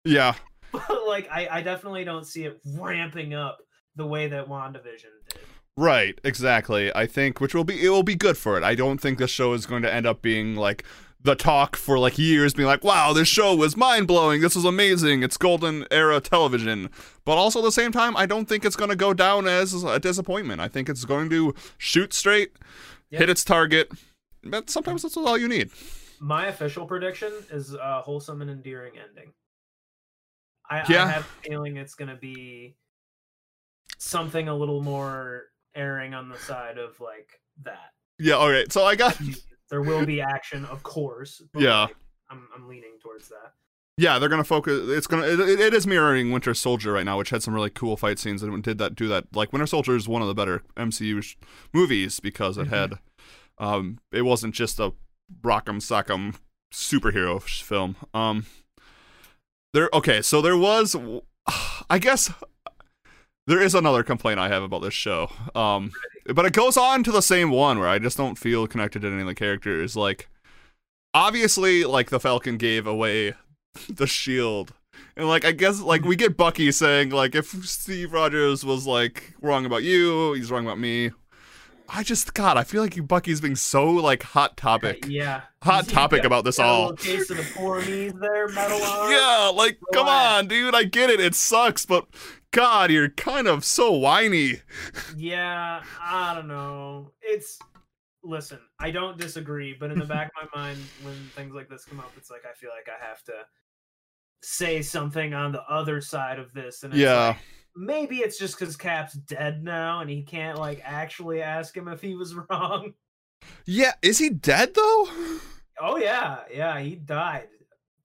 yeah 0.05 0.35
but 0.73 1.07
like 1.07 1.29
I, 1.31 1.49
I 1.51 1.63
definitely 1.63 2.05
don't 2.05 2.27
see 2.27 2.45
it 2.45 2.61
ramping 2.77 3.35
up 3.35 3.59
the 3.97 4.07
way 4.07 4.27
that 4.29 4.49
WandaVision 4.49 5.13
did. 5.31 5.39
Right, 5.77 6.21
exactly. 6.25 6.93
I 6.95 7.07
think 7.07 7.41
which 7.41 7.55
will 7.55 7.65
be 7.65 7.85
it 7.85 7.89
will 7.91 8.03
be 8.03 8.15
good 8.15 8.37
for 8.37 8.57
it. 8.57 8.63
I 8.65 8.75
don't 8.75 8.99
think 9.01 9.19
this 9.19 9.31
show 9.31 9.53
is 9.55 9.67
going 9.67 9.83
to 9.83 9.93
end 9.93 10.07
up 10.07 10.23
being 10.23 10.55
like 10.57 10.85
the 11.21 11.35
talk 11.35 11.75
for 11.75 11.99
like 11.99 12.19
years 12.19 12.55
being 12.55 12.67
like, 12.69 12.85
"Wow, 12.85 13.13
this 13.13 13.27
show 13.29 13.55
was 13.57 13.77
mind-blowing. 13.77 14.41
This 14.41 14.55
was 14.55 14.65
amazing. 14.65 15.23
It's 15.23 15.37
golden 15.37 15.85
era 15.91 16.21
television." 16.21 16.91
But 17.25 17.39
also 17.39 17.59
at 17.61 17.65
the 17.65 17.73
same 17.73 17.91
time, 17.93 18.17
I 18.17 18.27
don't 18.27 18.47
think 18.49 18.65
it's 18.65 18.77
going 18.77 18.91
to 18.91 18.97
go 18.97 19.15
down 19.15 19.47
as 19.49 19.83
a 19.83 19.99
disappointment. 19.99 20.61
I 20.61 20.69
think 20.69 20.89
it's 20.89 21.05
going 21.05 21.31
to 21.31 21.55
shoot 21.79 22.13
straight, 22.13 22.53
Yeah. 23.11 23.21
hit 23.21 23.31
its 23.31 23.43
target. 23.45 23.91
But 24.45 24.71
sometimes 24.71 25.03
that's 25.03 25.17
all 25.17 25.39
you 25.39 25.49
need. 25.49 25.71
My 26.25 26.47
official 26.47 26.87
prediction 26.87 27.31
is 27.51 27.75
a 27.75 28.01
wholesome 28.01 28.41
and 28.41 28.51
endearing 28.51 28.95
ending. 28.97 29.31
I, 30.71 30.83
Yeah. 30.91 31.05
I 31.05 31.11
have 31.11 31.23
a 31.25 31.47
feeling 31.49 31.77
it's 31.77 31.95
going 31.95 32.09
to 32.09 32.17
be 32.17 32.77
something 33.99 34.49
a 34.49 34.55
little 34.57 34.83
more 34.83 35.51
erring 35.75 36.15
on 36.15 36.31
the 36.31 36.39
side 36.39 36.79
of 36.79 36.99
like 36.99 37.29
that. 37.65 37.93
Yeah, 38.19 38.35
all 38.35 38.51
right. 38.51 38.73
So 38.73 38.85
I 38.87 38.97
got 38.97 39.21
There 39.69 39.83
will 39.83 40.07
be 40.07 40.23
action, 40.23 40.65
of 40.65 40.83
course. 40.83 41.43
But 41.53 41.63
Yeah. 41.63 41.83
like, 41.83 41.97
I'm 42.31 42.49
I'm 42.55 42.69
leaning 42.69 42.97
towards 43.03 43.29
that. 43.29 43.53
Yeah, 43.99 44.19
they're 44.19 44.31
gonna 44.31 44.45
focus. 44.45 44.89
It's 44.89 45.07
gonna. 45.07 45.27
It, 45.27 45.41
it- 45.61 45.75
is 45.75 45.87
mirroring 45.87 46.33
Winter 46.33 46.55
Soldier 46.55 46.93
right 46.93 47.05
now, 47.05 47.19
which 47.19 47.31
had 47.31 47.43
some 47.43 47.53
really 47.55 47.71
cool 47.71 47.97
fight 47.99 48.19
scenes 48.19 48.43
and 48.43 48.63
did 48.63 48.79
that. 48.79 48.95
Do 48.95 49.09
that. 49.09 49.27
Like 49.37 49.53
Winter 49.53 49.67
Soldier 49.67 49.95
is 49.95 50.09
one 50.09 50.23
of 50.23 50.29
the 50.29 50.35
better 50.35 50.63
MCU 50.77 51.23
sh- 51.23 51.37
movies 51.75 52.19
because 52.21 52.57
it 52.57 52.69
Mhm. 52.69 52.71
had. 52.71 52.99
Um, 53.59 53.99
it 54.11 54.23
wasn't 54.23 54.55
just 54.55 54.81
a 54.81 54.95
rock'em 55.43 55.81
sock'em 55.81 56.37
superhero 56.73 57.43
film. 57.43 57.97
Um, 58.13 58.47
there. 59.73 59.89
Okay, 59.93 60.23
so 60.23 60.41
there 60.41 60.57
was. 60.57 60.97
I 61.91 61.99
guess 61.99 62.33
there 63.47 63.61
is 63.61 63.75
another 63.75 64.03
complaint 64.03 64.41
I 64.41 64.49
have 64.49 64.63
about 64.63 64.83
this 64.83 64.95
show. 64.95 65.31
Um, 65.55 65.93
but 66.27 66.47
it 66.47 66.53
goes 66.53 66.77
on 66.77 67.03
to 67.05 67.13
the 67.13 67.21
same 67.21 67.51
one 67.51 67.79
where 67.79 67.89
I 67.89 67.99
just 67.99 68.17
don't 68.17 68.39
feel 68.39 68.67
connected 68.67 69.03
to 69.03 69.09
any 69.09 69.21
of 69.21 69.27
the 69.27 69.35
characters. 69.35 69.97
Like, 69.97 70.29
obviously, 71.13 71.85
like 71.85 72.11
the 72.11 72.21
Falcon 72.21 72.57
gave 72.57 72.87
away 72.87 73.35
the 73.89 74.07
shield. 74.07 74.73
And 75.17 75.29
like 75.29 75.45
I 75.45 75.53
guess 75.53 75.81
like 75.81 76.05
we 76.05 76.17
get 76.17 76.37
Bucky 76.37 76.71
saying 76.73 77.11
like 77.11 77.35
if 77.35 77.47
Steve 77.65 78.13
Rogers 78.13 78.65
was 78.65 78.87
like 78.87 79.35
wrong 79.41 79.67
about 79.67 79.83
you, 79.83 80.33
he's 80.35 80.51
wrong 80.51 80.65
about 80.65 80.79
me. 80.79 81.11
I 81.89 82.03
just 82.03 82.35
God, 82.35 82.57
I 82.57 82.65
feel 82.65 82.83
like 82.83 83.07
Bucky's 83.07 83.41
being 83.41 83.57
so 83.57 83.91
like 83.91 84.23
hot 84.23 84.57
topic. 84.57 85.07
Yeah. 85.09 85.43
Hot 85.63 85.87
topic 85.89 86.25
about 86.25 86.45
this 86.45 86.59
all. 86.59 86.93
Case 86.95 87.31
of 87.31 87.37
the 87.39 87.47
poor 87.55 87.81
me's 87.81 88.13
there, 88.15 88.49
metal. 88.49 88.79
Yeah, 89.11 89.51
like 89.55 89.79
come 89.93 90.09
on, 90.09 90.49
dude, 90.49 90.75
I 90.75 90.85
get 90.85 91.11
it. 91.11 91.21
It 91.21 91.35
sucks, 91.35 91.85
but 91.87 92.07
God, 92.51 92.91
you're 92.91 93.09
kind 93.11 93.47
of 93.49 93.65
so 93.65 93.93
whiny. 93.93 94.61
Yeah, 95.17 95.83
I 96.03 96.35
don't 96.35 96.49
know. 96.49 97.13
It's 97.23 97.59
listen, 98.23 98.59
I 98.81 98.91
don't 98.91 99.19
disagree, 99.19 99.77
but 99.79 99.91
in 99.91 99.99
the 99.99 100.05
back 100.07 100.31
of 100.43 100.49
my 100.55 100.61
mind, 100.63 100.79
when 101.03 101.15
things 101.37 101.55
like 101.55 101.69
this 101.69 101.85
come 101.85 102.01
up, 102.01 102.13
it's 102.17 102.31
like 102.31 102.43
I 102.51 102.55
feel 102.55 102.71
like 102.71 102.89
I 102.89 103.05
have 103.07 103.23
to 103.25 103.33
say 104.43 104.83
something 104.83 105.35
on 105.35 105.53
the 105.53 105.63
other 105.63 106.01
side 106.01 106.39
of 106.39 106.53
this, 106.55 106.83
and 106.83 106.93
it's 106.93 107.01
Yeah. 107.01 107.29
like, 107.29 107.37
maybe 107.77 108.19
it's 108.19 108.39
just 108.39 108.59
because 108.59 108.77
Cap's 108.77 109.15
dead 109.15 109.63
now, 109.63 110.01
and 110.01 110.11
he 110.11 110.23
can't 110.23 110.59
like 110.59 110.81
actually 110.85 111.43
ask 111.43 111.77
him 111.77 111.89
if 111.89 112.01
he 112.01 112.15
was 112.15 112.35
wrong. 112.51 112.95
Yeah, 113.67 113.93
is 114.03 114.19
he 114.19 114.31
dead 114.31 114.75
though? 114.75 115.09
Oh 115.81 115.97
yeah, 115.97 116.41
yeah, 116.53 116.79
he 116.81 116.97
died. 116.97 117.49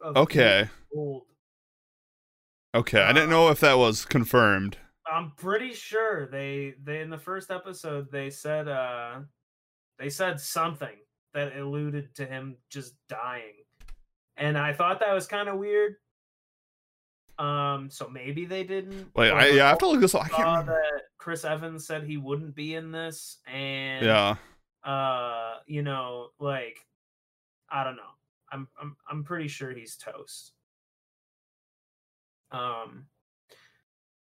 Okay. 0.04 0.70
Old. 0.94 1.24
Okay, 2.76 3.02
I 3.02 3.14
didn't 3.14 3.30
know 3.30 3.50
if 3.50 3.60
that 3.62 3.78
was 3.78 4.06
confirmed. 4.06 4.78
I'm 5.12 5.32
pretty 5.38 5.74
sure 5.74 6.28
they 6.28 6.76
they 6.84 7.02
in 7.02 7.10
the 7.10 7.18
first 7.18 7.50
episode 7.50 8.12
they 8.12 8.30
said 8.30 8.68
uh 8.68 9.22
they 9.98 10.10
said 10.10 10.40
something 10.40 10.96
that 11.34 11.58
alluded 11.58 12.16
to 12.16 12.26
him 12.26 12.58
just 12.70 12.96
dying. 13.08 13.66
And 14.38 14.58
I 14.58 14.74
thought 14.74 15.00
that 15.02 15.14
was 15.14 15.28
kind 15.28 15.50
of 15.50 15.58
weird. 15.58 15.96
Um 17.40 17.90
so 17.90 18.08
maybe 18.10 18.46
they 18.46 18.64
didn't. 18.64 19.10
Wait, 19.16 19.32
I 19.32 19.48
yeah, 19.48 19.66
I 19.66 19.70
have 19.70 19.78
to 19.80 19.88
look 19.88 20.02
this 20.02 20.14
up. 20.14 20.26
I 20.26 20.28
saw 20.28 20.36
can't 20.36 20.48
remember. 20.50 20.72
that 20.74 21.02
Chris 21.18 21.44
Evans 21.46 21.88
said 21.88 22.04
he 22.04 22.18
wouldn't 22.18 22.54
be 22.54 22.76
in 22.76 22.92
this 22.92 23.38
and 23.48 24.06
Yeah. 24.06 24.36
uh 24.84 25.56
you 25.66 25.82
know 25.82 26.30
like 26.40 26.86
I 27.70 27.84
don't 27.84 27.96
know. 27.96 28.02
I'm 28.52 28.68
I'm 28.82 28.98
I'm 29.10 29.24
pretty 29.24 29.48
sure 29.48 29.72
he's 29.72 29.96
toast. 29.96 30.52
Um 32.52 33.06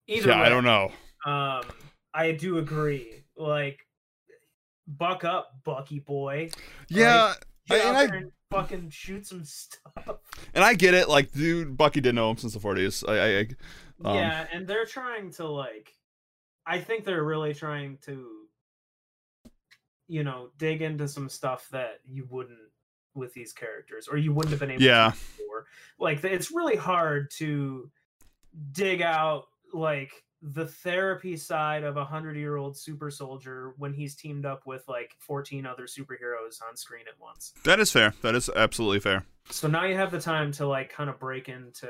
either 0.06 0.30
Yeah, 0.30 0.40
way, 0.40 0.46
I 0.46 0.48
don't 0.48 0.64
know. 0.64 0.90
um, 1.26 1.62
I 2.12 2.32
do 2.32 2.58
agree. 2.58 3.24
Like, 3.36 3.86
buck 4.86 5.24
up, 5.24 5.52
Bucky 5.64 5.98
boy. 5.98 6.50
Yeah, 6.88 7.34
Get 7.68 7.84
I- 7.84 7.88
and 7.88 7.96
I- 8.14 8.22
fucking 8.50 8.90
shoot 8.90 9.26
some 9.26 9.44
stuff. 9.44 10.18
and 10.54 10.64
I 10.64 10.74
get 10.74 10.94
it. 10.94 11.08
Like, 11.08 11.32
dude, 11.32 11.76
Bucky 11.76 12.00
didn't 12.00 12.16
know 12.16 12.30
him 12.30 12.36
since 12.36 12.54
the 12.54 12.60
40s. 12.60 13.08
I, 13.08 13.18
I, 13.18 13.38
I 13.40 14.10
Um, 14.10 14.16
yeah, 14.16 14.46
and 14.52 14.66
they're 14.66 14.86
trying 14.86 15.30
to 15.32 15.46
like 15.48 15.92
I 16.66 16.78
think 16.80 17.04
they're 17.04 17.24
really 17.24 17.54
trying 17.54 17.98
to 18.06 18.26
you 20.06 20.22
know, 20.22 20.50
dig 20.58 20.82
into 20.82 21.08
some 21.08 21.28
stuff 21.30 21.66
that 21.72 22.00
you 22.04 22.26
wouldn't 22.28 22.58
with 23.14 23.32
these 23.32 23.52
characters 23.54 24.06
or 24.06 24.18
you 24.18 24.34
wouldn't 24.34 24.50
have 24.50 24.60
been 24.60 24.70
able 24.70 24.82
Yeah. 24.82 25.10
to 25.12 25.16
before. 25.16 25.66
Like 25.98 26.22
it's 26.24 26.50
really 26.50 26.76
hard 26.76 27.30
to 27.38 27.90
dig 28.72 29.00
out 29.00 29.46
like 29.72 30.10
the 30.52 30.66
therapy 30.66 31.38
side 31.38 31.84
of 31.84 31.96
a 31.96 32.04
hundred 32.04 32.36
year 32.36 32.56
old 32.56 32.76
super 32.76 33.10
soldier 33.10 33.72
when 33.78 33.94
he's 33.94 34.14
teamed 34.14 34.44
up 34.44 34.66
with 34.66 34.86
like 34.88 35.14
14 35.20 35.64
other 35.64 35.84
superheroes 35.84 36.60
on 36.68 36.76
screen 36.76 37.04
at 37.08 37.18
once. 37.18 37.54
that 37.64 37.80
is 37.80 37.90
fair. 37.90 38.12
That 38.20 38.34
is 38.34 38.50
absolutely 38.54 39.00
fair. 39.00 39.24
So 39.48 39.68
now 39.68 39.84
you 39.84 39.94
have 39.96 40.10
the 40.10 40.20
time 40.20 40.52
to 40.52 40.66
like 40.66 40.92
kind 40.92 41.08
of 41.08 41.18
break 41.18 41.48
into 41.48 41.88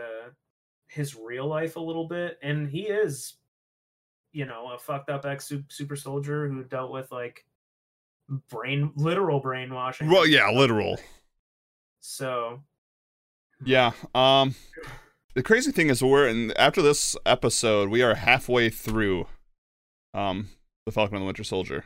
his 0.86 1.16
real 1.16 1.46
life 1.46 1.74
a 1.74 1.80
little 1.80 2.06
bit, 2.06 2.38
and 2.42 2.68
he 2.68 2.82
is, 2.82 3.34
you 4.32 4.46
know, 4.46 4.70
a 4.72 4.78
fucked 4.78 5.10
up 5.10 5.26
ex 5.26 5.52
super 5.68 5.96
soldier 5.96 6.48
who 6.48 6.62
dealt 6.62 6.92
with 6.92 7.10
like 7.10 7.44
brain 8.50 8.92
literal 8.94 9.40
brainwashing. 9.40 10.08
Well, 10.08 10.26
yeah, 10.28 10.48
literal. 10.50 10.98
So 12.00 12.62
Yeah. 13.64 13.92
Um, 14.14 14.54
the 15.34 15.42
crazy 15.42 15.72
thing 15.72 15.90
is, 15.90 16.02
we're 16.02 16.28
in 16.28 16.52
after 16.56 16.82
this 16.82 17.16
episode, 17.26 17.88
we 17.88 18.02
are 18.02 18.14
halfway 18.14 18.70
through, 18.70 19.26
um, 20.12 20.48
the 20.86 20.92
Falcon 20.92 21.16
and 21.16 21.22
the 21.22 21.26
Winter 21.26 21.44
Soldier. 21.44 21.84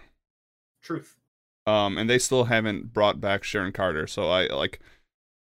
truth. 0.82 1.16
Um, 1.66 1.98
and 1.98 2.08
they 2.08 2.18
still 2.18 2.44
haven't 2.44 2.92
brought 2.94 3.20
back 3.20 3.44
Sharon 3.44 3.72
Carter. 3.72 4.06
So 4.06 4.30
I 4.30 4.46
like. 4.46 4.80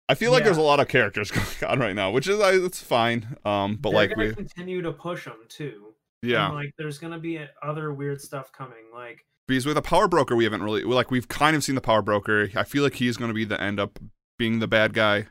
I 0.07 0.16
feel 0.16 0.32
like 0.32 0.40
Yeah. 0.40 0.45
there's 0.45 0.57
a 0.57 0.61
lot 0.61 0.80
of 0.80 0.88
characters 0.88 1.30
going 1.60 1.72
on 1.72 1.80
right 1.80 1.94
now, 1.95 2.10
which 2.10 2.28
is 2.28 2.40
I, 2.40 2.53
it's 2.53 2.82
fine. 2.82 3.38
Um, 3.45 3.76
but 3.76 3.91
They're 3.91 3.99
like 3.99 4.16
gonna 4.16 4.30
we, 4.30 4.34
continue 4.34 4.82
to 4.82 4.91
push 4.91 5.26
them 5.26 5.38
too. 5.49 5.94
yeah, 6.24 6.48
And, 6.48 6.56
like 6.56 6.74
there's 6.80 6.98
gonna 6.98 7.20
be 7.20 7.40
other 7.61 7.94
weird 7.94 8.20
stuff 8.20 8.52
coming. 8.52 8.86
Like 8.91 9.24
because 9.48 9.68
with 9.68 9.78
a 9.78 9.84
power 9.84 10.07
broker, 10.07 10.36
we 10.36 10.45
haven't 10.45 10.64
really 10.64 10.82
like 10.82 11.11
we've 11.11 11.28
kind 11.28 11.56
of 11.56 11.64
seen 11.64 11.76
the 11.76 11.82
power 11.82 12.02
broker. 12.02 12.49
I 12.56 12.64
feel 12.64 12.82
like 12.82 12.95
he's 12.95 13.18
going 13.18 13.30
to 13.30 13.36
be 13.36 13.45
the 13.45 13.60
end 13.61 13.80
up 13.80 13.99
being 14.40 14.57
the 14.60 14.68
bad 14.68 14.94
guy. 14.94 15.28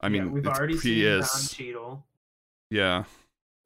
I 0.00 0.08
mean, 0.08 0.26
yeah, 0.26 0.30
we've 0.30 0.44
it's- 0.44 0.58
already 0.58 0.76
seen 0.78 1.04
is. 1.04 1.30
Don 1.30 1.42
Cheadle. 1.48 2.06
Yeah, 2.70 3.04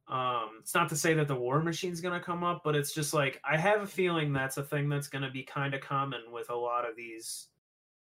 Um, 0.09 0.59
it's 0.61 0.75
not 0.75 0.89
to 0.91 0.97
say 0.97 1.15
that 1.15 1.27
the 1.29 1.35
War 1.35 1.61
Machine's 1.63 2.01
gonna 2.01 2.21
come 2.21 2.45
up, 2.45 2.63
but 2.65 2.75
it's 2.77 2.93
just 2.95 3.13
like 3.15 3.41
I 3.45 3.57
have 3.57 3.81
a 3.83 3.87
feeling 3.87 4.33
that's 4.33 4.57
a 4.59 4.63
thing 4.63 4.89
that's 4.89 5.09
gonna 5.09 5.31
be 5.31 5.43
kind 5.43 5.75
of 5.75 5.81
common 5.81 6.31
with 6.31 6.51
a 6.51 6.55
lot 6.55 6.89
of 6.89 6.95
these 6.97 7.49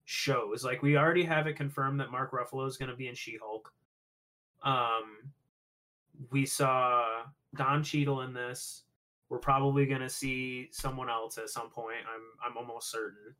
shows. 0.04 0.64
Like 0.64 0.82
we 0.82 0.96
already 0.96 1.22
have 1.24 1.46
it 1.46 1.54
confirmed 1.54 2.00
that 2.00 2.10
Mark 2.10 2.32
Ruffalo 2.32 2.66
is 2.66 2.76
gonna 2.76 2.96
be 2.96 3.06
in 3.08 3.14
She-Hulk. 3.14 3.72
Um, 4.62 5.32
we 6.30 6.44
saw 6.46 7.22
Don 7.54 7.82
Cheadle 7.84 8.22
in 8.22 8.32
this. 8.32 8.82
We're 9.28 9.38
probably 9.38 9.86
gonna 9.86 10.10
see 10.10 10.68
someone 10.72 11.08
else 11.08 11.38
at 11.38 11.50
some 11.50 11.70
point. 11.70 11.98
I'm 12.12 12.50
I'm 12.50 12.56
almost 12.58 12.90
certain. 12.90 13.34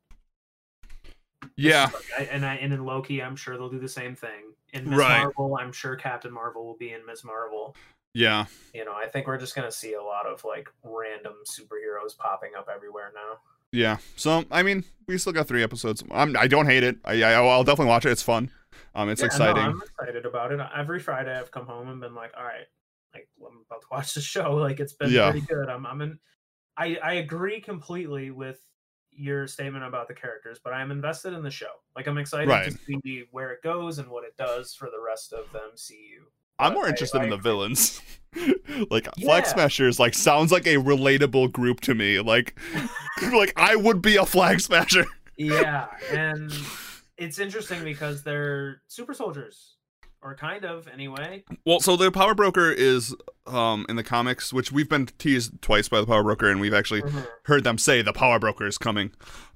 yeah, 1.57 1.89
Like, 1.93 2.03
I, 2.17 2.23
and 2.31 2.45
I, 2.45 2.55
and 2.55 2.71
in 2.73 2.85
Loki, 2.85 3.21
I'm 3.21 3.35
sure 3.35 3.57
they'll 3.57 3.69
do 3.69 3.79
the 3.79 3.87
same 3.89 4.15
thing. 4.15 4.53
In 4.73 4.89
Ms. 4.89 4.99
Right. 4.99 5.23
Marvel, 5.23 5.57
I'm 5.59 5.71
sure 5.71 5.95
Captain 5.95 6.31
Marvel 6.31 6.65
will 6.65 6.77
be 6.77 6.93
in 6.93 7.05
Ms. 7.05 7.23
Marvel 7.23 7.75
yeah. 8.13 8.45
you 8.73 8.83
know, 8.85 8.93
I 8.93 9.07
think 9.07 9.27
we're 9.27 9.37
just 9.37 9.55
gonna 9.55 9.71
see 9.71 9.93
a 9.93 10.03
lot 10.03 10.25
of 10.25 10.43
like 10.43 10.69
random 10.83 11.33
superheroes 11.49 12.17
popping 12.17 12.51
up 12.57 12.69
everywhere 12.73 13.11
now. 13.13 13.37
Yeah. 13.71 13.97
So 14.15 14.43
I 14.51 14.63
mean, 14.63 14.83
we 15.07 15.17
still 15.17 15.33
got 15.33 15.47
three 15.47 15.63
episodes. 15.63 16.03
I'm, 16.11 16.35
I 16.37 16.47
don't 16.47 16.65
hate 16.65 16.83
it. 16.83 16.97
I, 17.05 17.23
I 17.23 17.31
I'll 17.33 17.63
definitely 17.63 17.89
watch 17.89 18.05
it. 18.05 18.11
It's 18.11 18.21
fun. 18.21 18.51
Um, 18.95 19.09
it's 19.09 19.21
Yeah, 19.21 19.27
no, 19.27 19.27
exciting. 19.27 19.63
I'm 19.63 19.81
excited 19.81 20.25
about 20.25 20.51
it. 20.51 20.59
Every 20.75 20.99
Friday, 20.99 21.37
I've 21.37 21.51
come 21.51 21.65
home 21.65 21.87
and 21.87 22.01
been 22.01 22.13
like, 22.13 22.33
all 22.37 22.43
right, 22.43 22.67
like 23.13 23.29
I'm 23.39 23.63
about 23.69 23.81
to 23.81 23.87
watch 23.91 24.13
the 24.13 24.21
show. 24.21 24.55
Like 24.55 24.79
it's 24.79 24.93
been 24.93 25.09
Yeah. 25.11 25.31
pretty 25.31 25.45
good. 25.45 25.69
I'm 25.69 25.85
I'm 25.85 26.01
in. 26.01 26.19
I 26.77 26.97
I 27.01 27.13
agree 27.13 27.61
completely 27.61 28.31
with 28.31 28.59
your 29.21 29.47
statement 29.47 29.83
about 29.85 30.07
the 30.07 30.13
characters, 30.13 30.59
but 30.63 30.73
I'm 30.73 30.91
invested 30.91 31.33
in 31.33 31.43
the 31.43 31.51
show. 31.51 31.71
Like 31.95 32.07
I'm 32.07 32.17
excited 32.17 32.47
Right. 32.49 32.71
to 32.71 33.01
see 33.03 33.25
where 33.31 33.51
it 33.51 33.61
goes 33.61 33.99
and 33.99 34.09
what 34.09 34.23
it 34.23 34.35
does 34.37 34.73
for 34.73 34.89
the 34.89 34.99
rest 34.99 35.31
of 35.33 35.45
the 35.53 35.59
MCU. 35.59 36.23
I'm 36.59 36.73
more 36.73 36.87
interested 36.87 37.21
I 37.21 37.23
in 37.25 37.29
the 37.29 37.37
villains. 37.37 38.01
like 38.91 39.07
Flag 39.19 39.45
Smashers, 39.45 39.99
like 39.99 40.13
sounds 40.13 40.51
like 40.51 40.67
a 40.67 40.75
relatable 40.75 41.51
group 41.51 41.81
to 41.81 41.95
me. 41.95 42.19
Like, 42.19 42.57
like 43.33 43.53
I 43.55 43.75
would 43.75 44.01
be 44.01 44.17
a 44.17 44.25
Flag 44.25 44.59
Smasher. 44.59 45.05
yeah, 45.37 45.87
and 46.11 46.51
it's 47.17 47.39
interesting 47.39 47.83
because 47.83 48.21
they're 48.23 48.81
super 48.87 49.13
soldiers, 49.13 49.75
or 50.23 50.35
kind 50.35 50.65
of 50.65 50.87
anyway. 50.87 51.43
Well, 51.65 51.79
so 51.79 51.95
the 51.95 52.11
Power 52.11 52.35
Broker 52.35 52.71
is 52.71 53.15
um 53.47 53.85
in 53.89 53.95
the 53.95 54.03
comics, 54.03 54.53
which 54.53 54.71
we've 54.71 54.89
been 54.89 55.07
teased 55.17 55.61
twice 55.61 55.89
by 55.89 55.99
the 55.99 56.05
Power 56.07 56.23
Broker, 56.23 56.49
and 56.49 56.61
we've 56.61 56.73
actually 56.73 57.01
Mhm. 57.01 57.27
heard 57.45 57.63
them 57.63 57.77
say 57.77 58.01
the 58.01 58.13
Power 58.13 58.39
Broker 58.39 58.65
is 58.67 58.77
coming. 58.77 59.11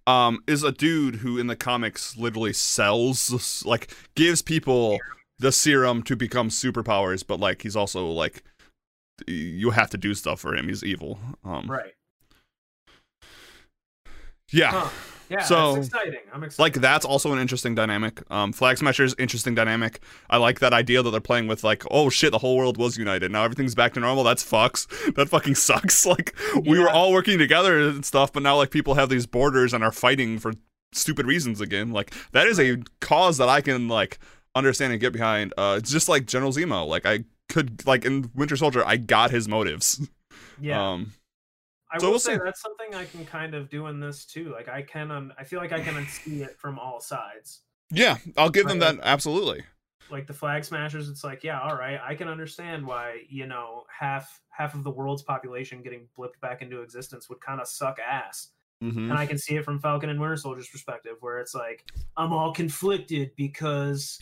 Um, 0.07 0.43
is 0.47 0.63
a 0.63 0.71
dude 0.71 1.15
who 1.17 1.37
in 1.37 1.47
the 1.47 1.55
comics 1.55 2.15
literally 2.17 2.53
sells, 2.53 3.63
like, 3.65 3.91
gives 4.15 4.41
people 4.43 4.99
the 5.39 5.51
serum 5.51 6.03
to 6.03 6.15
become 6.15 6.49
superpowers, 6.49 7.25
but 7.25 7.39
like 7.39 7.61
he's 7.63 7.75
also 7.75 8.07
like, 8.07 8.43
you 9.27 9.71
have 9.71 9.89
to 9.91 9.97
do 9.97 10.13
stuff 10.13 10.39
for 10.39 10.55
him. 10.55 10.67
He's 10.67 10.83
evil. 10.83 11.19
Um, 11.43 11.69
Right. 11.69 11.93
Yeah. 14.55 14.71
Huh. 14.71 14.89
Yeah, 15.27 15.41
So, 15.41 15.75
it's 15.77 15.87
exciting. 15.87 16.19
I'm 16.31 16.43
excited. 16.43 16.61
like 16.61 16.73
that's 16.75 17.03
also 17.03 17.33
an 17.33 17.39
interesting 17.39 17.73
dynamic. 17.73 18.21
Um, 18.29 18.53
Flag 18.53 18.77
Smashers, 18.77 19.15
interesting 19.17 19.55
dynamic. 19.55 19.99
I 20.29 20.37
like 20.37 20.59
that 20.59 20.71
idea 20.71 21.01
that 21.01 21.09
they're 21.09 21.19
playing 21.19 21.47
with, 21.47 21.63
like, 21.63 21.81
oh 21.89 22.11
shit, 22.11 22.29
the 22.29 22.37
whole 22.37 22.55
world 22.55 22.77
was 22.77 22.95
united. 22.95 23.31
Now 23.31 23.43
everything's 23.43 23.73
back 23.73 23.95
to 23.95 23.99
normal. 23.99 24.23
That's 24.23 24.43
fucks. 24.43 24.85
That 25.15 25.29
fucking 25.29 25.55
sucks. 25.55 26.05
Like 26.15 26.35
we 26.63 26.77
were 26.79 26.89
all 26.89 27.11
working 27.11 27.39
together 27.39 27.79
and 27.79 28.05
stuff, 28.05 28.31
but 28.33 28.43
now 28.43 28.55
like 28.57 28.69
people 28.69 28.93
have 28.93 29.09
these 29.09 29.25
borders 29.25 29.73
and 29.73 29.83
are 29.83 29.91
fighting 29.91 30.37
for 30.37 30.53
stupid 30.93 31.25
reasons 31.25 31.59
again. 31.59 31.91
Like 31.91 32.13
that 32.33 32.45
is 32.45 32.59
a 32.59 32.77
cause 33.01 33.37
that 33.39 33.49
I 33.49 33.61
can 33.61 33.87
like 33.87 34.19
understand 34.53 34.91
and 34.93 35.01
get 35.01 35.11
behind. 35.11 35.53
Uh, 35.57 35.75
it's 35.79 35.91
just 35.91 36.07
like 36.07 36.27
General 36.27 36.51
Zemo. 36.53 36.85
Like 36.87 37.07
I 37.07 37.23
could 37.49 37.83
like 37.87 38.05
in 38.05 38.29
Winter 38.35 38.55
Soldier, 38.57 38.83
I 38.85 38.97
got 38.97 39.31
his 39.31 39.47
motives. 39.47 40.07
yeah, 40.61 40.91
Um, 40.91 41.13
I 41.91 41.97
so 41.99 42.05
will 42.07 42.11
we'll 42.13 42.19
say 42.19 42.33
see. 42.35 42.41
that's 42.43 42.61
something 42.61 42.95
I 42.95 43.05
can 43.05 43.25
kind 43.25 43.53
of 43.53 43.69
do 43.69 43.87
in 43.87 43.99
this 43.99 44.25
too. 44.25 44.51
Like 44.51 44.67
I 44.69 44.81
can, 44.81 45.11
un- 45.11 45.33
I 45.37 45.43
feel 45.43 45.59
like 45.59 45.71
I 45.71 45.79
can 45.81 46.05
see 46.07 46.41
it 46.41 46.57
from 46.59 46.79
all 46.79 46.99
sides. 46.99 47.61
yeah, 47.91 48.17
I'll 48.37 48.49
give 48.49 48.67
them 48.67 48.79
Right. 48.79 48.97
that 48.97 49.05
absolutely. 49.05 49.63
Like 50.11 50.27
the 50.27 50.33
flag 50.33 50.63
smashers, 50.63 51.09
it's 51.09 51.23
like, 51.23 51.43
yeah, 51.43 51.59
all 51.61 51.75
right, 51.75 51.99
I 52.03 52.13
can 52.15 52.27
understand 52.27 52.85
why 52.85 53.21
you 53.29 53.47
know 53.47 53.85
half 53.89 54.39
half 54.49 54.73
of 54.75 54.83
the 54.83 54.91
world's 54.91 55.23
population 55.23 55.81
getting 55.81 56.07
blipped 56.17 56.39
back 56.41 56.61
into 56.61 56.81
existence 56.81 57.27
would 57.29 57.41
kind 57.41 57.59
of 57.61 57.67
suck 57.67 57.97
ass. 57.99 58.49
hmm 58.81 59.09
and 59.09 59.13
I 59.13 59.25
can 59.25 59.37
see 59.37 59.55
it 59.55 59.65
from 59.65 59.79
Falcon 59.79 60.09
and 60.09 60.19
Winter 60.19 60.37
Soldier's 60.37 60.67
perspective, 60.69 61.15
where 61.21 61.39
it's 61.39 61.55
like 61.55 61.83
I'm 62.17 62.33
all 62.33 62.53
conflicted 62.53 63.31
because 63.35 64.19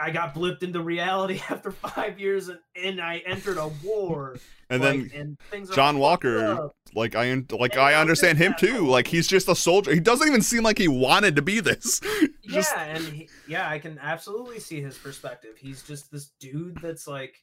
I 0.00 0.10
got 0.10 0.34
blipped 0.34 0.62
into 0.62 0.80
reality 0.82 1.40
after 1.50 1.70
five 1.70 2.18
years 2.18 2.48
and, 2.48 2.58
and 2.74 3.00
I 3.00 3.22
entered 3.26 3.58
a 3.58 3.68
war. 3.84 4.36
And 4.70 4.82
like, 4.82 5.10
then 5.10 5.10
and 5.14 5.38
things 5.50 5.70
John 5.70 5.98
Walker, 5.98 6.44
up. 6.46 6.76
like 6.94 7.14
I 7.14 7.32
like 7.58 7.72
And 7.72 7.80
I 7.80 7.94
understand 7.94 8.36
him 8.36 8.54
too. 8.58 8.86
Like 8.86 9.06
he's 9.06 9.26
just 9.26 9.48
a 9.48 9.54
soldier. 9.54 9.94
He 9.94 9.98
doesn't 9.98 10.28
even 10.28 10.42
seem 10.42 10.62
like 10.62 10.76
he 10.76 10.88
wanted 10.88 11.36
to 11.36 11.42
be 11.42 11.60
this. 11.60 12.00
Just- 12.46 12.76
yeah, 12.76 12.82
and 12.84 13.02
he, 13.04 13.28
yeah, 13.48 13.66
I 13.66 13.78
can 13.78 13.98
absolutely 13.98 14.60
see 14.60 14.82
his 14.82 14.98
perspective. 14.98 15.56
He's 15.58 15.82
just 15.82 16.12
this 16.12 16.32
dude 16.38 16.76
that's 16.82 17.06
like 17.08 17.42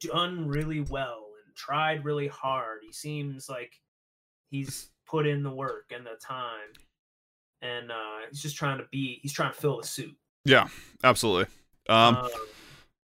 done 0.00 0.48
really 0.48 0.80
well 0.80 1.26
and 1.46 1.54
tried 1.54 2.04
really 2.04 2.26
hard. 2.26 2.80
He 2.84 2.92
seems 2.92 3.48
like 3.48 3.72
he's 4.50 4.90
put 5.06 5.28
in 5.28 5.44
the 5.44 5.50
work 5.50 5.92
and 5.94 6.04
the 6.04 6.16
time, 6.20 6.72
and 7.62 7.92
uh, 7.92 8.26
he's 8.28 8.42
just 8.42 8.56
trying 8.56 8.78
to 8.78 8.84
be. 8.90 9.20
He's 9.22 9.32
trying 9.32 9.52
to 9.52 9.60
fill 9.60 9.80
the 9.80 9.86
suit. 9.86 10.16
Yeah, 10.44 10.68
absolutely. 11.04 11.46
Um, 11.88 12.16
Um, 12.16 12.30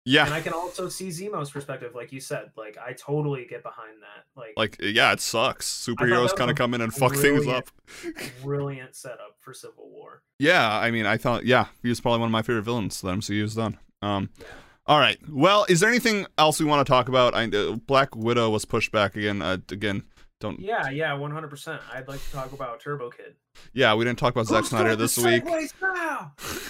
yeah. 0.05 0.25
and 0.25 0.33
I 0.33 0.39
can 0.41 0.53
also 0.53 0.87
see 0.87 1.09
Zemo's 1.09 1.51
perspective, 1.51 1.93
like 1.93 2.11
you 2.13 2.21
said. 2.21 2.51
Like 2.55 2.77
I 2.77 2.93
totally 2.93 3.45
get 3.45 3.63
behind 3.63 4.01
that. 4.01 4.25
Like, 4.39 4.53
like 4.55 4.77
yeah, 4.79 5.11
it 5.11 5.19
sucks. 5.19 5.67
Superheroes 5.67 6.33
kind 6.35 6.49
of 6.49 6.55
come 6.55 6.73
in 6.73 6.81
and 6.81 6.93
fuck 6.93 7.15
things 7.15 7.45
up. 7.47 7.67
brilliant 8.43 8.95
setup 8.95 9.35
for 9.41 9.53
Civil 9.53 9.89
War. 9.89 10.21
Yeah, 10.39 10.77
I 10.77 10.91
mean, 10.91 11.05
I 11.05 11.17
thought 11.17 11.45
yeah, 11.45 11.67
he 11.81 11.89
was 11.89 11.99
probably 11.99 12.19
one 12.19 12.27
of 12.27 12.31
my 12.31 12.41
favorite 12.41 12.63
villains 12.63 13.01
that 13.01 13.09
MCU's 13.09 13.55
done. 13.55 13.77
Um, 14.01 14.29
Yeah. 14.39 14.45
all 14.85 14.99
right. 14.99 15.17
Well, 15.29 15.65
is 15.67 15.81
there 15.81 15.89
anything 15.89 16.25
else 16.37 16.59
we 16.59 16.65
want 16.65 16.85
to 16.85 16.89
talk 16.89 17.09
about? 17.09 17.33
I, 17.35 17.45
uh, 17.45 17.73
Black 17.73 18.15
Widow 18.15 18.49
was 18.49 18.63
pushed 18.63 18.91
back 18.93 19.15
again. 19.17 19.41
Uh, 19.41 19.57
again, 19.71 20.03
don't. 20.39 20.59
Yeah, 20.59 20.89
yeah, 20.89 21.13
one 21.13 21.31
hundred 21.31 21.49
percent. 21.49 21.81
I'd 21.91 22.07
like 22.07 22.23
to 22.23 22.31
talk 22.31 22.51
about 22.51 22.79
Turbo 22.79 23.09
Kid. 23.09 23.35
Yeah, 23.73 23.95
we 23.95 24.05
didn't 24.05 24.19
talk 24.19 24.33
about 24.33 24.47
Zack 24.47 24.65
Snyder 24.65 24.95
this 24.95 25.17
week. 25.17 25.43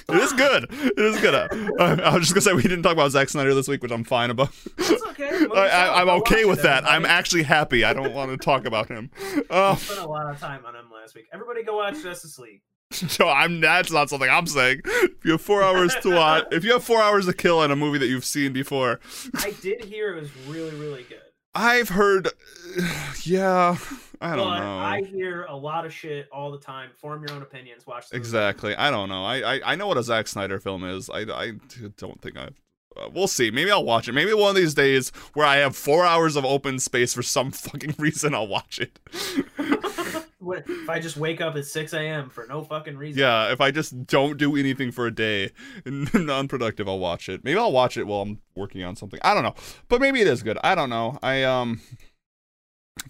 It 0.10 0.15
is 0.15 0.31
good. 0.34 0.68
It 0.72 0.99
is 0.99 1.19
good. 1.19 1.34
Uh, 1.77 1.98
I 2.03 2.14
was 2.14 2.23
just 2.23 2.34
gonna 2.34 2.41
say 2.41 2.53
we 2.53 2.61
didn't 2.64 2.81
talk 2.84 2.94
about 2.94 3.11
Zack 3.11 3.30
Snyder 3.30 3.53
this 3.53 3.68
week, 3.68 3.84
which 3.84 3.91
I'm 3.91 4.03
fine 4.03 4.30
about. 4.30 4.49
It's 4.77 5.06
okay. 5.07 5.45
I, 5.56 5.68
I, 5.68 6.02
i'm 6.02 6.10
okay 6.22 6.45
with 6.45 6.60
it, 6.60 6.64
that. 6.64 6.89
I'm 6.89 7.06
actually 7.06 7.44
happy. 7.44 7.84
I 7.84 7.94
don't 7.94 8.14
want 8.14 8.31
to 8.31 8.38
talk 8.38 8.65
about 8.65 8.88
him. 8.88 9.11
Uh, 9.49 9.76
spent 9.76 9.99
a 9.99 10.07
lot 10.07 10.31
of 10.31 10.39
time 10.39 10.65
on 10.65 10.76
him 10.76 10.85
last 10.91 11.07
last 11.07 11.15
week. 11.15 11.27
Everybody 11.34 11.64
go 11.64 11.77
watch 11.77 12.03
Justice 12.03 12.38
League. 12.38 12.61
So 12.91 13.27
I'm 13.27 13.61
that's 13.61 13.91
not 13.91 14.10
something 14.10 14.30
I'm 14.30 14.45
saying. 14.45 14.81
If 14.85 15.23
you 15.23 15.31
have 15.31 15.41
four 15.41 15.64
hours 15.64 15.95
to 16.03 16.15
watch, 16.15 16.45
if 16.52 16.64
you 16.64 16.73
have 16.73 16.84
four 16.84 17.02
hours 17.02 17.26
to 17.26 17.34
kill 17.34 17.64
in 17.64 17.72
a 17.72 17.76
movie 17.76 17.98
that 17.98 18.07
you've 18.07 18.26
seen 18.26 18.52
before, 18.53 18.99
I 19.35 19.52
did 19.61 19.85
hear 19.85 20.15
it 20.15 20.22
was 20.22 20.35
really, 20.48 20.76
really 20.76 21.03
good. 21.03 21.26
I've 21.57 21.89
heard, 21.89 22.29
yeah, 23.23 23.75
I 24.21 24.35
don't 24.35 24.47
but 24.47 24.59
know. 24.59 24.77
I 24.77 25.01
hear 25.01 25.43
a 25.45 25.55
lot 25.55 25.85
of 25.85 25.93
shit 25.93 26.29
all 26.31 26.51
the 26.51 26.59
time. 26.59 26.91
Form 26.95 27.25
your 27.27 27.35
own 27.35 27.41
opinions. 27.41 27.88
Watch. 27.88 28.05
Exactly. 28.11 28.75
I 28.75 28.91
don't 28.91 29.09
know. 29.09 29.25
I, 29.25 29.55
I 29.55 29.61
I 29.71 29.75
know 29.75 29.88
what 29.88 29.97
a 29.97 30.03
Zack 30.03 30.27
Snyder 30.27 30.59
film 30.59 30.84
is. 30.84 31.09
I 31.09 31.21
I 31.21 31.53
don't 31.97 32.21
think 32.21 32.38
I. 32.38 32.49
Uh, 32.95 33.09
we'll 33.13 33.27
see. 33.27 33.51
Maybe 33.51 33.71
I'll 33.71 33.84
watch 33.84 34.07
it. 34.07 34.13
Maybe 34.13 34.34
one 34.34 34.49
of 34.49 34.55
these 34.55 34.73
days 34.73 35.09
where 35.34 35.45
I 35.45 35.57
have 35.57 35.75
four 35.75 36.05
hours 36.05 36.35
of 36.35 36.45
open 36.45 36.79
space 36.79 37.13
for 37.13 37.23
some 37.23 37.51
fucking 37.53 37.95
reason, 37.97 38.34
I'll 38.35 38.47
watch 38.47 38.79
it. 38.79 38.99
If 40.53 40.89
I 40.89 40.99
just 40.99 41.17
wake 41.17 41.41
up 41.41 41.55
at 41.55 41.65
6 41.65 41.93
a.m. 41.93 42.29
for 42.29 42.45
no 42.47 42.63
fucking 42.63 42.97
reason? 42.97 43.19
Yeah, 43.21 43.51
if 43.51 43.61
I 43.61 43.71
just 43.71 44.05
don't 44.07 44.37
do 44.37 44.55
anything 44.55 44.91
for 44.91 45.07
a 45.07 45.13
day, 45.13 45.51
non-productive, 45.85 46.87
I'll 46.87 46.99
watch 46.99 47.29
it. 47.29 47.43
Maybe 47.43 47.57
I'll 47.59 47.71
watch 47.71 47.97
it 47.97 48.05
while 48.05 48.21
I'm 48.21 48.39
working 48.55 48.83
on 48.83 48.95
something. 48.95 49.19
I 49.23 49.33
don't 49.33 49.43
know, 49.43 49.55
but 49.89 50.01
maybe 50.01 50.21
it 50.21 50.27
is 50.27 50.43
good. 50.43 50.57
I 50.63 50.75
don't 50.75 50.89
know. 50.89 51.17
I 51.21 51.43
um, 51.43 51.81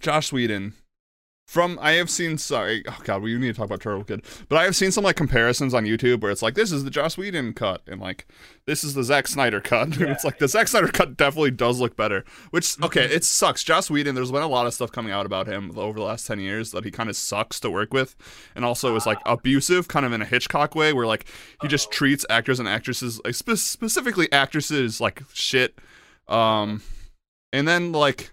Joss 0.00 0.32
Whedon. 0.32 0.74
From 1.48 1.78
I 1.80 1.92
have 1.92 2.10
seen 2.10 2.36
sorry 2.36 2.84
oh 2.86 2.98
god 3.04 3.22
we 3.22 3.34
need 3.38 3.46
to 3.46 3.54
talk 3.54 3.64
about 3.64 3.80
Turbo 3.80 4.04
Kid 4.04 4.22
but 4.50 4.56
I 4.58 4.64
have 4.64 4.76
seen 4.76 4.90
some 4.92 5.02
like 5.02 5.16
comparisons 5.16 5.72
on 5.72 5.86
YouTube 5.86 6.20
where 6.20 6.30
it's 6.30 6.42
like 6.42 6.52
this 6.54 6.70
is 6.70 6.84
the 6.84 6.90
Joss 6.90 7.16
Whedon 7.16 7.54
cut 7.54 7.80
and 7.86 7.98
like 8.02 8.26
this 8.66 8.84
is 8.84 8.92
the 8.92 9.02
Zack 9.02 9.26
Snyder 9.26 9.58
cut 9.58 9.96
Yeah. 9.98 10.08
it's 10.12 10.24
like 10.24 10.38
the 10.40 10.46
Zack 10.46 10.68
Snyder 10.68 10.88
cut 10.88 11.16
definitely 11.16 11.52
does 11.52 11.80
look 11.80 11.96
better 11.96 12.22
which 12.50 12.78
okay 12.82 13.08
Mhm. 13.08 13.12
it 13.12 13.24
sucks 13.24 13.64
Joss 13.64 13.90
Whedon 13.90 14.14
there's 14.14 14.30
been 14.30 14.42
a 14.42 14.46
lot 14.46 14.66
of 14.66 14.74
stuff 14.74 14.92
coming 14.92 15.10
out 15.10 15.24
about 15.24 15.46
him 15.46 15.72
over 15.78 15.98
the 15.98 16.04
last 16.04 16.26
10 16.26 16.38
years 16.38 16.70
that 16.72 16.84
he 16.84 16.90
kind 16.90 17.08
of 17.08 17.16
sucks 17.16 17.58
to 17.60 17.70
work 17.70 17.94
with 17.94 18.14
and 18.54 18.62
also 18.62 18.94
is 18.94 19.06
like 19.06 19.18
abusive 19.24 19.88
kind 19.88 20.04
of 20.04 20.12
in 20.12 20.20
a 20.20 20.26
Hitchcock 20.26 20.74
way 20.74 20.92
where 20.92 21.06
like 21.06 21.24
he 21.62 21.68
just 21.68 21.86
Uh-oh. 21.86 21.92
treats 21.92 22.26
actors 22.28 22.60
and 22.60 22.68
actresses 22.68 23.22
like 23.24 23.34
spe- 23.34 23.52
specifically 23.56 24.30
actresses 24.32 25.00
like 25.00 25.22
shit 25.32 25.78
um 26.28 26.82
and 27.54 27.66
then 27.66 27.90
like 27.92 28.32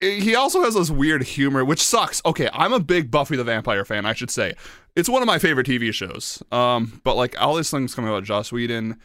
he 0.00 0.34
also 0.34 0.62
has 0.62 0.74
this 0.74 0.90
weird 0.90 1.22
humor 1.22 1.64
which 1.64 1.82
sucks 1.82 2.22
okay 2.24 2.48
i'm 2.52 2.72
a 2.72 2.80
big 2.80 3.10
buffy 3.10 3.36
the 3.36 3.44
vampire 3.44 3.84
fan 3.84 4.06
i 4.06 4.12
should 4.12 4.30
say 4.30 4.54
it's 4.94 5.08
one 5.08 5.22
of 5.22 5.26
my 5.26 5.38
favorite 5.38 5.66
tv 5.66 5.92
shows 5.92 6.42
um 6.52 7.00
but 7.04 7.16
like 7.16 7.40
all 7.40 7.54
these 7.56 7.70
things 7.70 7.94
coming 7.94 8.08
about 8.10 8.22
joss 8.24 8.52
whedon 8.52 8.96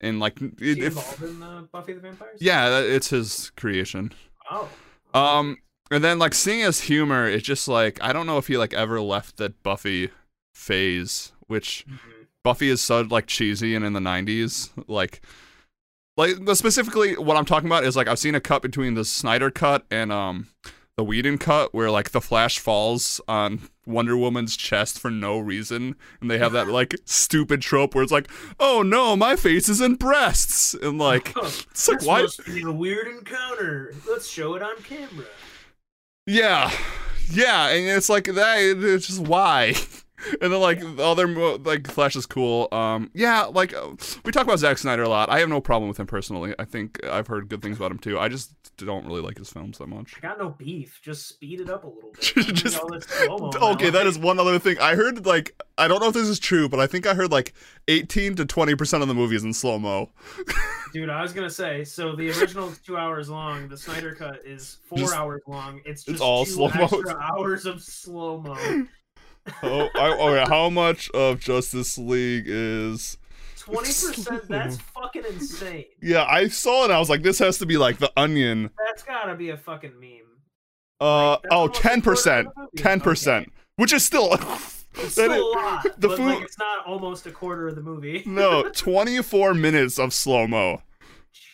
and 0.00 0.20
like 0.20 0.40
it, 0.60 0.78
involved 0.78 1.22
in 1.22 1.42
uh, 1.42 1.62
Buffy 1.72 1.92
the 1.92 2.00
Vampire? 2.00 2.28
Yeah 2.38 2.78
it's 2.78 3.10
his 3.10 3.50
creation 3.56 4.12
Oh. 4.50 4.68
um 5.12 5.56
and 5.90 6.04
then 6.04 6.18
like 6.20 6.34
seeing 6.34 6.60
his 6.60 6.80
humor 6.82 7.26
it's 7.28 7.42
just 7.46 7.66
like 7.66 7.98
i 8.00 8.12
don't 8.12 8.26
know 8.26 8.38
if 8.38 8.46
he 8.46 8.56
like 8.56 8.72
ever 8.74 9.00
left 9.00 9.38
that 9.38 9.60
buffy 9.62 10.10
phase 10.54 11.32
which 11.48 11.84
Mhm. 11.88 11.98
Buffy 12.44 12.68
is 12.70 12.80
so 12.80 13.00
like 13.02 13.26
cheesy 13.26 13.74
and 13.74 13.84
in 13.84 13.92
the 13.92 14.00
90s 14.00 14.70
like 14.86 15.20
like 16.18 16.44
the- 16.44 16.54
specifically 16.56 17.16
what 17.16 17.36
I'm 17.38 17.46
talking 17.46 17.68
about 17.68 17.84
is 17.84 17.96
like 17.96 18.08
I've 18.08 18.18
seen 18.18 18.34
a 18.34 18.40
cut 18.40 18.60
between 18.60 18.92
the 18.94 19.04
Snyder 19.04 19.50
cut 19.50 19.86
and 19.90 20.12
um 20.12 20.48
the 20.96 21.04
Whedon 21.04 21.38
cut 21.38 21.72
where 21.72 21.90
like 21.90 22.10
the 22.10 22.20
Flash 22.20 22.58
falls 22.58 23.20
on 23.28 23.60
Wonder 23.86 24.16
Woman's 24.16 24.56
chest 24.56 24.98
for 24.98 25.10
no 25.12 25.38
reason 25.38 25.94
and 26.20 26.30
they 26.30 26.38
have 26.38 26.52
that 26.52 26.68
like 26.78 26.94
stupid 27.06 27.62
trope 27.62 27.94
where 27.94 28.02
it's 28.02 28.12
like 28.12 28.28
oh 28.58 28.82
no 28.82 29.16
my 29.16 29.36
face 29.36 29.68
is 29.68 29.80
in 29.80 29.94
breasts 29.94 30.74
and 30.74 30.98
like 30.98 31.32
it's 31.36 31.88
like 31.88 32.04
why 32.04 32.26
a 32.66 32.72
weird 32.72 33.06
encounter. 33.06 33.94
Let's 34.08 34.28
show 34.28 34.54
it 34.56 34.62
on 34.62 34.82
camera. 34.82 35.26
Yeah, 36.26 36.70
yeah, 37.30 37.68
and 37.68 37.88
it's 37.88 38.10
like 38.10 38.24
that. 38.24 38.58
It's 38.58 39.06
just 39.06 39.20
why. 39.20 39.74
And 40.40 40.52
then 40.52 40.60
like 40.60 40.80
the 40.80 41.02
other 41.04 41.26
mo- 41.28 41.58
like 41.64 41.86
Flash 41.88 42.16
is 42.16 42.26
cool. 42.26 42.68
Um, 42.72 43.10
yeah, 43.14 43.44
like 43.44 43.74
uh, 43.74 43.90
we 44.24 44.32
talk 44.32 44.44
about 44.44 44.58
Zack 44.58 44.78
Snyder 44.78 45.02
a 45.04 45.08
lot. 45.08 45.30
I 45.30 45.38
have 45.40 45.48
no 45.48 45.60
problem 45.60 45.88
with 45.88 45.98
him 46.00 46.06
personally. 46.06 46.54
I 46.58 46.64
think 46.64 47.04
I've 47.04 47.26
heard 47.28 47.48
good 47.48 47.62
things 47.62 47.76
about 47.76 47.90
him 47.92 47.98
too. 47.98 48.18
I 48.18 48.28
just 48.28 48.52
don't 48.76 49.06
really 49.06 49.20
like 49.22 49.38
his 49.38 49.50
films 49.50 49.78
that 49.78 49.88
much. 49.88 50.14
I 50.16 50.20
got 50.20 50.38
no 50.38 50.50
beef. 50.50 51.00
Just 51.02 51.28
speed 51.28 51.60
it 51.60 51.70
up 51.70 51.84
a 51.84 51.88
little 51.88 52.10
bit. 52.12 52.20
Just- 52.34 52.54
Just 52.54 52.78
all 52.80 52.88
this 52.90 53.04
slow-mo 53.04 53.50
in 53.50 53.60
my 53.60 53.70
Okay, 53.72 53.90
that 53.90 54.06
life. 54.06 54.18
one 54.18 54.38
other 54.40 54.58
thing. 54.58 54.76
I 54.80 54.94
heard 54.94 55.24
like 55.26 55.54
I 55.76 55.86
don't 55.88 56.00
know 56.00 56.08
if 56.08 56.14
this 56.14 56.28
is 56.28 56.38
true, 56.38 56.68
but 56.68 56.80
I 56.80 56.86
think 56.86 57.06
I 57.06 57.14
heard 57.14 57.30
like 57.30 57.54
18 57.88 58.34
to 58.36 58.44
20 58.46 58.74
percent 58.74 59.02
of 59.02 59.08
the 59.08 59.14
movie 59.14 59.36
is 59.36 59.44
in 59.44 59.52
slow 59.52 59.78
mo. 59.78 60.10
Dude, 60.92 61.10
I 61.10 61.22
was 61.22 61.32
gonna 61.32 61.50
say. 61.50 61.84
So 61.84 62.16
the 62.16 62.28
original 62.30 62.68
is 62.70 62.78
two 62.78 62.96
hours 62.96 63.28
long. 63.28 63.68
The 63.68 63.76
Snyder 63.76 64.14
cut 64.14 64.40
is 64.44 64.78
four 64.88 64.98
Just- 64.98 65.14
hours 65.14 65.42
long. 65.46 65.80
It's 65.84 66.02
it's 66.02 66.04
just 66.04 66.22
all 66.22 66.44
two 66.44 66.52
slow-mo. 66.52 66.84
extra 66.84 67.16
hours 67.16 67.66
of 67.66 67.82
slow 67.82 68.40
mo. 68.40 68.56
Oh, 69.62 69.88
I, 69.94 70.10
okay. 70.16 70.44
How 70.48 70.70
much 70.70 71.10
of 71.10 71.40
Justice 71.40 71.96
League 71.98 72.44
is? 72.46 73.16
Twenty 73.58 73.88
percent. 73.88 74.48
That's 74.48 74.76
fucking 74.78 75.24
insane. 75.28 75.84
Yeah, 76.00 76.24
I 76.24 76.48
saw 76.48 76.82
it. 76.82 76.84
and 76.84 76.92
I 76.94 76.98
was 76.98 77.10
like, 77.10 77.22
this 77.22 77.38
has 77.40 77.58
to 77.58 77.66
be 77.66 77.76
like 77.76 77.98
the 77.98 78.10
Onion. 78.16 78.70
That's 78.86 79.02
gotta 79.02 79.34
be 79.34 79.50
a 79.50 79.56
fucking 79.56 79.98
meme. 80.00 80.10
Uh 81.00 81.30
Like, 81.32 81.40
oh, 81.50 81.68
10 81.68 82.00
quarter 82.00 82.10
percent, 82.10 82.46
of 82.48 82.54
the 82.54 82.60
movie. 82.62 82.70
ten 82.82 83.00
percent, 83.00 83.52
which 83.76 83.92
is 83.92 84.04
still 84.04 84.32
It's 84.94 85.12
still 85.12 85.30
is- 85.32 85.38
a 85.40 85.44
lot, 85.44 85.82
the 86.00 86.08
but 86.08 86.16
food- 86.16 86.26
like 86.26 86.42
it's 86.42 86.58
not 86.58 86.86
almost 86.86 87.26
a 87.26 87.30
quarter 87.30 87.68
of 87.68 87.74
the 87.76 87.82
movie. 87.82 88.22
no 88.26 88.68
twenty 88.70 89.22
four 89.22 89.54
minutes 89.54 89.98
of 89.98 90.12
slow 90.14 90.46
mo. 90.48 90.82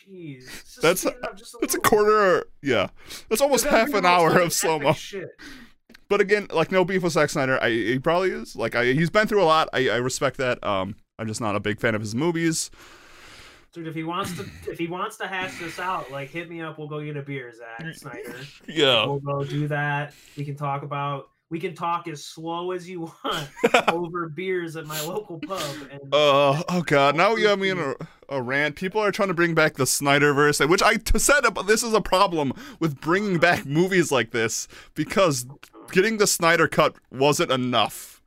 Jeez, 0.09 0.81
That's- 0.81 1.05
it 1.05 1.15
just 1.37 1.55
a 1.55 1.59
That's 1.61 1.75
a 1.75 1.81
quarter. 1.81 2.47
Yeah, 2.63 2.89
that's 3.29 3.41
almost 3.43 3.65
half 3.65 3.93
an 3.93 4.07
hour 4.07 4.39
of 4.39 4.53
slow 4.53 4.79
mo. 4.79 4.93
Shit. 4.93 5.29
But 6.09 6.21
again, 6.21 6.47
like 6.53 6.71
no 6.71 6.85
beef 6.85 7.03
with 7.03 7.13
Zack 7.13 7.31
Snyder. 7.31 7.59
I 7.63 7.71
he 7.71 7.99
probably 7.99 8.31
is. 8.31 8.55
Like 8.57 8.75
I, 8.75 8.87
he's 8.93 9.11
been 9.11 9.27
through 9.27 9.43
a 9.43 9.45
lot. 9.45 9.69
I, 9.73 9.89
I 9.91 9.97
respect 9.97 10.37
that. 10.39 10.63
Um, 10.65 10.97
I'm 11.19 11.27
just 11.27 11.41
not 11.41 11.57
a 11.57 11.61
big 11.61 11.81
fan 11.81 11.95
of 11.95 12.01
his 12.01 12.15
movies. 12.15 12.71
Dude, 13.73 13.89
if 13.89 13.95
he 13.95 14.05
wants 14.05 14.37
to, 14.37 14.47
if 14.71 14.79
he 14.79 14.87
wants 14.87 15.17
to 15.17 15.27
hash 15.27 15.59
this 15.59 15.81
out, 15.81 16.11
like 16.13 16.31
hit 16.31 16.49
me 16.49 16.61
up. 16.61 16.79
We'll 16.79 16.87
go 16.89 17.03
get 17.05 17.17
a 17.17 17.23
beer, 17.23 17.53
Zack 17.53 17.95
Snyder. 17.95 18.37
Yeah. 18.69 19.05
We'll 19.07 19.19
go 19.19 19.43
do 19.45 19.67
that. 19.69 20.15
We 20.37 20.45
can 20.45 20.55
talk 20.57 20.83
about. 20.83 21.31
We 21.51 21.61
can 21.61 21.75
talk 21.75 22.09
as 22.09 22.25
slow 22.25 22.71
as 22.73 22.89
you 22.89 23.01
want 23.25 23.49
over 23.89 24.29
beers 24.29 24.77
at 24.77 24.87
my 24.87 25.01
local 25.03 25.39
pub. 25.39 25.61
And 25.91 26.01
Uh, 26.13 26.63
oh 26.69 26.83
god, 26.87 27.17
now 27.17 27.35
you 27.37 27.49
have 27.49 27.59
me 27.59 27.69
in 27.69 27.79
a, 27.79 27.95
a 28.29 28.41
rant. 28.43 28.77
People 28.77 29.01
are 29.01 29.13
trying 29.13 29.29
to 29.29 29.35
bring 29.35 29.55
back 29.55 29.75
the 29.75 29.85
Snyderverse, 29.85 30.67
which 30.69 30.83
I 30.83 30.97
t- 30.97 31.19
said 31.19 31.43
but 31.53 31.67
this 31.67 31.83
is 31.83 31.93
a 31.93 32.01
problem 32.01 32.53
with 32.81 33.01
bringing 33.01 33.39
back 33.39 33.67
movies 33.67 34.11
like 34.11 34.31
this 34.31 34.67
because 34.95 35.47
getting 35.93 36.19
the 36.19 36.27
Snyder 36.27 36.69
cut 36.69 36.97
wasn't 37.11 37.51
enough. 37.51 38.23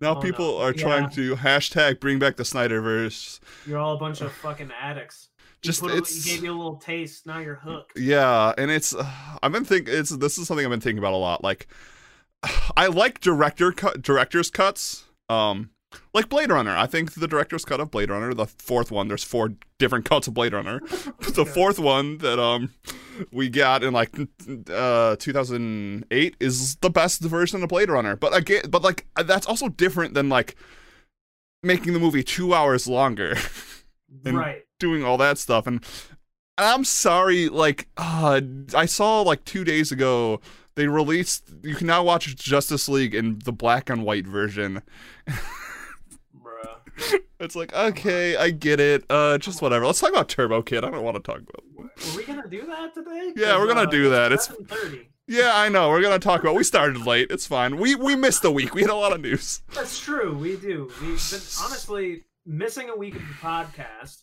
Now 0.00 0.16
Oh, 0.16 0.20
people 0.20 0.58
no. 0.58 0.64
are 0.64 0.72
trying 0.72 1.10
to 1.10 1.34
hashtag 1.36 1.98
bring 2.00 2.18
back 2.18 2.36
the 2.36 2.44
Snyderverse. 2.44 3.40
you're 3.66 3.78
all 3.78 3.94
a 3.94 3.98
bunch 3.98 4.20
of 4.20 4.32
fucking 4.32 4.70
addicts. 4.80 5.28
Just 5.60 5.82
a- 5.82 5.88
it's 5.96 6.24
he 6.24 6.30
gave 6.34 6.44
you 6.44 6.52
a 6.52 6.56
little 6.56 6.76
taste. 6.76 7.26
Now 7.26 7.38
you're 7.40 7.56
hooked. 7.56 7.98
yeah, 7.98 8.52
and 8.56 8.70
it's 8.70 8.94
uh, 8.94 9.10
I've 9.42 9.50
been 9.50 9.64
think 9.64 9.88
it's 9.88 10.10
this 10.10 10.38
is 10.38 10.46
something 10.46 10.64
I've 10.64 10.70
been 10.70 10.80
thinking 10.80 10.98
about 10.98 11.14
a 11.14 11.16
lot. 11.16 11.42
Like 11.42 11.66
I 12.76 12.86
like 12.86 13.20
director 13.20 13.72
cut 13.72 14.00
director's 14.02 14.50
cuts. 14.50 15.04
Um 15.28 15.70
like 16.14 16.28
Blade 16.28 16.50
Runner. 16.50 16.76
I 16.76 16.86
think 16.86 17.14
the 17.14 17.28
director's 17.28 17.64
cut 17.64 17.80
of 17.80 17.90
Blade 17.90 18.10
Runner, 18.10 18.34
the 18.34 18.46
fourth 18.46 18.90
one, 18.90 19.08
there's 19.08 19.24
four 19.24 19.52
different 19.78 20.04
cuts 20.04 20.26
of 20.26 20.34
Blade 20.34 20.52
Runner. 20.52 20.80
the 21.34 21.46
fourth 21.46 21.78
one 21.78 22.18
that 22.18 22.38
um 22.38 22.70
we 23.32 23.48
got 23.48 23.82
in 23.82 23.92
like 23.92 24.10
uh 24.72 25.16
2008 25.16 26.36
is 26.40 26.76
the 26.76 26.90
best 26.90 27.20
version 27.22 27.62
of 27.62 27.68
Blade 27.68 27.90
Runner. 27.90 28.16
But 28.16 28.36
again, 28.36 28.62
but 28.68 28.82
like 28.82 29.06
that's 29.24 29.46
also 29.46 29.68
different 29.68 30.14
than 30.14 30.28
like 30.28 30.56
making 31.62 31.92
the 31.92 31.98
movie 31.98 32.22
2 32.22 32.54
hours 32.54 32.86
longer 32.86 33.36
and- 34.24 34.38
right. 34.38 34.64
doing 34.78 35.04
all 35.04 35.16
that 35.18 35.38
stuff 35.38 35.66
and 35.66 35.84
and 36.56 36.66
I'm 36.66 36.84
sorry 36.84 37.48
like 37.48 37.88
uh 37.96 38.40
I 38.74 38.86
saw 38.86 39.22
like 39.22 39.44
2 39.44 39.64
days 39.64 39.90
ago 39.90 40.40
they 40.76 40.86
released 40.86 41.50
you 41.64 41.74
can 41.74 41.88
now 41.88 42.04
watch 42.04 42.36
Justice 42.36 42.88
League 42.88 43.12
in 43.14 43.40
the 43.44 43.52
black 43.52 43.90
and 43.90 44.04
white 44.04 44.26
version. 44.26 44.82
It's 47.40 47.54
like, 47.54 47.72
okay, 47.72 48.36
I 48.36 48.50
get 48.50 48.80
it. 48.80 49.04
Uh 49.08 49.38
just 49.38 49.62
whatever. 49.62 49.86
Let's 49.86 50.00
talk 50.00 50.10
about 50.10 50.28
Turbo 50.28 50.62
Kid. 50.62 50.84
I 50.84 50.90
don't 50.90 51.02
want 51.04 51.16
to 51.16 51.22
talk 51.22 51.40
about 51.40 51.64
Were 51.76 52.16
we 52.16 52.24
gonna 52.24 52.48
do 52.48 52.66
that 52.66 52.94
today? 52.94 53.32
Yeah, 53.36 53.58
we're 53.58 53.68
gonna 53.68 53.90
do 53.90 54.10
that. 54.10 54.32
It's- 54.32 54.52
thirty. 54.66 55.08
Yeah, 55.30 55.52
I 55.54 55.68
know. 55.68 55.90
We're 55.90 56.00
gonna 56.02 56.18
talk 56.18 56.40
about. 56.40 56.54
We 56.54 56.64
started 56.64 57.04
late. 57.06 57.30
It's 57.30 57.46
fine. 57.46 57.76
We 57.76 57.94
we 57.94 58.16
missed 58.16 58.44
a 58.44 58.50
week. 58.50 58.74
We 58.74 58.80
had 58.80 58.90
a 58.90 58.94
lot 58.94 59.12
of 59.12 59.20
news. 59.20 59.62
That's 59.74 60.00
true. 60.00 60.36
We 60.36 60.56
do. 60.56 60.90
We've 61.02 61.30
been 61.30 61.40
honestly 61.62 62.24
missing 62.46 62.88
a 62.88 62.96
week 62.96 63.14
of 63.14 63.20
the 63.20 63.34
podcast. 63.34 64.22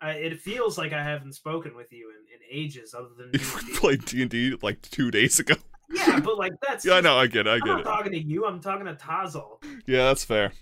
I, 0.00 0.12
it 0.12 0.38
feels 0.40 0.78
like 0.78 0.92
I 0.92 1.02
haven't 1.02 1.32
spoken 1.32 1.74
with 1.74 1.92
you 1.92 2.10
in, 2.10 2.26
in 2.34 2.64
ages, 2.64 2.94
other 2.94 3.08
than 3.18 3.30
we 3.32 3.74
played 3.74 4.04
D 4.04 4.22
and 4.22 4.30
D 4.30 4.54
like 4.62 4.80
two 4.82 5.10
days 5.10 5.40
ago. 5.40 5.56
Yeah, 5.92 6.20
but 6.20 6.36
like 6.38 6.52
that's. 6.66 6.84
Yeah, 6.84 6.94
I 6.94 7.00
know. 7.00 7.16
I 7.16 7.26
get 7.26 7.46
it. 7.46 7.50
I 7.50 7.54
I'm 7.54 7.60
get 7.60 7.66
not 7.68 7.80
it. 7.80 7.84
talking 7.84 8.12
to 8.12 8.18
you. 8.22 8.44
I'm 8.46 8.60
talking 8.60 8.86
to 8.86 8.94
Tazal. 8.94 9.62
Yeah, 9.86 10.04
that's 10.04 10.24
fair. 10.24 10.52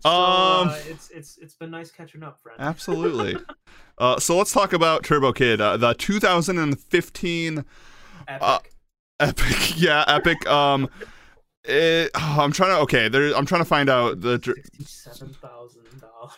So, 0.00 0.08
Um, 0.10 0.68
uh, 0.68 0.78
it's 0.86 1.10
it's 1.10 1.38
it's 1.38 1.54
been 1.54 1.70
nice 1.70 1.90
catching 1.90 2.22
up, 2.22 2.40
friend. 2.42 2.60
absolutely. 2.60 3.36
Uh, 3.98 4.18
so 4.18 4.36
let's 4.36 4.50
talk 4.52 4.72
about 4.72 5.04
Turbo 5.04 5.32
Kid, 5.32 5.60
uh, 5.60 5.76
the 5.76 5.92
2015 5.94 7.58
Epic. 8.26 8.42
uh, 8.42 8.58
epic. 9.20 9.76
Yeah, 9.76 10.04
epic. 10.08 10.44
Um, 10.48 10.88
It, 11.64 12.10
oh, 12.14 12.38
I'm 12.40 12.50
trying 12.52 12.70
to 12.70 12.78
okay. 12.82 13.08
There, 13.08 13.36
I'm 13.36 13.46
trying 13.46 13.60
to 13.60 13.66
find 13.68 13.88
out 13.88 14.20
the. 14.22 14.40
Sixty-seven 14.42 15.34
thousand 15.34 15.84
dollars. 16.00 16.32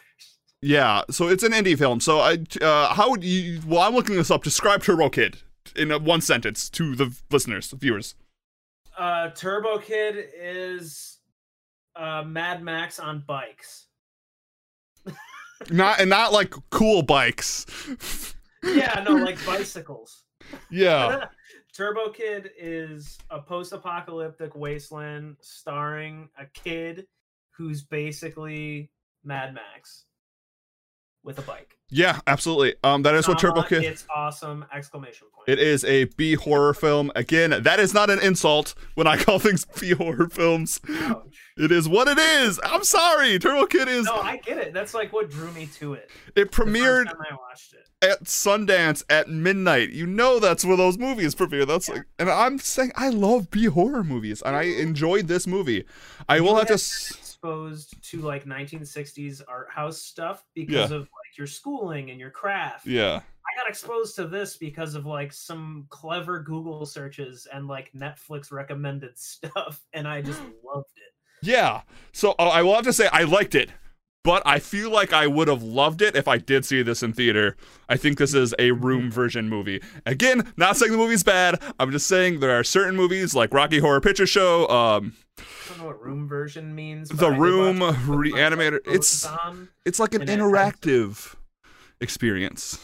Yeah, 0.61 1.03
so 1.11 1.29
it's 1.29 1.43
an 1.43 1.53
indie 1.53 1.79
film. 1.79 2.01
So 2.01 2.19
I, 2.21 2.39
uh, 2.61 2.93
how 2.93 3.09
would 3.11 3.23
you? 3.25 3.61
Well, 3.67 3.81
I'm 3.81 3.95
looking 3.95 4.17
this 4.17 4.31
up. 4.31 4.43
Describe 4.43 4.83
Turbo 4.83 5.09
Kid 5.09 5.39
in 5.77 5.91
a, 5.93 5.99
one 5.99 6.21
sentence 6.21 6.69
to 6.71 6.95
the 6.95 7.17
listeners, 7.31 7.71
viewers. 7.71 8.15
Uh, 8.97 9.31
Turbo 9.31 9.79
Kid 9.79 10.17
is 10.39 11.19
uh, 11.97 12.23
Mad 12.23 12.63
Max 12.63 12.99
on 12.99 13.25
bikes. 13.27 13.87
Not 15.71 16.01
and 16.01 16.11
not 16.11 16.33
like 16.33 16.55
cool 16.71 17.03
bikes. 17.03 17.67
Yeah, 18.63 19.03
no, 19.07 19.13
like 19.25 19.45
bicycles. 19.47 20.25
Yeah, 20.71 21.27
Turbo 21.75 22.11
Kid 22.11 22.51
is 22.59 23.19
a 23.31 23.41
post-apocalyptic 23.41 24.55
wasteland 24.55 25.37
starring 25.41 26.29
a 26.39 26.47
kid 26.47 27.07
who's 27.51 27.83
basically 27.83 28.91
Mad 29.25 29.55
Max 29.55 30.05
with 31.25 31.39
a 31.39 31.43
bike. 31.43 31.77
yeah, 31.91 32.21
absolutely. 32.27 32.75
Um, 32.85 33.03
that 33.03 33.15
is 33.15 33.27
what 33.27 33.39
Turbo 33.39 33.63
Kid. 33.63 33.83
It's 33.85 34.07
awesome! 34.15 34.65
Exclamation 34.73 35.27
point. 35.35 35.49
It 35.49 35.59
is 35.59 35.85
a 35.85 36.05
B 36.05 36.35
horror 36.35 36.75
film. 36.75 37.11
Again, 37.17 37.63
that 37.63 37.81
is 37.81 37.93
not 37.95 38.11
an 38.11 38.19
insult 38.21 38.75
when 38.95 39.07
I 39.07 39.17
call 39.17 39.39
things 39.39 39.65
B 39.81 39.91
horror 39.93 40.29
films. 40.29 40.81
Ouch. 40.89 41.23
It 41.57 41.71
is 41.73 41.89
what 41.89 42.09
it 42.09 42.19
is. 42.19 42.61
I'm 42.65 42.85
sorry. 42.85 43.39
Turbo 43.39 43.67
Kid 43.67 43.89
is. 43.89 44.05
No, 44.07 44.17
I 44.17 44.37
get 44.39 44.59
it. 44.59 44.73
That's 44.75 44.93
like 44.95 45.13
what 45.13 45.31
drew 45.31 45.51
me 45.53 45.67
to 45.79 45.95
it. 45.95 46.11
It 46.37 46.51
premiered 46.53 47.07
I 47.09 47.35
watched 47.35 47.75
it. 47.75 47.87
at 48.11 48.25
Sundance 48.25 49.03
at 49.09 49.29
midnight. 49.29 49.91
You 49.91 50.07
know 50.07 50.39
that's 50.41 50.65
where 50.65 50.77
those 50.77 50.99
movies 50.99 51.35
premiere. 51.35 51.65
That's 51.65 51.89
like, 51.89 52.05
and 52.19 52.29
I'm 52.29 52.59
saying 52.59 52.93
I 52.97 53.09
love 53.11 53.51
B 53.51 53.67
horror 53.67 54.03
movies, 54.05 54.43
and 54.43 54.57
I 54.57 54.63
enjoyed 54.63 55.29
this 55.29 55.47
movie. 55.47 55.85
I 56.29 56.41
will 56.41 56.57
have 56.57 56.67
to. 56.69 56.75
s- 56.75 57.17
exposed 57.45 58.03
to 58.03 58.23
like 58.23 58.47
1960s 58.47 59.43
art 59.47 59.69
house 59.71 60.01
stuff 60.01 60.45
because 60.55 60.91
of 60.91 61.03
like 61.03 61.37
your 61.37 61.47
schooling 61.47 62.11
and 62.11 62.19
your 62.19 62.31
craft. 62.31 62.87
Yeah. 62.87 63.17
I 63.21 63.61
got 63.61 63.69
exposed 63.69 64.17
to 64.17 64.27
this 64.27 64.57
because 64.57 64.95
of 64.95 65.05
like 65.05 65.31
some 65.31 65.87
clever 65.91 66.41
Google 66.41 66.87
searches 66.87 67.47
and 67.53 67.69
like 67.69 67.93
Netflix 67.93 68.51
recommended 68.51 69.19
stuff, 69.19 69.83
and 69.93 70.09
I 70.09 70.23
just 70.23 70.41
loved 70.65 70.89
it. 70.97 71.47
Yeah. 71.47 71.83
So 72.13 72.35
uh, 72.39 72.49
I 72.49 72.63
will 72.63 72.75
have 72.75 72.85
to 72.85 72.95
say 72.95 73.09
I 73.13 73.25
liked 73.25 73.55
it, 73.55 73.69
but 74.25 74.43
I 74.45 74.59
feel 74.59 74.91
like 74.91 75.13
I 75.13 75.27
would 75.29 75.47
have 75.49 75.63
loved 75.63 76.03
it 76.03 76.17
if 76.17 76.27
I 76.27 76.39
did 76.39 76.65
see 76.65 76.83
this 76.83 77.03
in 77.03 77.13
theater. 77.13 77.57
I 77.89 77.97
think 77.97 78.19
this 78.19 78.35
is 78.35 78.55
a 78.59 78.73
room 78.73 79.11
version 79.11 79.49
movie. 79.49 79.81
Again, 80.05 80.53
not 80.57 80.77
saying 80.77 80.91
the 80.91 80.99
movie's 80.99 81.23
bad. 81.23 81.63
I'm 81.79 81.93
just 81.93 82.07
saying 82.09 82.41
there 82.41 82.59
are 82.59 82.65
certain 82.65 82.97
movies 82.97 83.35
like 83.35 83.55
Rocky 83.55 83.79
Horror 83.79 84.01
Picture 84.01 84.27
Show, 84.27 84.67
um, 84.69 85.15
I 85.39 85.43
don't 85.69 85.79
know 85.79 85.87
what 85.87 86.03
room 86.03 86.29
version 86.29 86.75
means. 86.75 87.09
The 87.09 87.31
Room 87.31 87.81
watch 87.81 87.95
it 87.97 88.09
like, 88.09 88.33
Reanimator. 88.33 88.81
It's 88.87 89.27
on. 89.27 89.69
it's 89.85 89.99
like 89.99 90.15
an 90.15 90.23
interactive 90.27 91.35
experience. 92.01 92.79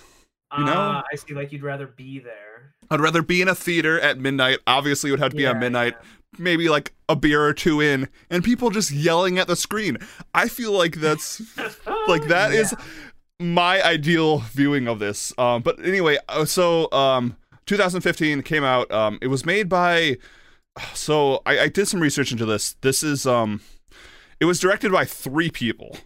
You 0.56 0.64
know? 0.64 0.72
Ah, 0.74 1.04
I 1.12 1.16
see. 1.16 1.34
Like 1.34 1.52
you'd 1.52 1.62
rather 1.62 1.86
be 1.86 2.18
there. 2.18 2.74
I'd 2.90 3.00
rather 3.00 3.22
be 3.22 3.40
in 3.40 3.48
a 3.48 3.54
theater 3.54 4.00
at 4.00 4.18
midnight. 4.18 4.58
Obviously, 4.66 5.10
it 5.10 5.12
would 5.12 5.20
have 5.20 5.30
to 5.30 5.36
be 5.36 5.44
Yeah, 5.44 5.50
on 5.50 5.60
midnight. 5.60 5.94
Maybe 6.40 6.68
like 6.68 6.94
a 7.08 7.14
beer 7.16 7.42
or 7.44 7.52
two 7.52 7.80
in, 7.80 8.08
and 8.30 8.42
people 8.42 8.70
just 8.70 8.90
yelling 8.90 9.38
at 9.38 9.46
the 9.46 9.56
screen. 9.56 9.98
I 10.34 10.48
feel 10.48 10.72
like 10.72 10.96
that's 10.96 11.40
like 12.08 12.24
that 12.28 12.52
is 12.52 12.72
Yeah. 12.72 12.84
my 13.38 13.82
ideal 13.82 14.38
viewing 14.38 14.88
of 14.88 14.98
this. 14.98 15.32
Um, 15.38 15.62
but 15.62 15.78
anyway, 15.84 16.18
uh, 16.28 16.44
so 16.46 16.90
um, 16.92 17.36
2015 17.66 18.42
came 18.42 18.64
out. 18.64 18.90
Um, 18.90 19.18
it 19.20 19.26
was 19.28 19.44
made 19.44 19.68
by. 19.68 20.16
So 20.94 21.42
I, 21.44 21.58
I 21.60 21.68
did 21.68 21.88
some 21.88 22.00
research 22.00 22.32
into 22.32 22.46
this. 22.46 22.74
This 22.80 23.02
is 23.02 23.26
um, 23.26 23.60
it 24.40 24.46
was 24.46 24.58
directed 24.60 24.90
by 24.92 25.04
three 25.04 25.50
people 25.50 25.96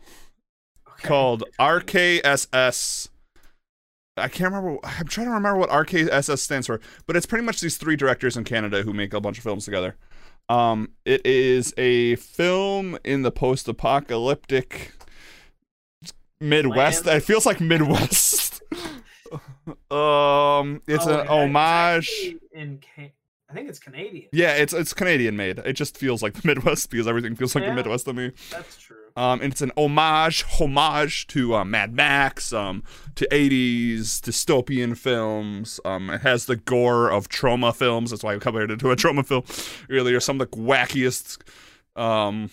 Okay. 0.99 1.09
called 1.09 1.45
RKSS. 1.61 3.09
I 4.17 4.29
can't 4.29 4.53
remember. 4.53 4.79
I'm 4.85 5.07
trying 5.07 5.27
to 5.27 5.33
remember 5.33 5.59
what 5.59 5.71
RKSS 5.71 6.39
stands 6.39 6.67
for, 6.67 6.81
but 7.07 7.17
it's 7.17 7.27
pretty 7.27 7.45
much 7.45 7.61
these 7.61 7.77
three 7.77 7.97
directors 7.97 8.37
in 8.37 8.45
Canada 8.45 8.83
who 8.83 8.93
make 8.93 9.13
a 9.13 9.21
bunch 9.21 9.39
of 9.39 9.45
films 9.45 9.65
together. 9.65 9.97
Um, 10.49 10.91
it 11.05 11.25
is 11.27 11.73
a 11.79 12.17
film 12.17 12.99
in 13.05 13.23
the 13.23 13.31
post-apocalyptic 13.31 14.93
Midwest. 16.41 17.07
Land? 17.07 17.19
It 17.19 17.21
feels 17.23 17.47
like 17.47 17.61
Midwest. 17.61 18.63
um, 19.91 20.83
it's 20.87 21.07
Oh, 21.07 21.19
an 21.21 21.25
yeah, 21.25 21.31
homage. 21.31 22.11
in 22.53 22.81
Ca- 22.97 23.13
I 23.49 23.53
think 23.55 23.69
it's 23.69 23.79
Canadian. 23.79 24.29
Yeah, 24.33 24.55
it's 24.55 24.73
it's 24.73 24.93
Canadian 24.93 25.37
made. 25.37 25.59
It 25.61 25.75
just 25.75 25.97
feels 25.97 26.23
like 26.23 26.35
the 26.35 26.43
Midwest 26.47 26.91
because 26.91 27.07
everything 27.07 27.37
feels 27.37 27.55
like 27.55 27.65
the 27.65 27.73
Midwest 27.73 28.05
to 28.07 28.13
me. 28.13 28.33
That's 28.51 28.77
true. 28.77 28.97
Um, 29.17 29.41
and 29.43 29.53
it's 29.53 29.63
an 29.63 29.71
homage, 29.77 30.43
homage 30.43 31.29
to 31.29 31.55
uh, 31.55 31.65
Mad 31.65 31.95
Max, 31.95 32.53
um, 32.53 32.83
to 33.15 33.29
80s 33.31 34.21
dystopian 34.21 34.97
films. 34.99 35.79
Um, 35.85 36.11
it 36.11 36.23
has 36.23 36.47
the 36.47 36.57
gore 36.57 37.11
of 37.11 37.29
Troma 37.29 37.75
films. 37.75 38.11
That's 38.11 38.25
why 38.25 38.35
I 38.35 38.39
compared 38.39 38.73
it 38.73 38.81
to 38.81 38.91
a 38.91 38.97
Troma 38.97 39.25
film 39.25 39.45
earlier. 39.89 40.19
Some 40.19 40.41
of 40.41 40.51
the 40.51 40.57
wackiest 40.57 41.39
um, 41.95 42.51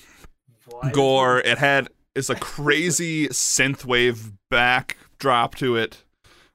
gore. 0.92 1.40
it- 1.40 1.58
had 1.58 1.90
it's 2.14 2.30
a 2.30 2.36
crazy 2.36 3.28
synthwave 3.30 4.34
backdrop 4.50 5.56
to 5.56 5.78
it. 5.78 6.04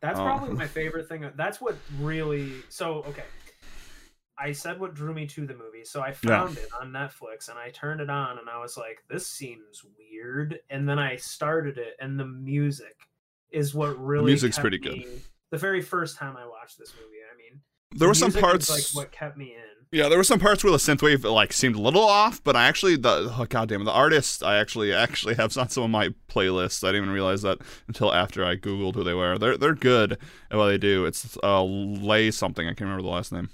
That's 0.02 0.20
Oh. 0.20 0.22
probably 0.24 0.54
my 0.54 0.66
favorite 0.66 1.08
thing. 1.08 1.28
That's 1.34 1.60
what 1.60 1.76
really. 1.98 2.52
So 2.68 2.98
okay, 3.08 3.24
I 4.38 4.52
said 4.52 4.78
what 4.78 4.94
drew 4.94 5.14
me 5.14 5.26
to 5.28 5.46
the 5.46 5.54
movie. 5.54 5.84
So 5.84 6.02
I 6.02 6.12
found 6.12 6.58
it 6.58 6.68
on 6.78 6.90
Netflix 6.90 7.48
and 7.48 7.58
I 7.58 7.70
turned 7.70 8.00
it 8.00 8.10
on 8.10 8.38
and 8.38 8.48
I 8.48 8.58
was 8.60 8.76
like, 8.76 9.02
"This 9.08 9.26
seems 9.26 9.82
weird." 9.98 10.60
And 10.70 10.88
then 10.88 10.98
I 10.98 11.16
started 11.16 11.78
it, 11.78 11.96
and 12.00 12.18
the 12.18 12.26
music 12.26 12.96
is 13.50 13.74
what 13.74 13.98
really. 13.98 14.26
music's 14.26 14.58
pretty 14.58 14.78
good. 14.78 15.04
The 15.50 15.58
very 15.58 15.80
first 15.80 16.16
time 16.16 16.36
I 16.36 16.46
watched 16.46 16.78
this 16.78 16.92
movie, 16.94 17.18
I 17.32 17.36
mean, 17.36 17.60
There 17.92 18.08
were 18.08 18.14
some 18.14 18.32
parts. 18.32 18.68
like 18.68 18.84
what 18.92 19.12
kept 19.12 19.36
me 19.38 19.54
in. 19.54 19.76
Yeah, 19.92 20.08
there 20.08 20.18
were 20.18 20.24
some 20.24 20.40
parts 20.40 20.64
where 20.64 20.72
the 20.72 20.78
synthwave 20.78 21.22
like 21.32 21.52
seemed 21.52 21.76
a 21.76 21.80
little 21.80 22.02
off, 22.02 22.42
but 22.42 22.56
I 22.56 22.66
actually 22.66 22.96
the 22.96 23.32
oh, 23.38 23.46
goddamn 23.48 23.84
the 23.84 23.92
artist 23.92 24.42
I 24.42 24.58
actually 24.58 24.92
actually 24.92 25.34
have 25.36 25.56
on 25.58 25.68
some 25.68 25.84
of 25.84 25.90
my 25.90 26.08
playlists. 26.28 26.82
I 26.82 26.88
didn't 26.88 27.04
even 27.04 27.14
realize 27.14 27.42
that 27.42 27.58
until 27.86 28.12
after 28.12 28.44
I 28.44 28.56
googled 28.56 28.96
who 28.96 29.04
they 29.04 29.14
were. 29.14 29.38
They're 29.38 29.56
they're 29.56 29.74
good 29.74 30.18
at 30.50 30.58
what 30.58 30.66
they 30.66 30.78
do. 30.78 31.06
It's 31.06 31.38
uh 31.42 31.62
Lay 31.62 32.30
something 32.32 32.66
I 32.66 32.70
can't 32.70 32.82
remember 32.82 33.02
the 33.02 33.08
last 33.08 33.32
name. 33.32 33.50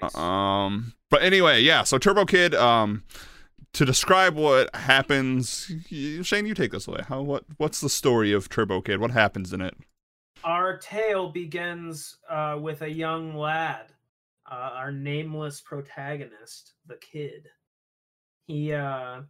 Nice. 0.00 0.16
Um, 0.16 0.94
but 1.10 1.22
anyway, 1.22 1.60
yeah. 1.60 1.82
So 1.84 1.98
Turbo 1.98 2.24
Kid. 2.24 2.54
Um, 2.54 3.04
to 3.74 3.86
describe 3.86 4.34
what 4.34 4.74
happens, 4.76 5.72
Shane, 5.88 6.44
you 6.44 6.52
take 6.52 6.72
this 6.72 6.86
away. 6.86 7.00
How 7.08 7.22
what 7.22 7.44
what's 7.56 7.80
the 7.80 7.88
story 7.88 8.30
of 8.30 8.50
Turbo 8.50 8.82
Kid? 8.82 9.00
What 9.00 9.12
happens 9.12 9.50
in 9.50 9.62
it? 9.62 9.74
our 10.44 10.76
tale 10.78 11.30
begins 11.30 12.18
uh, 12.28 12.58
with 12.60 12.82
a 12.82 12.90
young 12.90 13.36
lad, 13.36 13.86
uh, 14.50 14.70
our 14.74 14.92
nameless 14.92 15.60
protagonist, 15.60 16.74
the 16.86 16.96
kid. 16.96 17.48
He 18.46 18.72
uh, 18.72 19.22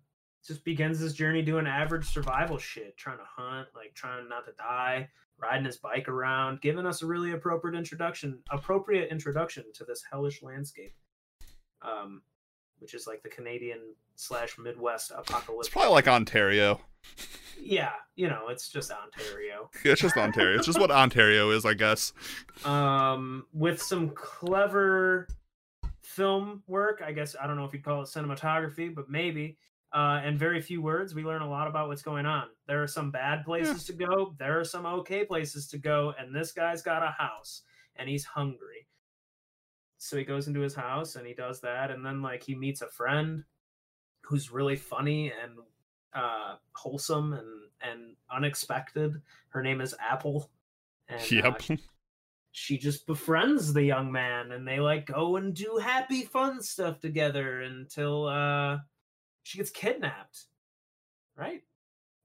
just 0.46 0.64
begins 0.64 0.98
his 0.98 1.14
journey 1.14 1.42
doing 1.42 1.66
average 1.66 2.06
survival 2.06 2.58
shit, 2.58 2.96
trying 2.96 3.18
to 3.18 3.24
hunt, 3.24 3.68
like 3.74 3.94
trying 3.94 4.28
not 4.28 4.44
to 4.46 4.52
die, 4.58 5.08
riding 5.38 5.64
his 5.64 5.76
bike 5.76 6.08
around, 6.08 6.60
giving 6.60 6.86
us 6.86 7.02
a 7.02 7.06
really 7.06 7.32
appropriate 7.32 7.76
introduction, 7.78 8.38
appropriate 8.50 9.10
introduction 9.10 9.64
to 9.74 9.84
this 9.84 10.02
hellish 10.10 10.42
landscape, 10.42 10.94
um, 11.82 12.22
which 12.78 12.94
is 12.94 13.06
like 13.06 13.22
the 13.22 13.28
Canadian 13.28 13.80
slash 14.16 14.56
Midwest 14.58 15.12
apocalypse. 15.16 15.66
It's 15.66 15.72
probably 15.72 15.92
like 15.92 16.08
Ontario. 16.08 16.80
yeah, 17.60 17.92
you 18.16 18.28
know, 18.28 18.48
it's 18.48 18.68
just 18.68 18.90
Ontario. 18.90 19.70
It's 19.84 20.00
just 20.00 20.16
Ontario. 20.16 20.56
it's 20.58 20.66
just 20.66 20.80
what 20.80 20.90
Ontario 20.90 21.50
is, 21.50 21.64
I 21.64 21.74
guess. 21.74 22.12
um, 22.64 23.46
with 23.52 23.80
some 23.80 24.10
clever 24.10 25.28
film 26.02 26.62
work. 26.66 27.02
I 27.04 27.12
guess 27.12 27.34
I 27.40 27.46
don't 27.46 27.56
know 27.56 27.64
if 27.64 27.72
you'd 27.72 27.84
call 27.84 28.02
it 28.02 28.08
cinematography, 28.08 28.92
but 28.92 29.08
maybe. 29.08 29.56
Uh, 29.94 30.20
and 30.24 30.38
very 30.38 30.60
few 30.60 30.80
words, 30.80 31.14
we 31.14 31.22
learn 31.22 31.42
a 31.42 31.50
lot 31.50 31.68
about 31.68 31.88
what's 31.88 32.02
going 32.02 32.24
on. 32.24 32.46
There 32.66 32.82
are 32.82 32.88
some 32.88 33.10
bad 33.10 33.44
places 33.44 33.84
to 33.84 33.92
go. 33.92 34.34
There 34.38 34.58
are 34.58 34.64
some 34.64 34.86
okay 34.86 35.24
places 35.24 35.66
to 35.68 35.78
go. 35.78 36.14
And 36.18 36.34
this 36.34 36.52
guy's 36.52 36.80
got 36.80 37.02
a 37.02 37.10
house, 37.10 37.62
and 37.96 38.08
he's 38.08 38.24
hungry. 38.24 38.88
So 39.98 40.16
he 40.16 40.24
goes 40.24 40.48
into 40.48 40.60
his 40.60 40.74
house 40.74 41.14
and 41.14 41.26
he 41.26 41.34
does 41.34 41.60
that, 41.60 41.90
and 41.90 42.04
then 42.04 42.22
like 42.22 42.42
he 42.42 42.54
meets 42.54 42.82
a 42.82 42.88
friend 42.88 43.44
who's 44.22 44.50
really 44.50 44.76
funny 44.76 45.30
and 45.42 45.58
uh, 46.14 46.56
wholesome 46.72 47.34
and 47.34 47.46
and 47.82 48.16
unexpected. 48.34 49.20
Her 49.50 49.62
name 49.62 49.80
is 49.80 49.94
Apple. 50.00 50.50
And, 51.08 51.20
uh, 51.70 51.76
she 52.52 52.78
just 52.78 53.06
befriends 53.06 53.72
the 53.72 53.82
young 53.82 54.12
man 54.12 54.52
and 54.52 54.68
they 54.68 54.78
like 54.78 55.06
go 55.06 55.36
and 55.36 55.54
do 55.54 55.80
happy 55.82 56.22
fun 56.22 56.62
stuff 56.62 57.00
together 57.00 57.62
until 57.62 58.26
uh 58.26 58.78
she 59.42 59.58
gets 59.58 59.70
kidnapped 59.70 60.44
right 61.36 61.62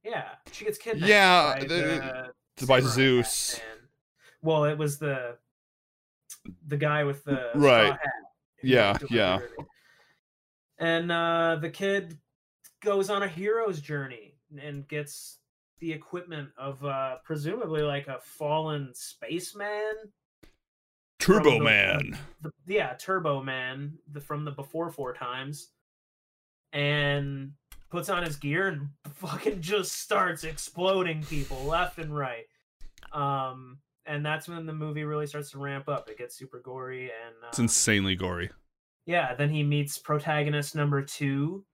yeah 0.04 0.30
she 0.52 0.66
gets 0.66 0.78
kidnapped 0.78 1.10
Yeah, 1.10 1.56
by, 1.60 1.66
the- 1.66 2.34
the 2.58 2.66
by 2.66 2.80
Zeus. 2.80 3.60
well 4.42 4.66
it 4.66 4.78
was 4.78 4.98
the 5.00 5.38
the 6.68 6.78
guy 6.78 7.04
with 7.04 7.24
the 7.24 7.52
Right. 7.56 7.92
hat 7.92 8.00
Yeah, 8.64 8.98
yeah. 9.10 9.40
and 10.78 11.12
uh, 11.12 11.58
the 11.62 11.70
kid 11.70 12.18
goes 12.82 13.10
on 13.10 13.24
a 13.24 13.28
hero's 13.28 13.82
journey 13.82 14.36
and 14.62 14.88
gets 14.88 15.40
the 15.80 15.92
equipment 15.92 16.50
of 16.58 16.84
uh, 16.86 17.18
presumably 17.24 17.82
like 17.82 18.08
a 18.08 18.20
fallen 18.22 18.92
spaceman. 18.96 19.94
Turbo 21.20 21.58
the- 21.60 21.64
Man. 21.64 22.18
The, 22.42 22.52
yeah, 22.68 22.94
Turbo 22.94 23.42
Man 23.44 23.98
the, 24.12 24.20
from 24.22 24.46
the 24.46 24.52
Before 24.52 24.90
Four 24.92 25.14
Times, 25.14 25.70
and 26.74 27.52
puts 27.90 28.10
on 28.10 28.24
his 28.24 28.36
gear 28.36 28.68
and 28.68 28.90
fucking 29.16 29.62
just 29.62 29.94
starts 30.02 30.44
exploding 30.44 31.24
people 31.24 31.64
left 31.64 31.98
and 32.00 32.16
right. 32.16 32.46
Um, 33.14 33.80
and 34.06 34.26
that's 34.26 34.48
when 34.48 34.66
the 34.66 34.74
movie 34.74 35.04
really 35.04 35.28
starts 35.28 35.52
to 35.52 35.60
ramp 35.60 35.88
up. 35.90 36.10
It 36.10 36.18
gets 36.18 36.36
super 36.38 36.60
gory 36.60 37.04
and 37.06 37.36
uh, 37.44 37.48
It's 37.50 37.60
insanely 37.60 38.16
gory. 38.16 38.50
yeah, 39.06 39.34
then 39.36 39.50
he 39.50 39.64
meets 39.64 39.98
protagonist 39.98 40.76
number 40.76 41.02
two, 41.02 41.66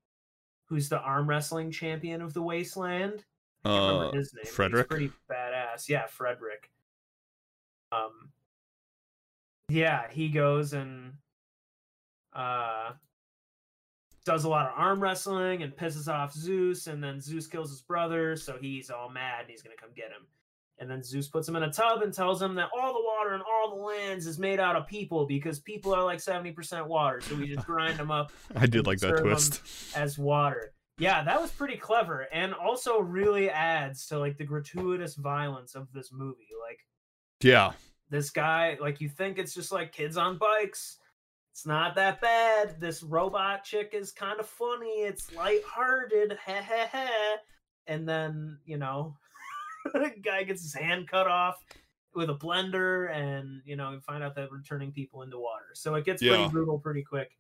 who's 0.68 0.90
the 0.90 1.00
arm 1.00 1.28
wrestling 1.28 1.72
champion 1.72 2.22
of 2.22 2.34
the 2.34 2.42
Wasteland. 2.42 3.24
I 3.66 3.70
can't 3.70 3.84
Uh, 3.84 3.94
remember 3.98 4.18
his 4.18 4.34
name. 4.34 4.42
but 4.42 4.48
he's 4.48 4.56
Frederick? 4.56 4.90
pretty 4.90 5.12
badass. 5.32 5.90
Yeah, 5.90 6.06
Frederick. 6.08 6.70
Um, 7.92 8.32
yeah, 9.70 10.08
he 10.12 10.30
goes 10.30 10.74
and 10.74 11.14
uh 12.34 12.92
does 14.26 14.44
a 14.46 14.50
lot 14.50 14.68
of 14.68 14.74
arm 14.78 15.02
wrestling 15.02 15.64
and 15.64 15.76
pisses 15.76 16.08
off 16.08 16.34
Zeus, 16.34 16.88
and 16.88 17.04
then 17.04 17.20
Zeus 17.20 17.48
kills 17.48 17.70
his 17.70 17.82
brother, 17.82 18.36
so 18.36 18.58
he's 18.60 18.90
all 18.90 19.10
mad 19.10 19.42
and 19.42 19.50
he's 19.50 19.62
gonna 19.62 19.76
come 19.80 19.90
get 19.96 20.06
him. 20.12 20.26
And 20.80 20.90
then 20.90 21.04
Zeus 21.04 21.28
puts 21.28 21.48
him 21.48 21.56
in 21.56 21.64
a 21.64 21.72
tub 21.72 22.02
and 22.02 22.12
tells 22.14 22.42
him 22.42 22.56
that 22.56 22.70
all 22.76 22.94
the 22.94 23.00
water 23.04 23.36
in 23.36 23.42
all 23.42 23.76
the 23.76 23.82
lands 23.82 24.26
is 24.26 24.40
made 24.40 24.60
out 24.60 24.76
of 24.76 24.88
people 24.88 25.26
because 25.28 25.60
people 25.60 25.94
are 25.94 26.04
like 26.04 26.18
70% 26.20 26.88
water. 26.88 27.22
So 27.22 27.36
we 27.36 27.48
just 27.54 27.66
grind 27.68 27.98
them 28.00 28.10
up 28.12 28.32
I 28.56 28.66
did 28.66 28.88
like 28.88 29.00
that 29.00 29.18
twist. 29.20 29.62
as 29.96 30.18
water. 30.18 30.74
Yeah, 30.98 31.24
that 31.24 31.40
was 31.40 31.52
pretty 31.52 31.78
clever 31.78 32.28
and 32.34 32.54
also 32.54 33.00
really 33.00 33.50
adds 33.50 34.08
to 34.08 34.18
like 34.20 34.38
the 34.38 34.46
gratuitous 34.46 35.16
violence 35.16 35.76
of 35.76 35.92
this 35.94 36.12
movie. 36.12 36.50
Like 36.68 36.80
Yeah. 37.42 37.74
this 38.10 38.32
guy, 38.32 38.78
like 38.82 39.00
you 39.00 39.10
think 39.10 39.38
it's 39.38 39.54
just 39.54 39.72
like 39.72 39.92
kids 39.92 40.18
on 40.18 40.38
bikes. 40.40 40.98
It's 41.54 41.68
not 41.68 41.94
that 41.96 42.20
bad. 42.20 42.80
This 42.82 43.04
robot 43.04 43.64
chick 43.64 43.92
is 43.94 44.12
kind 44.12 44.40
of 44.40 44.48
funny. 44.48 45.02
It's 45.04 45.32
lighthearted. 45.36 46.36
Heh. 46.46 47.36
And 47.86 48.10
then, 48.10 48.58
you 48.66 48.78
know, 48.78 49.16
the 49.94 50.12
guy 50.20 50.42
gets 50.44 50.64
his 50.64 50.74
hand 50.74 51.08
cut 51.08 51.28
off 51.28 51.64
with 52.16 52.32
a 52.32 52.36
blender 52.36 53.12
and 53.16 53.62
you 53.66 53.76
know, 53.76 54.00
find 54.04 54.24
out 54.24 54.34
that 54.36 54.50
we're 54.50 54.64
turning 54.64 54.92
people 54.92 55.22
into 55.22 55.38
water. 55.38 55.68
So 55.76 55.94
it 55.94 56.06
gets 56.06 56.24
Yeah. 56.24 56.30
pretty 56.32 56.50
brutal 56.50 56.80
pretty 56.80 57.04
quick. 57.04 57.38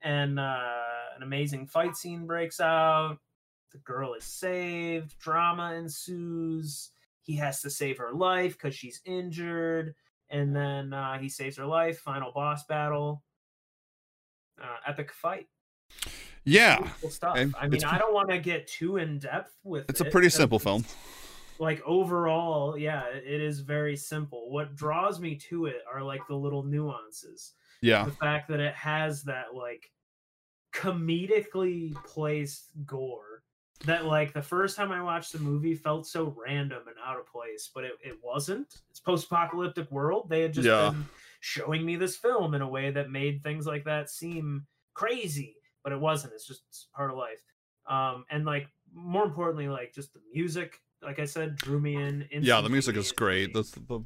And 0.00 0.40
uh 0.40 0.72
an 1.16 1.22
amazing 1.22 1.66
fight 1.66 1.96
scene 1.96 2.26
breaks 2.26 2.60
out. 2.60 3.18
The 3.72 3.78
girl 3.78 4.14
is 4.14 4.24
saved, 4.24 5.18
drama 5.18 5.74
ensues. 5.74 6.92
He 7.20 7.36
has 7.36 7.60
to 7.60 7.68
save 7.68 7.98
her 7.98 8.12
life 8.14 8.54
because 8.54 8.74
she's 8.74 9.02
injured 9.04 9.94
and 10.30 10.56
then 10.56 10.94
uh, 10.94 11.18
he 11.18 11.28
saves 11.28 11.58
her 11.58 11.66
life. 11.66 11.98
Final 11.98 12.32
boss 12.32 12.64
battle, 12.64 13.22
uh, 14.60 14.76
epic 14.86 15.12
fight. 15.12 15.46
Yeah. 16.44 16.78
Beautiful 16.78 17.10
stuff. 17.10 17.36
and 17.36 17.54
I 17.60 17.68
mean, 17.68 17.84
I 17.84 17.98
don't 17.98 18.14
want 18.14 18.30
to 18.30 18.38
get 18.38 18.66
too 18.66 18.96
in 18.96 19.18
depth 19.18 19.52
with. 19.64 19.88
It's 19.88 20.00
a 20.00 20.04
pretty 20.04 20.28
simple 20.30 20.58
film. 20.58 20.84
Like 21.58 21.82
overall, 21.84 22.78
yeah, 22.78 23.04
it 23.12 23.40
is 23.40 23.60
very 23.60 23.96
simple. 23.96 24.50
What 24.50 24.74
draws 24.74 25.20
me 25.20 25.34
to 25.50 25.66
it 25.66 25.82
are 25.92 26.02
like 26.02 26.26
the 26.28 26.34
little 26.34 26.62
nuances. 26.62 27.52
Yeah. 27.82 28.04
The 28.04 28.12
fact 28.12 28.48
that 28.48 28.60
it 28.60 28.74
has 28.74 29.22
that 29.24 29.54
like 29.54 29.90
comedically 30.72 31.94
placed 32.04 32.70
gore 32.86 33.42
that 33.86 34.04
like 34.04 34.32
the 34.32 34.42
first 34.42 34.76
time 34.76 34.92
I 34.92 35.02
watched 35.02 35.32
the 35.32 35.38
movie 35.38 35.74
felt 35.74 36.06
so 36.06 36.34
random 36.46 36.82
and 36.86 36.96
out 37.04 37.18
of 37.18 37.26
place, 37.26 37.70
but 37.74 37.84
it, 37.84 37.92
it 38.02 38.18
wasn't. 38.22 38.74
It's 38.90 39.00
post-apocalyptic 39.00 39.90
world. 39.90 40.28
They 40.28 40.42
had 40.42 40.52
just 40.52 40.66
Yeah. 40.66 40.90
been 40.90 41.06
showing 41.40 41.84
me 41.84 41.96
this 41.96 42.16
film 42.16 42.54
in 42.54 42.62
a 42.62 42.68
way 42.68 42.90
that 42.90 43.10
made 43.10 43.42
things 43.42 43.66
like 43.66 43.84
that 43.84 44.10
seem 44.10 44.66
crazy, 44.94 45.56
but 45.82 45.92
it 45.92 46.00
wasn't. 46.00 46.32
It's 46.34 46.46
just 46.46 46.88
part 46.94 47.10
of 47.10 47.16
life. 47.16 47.42
Um, 47.88 48.24
and 48.30 48.44
like 48.44 48.68
more 48.94 49.24
importantly, 49.24 49.68
like 49.68 49.92
just 49.92 50.12
the 50.12 50.20
music, 50.32 50.80
like 51.02 51.18
I 51.18 51.24
said, 51.24 51.56
drew 51.56 51.80
me 51.80 51.96
in. 51.96 52.26
Yeah, 52.30 52.60
the 52.60 52.68
music 52.68 52.96
is 52.96 53.10
great. 53.10 53.54
The, 53.54 53.62
the, 53.88 54.04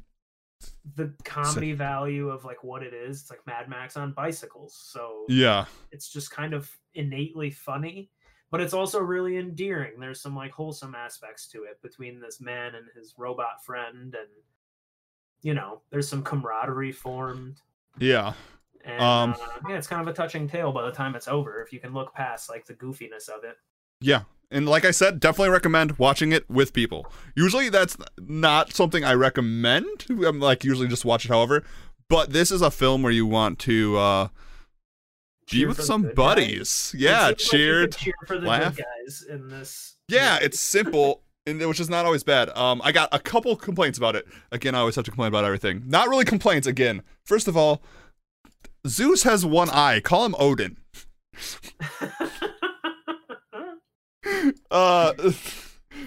the 0.95 1.13
comedy 1.23 1.73
value 1.73 2.29
of 2.29 2.45
like 2.45 2.63
what 2.63 2.83
it 2.83 2.93
is. 2.93 3.21
It's 3.21 3.29
like 3.29 3.45
Mad 3.45 3.69
Max 3.69 3.97
on 3.97 4.13
bicycles. 4.13 4.75
So 4.91 5.25
yeah. 5.27 5.65
it's 5.91 6.09
just 6.09 6.31
kind 6.31 6.53
of 6.53 6.71
innately 6.93 7.51
funny, 7.51 8.09
but 8.49 8.61
it's 8.61 8.73
also 8.73 8.99
really 8.99 9.37
endearing. 9.37 9.99
There's 9.99 10.21
some 10.21 10.35
like 10.35 10.51
wholesome 10.51 10.95
aspects 10.95 11.47
to 11.49 11.63
it 11.63 11.81
between 11.81 12.19
this 12.21 12.39
man 12.39 12.75
and 12.75 12.85
his 12.95 13.13
robot 13.17 13.63
friend, 13.63 14.15
and 14.15 14.29
you 15.41 15.53
know, 15.53 15.81
there's 15.91 16.07
some 16.07 16.23
camaraderie 16.23 16.91
formed. 16.91 17.61
Yeah. 17.99 18.33
And 18.83 19.01
Um, 19.01 19.31
uh, 19.31 19.69
yeah, 19.69 19.77
it's 19.77 19.87
kind 19.87 20.01
of 20.01 20.07
a 20.07 20.13
touching 20.13 20.47
tale 20.47 20.71
by 20.71 20.83
the 20.83 20.91
time 20.91 21.15
it's 21.15 21.27
over. 21.27 21.61
If 21.63 21.71
you 21.73 21.79
can 21.79 21.93
look 21.93 22.13
past 22.13 22.49
like 22.49 22.65
the 22.65 22.73
goofiness 22.73 23.29
of 23.29 23.43
it. 23.43 23.57
Yeah. 24.01 24.23
And 24.51 24.67
like 24.69 24.85
I 24.85 24.91
said, 24.91 25.19
definitely 25.19 25.49
recommend 25.49 25.97
watching 25.97 26.31
it 26.31 26.47
with 26.49 26.71
people. 26.73 27.11
Usually 27.35 27.69
that's 27.69 27.97
not 28.19 28.73
something 28.73 29.03
I 29.03 29.13
recommend. 29.13 30.05
I'm 30.09 30.39
like 30.39 30.63
usually 30.63 30.87
just 30.87 31.03
watch 31.05 31.25
it 31.25 31.29
however. 31.29 31.63
But 32.09 32.31
this 32.31 32.51
is 32.51 32.61
a 32.61 32.69
film 32.69 33.01
where 33.01 33.11
you 33.11 33.25
want 33.25 33.57
to 33.59 33.97
uh 33.97 34.27
be 35.49 35.59
Cheer 35.59 35.67
with 35.69 35.83
some 35.83 36.01
good 36.03 36.09
guys. 36.09 36.15
buddies. 36.15 36.95
Yeah, 36.97 37.27
seems 37.27 37.29
like 37.29 37.37
cheer. 37.97 38.13
for 38.27 38.37
the 38.39 38.47
laugh. 38.47 38.75
good 38.75 38.85
guys 39.05 39.25
in 39.27 39.47
this. 39.47 39.95
Yeah, 40.07 40.37
it's 40.41 40.59
simple, 40.59 41.21
and 41.45 41.65
which 41.67 41.79
is 41.79 41.89
not 41.89 42.05
always 42.05 42.23
bad. 42.23 42.49
Um, 42.57 42.81
I 42.83 42.91
got 42.91 43.09
a 43.11 43.19
couple 43.19 43.55
complaints 43.55 43.97
about 43.97 44.15
it. 44.15 44.25
Again, 44.51 44.75
I 44.75 44.79
always 44.79 44.95
have 44.95 45.05
to 45.05 45.11
complain 45.11 45.27
about 45.27 45.45
everything. 45.45 45.83
Not 45.85 46.09
really 46.09 46.25
complaints. 46.25 46.67
Again, 46.67 47.01
first 47.23 47.47
of 47.47 47.55
all, 47.55 47.81
Zeus 48.87 49.23
has 49.23 49.45
one 49.45 49.69
eye. 49.69 49.99
Call 49.99 50.25
him 50.25 50.35
Odin. 50.39 50.77
Uh, 54.71 55.13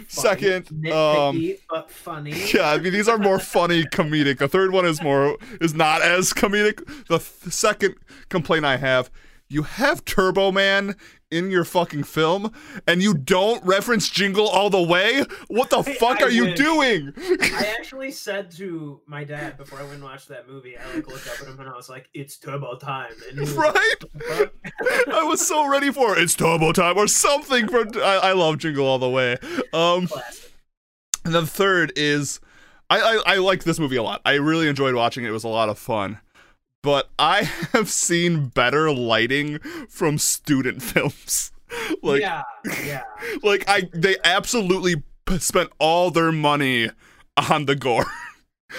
second, 0.08 0.68
um, 0.92 1.54
but 1.70 1.90
funny. 1.90 2.32
yeah, 2.54 2.70
I 2.70 2.78
mean 2.78 2.92
these 2.92 3.08
are 3.08 3.18
more 3.18 3.38
funny 3.38 3.84
comedic. 3.84 4.38
The 4.38 4.48
third 4.48 4.72
one 4.72 4.84
is 4.84 5.00
more 5.02 5.36
is 5.60 5.74
not 5.74 6.02
as 6.02 6.32
comedic. 6.32 6.84
The 7.06 7.18
th- 7.18 7.54
second 7.54 7.94
complaint 8.28 8.64
I 8.64 8.76
have, 8.76 9.10
you 9.48 9.62
have 9.62 10.04
Turbo 10.04 10.52
Man 10.52 10.96
in 11.30 11.50
your 11.50 11.64
fucking 11.64 12.04
film 12.04 12.52
and 12.86 13.02
you 13.02 13.14
don't 13.14 13.64
reference 13.64 14.08
Jingle 14.08 14.48
All 14.48 14.70
the 14.70 14.82
Way? 14.82 15.24
What 15.48 15.70
the 15.70 15.82
fuck 15.82 16.20
I 16.22 16.26
are 16.26 16.30
you 16.30 16.54
doing? 16.54 17.12
I 17.16 17.74
actually 17.78 18.10
said 18.10 18.50
to 18.52 19.00
my 19.06 19.24
dad 19.24 19.56
before 19.56 19.78
I 19.78 19.82
went 19.82 19.94
and 19.94 20.04
watched 20.04 20.28
that 20.28 20.48
movie, 20.48 20.76
I 20.76 20.94
like 20.94 21.08
looked 21.08 21.26
up 21.26 21.40
at 21.40 21.46
him 21.48 21.60
and 21.60 21.68
I 21.68 21.76
was 21.76 21.88
like, 21.88 22.08
"It's 22.14 22.36
turbo 22.38 22.76
time." 22.76 23.12
And 23.30 23.40
was 23.40 23.56
like, 23.56 23.74
right? 23.74 23.94
"What 24.00 24.12
the 24.12 24.20
fuck?" 24.20 25.08
I 25.14 25.22
was 25.24 25.46
so 25.46 25.68
ready 25.68 25.92
for 25.92 26.16
it. 26.16 26.22
It's 26.22 26.34
Turbo 26.34 26.72
Time 26.72 26.96
or 26.96 27.06
something 27.06 27.68
from 27.68 27.90
I, 27.96 28.20
I 28.22 28.32
love 28.32 28.58
Jingle 28.58 28.86
All 28.86 28.98
the 28.98 29.08
Way. 29.08 29.36
Um 29.72 30.06
Classic. 30.06 30.52
And 31.24 31.34
then 31.34 31.44
the 31.44 31.50
third 31.50 31.92
is 31.96 32.40
I, 32.90 33.00
I 33.00 33.34
I 33.34 33.36
like 33.36 33.64
this 33.64 33.78
movie 33.78 33.96
a 33.96 34.02
lot. 34.02 34.22
I 34.24 34.34
really 34.34 34.68
enjoyed 34.68 34.94
watching 34.94 35.24
it. 35.24 35.28
It 35.28 35.32
was 35.32 35.44
a 35.44 35.48
lot 35.48 35.68
of 35.68 35.78
fun. 35.78 36.20
But 36.88 37.10
I 37.18 37.42
have 37.74 37.90
seen 37.90 38.46
better 38.46 38.90
lighting 38.90 39.58
from 39.90 40.16
student 40.16 40.82
films. 40.90 41.52
like 42.02 42.22
yeah, 42.22 42.44
yeah. 42.82 43.02
like 43.42 43.62
I 43.68 43.82
they 43.92 44.16
absolutely 44.24 45.02
p- 45.26 45.38
spent 45.38 45.68
all 45.78 46.10
their 46.10 46.32
money 46.32 46.88
on 47.50 47.66
the 47.66 47.76
gore. 47.76 48.06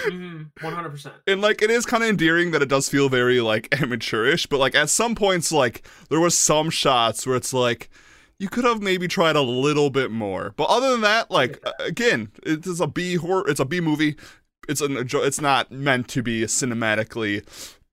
Mhm, 0.06 0.50
One 0.60 0.72
hundred 0.72 0.90
percent. 0.90 1.14
And 1.28 1.40
like 1.40 1.62
it 1.62 1.70
is 1.70 1.86
kind 1.86 2.02
of 2.02 2.08
endearing 2.10 2.50
that 2.50 2.62
it 2.62 2.68
does 2.68 2.88
feel 2.88 3.08
very 3.08 3.40
like 3.40 3.68
amateurish, 3.80 4.46
but 4.46 4.58
like 4.58 4.74
at 4.74 4.90
some 4.90 5.14
points 5.14 5.52
like 5.52 5.86
there 6.08 6.18
was 6.20 6.36
some 6.36 6.68
shots 6.68 7.28
where 7.28 7.36
it's 7.36 7.52
like 7.52 7.90
you 8.40 8.48
could 8.48 8.64
have 8.64 8.82
maybe 8.82 9.06
tried 9.06 9.36
a 9.36 9.40
little 9.42 9.88
bit 9.90 10.10
more. 10.10 10.52
But 10.56 10.64
other 10.64 10.90
than 10.90 11.02
that, 11.02 11.30
like 11.30 11.60
Yeah. 11.64 11.86
again, 11.86 12.32
it 12.42 12.66
is 12.66 12.80
a 12.80 12.88
B 12.88 13.14
horror. 13.14 13.44
It's 13.48 13.60
a 13.60 13.64
B 13.64 13.80
movie. 13.80 14.16
It's 14.68 14.80
an 14.80 14.96
it's 14.98 15.40
not 15.40 15.70
meant 15.70 16.08
to 16.08 16.24
be 16.24 16.42
cinematically 16.42 17.44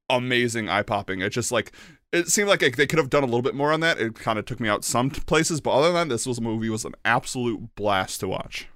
amazing, 0.09 0.69
eye 0.69 0.83
popping. 0.83 1.21
It 1.21 1.29
just 1.29 1.51
like 1.51 1.71
it 2.13 2.27
seemed 2.29 2.47
like 2.49 2.59
they 2.61 2.87
could 2.87 2.97
have 2.99 3.09
done 3.09 3.23
a 3.23 3.25
little 3.25 3.41
bit 3.41 3.53
more 3.55 3.71
on 3.73 3.81
that. 3.81 3.99
It 3.99 4.15
kind 4.15 4.39
of 4.39 4.45
took 4.45 4.59
me 4.59 4.69
out 4.69 4.85
some 4.85 5.09
places, 5.09 5.59
but 5.61 5.71
other 5.71 5.91
than 5.91 6.07
that, 6.07 6.13
this 6.13 6.25
was 6.25 6.37
a 6.37 6.41
movie 6.41 6.69
was 6.69 6.85
an 6.85 6.93
absolute 7.03 7.75
blast 7.75 8.21
to 8.21 8.27
watch. 8.29 8.67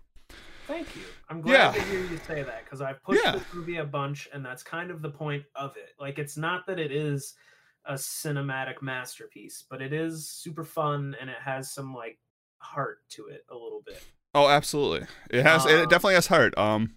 Thank 0.68 0.96
you. 0.96 1.02
I'm 1.30 1.42
glad 1.42 1.54
Yeah. 1.54 1.72
to 1.72 1.82
hear 1.90 2.00
you 2.02 2.20
say 2.28 2.44
that 2.44 2.66
because 2.66 2.82
I've 2.82 3.02
pushed 3.04 3.24
Yeah. 3.24 3.32
this 3.34 3.44
movie 3.54 3.78
a 3.78 3.86
bunch, 3.86 4.28
and 4.34 4.46
that's 4.46 4.64
kind 4.64 4.92
of 4.92 5.02
the 5.02 5.10
point 5.10 5.44
of 5.56 5.78
it. 5.78 5.92
Like, 6.00 6.20
it's 6.20 6.36
not 6.36 6.68
that 6.68 6.78
it 6.80 6.92
is 6.92 7.34
a 7.86 7.94
cinematic 7.94 8.82
masterpiece, 8.82 9.64
but 9.70 9.82
it 9.82 9.94
is 9.94 10.30
super 10.30 10.64
fun 10.66 11.16
and 11.20 11.30
it 11.30 11.38
has 11.44 11.72
some 11.74 11.96
like 11.96 12.20
heart 12.60 13.00
to 13.12 13.28
it 13.28 13.46
a 13.50 13.54
little 13.56 13.82
bit. 13.86 14.04
Oh, 14.36 14.50
absolutely. 14.50 15.08
It 15.30 15.44
has. 15.44 15.66
it 15.66 15.72
Um, 15.84 15.88
definitely 15.88 16.14
has 16.16 16.28
heart. 16.28 16.58
Um, 16.58 16.96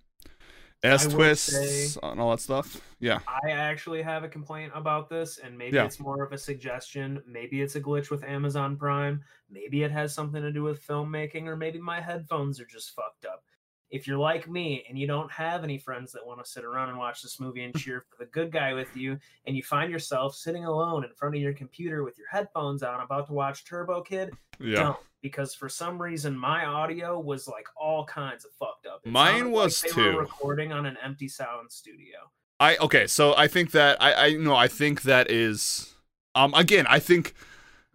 S 0.84 1.06
twists 1.06 1.96
and 2.02 2.20
all 2.20 2.30
that 2.30 2.40
stuff. 2.40 2.80
Yeah. 3.00 3.20
I 3.44 3.50
actually 3.50 4.02
have 4.02 4.22
a 4.24 4.28
complaint 4.28 4.72
about 4.74 5.08
this, 5.08 5.38
and 5.38 5.56
maybe 5.56 5.76
Yeah. 5.76 5.84
it's 5.84 5.98
more 5.98 6.22
of 6.22 6.32
a 6.32 6.38
suggestion. 6.38 7.22
Maybe 7.26 7.62
it's 7.62 7.76
a 7.76 7.80
glitch 7.80 8.10
with 8.10 8.22
Amazon 8.24 8.76
Prime. 8.76 9.22
Maybe 9.50 9.82
it 9.82 9.90
has 9.90 10.14
something 10.14 10.42
to 10.42 10.52
do 10.52 10.62
with 10.62 10.86
filmmaking, 10.86 11.46
or 11.46 11.56
maybe 11.56 11.78
my 11.80 12.00
headphones 12.00 12.60
are 12.60 12.66
just 12.66 12.94
fucked 12.94 13.24
up. 13.24 13.42
If 13.90 14.06
you're 14.08 14.18
like 14.18 14.48
me 14.48 14.84
and 14.88 14.98
you 14.98 15.06
don't 15.06 15.30
have 15.30 15.62
any 15.62 15.78
friends 15.78 16.10
that 16.12 16.26
want 16.26 16.42
to 16.44 16.50
sit 16.50 16.64
around 16.64 16.88
and 16.88 16.98
watch 16.98 17.22
this 17.22 17.38
movie 17.38 17.62
and 17.64 17.74
cheer 17.78 18.04
for 18.10 18.16
the 18.24 18.30
good 18.30 18.50
guy 18.52 18.72
with 18.72 18.94
you, 18.96 19.18
and 19.46 19.56
you 19.56 19.62
find 19.62 19.90
yourself 19.90 20.34
sitting 20.34 20.64
alone 20.64 21.04
in 21.04 21.10
front 21.14 21.34
of 21.34 21.40
your 21.40 21.52
computer 21.52 22.02
with 22.04 22.18
your 22.18 22.28
headphones 22.28 22.82
on, 22.82 23.00
about 23.00 23.26
to 23.28 23.32
watch 23.32 23.64
Turbo 23.64 24.00
Kid, 24.02 24.30
Yeah. 24.58 24.76
don't. 24.82 24.96
Because 25.24 25.54
for 25.54 25.70
some 25.70 26.00
reason 26.02 26.36
my 26.36 26.66
audio 26.66 27.18
was 27.18 27.48
like 27.48 27.66
all 27.80 28.04
kinds 28.04 28.44
of 28.44 28.50
fucked 28.60 28.86
up. 28.86 29.00
It 29.06 29.10
Mine 29.10 29.50
was 29.50 29.82
like 29.82 29.94
too. 29.94 30.18
Recording 30.18 30.70
on 30.70 30.84
an 30.84 30.98
empty 31.02 31.28
sound 31.28 31.72
studio. 31.72 32.18
I 32.60 32.76
okay, 32.76 33.06
so 33.06 33.34
I 33.34 33.48
think 33.48 33.70
that 33.70 33.96
I 34.02 34.26
I 34.26 34.32
no, 34.34 34.54
I 34.54 34.68
think 34.68 35.00
that 35.04 35.30
is 35.30 35.94
um 36.34 36.52
again, 36.52 36.86
I 36.90 36.98
think 36.98 37.32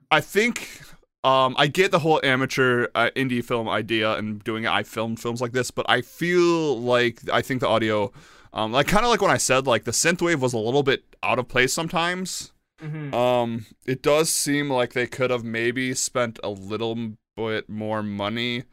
I 0.10 0.22
think 0.22 0.81
um 1.23 1.53
I 1.56 1.68
get 1.68 1.91
the 1.91 1.99
whole 1.99 2.19
amateur 2.23 2.88
uh, 2.95 3.11
indie 3.15 3.45
film 3.45 3.69
idea 3.69 4.14
and 4.14 4.43
doing 4.43 4.64
it. 4.64 4.72
I 4.72 4.81
filmed 4.81 5.19
films 5.19 5.39
like 5.39 5.51
this, 5.51 5.69
but 5.69 5.85
I 5.88 6.01
feel 6.01 6.80
like 6.81 7.22
I 7.31 7.43
think 7.43 7.61
the 7.61 7.68
audio 7.68 8.11
um 8.53 8.72
like 8.72 8.88
kind 8.88 9.06
of 9.06 9.11
like 9.11 9.22
when 9.22 9.30
I 9.30 9.38
said 9.38 9.68
like 9.68 9.84
the 9.84 9.91
synthwave 9.91 10.39
was 10.39 10.53
a 10.53 10.57
little 10.57 10.81
bit 10.81 11.03
out 11.22 11.38
of 11.38 11.47
place 11.47 11.73
sometimes. 11.73 12.53
Mhm. 12.81 13.14
Um 13.14 13.65
it 13.85 14.01
does 14.01 14.31
seem 14.31 14.69
like 14.69 14.93
they 14.93 15.07
could 15.07 15.30
have 15.31 15.43
maybe 15.43 15.93
spent 15.93 16.39
a 16.43 16.49
little 16.49 17.14
bit 17.35 17.69
more 17.69 18.03
money 18.03 18.64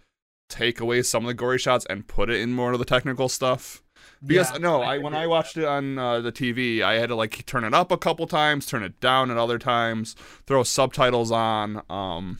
take 0.48 0.80
away 0.80 1.02
some 1.02 1.24
of 1.24 1.28
the 1.28 1.34
gory 1.34 1.58
shots 1.58 1.86
and 1.86 2.06
put 2.08 2.30
it 2.30 2.40
in 2.40 2.52
more 2.54 2.72
of 2.72 2.78
the 2.78 2.84
technical 2.84 3.28
stuff. 3.28 3.82
Because 4.26 4.52
Yeah, 4.52 4.58
no, 4.58 4.82
I 4.82 4.94
agree 4.94 5.04
when 5.04 5.14
I 5.14 5.22
that. 5.22 5.28
watched 5.28 5.56
it 5.56 5.64
on 5.64 5.98
uh, 5.98 6.20
the 6.20 6.32
TV, 6.32 6.82
I 6.82 6.94
had 6.94 7.08
to 7.08 7.16
like 7.16 7.44
turn 7.46 7.64
it 7.64 7.74
up 7.74 7.90
a 7.90 7.96
couple 7.98 8.26
times, 8.26 8.66
turn 8.66 8.82
it 8.82 9.00
down 9.00 9.30
at 9.30 9.36
other 9.36 9.58
times, 9.58 10.14
throw 10.46 10.62
subtitles 10.62 11.30
on. 11.32 11.82
Um, 11.90 12.38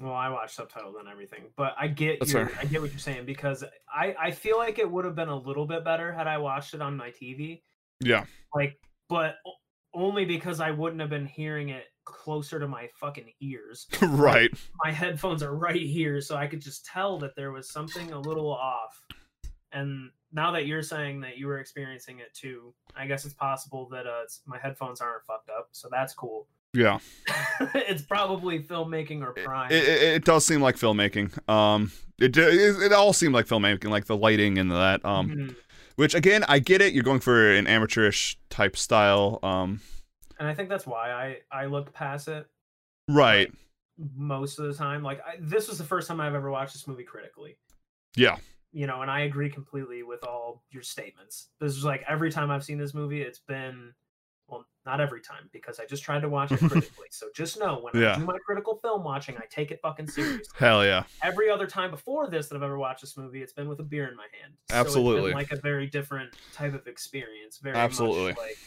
Well, 0.00 0.14
I 0.14 0.28
watch 0.30 0.54
subtitles 0.54 0.96
and 0.98 1.08
everything, 1.08 1.44
but 1.56 1.74
I 1.78 1.86
get 1.88 2.26
your. 2.26 2.50
I 2.58 2.64
get 2.64 2.80
what 2.80 2.90
you're 2.90 2.98
saying 2.98 3.26
because 3.26 3.62
I 3.92 4.14
I 4.18 4.30
feel 4.30 4.56
like 4.58 4.78
it 4.78 4.90
would 4.90 5.04
have 5.04 5.14
been 5.14 5.28
a 5.28 5.36
little 5.36 5.66
bit 5.66 5.84
better 5.84 6.12
had 6.12 6.26
I 6.26 6.38
watched 6.38 6.74
it 6.74 6.80
on 6.82 6.96
my 6.96 7.10
TV. 7.10 7.62
yeah, 8.00 8.24
Like, 8.54 8.78
but 9.08 9.36
only 9.94 10.24
because 10.24 10.60
I 10.60 10.70
wouldn't 10.70 11.00
have 11.00 11.10
been 11.10 11.26
hearing 11.26 11.68
it 11.70 11.84
closer 12.04 12.58
to 12.58 12.66
my 12.66 12.88
fucking 13.00 13.30
ears. 13.40 13.86
right. 14.02 14.50
My 14.84 14.90
headphones 14.90 15.42
are 15.42 15.54
right 15.54 15.80
here, 15.80 16.20
so 16.20 16.36
I 16.36 16.46
could 16.46 16.60
just 16.60 16.84
tell 16.84 17.18
that 17.18 17.36
there 17.36 17.52
was 17.52 17.70
something 17.70 18.12
a 18.12 18.18
little 18.18 18.50
off. 18.50 19.00
And 19.72 20.10
now 20.32 20.50
that 20.52 20.66
you're 20.66 20.82
saying 20.82 21.20
that 21.20 21.38
you 21.38 21.46
were 21.46 21.58
experiencing 21.58 22.18
it 22.18 22.34
too, 22.34 22.74
I 22.96 23.06
guess 23.06 23.24
it's 23.24 23.34
possible 23.34 23.88
that 23.90 24.06
uh, 24.06 24.20
it's, 24.24 24.40
my 24.46 24.58
headphones 24.58 25.00
aren't 25.00 25.24
fucked 25.24 25.50
up, 25.50 25.68
so 25.72 25.88
that's 25.90 26.14
cool. 26.14 26.46
Yeah, 26.74 27.00
it's 27.74 28.00
probably 28.02 28.60
filmmaking 28.60 29.20
or 29.22 29.32
prime. 29.32 29.70
it, 29.70 29.84
it, 29.84 30.02
it 30.02 30.24
does 30.24 30.46
seem 30.46 30.62
like 30.62 30.76
filmmaking. 30.76 31.30
Um, 31.46 31.92
it, 32.18 32.34
it 32.34 32.82
it 32.82 32.92
all 32.94 33.12
seemed 33.12 33.34
like 33.34 33.46
filmmaking, 33.46 33.90
like 33.90 34.06
the 34.06 34.16
lighting 34.16 34.56
and 34.56 34.70
that. 34.70 35.04
Um, 35.04 35.28
Mhm. 35.30 35.56
Which 35.96 36.14
again, 36.14 36.44
I 36.48 36.58
get 36.58 36.80
it. 36.80 36.92
You're 36.92 37.04
going 37.04 37.20
for 37.20 37.52
an 37.52 37.66
amateurish 37.66 38.38
type 38.50 38.76
style. 38.76 39.38
Um, 39.42 39.80
and 40.38 40.48
I 40.48 40.54
think 40.54 40.68
that's 40.68 40.86
why 40.86 41.10
I 41.12 41.38
I 41.50 41.66
look 41.66 41.92
past 41.92 42.28
it 42.28 42.46
right. 43.08 43.52
most 44.16 44.58
of 44.58 44.66
the 44.66 44.74
time. 44.74 45.02
Like 45.02 45.20
I, 45.26 45.36
this 45.40 45.68
was 45.68 45.78
the 45.78 45.84
first 45.84 46.08
time 46.08 46.20
I've 46.20 46.34
ever 46.34 46.50
watched 46.50 46.72
this 46.72 46.86
movie 46.86 47.04
critically. 47.04 47.56
Yeah. 48.16 48.36
You 48.72 48.86
know, 48.86 49.02
and 49.02 49.10
I 49.10 49.20
agree 49.20 49.50
completely 49.50 50.02
with 50.02 50.24
all 50.24 50.64
your 50.70 50.82
statements. 50.82 51.48
This 51.60 51.76
is 51.76 51.84
like 51.84 52.02
every 52.08 52.30
time 52.30 52.50
I've 52.50 52.64
seen 52.64 52.78
this 52.78 52.94
movie, 52.94 53.22
it's 53.22 53.38
been 53.38 53.92
not 54.84 55.00
every 55.00 55.20
time 55.20 55.48
because 55.52 55.78
I 55.78 55.86
just 55.86 56.02
tried 56.02 56.20
to 56.22 56.28
watch 56.28 56.50
it 56.52 56.58
critically. 56.68 57.06
so 57.10 57.26
just 57.34 57.58
know 57.58 57.78
when 57.82 58.02
Yeah. 58.02 58.14
I 58.14 58.18
do 58.18 58.24
my 58.24 58.38
critical 58.44 58.76
film 58.76 59.04
watching, 59.04 59.36
I 59.36 59.44
take 59.50 59.70
it 59.70 59.80
fucking 59.80 60.08
seriously. 60.08 60.44
Hell 60.58 60.84
yeah. 60.84 61.04
Every 61.22 61.48
other 61.50 61.66
time 61.66 61.90
before 61.90 62.28
this 62.28 62.48
that 62.48 62.56
I've 62.56 62.62
ever 62.62 62.78
watched 62.78 63.00
this 63.02 63.16
movie, 63.16 63.42
it's 63.42 63.52
been 63.52 63.68
with 63.68 63.78
a 63.80 63.84
beer 63.84 64.08
in 64.08 64.16
my 64.16 64.26
hand. 64.40 64.54
So 64.68 64.76
Absolutely. 64.76 65.20
it's 65.20 65.26
been 65.28 65.34
like 65.34 65.52
a 65.52 65.60
very 65.62 65.86
different 65.86 66.34
type 66.52 66.74
of 66.74 66.86
experience. 66.86 67.58
Very 67.58 67.76
Absolutely. 67.76 68.32
much 68.32 68.38
like 68.38 68.58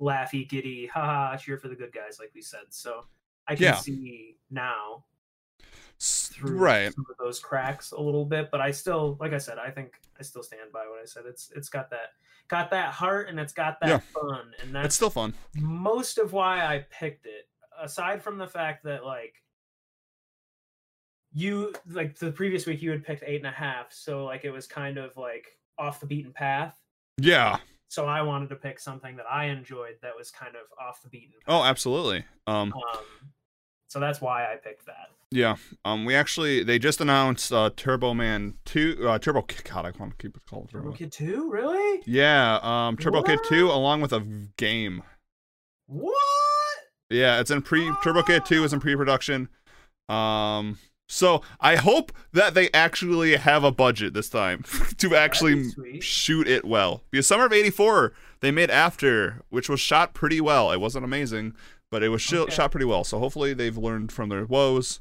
laughy, 0.00 0.48
giddy, 0.48 0.86
haha, 0.86 1.36
cheer 1.36 1.58
for 1.58 1.68
the 1.68 1.74
good 1.76 1.92
guys, 1.92 2.18
like 2.18 2.30
we 2.34 2.42
said. 2.42 2.60
So 2.70 3.04
I 3.46 3.54
can 3.54 3.64
Yeah. 3.64 3.74
see 3.76 4.36
now 4.50 5.04
through 6.00 6.56
Right. 6.58 6.92
some 6.94 7.06
of 7.10 7.16
those 7.18 7.38
cracks 7.38 7.92
a 7.92 8.00
little 8.00 8.24
bit, 8.24 8.50
but 8.50 8.60
I 8.60 8.70
still, 8.70 9.16
like 9.20 9.32
I 9.34 9.38
said, 9.38 9.58
I 9.58 9.70
think 9.70 10.00
I 10.18 10.22
still 10.22 10.42
stand 10.42 10.72
by 10.72 10.86
what 10.86 11.00
I 11.00 11.04
said. 11.04 11.24
It's 11.26 11.50
it's 11.54 11.68
got 11.68 11.90
that 11.90 12.12
got 12.48 12.70
that 12.70 12.92
heart 12.92 13.28
and 13.28 13.38
it's 13.38 13.52
got 13.52 13.78
that 13.80 13.88
Yeah. 13.88 13.98
fun, 13.98 14.52
and 14.60 14.70
It's 14.70 14.72
that's 14.72 14.94
still 14.94 15.10
fun. 15.10 15.34
most 15.56 16.18
of 16.18 16.32
why 16.32 16.64
I 16.64 16.86
picked 16.90 17.26
it. 17.26 17.48
Aside 17.78 18.22
from 18.22 18.38
the 18.38 18.46
fact 18.48 18.82
that 18.84 19.04
like 19.04 19.42
you 21.32 21.72
like 21.86 22.18
the 22.18 22.32
previous 22.32 22.66
week 22.66 22.82
you 22.82 22.90
had 22.90 23.04
picked 23.04 23.22
eight 23.26 23.36
and 23.36 23.46
a 23.46 23.50
half, 23.50 23.92
so 23.92 24.24
like 24.24 24.44
it 24.44 24.50
was 24.50 24.66
kind 24.66 24.98
of 24.98 25.16
like 25.16 25.58
off 25.78 26.00
the 26.00 26.06
beaten 26.06 26.32
path. 26.32 26.76
Yeah. 27.18 27.58
So 27.88 28.06
I 28.06 28.22
wanted 28.22 28.48
to 28.50 28.56
pick 28.56 28.78
something 28.78 29.16
that 29.16 29.26
I 29.30 29.46
enjoyed 29.46 29.96
that 30.02 30.16
was 30.16 30.30
kind 30.30 30.54
of 30.54 30.62
off 30.80 31.02
the 31.02 31.08
beaten 31.08 31.34
path. 31.44 31.54
Oh, 31.54 31.62
absolutely. 31.64 32.24
Um, 32.46 32.72
Um, 32.72 33.04
so 33.88 33.98
that's 34.00 34.20
why 34.20 34.52
I 34.52 34.56
picked 34.56 34.86
that. 34.86 35.10
Yeah. 35.32 35.56
Um, 35.84 36.04
we 36.04 36.14
actually 36.14 36.64
they 36.64 36.78
just 36.78 37.00
announced 37.00 37.52
uh, 37.52 37.70
Turbo 37.76 38.14
Man 38.14 38.54
two, 38.64 38.96
uh, 39.08 39.18
Turbo 39.18 39.44
God, 39.64 39.86
I 39.86 39.92
want 39.98 40.18
to 40.18 40.22
keep 40.22 40.36
it 40.36 40.42
called 40.48 40.70
Turbo. 40.70 40.86
Turbo 40.86 40.96
Kid 40.96 41.12
Two, 41.12 41.50
really? 41.50 42.02
Yeah. 42.04 42.58
Um, 42.62 42.96
Turbo 42.96 43.22
Kid 43.22 43.38
two 43.48 43.70
along 43.70 44.00
with 44.00 44.12
a 44.12 44.20
game. 44.56 45.02
What? 45.86 46.14
Yeah, 47.10 47.40
it's 47.40 47.50
in 47.50 47.62
pre 47.62 47.90
Turbo 48.02 48.22
Kid 48.22 48.44
two 48.44 48.64
is 48.64 48.72
in 48.72 48.80
pre-production. 48.80 49.48
Um, 50.08 50.78
so 51.08 51.42
I 51.60 51.76
hope 51.76 52.10
that 52.32 52.54
they 52.54 52.70
actually 52.72 53.36
have 53.36 53.62
a 53.64 53.70
budget 53.72 54.14
this 54.14 54.28
time 54.28 54.64
to 54.98 55.14
actually 55.14 56.00
shoot 56.00 56.48
it 56.48 56.64
well. 56.64 57.02
Because 57.10 57.26
Summer 57.28 57.46
of 57.46 57.52
'84 57.52 58.12
they 58.40 58.50
made 58.50 58.70
after, 58.70 59.42
which 59.50 59.68
was 59.68 59.78
shot 59.80 60.12
pretty 60.14 60.40
well. 60.40 60.72
It 60.72 60.80
wasn't 60.80 61.04
amazing, 61.04 61.54
but 61.90 62.02
it 62.02 62.08
was 62.08 62.20
shi- 62.22 62.36
Okay. 62.38 62.54
shot 62.54 62.70
pretty 62.72 62.86
well. 62.86 63.04
So 63.04 63.18
hopefully 63.20 63.54
they've 63.54 63.76
learned 63.78 64.10
from 64.10 64.28
their 64.28 64.44
woes. 64.44 65.00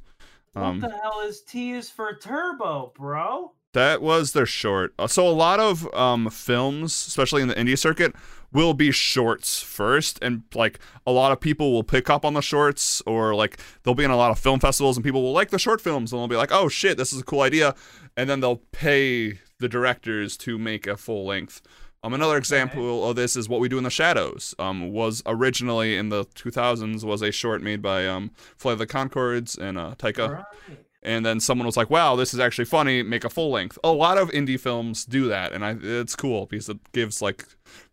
Um, 0.62 0.80
what 0.82 0.92
the 0.92 0.98
hell 0.98 1.22
is 1.22 1.42
T 1.42 1.72
is 1.72 1.90
for 1.90 2.14
Turbo, 2.16 2.94
bro? 2.96 3.54
That 3.74 4.02
was 4.02 4.34
their 4.34 4.48
short. 4.48 4.94
Uh, 4.98 5.08
So 5.08 5.28
a 5.28 5.30
lot 5.30 5.60
of 5.60 5.92
um, 5.94 6.30
films, 6.30 6.92
especially 7.08 7.42
in 7.44 7.48
the 7.50 7.56
indie 7.56 7.78
circuit, 7.78 8.16
will 8.52 8.74
be 8.74 8.92
shorts 8.92 9.62
first, 9.62 10.18
and 10.24 10.42
like 10.56 10.80
a 11.06 11.12
lot 11.12 11.32
of 11.32 11.40
people 11.40 11.72
will 11.72 11.84
pick 11.84 12.10
up 12.10 12.26
on 12.26 12.34
the 12.34 12.42
shorts, 12.42 13.02
or 13.06 13.36
like 13.36 13.60
they'll 13.84 13.94
be 13.94 14.04
in 14.04 14.10
a 14.12 14.18
lot 14.18 14.32
of 14.32 14.40
film 14.40 14.60
festivals, 14.60 14.98
and 14.98 15.04
people 15.04 15.22
will 15.22 15.34
like 15.34 15.52
the 15.52 15.60
short 15.60 15.82
films, 15.82 16.12
and 16.12 16.20
they'll 16.20 16.28
be 16.28 16.36
like, 16.36 16.52
"Oh 16.52 16.68
shit, 16.68 16.98
this 16.98 17.14
is 17.14 17.22
a 17.22 17.24
cool 17.24 17.42
idea," 17.42 17.76
and 18.18 18.28
then 18.28 18.40
they'll 18.40 18.64
pay 18.72 19.40
the 19.60 19.70
directors 19.70 20.36
to 20.38 20.58
make 20.58 20.88
a 20.88 20.98
full 20.98 21.26
length. 21.26 21.62
Um, 22.04 22.14
another 22.14 22.38
example 22.38 23.10
of 23.10 23.16
this 23.18 23.36
is 23.36 23.50
what 23.50 23.60
we 23.60 23.68
do 23.68 23.78
in 23.78 23.84
the 23.84 23.90
shadows. 23.90 24.56
Um, 24.58 24.92
was 24.92 25.22
originally 25.26 25.98
in 25.98 26.10
the 26.10 26.24
2000s 26.26 27.04
was 27.04 27.22
a 27.22 27.32
short 27.32 27.62
made 27.62 27.82
by 27.82 28.08
um, 28.08 28.32
Flight 28.56 28.74
of 28.74 28.80
the 28.80 28.88
Conchords 28.88 29.58
and 29.58 29.78
uh, 29.78 29.96
Taika 29.98 30.30
Right. 30.36 30.78
and 31.04 31.26
then 31.26 31.40
someone 31.42 31.66
was 31.66 31.76
like, 31.76 31.90
"Wow, 31.90 32.16
this 32.16 32.34
is 32.34 32.40
actually 32.40 32.66
funny. 32.66 33.04
Make 33.04 33.26
a 33.26 33.30
full 33.30 33.52
length." 33.52 33.78
A 33.84 33.92
lot 33.92 34.18
of 34.18 34.30
indie 34.32 34.60
films 34.60 35.04
do 35.06 35.28
that, 35.28 35.52
and 35.52 35.66
I, 35.66 35.76
it's 35.82 36.16
cool 36.16 36.46
because 36.46 36.70
it 36.70 36.78
gives 36.94 37.22
like 37.22 37.46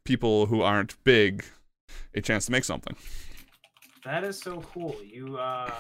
people 0.05 0.47
who 0.47 0.63
aren't 0.63 1.03
big 1.03 1.45
a 2.15 2.21
chance 2.21 2.47
to 2.47 2.53
make 2.53 2.65
something. 2.65 2.97
That 4.05 4.23
is 4.23 4.41
so 4.41 4.61
cool. 4.73 4.97
You 5.05 5.37
uh 5.37 5.73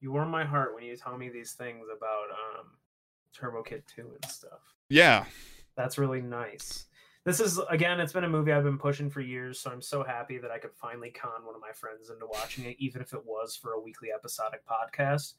you 0.00 0.12
warm 0.12 0.30
my 0.30 0.44
heart 0.44 0.74
when 0.74 0.84
you 0.84 0.96
tell 0.96 1.16
me 1.16 1.30
these 1.30 1.52
things 1.52 1.86
about 1.94 2.26
um 2.30 2.66
Turbo 3.34 3.62
Kid 3.62 3.84
2 3.94 4.02
and 4.22 4.30
stuff. 4.30 4.60
Yeah, 4.90 5.24
That's 5.76 5.96
really 5.98 6.20
nice. 6.20 6.86
This 7.26 7.38
is 7.40 7.60
again, 7.68 8.00
it's 8.00 8.12
been 8.14 8.24
a 8.24 8.28
movie 8.28 8.52
I've 8.52 8.64
been 8.64 8.78
pushing 8.78 9.10
for 9.10 9.20
years, 9.20 9.60
so 9.60 9.70
I'm 9.70 9.82
so 9.82 10.02
happy 10.02 10.38
that 10.38 10.50
I 10.50 10.58
could 10.58 10.70
finally 10.80 11.10
con 11.10 11.44
one 11.44 11.54
of 11.54 11.60
my 11.60 11.72
friends 11.72 12.08
into 12.10 12.26
watching 12.26 12.64
it, 12.64 12.76
even 12.78 13.02
if 13.02 13.12
it 13.12 13.24
was 13.26 13.56
for 13.56 13.72
a 13.72 13.80
weekly 13.80 14.08
episodic 14.14 14.62
podcast. 14.66 15.34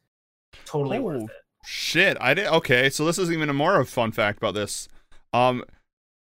Totally 0.66 0.98
Oh. 1.00 1.02
worth 1.02 1.24
it. 1.24 1.30
shit. 1.66 2.18
I 2.22 2.34
did 2.34 2.48
okay. 2.48 2.90
So 2.90 3.06
this 3.06 3.18
is 3.18 3.32
even 3.32 3.50
a 3.50 3.54
more 3.54 3.76
of 3.80 3.88
a 3.88 3.90
fun 3.90 4.12
fact 4.12 4.38
about 4.38 4.54
this. 4.54 4.88
Um, 5.34 5.64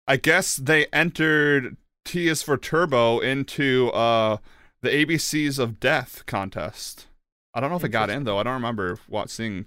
I 0.06 0.16
guess 0.16 0.56
they 0.56 0.86
entered 0.86 1.76
T 2.04 2.28
is 2.28 2.42
for 2.42 2.56
Turbo 2.58 3.20
into 3.20 3.88
uh 3.90 4.38
the 4.82 4.90
ABCs 4.90 5.58
of 5.58 5.80
Death 5.80 6.24
contest. 6.26 7.06
I 7.54 7.60
don't 7.60 7.70
know 7.70 7.76
if 7.76 7.84
it 7.84 7.88
got 7.88 8.10
in 8.10 8.24
though. 8.24 8.38
I 8.38 8.42
don't 8.42 8.52
remember 8.54 8.98
what 9.08 9.30
seeing. 9.30 9.66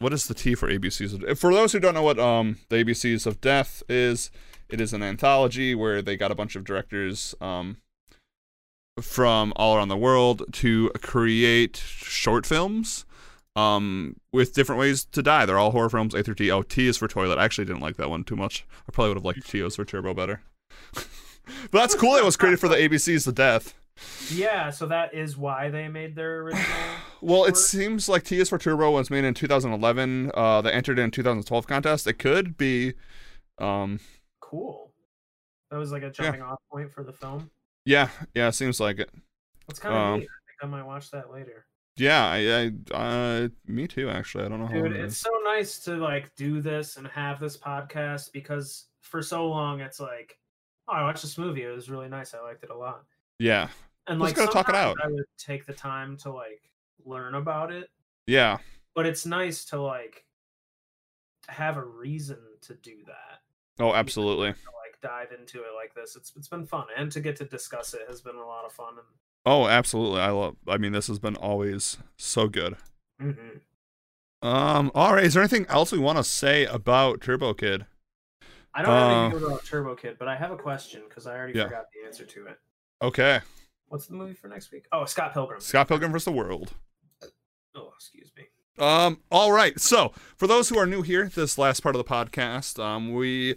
What 0.00 0.12
is 0.12 0.26
the 0.26 0.34
T 0.34 0.54
for 0.56 0.68
ABCs? 0.68 1.22
of- 1.30 1.38
For 1.38 1.52
those 1.54 1.72
who 1.72 1.78
don't 1.80 1.94
know 1.94 2.02
what 2.02 2.18
um 2.18 2.58
the 2.68 2.76
ABCs 2.76 3.26
of 3.26 3.40
Death 3.40 3.82
is, 3.88 4.30
it 4.68 4.80
is 4.80 4.92
an 4.92 5.02
anthology 5.02 5.74
where 5.74 6.02
they 6.02 6.16
got 6.16 6.30
a 6.32 6.34
bunch 6.34 6.56
of 6.56 6.64
directors 6.64 7.34
um 7.40 7.76
from 9.00 9.52
all 9.56 9.76
around 9.76 9.88
the 9.88 9.96
world 9.96 10.42
to 10.52 10.90
create 11.00 11.76
short 11.76 12.44
films. 12.46 13.04
um, 13.56 14.14
with 14.32 14.54
different 14.54 14.78
ways 14.78 15.04
to 15.06 15.22
die. 15.22 15.44
They're 15.44 15.58
all 15.58 15.72
horror 15.72 15.90
films. 15.90 16.14
A 16.14 16.22
through 16.22 16.36
T. 16.36 16.50
Oh, 16.52 16.62
T 16.62 16.86
is 16.86 16.96
for 16.96 17.08
toilet. 17.08 17.36
I 17.38 17.44
actually 17.44 17.64
didn't 17.64 17.80
like 17.82 17.96
that 17.96 18.08
one 18.08 18.22
too 18.24 18.36
much. 18.36 18.64
I 18.88 18.92
probably 18.92 19.10
would 19.10 19.16
have 19.18 19.24
liked 19.24 19.48
T 19.50 19.60
is 19.60 19.74
for 19.76 19.84
turbo 19.84 20.14
better. 20.14 20.42
but 20.94 21.08
that's 21.72 21.94
cool. 21.96 22.14
It 22.14 22.24
was 22.24 22.36
created 22.36 22.60
for 22.60 22.68
the 22.68 22.76
ABCs 22.76 23.26
of 23.26 23.34
death. 23.34 23.74
Yeah, 24.30 24.70
so 24.70 24.86
that 24.86 25.14
is 25.14 25.36
why 25.36 25.68
they 25.70 25.88
made 25.88 26.14
their 26.14 26.40
original. 26.42 26.64
Well, 27.20 27.44
it 27.44 27.56
seems 27.56 28.08
like 28.08 28.24
T 28.24 28.38
is 28.38 28.48
for 28.48 28.58
Turbo 28.58 28.90
was 28.92 29.10
made 29.10 29.24
in 29.24 29.34
2011. 29.34 30.30
Uh, 30.34 30.60
they 30.62 30.72
entered 30.72 30.98
in 30.98 31.10
2012 31.10 31.66
contest. 31.66 32.06
It 32.06 32.14
could 32.14 32.56
be, 32.56 32.94
um, 33.58 34.00
cool. 34.40 34.92
That 35.70 35.78
was 35.78 35.92
like 35.92 36.02
a 36.02 36.10
jumping 36.10 36.42
off 36.42 36.58
point 36.72 36.92
for 36.92 37.04
the 37.04 37.12
film. 37.12 37.50
yeah, 37.84 38.08
yeah, 38.34 38.48
it 38.48 38.52
seems 38.54 38.80
like 38.80 38.98
it. 38.98 39.10
That's 39.68 39.78
kind 39.78 39.94
of 39.94 40.00
Um, 40.00 40.20
neat. 40.20 40.28
I 40.28 40.42
think 40.46 40.58
I 40.62 40.66
might 40.66 40.86
watch 40.86 41.10
that 41.12 41.30
later. 41.32 41.66
Yeah, 41.96 42.24
I, 42.26 42.72
I, 42.94 42.96
uh, 42.96 43.48
me 43.66 43.86
too. 43.86 44.08
Actually, 44.08 44.44
I 44.44 44.48
don't 44.48 44.60
know 44.60 44.66
how. 44.66 44.72
Dude, 44.72 44.92
it 44.92 45.00
it's 45.04 45.18
so 45.18 45.30
nice 45.44 45.78
to 45.80 45.96
like 45.96 46.34
do 46.34 46.60
this 46.62 46.96
and 46.96 47.06
have 47.08 47.38
this 47.38 47.56
podcast 47.56 48.32
because 48.32 48.86
for 49.02 49.20
so 49.22 49.46
long 49.46 49.80
it's 49.80 50.00
like, 50.00 50.38
oh, 50.88 50.92
I 50.94 51.02
watched 51.02 51.22
this 51.22 51.36
movie. 51.36 51.62
It 51.62 51.74
was 51.74 51.90
really 51.90 52.08
nice. 52.08 52.32
I 52.32 52.40
liked 52.40 52.64
it 52.64 52.70
a 52.70 52.76
lot. 52.76 53.02
Yeah, 53.38 53.68
And 54.10 54.20
Let's 54.20 54.36
like 54.36 54.46
go 54.46 54.52
talk 54.52 54.68
it 54.68 54.74
out. 54.74 54.98
I 55.02 55.06
would 55.08 55.24
take 55.38 55.64
the 55.66 55.72
time 55.72 56.16
to 56.18 56.32
like 56.32 56.70
learn 57.06 57.34
about 57.36 57.70
it, 57.72 57.88
yeah, 58.26 58.58
but 58.94 59.06
it's 59.06 59.24
nice 59.24 59.64
to 59.66 59.80
like 59.80 60.24
have 61.48 61.76
a 61.76 61.84
reason 61.84 62.38
to 62.62 62.74
do 62.74 62.96
that. 63.06 63.40
oh, 63.78 63.94
absolutely. 63.94 64.52
To 64.52 64.58
like 64.84 65.00
dive 65.00 65.28
into 65.38 65.60
it 65.60 65.70
like 65.76 65.94
this. 65.94 66.16
It's 66.16 66.32
it's 66.36 66.48
been 66.48 66.66
fun, 66.66 66.86
and 66.96 67.10
to 67.12 67.20
get 67.20 67.36
to 67.36 67.44
discuss 67.44 67.94
it 67.94 68.02
has 68.08 68.20
been 68.20 68.36
a 68.36 68.44
lot 68.46 68.64
of 68.66 68.72
fun. 68.72 68.94
Oh, 69.46 69.66
absolutely. 69.68 70.20
I 70.20 70.30
love. 70.30 70.56
I 70.68 70.76
mean, 70.76 70.92
this 70.92 71.06
has 71.06 71.18
been 71.18 71.36
always 71.36 71.96
so 72.18 72.48
good. 72.48 72.76
And 73.20 73.36
mhm. 73.36 73.60
Um. 74.46 74.90
All 74.94 75.14
right. 75.14 75.24
Is 75.24 75.34
there 75.34 75.42
anything 75.42 75.66
else 75.68 75.92
we 75.92 75.98
want 75.98 76.18
to 76.18 76.24
say 76.24 76.64
about 76.66 77.20
Turbo 77.20 77.54
Kid? 77.54 77.86
I 78.74 78.82
don't 78.82 78.90
have 78.92 79.10
Uh, 79.10 79.20
anything 79.26 79.46
about 79.46 79.64
Turbo 79.64 79.94
Kid, 79.94 80.16
but 80.18 80.26
I 80.28 80.36
have 80.36 80.50
a 80.50 80.56
question 80.56 81.02
because 81.08 81.26
I 81.26 81.36
already 81.36 81.56
Yeah. 81.58 81.64
forgot 81.64 81.86
the 81.92 82.06
answer 82.06 82.24
to 82.24 82.46
it. 82.46 82.58
Okay. 83.02 83.40
What's 83.90 84.06
the 84.06 84.14
movie 84.14 84.34
for 84.34 84.46
next 84.46 84.70
week? 84.70 84.86
Oh, 84.92 85.04
Scott 85.04 85.32
Pilgrim. 85.34 85.60
Scott 85.60 85.88
Pilgrim 85.88 86.12
vs. 86.12 86.24
the 86.24 86.30
World. 86.30 86.74
Oh, 87.74 87.90
excuse 87.96 88.30
me. 88.36 88.44
Um, 88.78 89.18
all 89.32 89.50
right. 89.50 89.78
So, 89.80 90.12
for 90.36 90.46
those 90.46 90.68
who 90.68 90.78
are 90.78 90.86
new 90.86 91.02
here, 91.02 91.28
this 91.34 91.58
last 91.58 91.80
part 91.80 91.96
of 91.96 91.98
the 91.98 92.08
podcast, 92.08 92.82
um, 92.82 93.12
we 93.12 93.56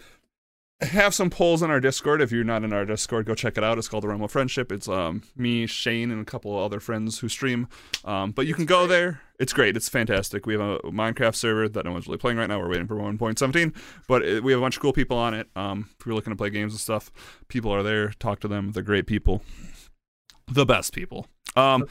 have 0.81 1.13
some 1.13 1.29
polls 1.29 1.61
in 1.61 1.69
our 1.69 1.79
Discord. 1.79 2.19
If 2.19 2.31
you're 2.31 2.43
not 2.43 2.63
in 2.63 2.73
our 2.73 2.83
Discord, 2.83 3.27
go 3.27 3.35
check 3.35 3.59
it 3.59 3.63
out. 3.63 3.77
It's 3.77 3.87
called 3.87 4.03
the 4.03 4.07
Realm 4.07 4.23
of 4.23 4.31
Friendship. 4.31 4.71
It's 4.71 4.89
um 4.89 5.21
me, 5.35 5.67
Shane, 5.67 6.09
and 6.09 6.19
a 6.19 6.25
couple 6.25 6.57
other 6.57 6.79
friends 6.79 7.19
who 7.19 7.29
stream. 7.29 7.67
Um, 8.03 8.31
but 8.31 8.47
you 8.47 8.55
can 8.55 8.65
go 8.65 8.87
there. 8.87 9.21
It's 9.39 9.53
great. 9.53 9.77
It's 9.77 9.87
fantastic. 9.87 10.47
We 10.47 10.53
have 10.53 10.61
a 10.61 10.79
Minecraft 10.91 11.35
server 11.35 11.69
that 11.69 11.85
no 11.85 11.91
one's 11.91 12.07
really 12.07 12.17
playing 12.17 12.39
right 12.39 12.49
now. 12.49 12.59
We're 12.59 12.69
waiting 12.69 12.87
for 12.87 12.95
1.17, 12.95 13.75
but 14.07 14.23
it, 14.23 14.43
we 14.43 14.51
have 14.51 14.59
a 14.59 14.63
bunch 14.63 14.77
of 14.77 14.81
cool 14.81 14.93
people 14.93 15.17
on 15.17 15.35
it. 15.35 15.47
Um, 15.55 15.89
if 15.99 16.05
you're 16.07 16.15
looking 16.15 16.31
to 16.31 16.37
play 16.37 16.49
games 16.49 16.73
and 16.73 16.79
stuff, 16.79 17.11
people 17.49 17.71
are 17.71 17.83
there. 17.83 18.09
Talk 18.19 18.39
to 18.41 18.47
them. 18.47 18.71
They're 18.71 18.83
great 18.83 19.05
people. 19.05 19.43
The 20.47 20.65
best 20.65 20.93
people. 20.93 21.27
Um, 21.55 21.85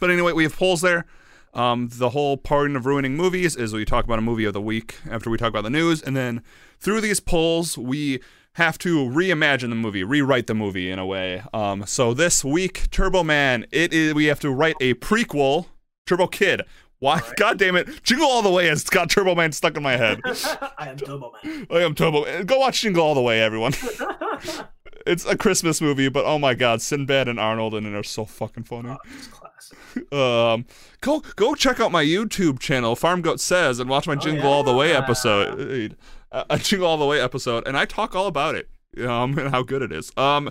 but 0.00 0.10
anyway, 0.10 0.32
we 0.32 0.44
have 0.44 0.56
polls 0.56 0.80
there. 0.80 1.06
Um, 1.54 1.88
the 1.92 2.10
whole 2.10 2.36
pardon 2.36 2.76
of 2.76 2.84
ruining 2.84 3.16
movies 3.16 3.54
is 3.54 3.72
we 3.72 3.84
talk 3.84 4.04
about 4.04 4.18
a 4.18 4.22
movie 4.22 4.44
of 4.44 4.52
the 4.52 4.60
week 4.60 4.96
after 5.08 5.30
we 5.30 5.38
talk 5.38 5.48
about 5.48 5.62
the 5.62 5.70
news, 5.70 6.02
and 6.02 6.16
then 6.16 6.42
through 6.80 7.00
these 7.00 7.20
polls, 7.20 7.78
we 7.78 8.20
have 8.54 8.76
to 8.78 8.98
reimagine 8.98 9.68
the 9.68 9.76
movie, 9.76 10.04
rewrite 10.04 10.46
the 10.46 10.54
movie 10.54 10.90
in 10.90 10.98
a 10.98 11.06
way. 11.06 11.42
Um, 11.52 11.86
so 11.86 12.12
this 12.12 12.44
week, 12.44 12.90
Turbo 12.90 13.22
Man, 13.22 13.66
it 13.70 13.92
is 13.92 14.14
we 14.14 14.26
have 14.26 14.40
to 14.40 14.50
write 14.50 14.76
a 14.80 14.94
prequel, 14.94 15.66
Turbo 16.06 16.26
Kid. 16.26 16.62
Why? 16.98 17.18
Alright. 17.18 17.36
God 17.36 17.58
damn 17.58 17.76
it! 17.76 18.02
Jingle 18.02 18.26
All 18.26 18.42
the 18.42 18.50
Way 18.50 18.66
has 18.66 18.84
got 18.84 19.10
Turbo 19.10 19.34
Man 19.34 19.52
stuck 19.52 19.76
in 19.76 19.82
my 19.82 19.96
head. 19.96 20.20
I 20.24 20.88
am 20.88 20.96
Turbo 20.96 21.32
Man. 21.42 21.66
I 21.70 21.78
am 21.80 21.94
Turbo. 21.94 22.44
Go 22.44 22.58
watch 22.58 22.80
Jingle 22.80 23.04
All 23.04 23.14
the 23.14 23.22
Way, 23.22 23.42
everyone. 23.42 23.74
It's 25.06 25.24
a 25.26 25.36
Christmas 25.36 25.80
movie, 25.80 26.08
but 26.08 26.24
oh 26.24 26.38
my 26.38 26.54
God, 26.54 26.80
Sinbad 26.80 27.28
and 27.28 27.38
Arnold 27.38 27.74
in 27.74 27.84
it 27.86 27.94
are 27.94 28.02
so 28.02 28.24
fucking 28.24 28.64
funny. 28.64 28.90
oh, 28.90 28.96
it's 29.16 29.26
classic. 29.28 29.78
Um, 30.12 30.66
go 31.00 31.22
go 31.36 31.54
check 31.54 31.78
out 31.80 31.92
my 31.92 32.04
YouTube 32.04 32.58
channel, 32.58 32.96
Farm 32.96 33.22
Goat 33.22 33.40
Says, 33.40 33.78
and 33.78 33.88
watch 33.88 34.06
my 34.06 34.14
Oh, 34.14 34.16
Jingle 34.16 34.52
All 34.52 34.62
the 34.64 34.74
Way 34.74 34.92
episode. 34.94 35.96
Uh, 36.32 36.44
a 36.50 36.58
Jingle 36.58 36.86
All 36.88 36.98
the 36.98 37.06
Way 37.06 37.20
episode, 37.20 37.66
and 37.66 37.76
I 37.76 37.84
talk 37.84 38.14
all 38.14 38.26
about 38.26 38.54
it. 38.54 38.68
Um, 39.08 39.36
and 39.40 39.50
how 39.50 39.62
good 39.64 39.82
it 39.82 39.90
is. 39.90 40.12
Um, 40.16 40.50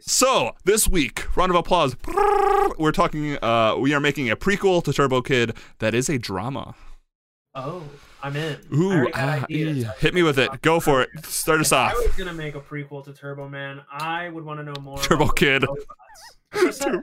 so 0.00 0.52
this 0.64 0.88
week, 0.88 1.36
round 1.36 1.50
of 1.50 1.56
applause. 1.56 1.94
We're 2.78 2.90
talking. 2.90 3.36
Uh, 3.42 3.76
we 3.78 3.92
are 3.92 4.00
making 4.00 4.30
a 4.30 4.36
prequel 4.36 4.82
to 4.84 4.94
Turbo 4.94 5.20
Kid 5.20 5.54
that 5.78 5.94
is 5.94 6.08
a 6.08 6.16
drama. 6.18 6.74
Oh, 7.54 7.82
I'm 8.22 8.36
in. 8.36 8.58
Ooh, 8.74 9.08
ah, 9.14 9.42
ideas. 9.44 9.86
hit 9.98 10.14
me 10.14 10.22
with 10.22 10.38
it. 10.38 10.62
Go 10.62 10.78
for 10.80 11.02
it. 11.02 11.10
Start 11.24 11.60
us 11.60 11.72
off. 11.72 11.92
I 11.92 12.06
was 12.06 12.14
gonna 12.16 12.32
make 12.32 12.54
a 12.54 12.60
prequel 12.60 13.04
to 13.04 13.12
Turbo 13.12 13.48
Man, 13.48 13.80
I 13.90 14.28
would 14.28 14.44
want 14.44 14.60
to 14.60 14.64
know 14.64 14.74
more. 14.80 14.98
Turbo 14.98 15.24
about 15.24 15.36
Kid. 15.36 15.64
I 16.54 17.00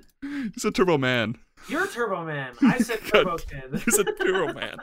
He's 0.53 0.65
a 0.65 0.71
Turbo 0.71 0.97
Man. 0.97 1.35
You're 1.67 1.87
Turbo 1.87 2.23
Man. 2.25 2.53
I 2.61 2.77
said 2.79 2.99
Turbo 3.05 3.37
Kid. 3.37 3.81
He's 3.83 3.97
a 3.97 4.03
Turbo 4.05 4.53
Man. 4.59 4.77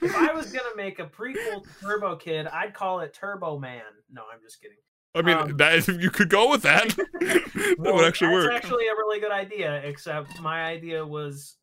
if 0.00 0.14
I 0.14 0.32
was 0.32 0.52
gonna 0.52 0.76
make 0.76 0.98
a 0.98 1.06
prequel 1.06 1.62
to 1.64 1.68
Turbo 1.80 2.16
Kid, 2.16 2.46
I'd 2.46 2.74
call 2.74 3.00
it 3.00 3.12
Turbo 3.14 3.58
Man. 3.58 3.82
No, 4.12 4.22
I'm 4.32 4.40
just 4.42 4.60
kidding. 4.60 4.76
I 5.16 5.22
mean, 5.22 5.36
Um, 5.36 5.56
that 5.58 5.86
you 5.88 6.10
could 6.10 6.28
go 6.28 6.50
with 6.50 6.62
that. 6.62 6.88
that 7.20 7.76
Well, 7.78 7.94
would 7.96 8.04
actually 8.04 8.34
that's 8.36 8.46
work. 8.46 8.52
actually 8.54 8.86
a 8.88 8.92
really 8.94 9.20
good 9.20 9.30
idea, 9.32 9.80
except 9.84 10.40
my 10.40 10.64
idea 10.64 11.04
was 11.06 11.56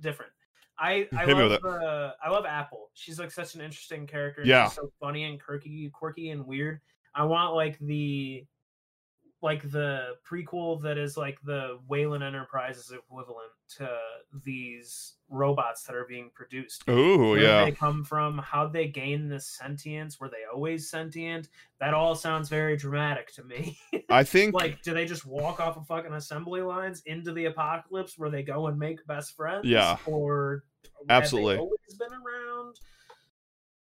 different. 0.00 0.32
I 0.82 1.08
I 1.16 1.26
Hit 1.26 1.36
love 1.36 1.62
the 1.62 1.68
uh, 1.68 2.12
I 2.22 2.28
love 2.28 2.44
Apple. 2.44 2.90
She's 2.94 3.18
like 3.18 3.30
such 3.30 3.54
an 3.54 3.60
interesting 3.60 4.04
character. 4.06 4.42
Yeah. 4.44 4.64
she's 4.64 4.74
so 4.74 4.90
funny 5.00 5.22
and 5.24 5.40
quirky, 5.40 5.88
quirky 5.90 6.30
and 6.30 6.44
weird. 6.44 6.80
I 7.14 7.24
want 7.24 7.54
like 7.54 7.78
the 7.78 8.44
like 9.42 9.68
the 9.70 10.14
prequel 10.28 10.82
that 10.82 10.98
is 10.98 11.16
like 11.16 11.38
the 11.44 11.78
Wayland 11.88 12.22
Enterprises 12.22 12.92
equivalent 12.92 13.50
to 13.76 13.88
these 14.44 15.14
robots 15.28 15.82
that 15.84 15.96
are 15.96 16.04
being 16.04 16.30
produced. 16.32 16.84
Ooh, 16.88 17.30
Where 17.30 17.40
yeah. 17.40 17.64
they 17.64 17.72
come 17.72 18.04
from? 18.04 18.38
How 18.38 18.68
they 18.68 18.86
gain 18.86 19.28
this 19.28 19.46
sentience? 19.46 20.20
Were 20.20 20.28
they 20.28 20.44
always 20.52 20.88
sentient? 20.88 21.48
That 21.80 21.92
all 21.92 22.14
sounds 22.14 22.48
very 22.48 22.76
dramatic 22.76 23.32
to 23.34 23.44
me. 23.44 23.78
I 24.08 24.22
think 24.24 24.54
like, 24.54 24.82
do 24.82 24.94
they 24.94 25.06
just 25.06 25.26
walk 25.26 25.60
off 25.60 25.76
of 25.76 25.86
fucking 25.86 26.12
assembly 26.12 26.60
lines 26.60 27.02
into 27.06 27.32
the 27.32 27.46
apocalypse 27.46 28.16
where 28.16 28.30
they 28.30 28.44
go 28.44 28.68
and 28.68 28.78
make 28.78 29.04
best 29.06 29.34
friends? 29.36 29.64
Yeah. 29.64 29.96
Or 30.06 30.64
Absolutely. 31.08 31.56
always 31.56 31.94
been 31.98 32.08
around? 32.12 32.76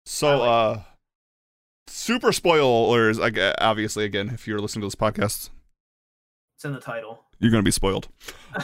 so. 0.06 0.42
I 0.42 0.48
uh 0.48 0.82
Super 1.88 2.32
spoilers. 2.32 3.20
Like, 3.20 3.38
obviously, 3.60 4.06
again, 4.06 4.30
if 4.34 4.48
you're 4.48 4.60
listening 4.60 4.82
to 4.82 4.88
this 4.88 4.96
podcast, 4.96 5.50
It's 6.56 6.66
in 6.66 6.74
the 6.74 6.80
title. 6.80 7.24
you're 7.40 7.52
gonna 7.52 7.64
be 7.64 7.72
spoiled. 7.72 8.08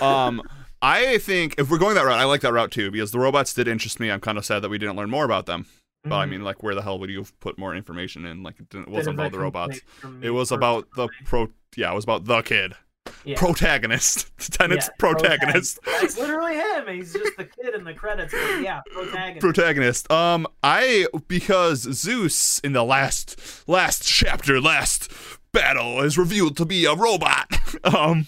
Um, 0.01 0.41
I 0.81 1.19
think 1.19 1.55
if 1.59 1.69
we're 1.69 1.77
going 1.77 1.95
that 1.95 2.05
route, 2.05 2.19
I 2.19 2.23
like 2.25 2.41
that 2.41 2.51
route 2.53 2.71
too 2.71 2.89
because 2.91 3.11
the 3.11 3.19
robots 3.19 3.53
did 3.53 3.67
interest 3.67 3.99
me. 3.99 4.09
I'm 4.09 4.19
kind 4.19 4.37
of 4.37 4.45
sad 4.45 4.61
that 4.63 4.69
we 4.69 4.77
didn't 4.79 4.95
learn 4.95 5.09
more 5.11 5.23
about 5.25 5.45
them. 5.45 5.67
But 6.03 6.15
I 6.15 6.25
Mhm. 6.25 6.29
mean, 6.29 6.43
like, 6.43 6.63
where 6.63 6.73
the 6.73 6.81
hell 6.81 6.97
would 6.97 7.11
you 7.11 7.19
have 7.19 7.39
put 7.39 7.59
more 7.59 7.75
information 7.75 8.25
in? 8.25 8.41
Like, 8.41 8.59
it, 8.59 8.69
didn't, 8.69 8.87
it 8.87 8.91
wasn't 8.91 9.15
about 9.19 9.31
the 9.31 9.39
robots. 9.39 9.79
It 10.23 10.31
was 10.31 10.51
about 10.51 10.87
the 10.95 11.07
pro. 11.25 11.49
Yeah, 11.75 11.91
it 11.91 11.95
was 11.95 12.03
about 12.03 12.25
the 12.25 12.41
kid, 12.41 12.73
Yeah. 13.23 13.37
protagonist, 13.37 14.31
Tenant's 14.51 14.87
Yeah, 14.87 14.93
protagonist. 14.97 15.79
That's 15.85 16.17
literally 16.17 16.55
him. 16.55 16.87
He's 16.87 17.13
just 17.13 17.37
the 17.37 17.45
kid 17.45 17.75
in 17.75 17.83
the 17.83 17.93
credits. 17.93 18.33
But 18.33 18.61
yeah, 18.61 18.81
protagonist. 18.91 19.39
protagonist. 19.39 20.11
Um, 20.11 20.47
I 20.63 21.07
because 21.27 21.81
Zeus 21.81 22.59
in 22.59 22.73
the 22.73 22.83
last 22.83 23.39
last 23.67 24.03
chapter, 24.03 24.59
last 24.59 25.11
battle 25.53 26.01
is 26.01 26.17
revealed 26.17 26.57
to 26.57 26.65
be 26.65 26.85
a 26.85 26.93
robot. 26.95 27.47
um, 27.83 28.27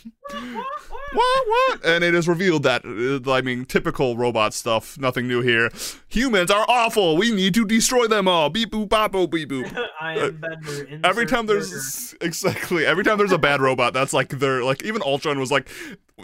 what 1.13 1.47
what? 1.47 1.85
And 1.85 2.03
it 2.03 2.15
is 2.15 2.27
revealed 2.27 2.63
that 2.63 2.83
uh, 2.85 3.31
I 3.31 3.41
mean, 3.41 3.65
typical 3.65 4.17
robot 4.17 4.53
stuff. 4.53 4.97
Nothing 4.97 5.27
new 5.27 5.41
here. 5.41 5.69
Humans 6.09 6.49
are 6.51 6.65
awful. 6.67 7.17
We 7.17 7.31
need 7.31 7.53
to 7.55 7.65
destroy 7.65 8.07
them 8.07 8.27
all. 8.27 8.49
Beep 8.49 8.71
boop 8.71 8.89
bop 8.89 9.11
boop 9.13 9.29
beep 9.31 9.49
boop. 9.49 9.71
I 10.01 10.13
am 10.17 10.37
Bender. 10.37 10.67
Uh, 10.67 10.97
Every 11.03 11.23
insert 11.23 11.29
time 11.29 11.45
there's 11.45 12.15
exactly 12.21 12.85
every 12.85 13.03
time 13.03 13.17
there's 13.17 13.31
a 13.31 13.37
bad 13.37 13.61
robot, 13.61 13.93
that's 13.93 14.13
like 14.13 14.29
they're 14.29 14.63
like 14.63 14.83
even 14.83 15.01
Ultron 15.03 15.39
was 15.39 15.51
like 15.51 15.69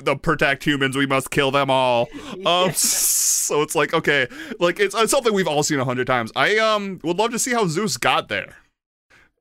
the 0.03 0.15
protect 0.15 0.63
humans. 0.63 0.95
We 0.97 1.05
must 1.05 1.29
kill 1.31 1.51
them 1.51 1.69
all. 1.69 2.07
Um, 2.45 2.67
Yeah. 2.67 2.71
so 2.71 3.61
it's 3.61 3.75
like 3.75 3.93
okay, 3.93 4.27
like 4.59 4.79
it's, 4.79 4.95
it's 4.95 5.11
something 5.11 5.33
we've 5.33 5.47
all 5.47 5.61
seen 5.63 5.79
a 5.79 5.85
hundred 5.85 6.07
times. 6.07 6.31
I 6.35 6.57
um 6.57 6.99
would 7.03 7.17
love 7.17 7.31
to 7.31 7.39
see 7.39 7.51
how 7.53 7.67
Zeus 7.67 7.97
got 7.97 8.27
there. 8.29 8.55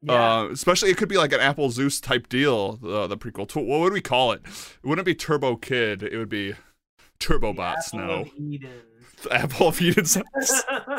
Yeah. 0.03 0.39
Uh, 0.43 0.45
especially 0.51 0.91
it 0.91 0.97
could 0.97 1.09
be 1.09 1.17
like 1.17 1.33
an 1.33 1.41
Apple 1.41 1.71
Zeus 1.71 2.01
type 2.01 2.29
deal. 2.29 2.75
The 2.77 3.07
the 3.07 3.17
prequel. 3.19 3.49
To, 3.49 3.59
what 3.59 3.81
would 3.81 3.93
we 3.93 4.01
call 4.01 4.33
it? 4.33 4.43
It 4.45 4.87
wouldn't 4.87 5.07
be 5.07 5.15
Turbo 5.15 5.57
Kid. 5.57 6.03
It 6.03 6.17
would 6.17 6.29
be 6.29 6.55
Turbo 7.19 7.49
The 7.53 7.57
Bots. 7.57 7.89
Apple 7.95 8.07
No, 8.07 8.13
of 8.23 8.29
Eden. 8.39 8.71
the 9.25 9.33
Apple 9.33 9.69
of 9.69 9.83
Eden. 9.83 10.05
sounds- 10.05 10.25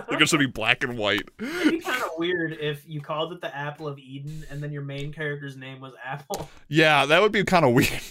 like 0.10 0.20
it 0.22 0.28
should 0.28 0.40
be 0.40 0.48
black 0.48 0.84
and 0.84 0.98
white. 0.98 1.30
It'd 1.40 1.72
be 1.72 1.80
kind 1.80 2.02
of 2.04 2.10
weird 2.18 2.54
if 2.60 2.84
you 2.88 3.00
called 3.00 3.32
it 3.32 3.40
the 3.42 3.56
Apple 3.56 3.88
of 3.88 3.98
Eden 4.00 4.44
and 4.52 4.62
then 4.62 4.72
your 4.74 4.82
main 4.82 5.14
character's 5.14 5.56
name 5.56 5.80
was 5.80 5.94
Apple. 6.04 6.50
Yeah, 6.68 7.06
that 7.06 7.22
would 7.22 7.32
be 7.32 7.44
kind 7.46 7.64
of 7.66 7.74
weird. 7.74 8.02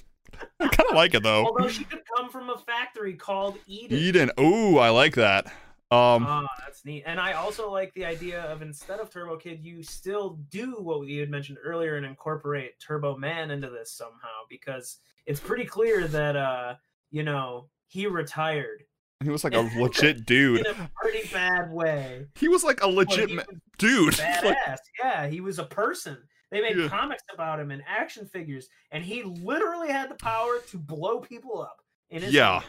I 0.61 0.69
kind 0.69 0.89
of 0.89 0.95
like 0.97 1.15
it 1.15 1.23
though. 1.23 1.45
Although 1.47 1.69
she 1.69 1.85
could 1.85 2.03
come 2.17 2.31
from 2.31 2.49
a 2.51 2.57
factory 2.59 3.13
called 3.15 3.59
Eden. 3.67 3.99
Eden. 3.99 4.31
Ooh, 4.41 4.79
I 4.79 4.89
like 4.91 5.15
that. 5.17 5.53
Um, 5.91 6.27
Ah, 6.27 6.47
that's 6.65 6.85
neat. 6.85 7.05
And 7.07 7.19
I 7.19 7.33
also 7.33 7.71
like 7.71 7.95
the 7.95 8.05
idea 8.05 8.43
of 8.43 8.61
instead 8.61 9.01
of 9.01 9.09
Turbo 9.11 9.37
Kid, 9.39 9.65
you 9.65 9.83
still 9.83 10.39
do 10.51 10.73
what 10.81 11.07
you 11.07 11.21
had 11.21 11.31
mentioned 11.31 11.59
earlier 11.65 11.97
and 11.97 12.05
incorporate 12.05 12.73
Turbo 12.79 13.17
Man 13.17 13.51
into 13.51 13.71
this 13.71 13.93
somehow 13.93 14.41
because 14.51 14.99
it's 15.27 15.41
pretty 15.41 15.65
clear 15.65 16.07
that 16.09 16.37
uh, 16.37 16.75
you 17.11 17.23
know, 17.23 17.69
he 17.87 18.07
retired 18.07 18.83
he 19.25 19.31
was 19.31 19.43
like 19.43 19.55
a 19.55 19.61
legit 19.81 20.27
dude. 20.27 20.61
in 20.65 20.67
a 20.77 20.91
pretty 21.03 21.27
bad 21.33 21.73
way. 21.73 22.27
He 22.37 22.47
was 22.49 22.63
like 22.63 22.83
a 22.83 22.87
legit 22.87 23.31
he 23.31 23.35
ma- 23.37 23.43
was 23.49 23.59
dude. 23.79 24.19
Like, 24.45 24.57
badass. 24.67 24.77
yeah, 25.03 25.27
he 25.27 25.41
was 25.41 25.59
a 25.59 25.65
person. 25.65 26.19
They 26.53 26.61
made 26.61 26.77
Yeah. 26.77 26.89
comics 26.89 27.25
about 27.35 27.59
him 27.61 27.71
and 27.71 27.83
action 27.89 28.27
figures, 28.27 28.69
and 28.93 29.03
he 29.05 29.23
literally 29.25 29.89
had 29.91 30.11
the 30.11 30.15
power 30.17 30.59
to 30.71 30.79
blow 30.79 31.19
people 31.21 31.61
up. 31.61 31.79
In 32.11 32.23
his 32.23 32.33
Yeah. 32.33 32.63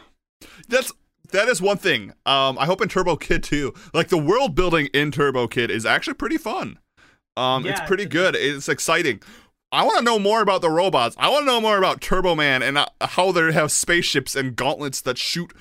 That's 0.68 0.90
that 1.30 1.48
is 1.48 1.60
one 1.62 1.76
thing. 1.78 2.10
Um, 2.26 2.58
I 2.58 2.66
hope 2.66 2.80
in 2.82 2.88
Turbo 2.88 3.16
Kid 3.16 3.42
too. 3.42 3.74
Like 3.94 4.08
the 4.08 4.18
world 4.18 4.54
building 4.54 4.86
in 4.92 5.10
Turbo 5.10 5.46
Kid 5.48 5.70
is 5.70 5.84
actually 5.86 6.14
pretty 6.14 6.36
fun. 6.38 6.78
Um, 7.36 7.64
it's 7.66 7.80
pretty 7.82 8.02
it 8.04 8.10
good. 8.10 8.34
It's 8.36 8.68
exciting. 8.68 9.20
I 9.72 9.84
want 9.84 9.98
to 9.98 10.04
know 10.04 10.18
more 10.18 10.42
about 10.42 10.62
the 10.62 10.70
robots. 10.70 11.14
I 11.18 11.28
want 11.30 11.42
to 11.42 11.46
know 11.46 11.60
more 11.60 11.78
about 11.78 12.00
Turbo 12.00 12.34
Man 12.34 12.60
and 12.62 12.76
uh, 12.76 12.86
how 13.00 13.30
they 13.32 13.52
have 13.52 13.70
spaceships 13.70 14.34
and 14.34 14.56
gauntlets 14.56 15.00
that 15.02 15.16
shoot 15.16 15.52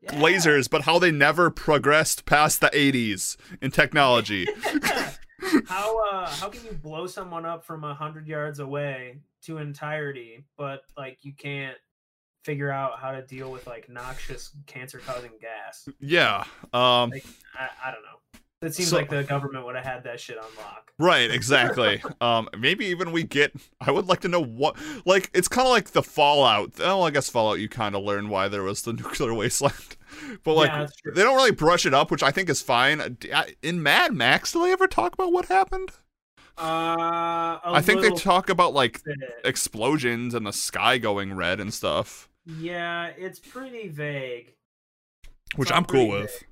Yeah. 0.00 0.12
lasers, 0.14 0.70
but 0.70 0.82
how 0.82 0.98
they 0.98 1.10
never 1.12 1.50
progressed 1.50 2.24
past 2.24 2.60
the 2.62 2.70
80s 2.70 3.36
in 3.60 3.70
technology. 3.70 4.46
how 5.66 5.98
uh 6.08 6.28
how 6.30 6.48
can 6.48 6.64
you 6.64 6.72
blow 6.72 7.06
someone 7.06 7.44
up 7.44 7.64
from 7.64 7.82
a 7.84 7.92
hundred 7.94 8.26
yards 8.26 8.58
away 8.60 9.18
to 9.42 9.58
entirety, 9.58 10.44
but 10.56 10.82
like 10.96 11.18
you 11.22 11.32
can't 11.34 11.76
figure 12.44 12.70
out 12.70 12.98
how 12.98 13.12
to 13.12 13.22
deal 13.22 13.50
with 13.50 13.66
like 13.66 13.88
noxious 13.88 14.50
cancer 14.66 14.98
causing 14.98 15.30
gas? 15.40 15.88
yeah. 16.00 16.44
Um, 16.72 17.10
Like 17.10 17.24
I, 17.58 17.68
I 17.86 17.90
don't 17.90 18.02
know. 18.02 18.08
It 18.66 18.74
seems 18.74 18.90
So- 18.90 18.96
like 18.96 19.08
the 19.10 19.24
government 19.24 19.64
would 19.66 19.74
have 19.74 19.84
had 19.84 20.04
that 20.04 20.20
shit 20.20 20.38
on 20.38 20.44
lock. 20.56 20.92
Right, 20.98 21.30
exactly. 21.32 22.00
um, 22.20 22.48
maybe 22.56 22.86
even 22.86 23.10
we 23.10 23.24
get. 23.24 23.52
I 23.80 23.90
would 23.90 24.06
like 24.06 24.20
to 24.20 24.28
know 24.28 24.40
what. 24.42 24.76
Like, 25.04 25.30
it's 25.34 25.48
kind 25.48 25.66
of 25.66 25.72
like 25.72 25.90
the 25.90 26.02
Fallout. 26.02 26.74
Oh, 26.80 27.02
I 27.02 27.10
guess 27.10 27.28
Fallout. 27.28 27.58
You 27.58 27.68
kind 27.68 27.96
of 27.96 28.04
learn 28.04 28.28
why 28.28 28.46
there 28.46 28.62
was 28.62 28.82
the 28.82 28.92
nuclear 28.92 29.34
wasteland, 29.34 29.96
but 30.44 30.54
like 30.54 30.70
Yeah, 30.70 30.86
they 31.12 31.22
don't 31.24 31.34
really 31.34 31.50
brush 31.50 31.86
it 31.86 31.92
up, 31.94 32.12
which 32.12 32.22
I 32.22 32.30
think 32.30 32.48
is 32.48 32.62
fine. 32.62 33.18
In 33.62 33.82
Mad 33.82 34.12
Max, 34.14 34.52
do 34.52 34.62
they 34.62 34.70
ever 34.70 34.86
talk 34.86 35.14
about 35.14 35.32
what 35.32 35.46
happened? 35.46 35.90
Uh, 36.56 37.58
I 37.64 37.80
think 37.82 38.02
they 38.02 38.10
talk 38.10 38.48
about 38.48 38.74
like 38.74 39.02
bit. 39.02 39.16
explosions 39.44 40.34
and 40.34 40.46
the 40.46 40.52
sky 40.52 40.98
going 40.98 41.34
red 41.34 41.58
and 41.58 41.72
stuff, 41.74 42.28
Yeah, 42.46 43.06
it's 43.16 43.38
pretty 43.38 43.88
vague. 43.88 44.54
which 45.56 45.70
all 45.70 45.78
I'm 45.78 45.84
cool 45.84 46.08
pretty 46.08 46.22
with. 46.24 46.32
vague. 46.32 46.48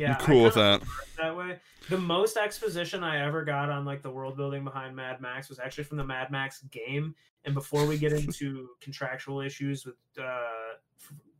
Yeah, 0.00 0.16
I'm 0.18 0.24
cool 0.26 0.44
with 0.44 0.54
that. 0.54 0.82
that 1.18 1.36
way. 1.36 1.58
The 1.88 1.98
most 1.98 2.36
exposition 2.36 3.02
I 3.04 3.24
ever 3.24 3.44
got 3.44 3.70
on 3.70 3.84
like 3.84 4.02
the 4.02 4.10
world 4.10 4.36
building 4.36 4.64
behind 4.64 4.94
Mad 4.96 5.20
Max 5.20 5.48
was 5.48 5.58
actually 5.58 5.84
from 5.84 5.96
the 5.96 6.04
Mad 6.04 6.30
Max 6.30 6.62
game. 6.70 7.14
And 7.44 7.54
before 7.54 7.86
we 7.86 7.96
get 7.96 8.12
into 8.12 8.68
contractual 8.80 9.40
issues 9.40 9.86
with 9.86 9.94
uh, 10.20 10.74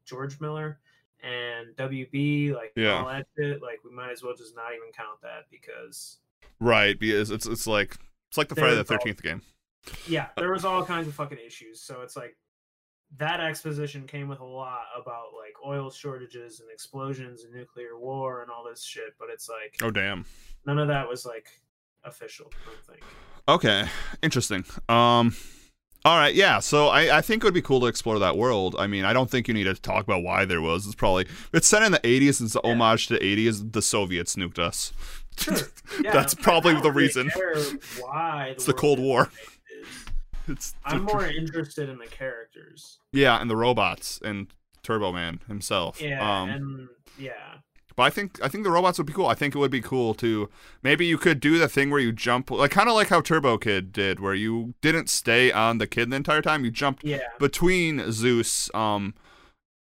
George 0.05 0.41
Miller 0.41 0.79
and 1.23 1.75
WB, 1.77 2.55
like 2.55 2.73
Yeah. 2.77 3.01
all 3.01 3.09
that 3.09 3.27
shit, 3.37 3.61
like 3.61 3.81
we 3.85 3.91
might 3.91 4.13
as 4.13 4.23
well 4.23 4.35
just 4.35 4.55
not 4.55 4.73
even 4.75 4.91
count 4.93 5.21
that 5.23 5.47
because 5.51 6.19
Right, 6.61 6.99
because 6.99 7.31
it's 7.31 7.47
it's 7.47 7.67
like 7.67 7.97
it's 8.29 8.39
like 8.39 8.49
the 8.49 8.55
Friday 8.55 8.77
the. 8.77 8.85
Thirteenth 8.85 9.23
game. 9.23 9.43
yeah, 10.09 10.29
there 10.37 10.53
was 10.53 10.65
all 10.65 10.85
kinds 10.85 11.07
of 11.09 11.15
fucking 11.15 11.39
issues. 11.45 11.81
So 11.83 12.01
it's 12.03 12.17
like 12.17 12.37
that 13.19 13.41
exposition 13.41 14.07
came 14.07 14.29
with 14.29 14.41
a 14.41 14.45
lot 14.45 14.85
about 15.01 15.27
like 15.37 15.55
oil 15.67 15.91
shortages 15.91 16.61
and 16.61 16.69
explosions 16.71 17.45
and 17.45 17.55
nuclear 17.55 17.99
war 17.99 18.43
and 18.43 18.51
all 18.51 18.65
this 18.69 18.83
shit. 18.85 19.15
But 19.19 19.29
it's 19.33 19.49
like 19.49 19.77
Oh 19.83 19.91
damn. 19.91 20.25
none 20.67 20.79
of 20.79 20.89
that 20.89 21.09
was 21.09 21.25
like 21.25 21.47
official. 22.05 22.51
I 22.67 22.71
don't 22.71 22.85
think. 22.85 23.03
Okay, 23.49 23.89
interesting. 24.23 24.65
Um, 24.89 25.35
all 26.05 26.17
right, 26.17 26.35
yeah. 26.35 26.59
So 26.61 26.89
I, 26.89 27.19
I 27.19 27.21
think 27.21 27.43
it 27.43 27.47
would 27.47 27.55
be 27.55 27.63
cool 27.63 27.81
to 27.81 27.87
explore 27.87 28.19
that 28.19 28.37
world. 28.37 28.75
I 28.79 28.87
mean, 28.87 29.05
I 29.05 29.13
don't 29.13 29.31
think 29.31 29.49
you 29.49 29.55
need 29.55 29.65
to 29.65 29.75
talk 29.75 30.05
about 30.05 30.23
why 30.23 30.45
there 30.45 30.61
was. 30.61 30.85
It's 30.87 30.95
probably 30.95 31.27
it's 31.53 31.67
set 31.69 31.83
in 31.83 31.93
the 31.93 32.01
'80s. 32.01 32.41
It's 32.43 32.55
an 32.55 32.61
Yeah. 32.65 32.71
homage 32.73 33.07
to 33.09 33.15
the 33.15 33.21
'80s. 33.21 33.73
The 33.73 33.83
Soviets 33.83 34.35
nuked 34.37 34.59
us. 34.59 34.93
Sure. 35.39 35.57
Yeah, 36.03 36.13
That's 36.13 36.35
probably 36.35 36.75
the 36.81 36.91
reason. 36.91 37.31
Why? 38.01 38.49
It's 38.51 38.65
the 38.67 38.73
Cold 38.73 38.99
War. 38.99 39.25
the 39.25 39.29
way 39.29 39.33
it 39.37 39.43
is. 39.43 39.56
It's 40.57 40.75
I'm 40.85 41.03
more 41.03 41.27
interested 41.27 41.89
in 41.89 41.99
the 41.99 42.07
characters. 42.07 42.99
yeah, 43.13 43.41
and 43.41 43.51
the 43.51 43.57
robots 43.57 44.21
and 44.25 44.49
Turbo 44.83 45.13
Man 45.13 45.41
himself. 45.49 46.01
Yeah, 46.01 46.43
Um, 46.43 46.49
and 46.49 46.89
yeah, 47.19 47.59
But 47.97 48.05
I 48.05 48.11
think 48.11 48.39
I 48.43 48.49
think 48.49 48.63
the 48.65 48.71
robots 48.71 48.99
would 48.99 49.07
be 49.07 49.13
cool. 49.13 49.27
I 49.27 49.35
think 49.35 49.55
it 49.55 49.59
would 49.59 49.71
be 49.71 49.81
cool 49.81 50.15
to 50.15 50.49
maybe 50.83 51.07
you 51.07 51.19
could 51.19 51.41
do 51.41 51.59
the 51.59 51.69
thing 51.69 51.91
where 51.91 52.01
you 52.01 52.13
jump 52.13 52.51
like 52.51 52.71
kind 52.71 52.89
of 52.89 52.95
like 52.95 53.09
how 53.09 53.21
Turbo 53.21 53.59
Kid 53.59 53.93
did, 53.93 54.21
where 54.21 54.35
you 54.35 54.75
didn't 54.83 55.11
stay 55.11 55.51
on 55.51 55.79
the 55.79 55.87
kid 55.87 56.11
the 56.11 56.17
entire 56.17 56.43
time. 56.43 56.65
You 56.65 56.71
jumped 56.71 57.05
yeah. 57.05 57.19
between 57.39 58.13
Zeus 58.13 58.71
um 58.75 59.15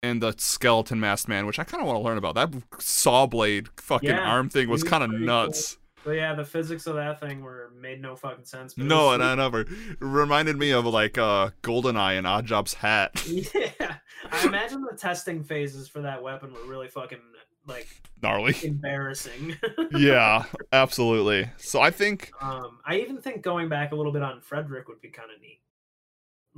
and 0.03 0.21
the 0.21 0.33
skeleton 0.37 0.99
masked 0.99 1.27
man, 1.27 1.45
which 1.45 1.59
I 1.59 1.63
kind 1.63 1.81
of 1.81 1.87
want 1.87 1.97
to 1.97 2.03
learn 2.03 2.17
about. 2.17 2.35
That 2.35 2.53
saw 2.79 3.25
blade 3.25 3.67
fucking 3.77 4.09
Yeah, 4.09 4.19
arm 4.19 4.49
thing 4.49 4.69
was 4.69 4.83
kind 4.83 5.03
of 5.03 5.11
nuts. 5.11 5.77
But 6.07 6.13
yeah, 6.13 6.33
the 6.35 6.45
physics 6.45 6.87
of 6.87 6.95
that 6.95 7.19
thing 7.19 7.41
were 7.41 7.73
made 7.77 8.01
no 8.01 8.15
fucking 8.15 8.45
sense. 8.45 8.77
No, 8.77 9.11
and 9.11 9.21
I 9.21 9.35
never 9.35 9.61
it 9.63 9.67
reminded 9.99 10.55
me 10.55 10.71
of 10.71 10.85
like 10.85 11.17
uh 11.17 11.49
Goldeneye 11.63 12.17
and 12.17 12.25
Oddjob's 12.25 12.75
hat. 12.75 13.21
yeah. 13.29 13.97
I 14.31 14.47
imagine 14.47 14.83
the 14.89 14.95
testing 14.95 15.43
phases 15.43 15.89
for 15.89 16.03
that 16.03 16.23
weapon 16.23 16.53
were 16.53 16.63
really 16.65 16.87
fucking 16.87 17.19
like 17.65 17.89
Gnarly. 18.23 18.55
embarrassing. 18.63 19.57
yeah, 19.91 20.45
absolutely. 20.71 21.49
So 21.57 21.81
I 21.81 21.91
think 21.91 22.31
um, 22.39 22.79
I 22.85 22.99
even 22.99 23.17
think 23.17 23.41
going 23.41 23.67
back 23.67 23.91
a 23.91 23.95
little 23.95 24.13
bit 24.13 24.23
on 24.23 24.39
Frederick 24.39 24.87
would 24.87 25.01
be 25.01 25.09
kind 25.09 25.29
of 25.35 25.41
neat. 25.41 25.59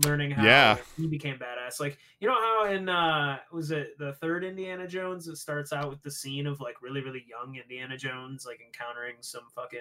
Learning 0.06 0.32
how 0.32 0.44
Yeah. 0.44 0.78
he 0.98 1.08
became 1.08 1.38
badass. 1.38 1.80
Like, 1.80 1.98
you 2.20 2.28
know 2.28 2.36
how 2.40 2.66
in 2.72 2.88
uh 2.90 3.40
was 3.52 3.72
it 3.72 3.98
the 3.98 4.14
third 4.14 4.44
Indiana 4.44 4.88
Jones 4.88 5.28
it 5.28 5.38
starts 5.38 5.74
out 5.74 5.90
with 5.90 6.02
the 6.04 6.12
scene 6.12 6.48
of 6.48 6.60
like 6.62 6.82
really, 6.82 7.02
really 7.02 7.26
young 7.30 7.56
Indiana 7.56 7.98
Jones 7.98 8.46
like 8.46 8.62
encountering 8.66 9.16
some 9.22 9.44
fucking 9.56 9.80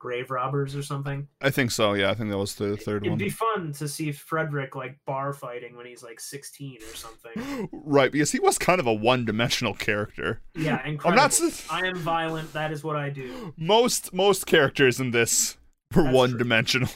grave 0.00 0.30
robbers 0.30 0.76
or 0.76 0.82
something. 0.84 1.26
I 1.40 1.50
think 1.50 1.72
so. 1.72 1.94
Yeah, 1.94 2.10
I 2.10 2.14
think 2.14 2.30
that 2.30 2.38
was 2.38 2.54
the 2.54 2.76
third 2.76 3.02
It'd 3.02 3.10
one. 3.10 3.18
be 3.18 3.30
fun 3.30 3.72
to 3.78 3.88
see 3.88 4.12
Frederick 4.12 4.76
like 4.76 4.96
bar 5.06 5.32
fighting 5.32 5.76
when 5.76 5.86
he's 5.86 6.04
like 6.04 6.20
16 6.20 6.78
or 6.82 6.94
something. 6.94 7.68
right, 7.72 8.12
because 8.12 8.30
he 8.30 8.38
was 8.38 8.58
kind 8.58 8.78
of 8.78 8.86
a 8.86 8.92
one-dimensional 8.94 9.74
character. 9.74 10.40
Yeah, 10.54 10.86
incredible. 10.86 11.20
I'm 11.20 11.30
not 11.30 11.64
I 11.68 11.86
am 11.88 11.96
violent. 11.96 12.52
That 12.52 12.70
is 12.70 12.84
what 12.84 12.94
I 12.94 13.10
do. 13.10 13.52
most 13.56 14.12
most 14.14 14.46
characters 14.46 15.00
in 15.00 15.10
this 15.10 15.56
were 15.92 16.04
That's 16.04 16.14
one-dimensional. 16.14 16.90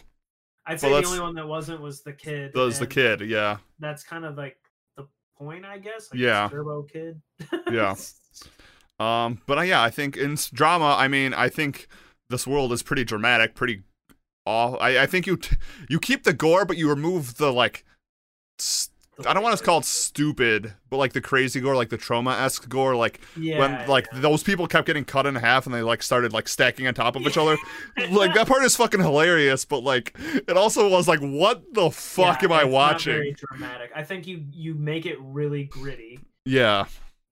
I'd 0.66 0.80
Well, 0.82 0.92
say 0.92 1.00
the 1.02 1.06
only 1.08 1.20
one 1.20 1.34
that 1.34 1.46
wasn't 1.46 1.80
was 1.80 2.02
the 2.02 2.12
kid. 2.12 2.52
That 2.54 2.60
was 2.60 2.78
the 2.78 2.86
kid. 2.86 3.20
Yeah. 3.22 3.58
That's 3.80 4.04
kind 4.04 4.24
of 4.24 4.36
like 4.36 4.56
the 4.96 5.06
point, 5.36 5.64
I 5.64 5.78
guess. 5.78 6.08
Like 6.12 6.20
Yeah. 6.20 6.48
Turbo 6.50 6.82
Kid. 6.84 7.20
Yeah. 7.70 7.94
Um, 9.00 9.40
but 9.46 9.58
uh, 9.58 9.62
yeah, 9.62 9.82
I 9.82 9.90
think 9.90 10.16
in 10.16 10.36
drama, 10.52 10.94
I 10.96 11.08
mean, 11.08 11.34
I 11.34 11.48
think 11.48 11.88
this 12.30 12.46
world 12.46 12.72
is 12.72 12.84
pretty 12.84 13.02
dramatic, 13.02 13.54
pretty 13.56 13.82
All 14.46 14.78
I, 14.80 14.98
I 15.00 15.06
think 15.06 15.26
you 15.26 15.36
t- 15.38 15.56
you 15.88 15.98
keep 15.98 16.22
the 16.22 16.32
gore, 16.32 16.64
but 16.64 16.76
you 16.76 16.88
remove 16.88 17.36
the 17.36 17.52
like. 17.52 17.84
s 18.60 18.90
I 19.26 19.34
don't 19.34 19.42
want 19.42 19.56
to 19.58 19.62
call 19.62 19.78
it 19.78 19.84
stupid, 19.84 20.72
but 20.88 20.96
like 20.96 21.12
the 21.12 21.20
crazy 21.20 21.60
gore, 21.60 21.76
like 21.76 21.90
the 21.90 21.98
Troma 21.98 22.40
esque 22.40 22.68
gore, 22.68 22.96
like 22.96 23.20
Yeah. 23.36 23.58
when 23.58 23.88
like 23.88 24.08
yeah. 24.12 24.20
those 24.20 24.42
people 24.42 24.66
kept 24.66 24.86
getting 24.86 25.04
cut 25.04 25.26
in 25.26 25.34
half 25.34 25.66
and 25.66 25.74
they 25.74 25.82
like 25.82 26.02
started 26.02 26.32
like 26.32 26.48
stacking 26.48 26.86
on 26.86 26.94
top 26.94 27.14
of 27.14 27.22
each 27.22 27.36
other. 27.36 27.56
like 28.10 28.34
that 28.34 28.48
part 28.48 28.62
is 28.64 28.74
fucking 28.74 29.00
hilarious, 29.00 29.64
but 29.66 29.80
like 29.84 30.16
it 30.48 30.56
also 30.56 30.88
was 30.88 31.06
like, 31.08 31.20
what 31.20 31.62
the 31.74 31.90
fuck 31.90 32.40
Yeah, 32.42 32.48
am 32.48 32.52
I 32.52 32.64
watching? 32.64 33.12
Very 33.12 33.34
dramatic. 33.36 33.90
I 33.94 34.02
think 34.02 34.26
you 34.26 34.44
you 34.50 34.74
make 34.74 35.04
it 35.04 35.18
really 35.20 35.64
gritty. 35.64 36.18
Yeah, 36.44 36.86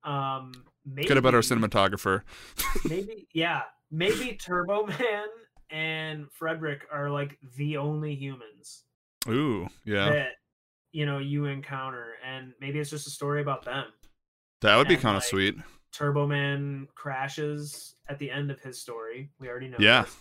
Um, 0.04 0.52
maybe, 0.86 1.08
get 1.08 1.16
a 1.16 1.22
better 1.22 1.40
cinematographer. 1.40 2.22
Maybe 2.88 3.26
yeah, 3.34 3.62
maybe 3.90 4.34
Turbo 4.40 4.86
Man 4.86 5.24
and 5.70 6.30
Frederick 6.32 6.82
are 6.92 7.10
like 7.10 7.38
the 7.56 7.78
only 7.78 8.14
humans 8.14 8.84
Ooh, 9.28 9.68
yeah, 9.84 10.10
that 10.10 10.28
you 10.92 11.06
know 11.06 11.18
you 11.18 11.44
encounter, 11.46 12.14
and 12.26 12.52
maybe 12.60 12.78
it's 12.78 12.90
just 12.90 13.06
a 13.06 13.10
story 13.10 13.40
about 13.40 13.64
them. 13.64 13.86
that 14.62 14.76
would 14.76 14.88
be 14.88 14.96
kind 14.96 15.16
of 15.16 15.22
like, 15.22 15.30
sweet. 15.30 15.56
Turbo 15.92 16.26
Man 16.26 16.86
crashes 16.94 17.96
at 18.08 18.18
the 18.18 18.30
end 18.30 18.50
of 18.50 18.60
his 18.60 18.80
story. 18.80 19.30
We 19.40 19.48
already 19.48 19.68
know. 19.68 19.76
Yeah. 19.80 20.02
this. 20.02 20.16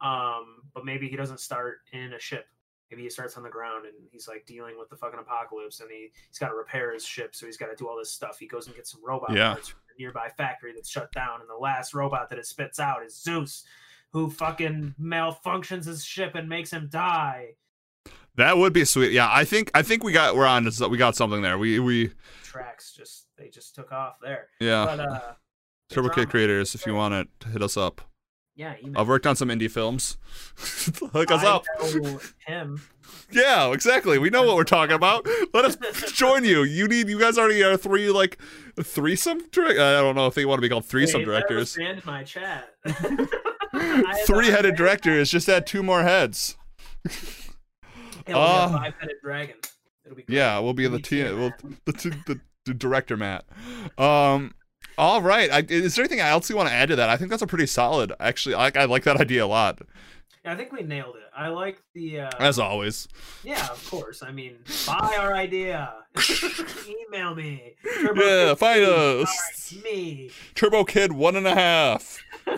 Um, 0.00 0.62
but 0.74 0.84
maybe 0.84 1.08
he 1.08 1.16
doesn't 1.16 1.40
start 1.40 1.78
in 1.92 2.12
a 2.12 2.20
ship. 2.20 2.46
Maybe 2.90 3.02
he 3.02 3.10
starts 3.10 3.36
on 3.36 3.42
the 3.42 3.50
ground 3.50 3.84
and 3.84 3.94
he's 4.10 4.28
like 4.28 4.46
dealing 4.46 4.78
with 4.78 4.88
the 4.88 4.96
fucking 4.96 5.18
apocalypse 5.18 5.80
and 5.80 5.90
he, 5.90 6.10
he's 6.28 6.38
got 6.38 6.48
to 6.48 6.54
repair 6.54 6.94
his 6.94 7.04
ship, 7.04 7.34
so 7.34 7.44
he's 7.44 7.56
got 7.56 7.66
to 7.66 7.76
do 7.76 7.88
all 7.88 7.98
this 7.98 8.10
stuff. 8.12 8.38
He 8.38 8.46
goes 8.46 8.66
and 8.66 8.76
gets 8.76 8.92
some 8.92 9.04
robot 9.04 9.32
Yeah. 9.34 9.52
parts 9.54 9.68
from 9.68 9.80
a 9.94 10.00
nearby 10.00 10.28
factory 10.36 10.72
that's 10.72 10.88
shut 10.88 11.10
down, 11.12 11.40
and 11.40 11.50
the 11.50 11.54
last 11.60 11.92
robot 11.92 12.30
that 12.30 12.38
it 12.38 12.46
spits 12.46 12.78
out 12.80 13.04
is 13.04 13.20
Zeus, 13.20 13.64
who 14.12 14.30
fucking 14.30 14.94
malfunctions 15.02 15.84
his 15.84 16.02
ship 16.04 16.34
and 16.34 16.48
makes 16.48 16.72
him 16.72 16.88
die. 16.90 17.56
That 18.38 18.56
would 18.56 18.72
be 18.72 18.84
sweet. 18.84 19.12
Yeah, 19.12 19.28
I 19.30 19.44
think 19.44 19.70
I 19.74 19.82
think 19.82 20.02
we 20.02 20.12
got 20.12 20.34
we're 20.36 20.46
on. 20.46 20.68
We 20.90 20.96
got 20.96 21.14
something 21.16 21.42
there. 21.42 21.58
We 21.58 21.78
we 21.80 22.12
Tracks 22.44 22.92
just 22.96 23.26
they 23.36 23.48
just 23.48 23.74
took 23.74 23.92
off 23.92 24.14
there. 24.22 24.48
yeah. 24.60 24.84
But 24.86 25.00
uh, 25.00 25.20
Turbo 25.90 26.08
Kid 26.10 26.30
creators, 26.30 26.74
if 26.74 26.86
you 26.86 26.94
want 26.94 27.14
it, 27.14 27.28
hit 27.52 27.62
us 27.62 27.76
up. 27.76 28.00
Yeah, 28.54 28.74
email. 28.82 29.00
I've 29.00 29.08
worked 29.08 29.26
on 29.26 29.36
some 29.36 29.48
indie 29.48 29.70
films. 29.70 30.18
Hook 31.12 31.30
us 31.30 31.44
I 31.44 31.46
up. 31.48 31.64
know 31.94 32.20
him. 32.46 32.82
Yeah, 33.30 33.72
exactly. 33.72 34.18
We 34.18 34.28
know 34.30 34.42
what 34.42 34.56
we're 34.56 34.64
talking 34.64 34.94
about. 34.94 35.26
Let 35.54 35.64
us 35.64 35.76
join 36.12 36.44
you. 36.44 36.62
You 36.62 36.86
need. 36.88 37.08
You 37.08 37.18
guys 37.18 37.38
already 37.38 37.62
are 37.62 37.76
three 37.76 38.10
like 38.10 38.38
threesome. 38.82 39.48
Direct- 39.50 39.78
I 39.78 40.00
don't 40.00 40.14
know 40.14 40.26
if 40.26 40.34
they 40.34 40.44
want 40.44 40.58
to 40.58 40.62
be 40.62 40.68
called 40.68 40.84
threesome 40.84 41.20
Wait, 41.20 41.24
directors. 41.26 41.76
in 41.78 42.02
my 42.04 42.22
chat. 42.22 42.68
I 42.84 42.90
had 42.90 43.28
that 44.04 44.22
Three-headed 44.26 44.76
directors. 44.76 45.30
Just 45.30 45.48
add 45.48 45.66
two 45.66 45.82
more 45.82 46.02
heads. 46.02 46.56
It'll 48.28 48.40
be 48.40 48.46
Ah. 48.46 48.66
a 48.66 48.78
five-headed 48.78 49.16
dragon. 49.22 49.56
It'll 50.04 50.16
be 50.16 50.22
great. 50.22 50.36
Yeah, 50.36 50.58
we'll 50.60 50.74
be 50.74 50.86
the 50.86 50.96
Me 50.96 51.02
T. 51.02 51.22
We'll, 51.24 51.52
the, 51.84 51.92
t- 51.92 52.10
the, 52.26 52.40
the 52.64 52.74
director 52.74 53.16
Matt. 53.16 53.44
Um. 53.96 54.54
All 54.96 55.22
right. 55.22 55.48
I, 55.52 55.64
is 55.68 55.94
there 55.94 56.02
anything 56.04 56.18
else 56.20 56.50
you 56.50 56.56
want 56.56 56.68
to 56.68 56.74
add 56.74 56.88
to 56.88 56.96
that? 56.96 57.08
I 57.08 57.16
think 57.16 57.30
that's 57.30 57.42
a 57.42 57.46
pretty 57.46 57.66
solid. 57.66 58.12
Actually, 58.18 58.56
I, 58.56 58.72
I 58.74 58.84
like 58.86 59.04
that 59.04 59.20
idea 59.20 59.44
a 59.44 59.46
lot. 59.46 59.80
I 60.44 60.54
think 60.56 60.72
we 60.72 60.82
nailed 60.82 61.16
it. 61.16 61.22
I 61.36 61.48
like 61.48 61.80
the. 61.94 62.20
Uh, 62.20 62.30
As 62.40 62.58
always. 62.58 63.06
yeah, 63.44 63.68
of 63.68 63.86
course. 63.90 64.22
I 64.22 64.32
mean, 64.32 64.56
buy 64.86 65.16
our 65.20 65.34
idea. 65.34 65.92
Email 66.88 67.34
me. 67.34 67.74
Yeah, 67.84 68.54
find 68.54 68.84
Turbo 68.84 69.22
us. 69.22 69.74
Me. 69.84 70.30
Turbo 70.54 70.84
Kid 70.84 71.12
one 71.12 71.36
and 71.36 71.46
a 71.46 71.54
half. 71.54 72.18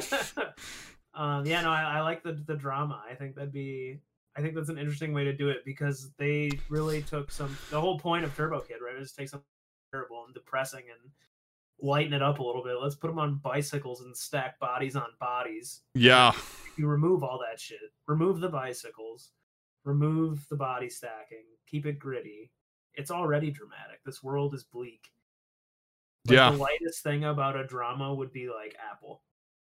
um, 1.14 1.44
yeah, 1.46 1.62
no, 1.62 1.70
I, 1.70 1.98
I 1.98 2.00
like 2.02 2.22
the 2.22 2.32
the 2.46 2.54
drama. 2.54 3.02
I 3.10 3.14
think 3.14 3.34
that'd 3.34 3.52
be. 3.52 3.98
I 4.36 4.40
think 4.42 4.54
that's 4.54 4.68
an 4.68 4.78
interesting 4.78 5.12
way 5.12 5.24
to 5.24 5.32
do 5.32 5.48
it 5.48 5.64
because 5.64 6.10
they 6.18 6.50
really 6.68 7.02
took 7.02 7.30
some. 7.30 7.56
The 7.70 7.80
whole 7.80 7.98
point 7.98 8.24
of 8.24 8.34
Turbo 8.36 8.60
Kid, 8.60 8.76
right, 8.84 9.00
is 9.00 9.10
to 9.12 9.16
take 9.18 9.28
something 9.28 9.46
terrible 9.92 10.24
and 10.24 10.34
depressing 10.34 10.84
and 10.88 11.10
lighten 11.82 12.12
it 12.12 12.22
up 12.22 12.38
a 12.38 12.42
little 12.42 12.62
bit. 12.62 12.76
Let's 12.80 12.94
put 12.94 13.08
them 13.08 13.18
on 13.18 13.40
bicycles 13.42 14.02
and 14.02 14.16
stack 14.16 14.58
bodies 14.60 14.96
on 14.96 15.08
bodies. 15.18 15.80
Yeah. 15.94 16.32
you 16.76 16.86
remove 16.86 17.24
all 17.24 17.40
that 17.48 17.60
shit, 17.60 17.78
remove 18.06 18.40
the 18.40 18.48
bicycles, 18.48 19.32
remove 19.84 20.46
the 20.48 20.56
body 20.56 20.88
stacking, 20.88 21.44
keep 21.66 21.86
it 21.86 21.98
gritty. 21.98 22.50
It's 22.94 23.10
already 23.10 23.50
dramatic. 23.50 24.00
This 24.04 24.22
world 24.22 24.54
is 24.54 24.64
bleak. 24.64 25.10
Like, 26.26 26.36
Yeah. 26.36 26.50
The 26.50 26.58
lightest 26.58 27.02
thing 27.02 27.24
about 27.24 27.56
a 27.56 27.66
drama 27.66 28.14
would 28.14 28.32
be 28.32 28.48
like 28.48 28.76
Apple. 28.90 29.22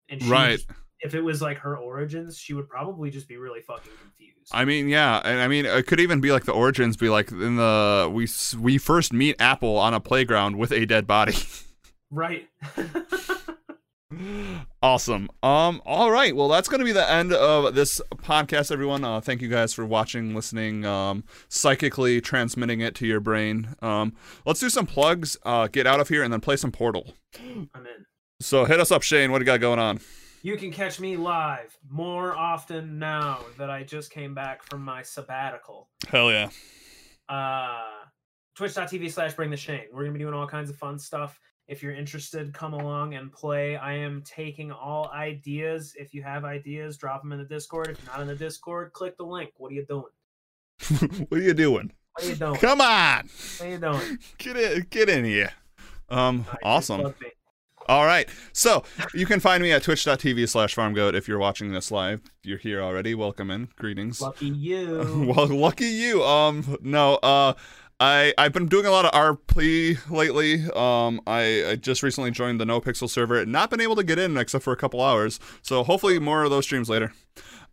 And 0.08 0.22
Right. 0.24 0.60
If 1.00 1.14
it 1.14 1.20
was 1.20 1.40
like 1.40 1.58
her 1.58 1.76
origins, 1.76 2.38
she 2.38 2.54
would 2.54 2.68
probably 2.68 3.10
just 3.10 3.28
be 3.28 3.36
really 3.36 3.60
fucking 3.60 3.92
confused. 4.00 4.50
I 4.52 4.64
mean, 4.64 4.88
yeah, 4.88 5.20
and 5.24 5.40
I 5.40 5.48
mean, 5.48 5.66
it 5.66 5.86
could 5.86 6.00
even 6.00 6.20
be 6.20 6.32
like 6.32 6.44
the 6.44 6.52
origins. 6.52 6.96
Be 6.96 7.08
like 7.08 7.30
in 7.30 7.56
the 7.56 8.10
we 8.12 8.28
we 8.58 8.78
first 8.78 9.12
meet 9.12 9.40
Apple 9.40 9.76
on 9.76 9.94
a 9.94 10.00
playground 10.00 10.56
with 10.56 10.72
a 10.72 10.86
dead 10.86 11.06
body. 11.06 11.36
right. 12.10 12.48
awesome. 14.82 15.28
Um. 15.42 15.82
All 15.84 16.10
right. 16.10 16.34
Well, 16.34 16.48
that's 16.48 16.68
going 16.68 16.80
to 16.80 16.84
be 16.84 16.92
the 16.92 17.10
end 17.10 17.32
of 17.32 17.74
this 17.74 18.00
podcast, 18.16 18.72
everyone. 18.72 19.04
Uh, 19.04 19.20
thank 19.20 19.42
you 19.42 19.48
guys 19.48 19.74
for 19.74 19.84
watching, 19.84 20.34
listening, 20.34 20.86
um, 20.86 21.24
psychically 21.48 22.20
transmitting 22.20 22.80
it 22.80 22.94
to 22.96 23.06
your 23.06 23.20
brain. 23.20 23.76
Um. 23.82 24.14
Let's 24.46 24.60
do 24.60 24.70
some 24.70 24.86
plugs. 24.86 25.36
Uh. 25.44 25.68
Get 25.68 25.86
out 25.86 26.00
of 26.00 26.08
here 26.08 26.22
and 26.22 26.32
then 26.32 26.40
play 26.40 26.56
some 26.56 26.72
Portal. 26.72 27.14
I'm 27.38 27.68
in. 27.74 28.06
So 28.40 28.64
hit 28.64 28.80
us 28.80 28.90
up, 28.90 29.02
Shane. 29.02 29.32
What 29.32 29.38
do 29.38 29.42
you 29.42 29.46
got 29.46 29.60
going 29.60 29.78
on? 29.78 30.00
You 30.42 30.56
can 30.56 30.70
catch 30.70 31.00
me 31.00 31.16
live 31.16 31.76
more 31.90 32.36
often 32.36 32.98
now 32.98 33.40
that 33.58 33.70
I 33.70 33.82
just 33.82 34.10
came 34.10 34.34
back 34.34 34.62
from 34.62 34.84
my 34.84 35.02
sabbatical. 35.02 35.88
Hell 36.08 36.30
yeah. 36.30 36.50
uh 37.28 37.82
twitch.tv 38.56 39.10
slash 39.12 39.34
bring 39.34 39.50
the 39.50 39.56
shane 39.56 39.84
we're 39.92 40.02
gonna 40.02 40.12
be 40.12 40.18
doing 40.18 40.34
all 40.34 40.46
kinds 40.46 40.68
of 40.70 40.76
fun 40.76 40.98
stuff 40.98 41.38
if 41.68 41.80
you're 41.82 41.94
interested 41.94 42.52
come 42.52 42.72
along 42.74 43.14
and 43.14 43.30
play 43.30 43.76
i 43.76 43.92
am 43.92 44.20
taking 44.24 44.72
all 44.72 45.08
ideas 45.14 45.94
if 45.96 46.12
you 46.12 46.22
have 46.24 46.44
ideas 46.44 46.96
drop 46.96 47.22
them 47.22 47.30
in 47.30 47.38
the 47.38 47.44
discord 47.44 47.86
if 47.88 48.02
you're 48.02 48.10
not 48.12 48.20
in 48.20 48.26
the 48.26 48.34
discord 48.34 48.92
click 48.94 49.16
the 49.16 49.22
link 49.22 49.50
what 49.58 49.70
are 49.70 49.74
you 49.76 49.84
doing 49.86 50.02
what 51.28 51.38
are 51.38 51.42
you 51.42 51.54
doing? 51.54 51.92
what 52.14 52.24
are 52.24 52.28
you 52.28 52.34
doing 52.34 52.56
Come 52.56 52.80
on, 52.80 53.28
what 53.58 53.60
are 53.60 53.70
you 53.70 53.78
doing 53.78 54.18
get 54.38 54.56
in, 54.56 54.86
get 54.90 55.08
in 55.08 55.24
here. 55.24 55.52
Um. 56.08 56.44
Right, 56.48 56.58
Awesome. 56.62 57.14
All 57.88 58.04
right. 58.04 58.28
So 58.52 58.84
you 59.14 59.24
can 59.24 59.40
find 59.40 59.62
me 59.62 59.72
at 59.72 59.82
twitch.tv 59.82 60.48
slash 60.48 60.74
farmgoat 60.74 61.14
if 61.14 61.26
you're 61.26 61.38
watching 61.38 61.72
this 61.72 61.90
live. 61.90 62.20
You're 62.42 62.58
here 62.58 62.82
already. 62.82 63.14
Welcome 63.14 63.50
in. 63.50 63.68
Greetings. 63.76 64.20
lucky 64.20 64.48
you 64.48 65.32
well, 65.34 65.46
lucky 65.46 65.86
you. 65.86 66.22
Um, 66.22 66.76
no, 66.82 67.14
uh, 67.16 67.54
I, 67.98 68.34
I've 68.36 68.52
been 68.52 68.66
doing 68.66 68.84
a 68.84 68.90
lot 68.90 69.06
of 69.06 69.12
RP 69.12 70.10
lately. 70.10 70.64
Um, 70.76 71.20
I, 71.26 71.70
I 71.70 71.76
just 71.76 72.02
recently 72.02 72.30
joined 72.30 72.60
the 72.60 72.66
NoPixel 72.66 73.08
server. 73.08 73.40
And 73.40 73.50
not 73.50 73.70
been 73.70 73.80
able 73.80 73.96
to 73.96 74.04
get 74.04 74.18
in 74.18 74.36
except 74.36 74.64
for 74.64 74.72
a 74.72 74.76
couple 74.76 75.00
hours. 75.00 75.40
So 75.62 75.82
hopefully 75.82 76.18
more 76.18 76.44
of 76.44 76.50
those 76.50 76.64
streams 76.64 76.90
later. 76.90 77.14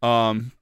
Um, 0.01 0.53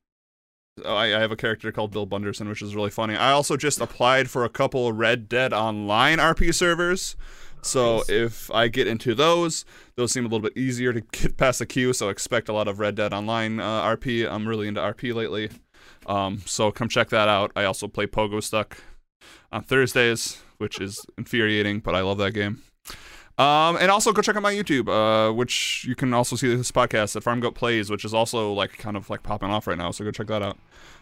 I, 0.83 1.15
I 1.15 1.19
have 1.19 1.31
a 1.31 1.35
character 1.35 1.71
called 1.71 1.91
Bill 1.91 2.07
Bunderson, 2.07 2.49
which 2.49 2.63
is 2.63 2.75
really 2.75 2.89
funny. 2.89 3.15
I 3.15 3.31
also 3.31 3.55
just 3.55 3.79
applied 3.79 4.31
for 4.31 4.43
a 4.43 4.49
couple 4.49 4.91
Red 4.91 5.29
Dead 5.29 5.53
Online 5.53 6.17
RP 6.17 6.53
servers. 6.55 7.15
So 7.63 7.97
Nice. 7.97 8.09
if 8.09 8.51
I 8.51 8.67
get 8.67 8.87
into 8.87 9.15
those, 9.15 9.65
those 9.95 10.11
seem 10.11 10.25
a 10.25 10.27
little 10.27 10.41
bit 10.41 10.57
easier 10.57 10.93
to 10.93 11.01
get 11.01 11.37
past 11.37 11.59
the 11.59 11.65
queue. 11.65 11.93
So 11.93 12.09
expect 12.09 12.49
a 12.49 12.53
lot 12.53 12.67
of 12.67 12.79
Red 12.79 12.95
Dead 12.95 13.13
Online 13.13 13.59
uh, 13.59 13.81
RP. 13.83 14.29
I'm 14.29 14.47
really 14.47 14.67
into 14.67 14.81
RP 14.81 15.13
lately. 15.13 15.49
Um, 16.05 16.41
so 16.45 16.71
come 16.71 16.89
check 16.89 17.09
that 17.09 17.27
out. 17.27 17.51
I 17.55 17.63
also 17.63 17.87
play 17.87 18.05
Pogo 18.07 18.43
Stuck 18.43 18.77
on 19.51 19.63
Thursdays, 19.63 20.41
which 20.57 20.79
is 20.81 21.05
infuriating, 21.17 21.79
but 21.79 21.95
I 21.95 22.01
love 22.01 22.17
that 22.17 22.31
game. 22.31 22.61
Um, 23.37 23.77
and 23.77 23.89
also 23.89 24.11
go 24.13 24.21
check 24.21 24.35
out 24.35 24.43
my 24.43 24.53
YouTube, 24.53 24.87
uh, 24.89 25.33
which 25.33 25.85
you 25.87 25.95
can 25.95 26.13
also 26.13 26.35
see 26.35 26.55
this 26.55 26.71
podcast 26.71 27.15
at 27.15 27.23
Farm 27.23 27.39
Goat 27.39 27.55
Plays, 27.55 27.89
which 27.89 28.05
is 28.05 28.13
also 28.13 28.53
like 28.53 28.77
kind 28.77 28.95
of 28.95 29.09
like 29.09 29.23
popping 29.23 29.49
off 29.49 29.65
right 29.65 29.77
now. 29.77 29.89
So 29.89 30.03
go 30.03 30.11
check 30.11 30.27
that 30.27 30.43
out. 30.43 30.57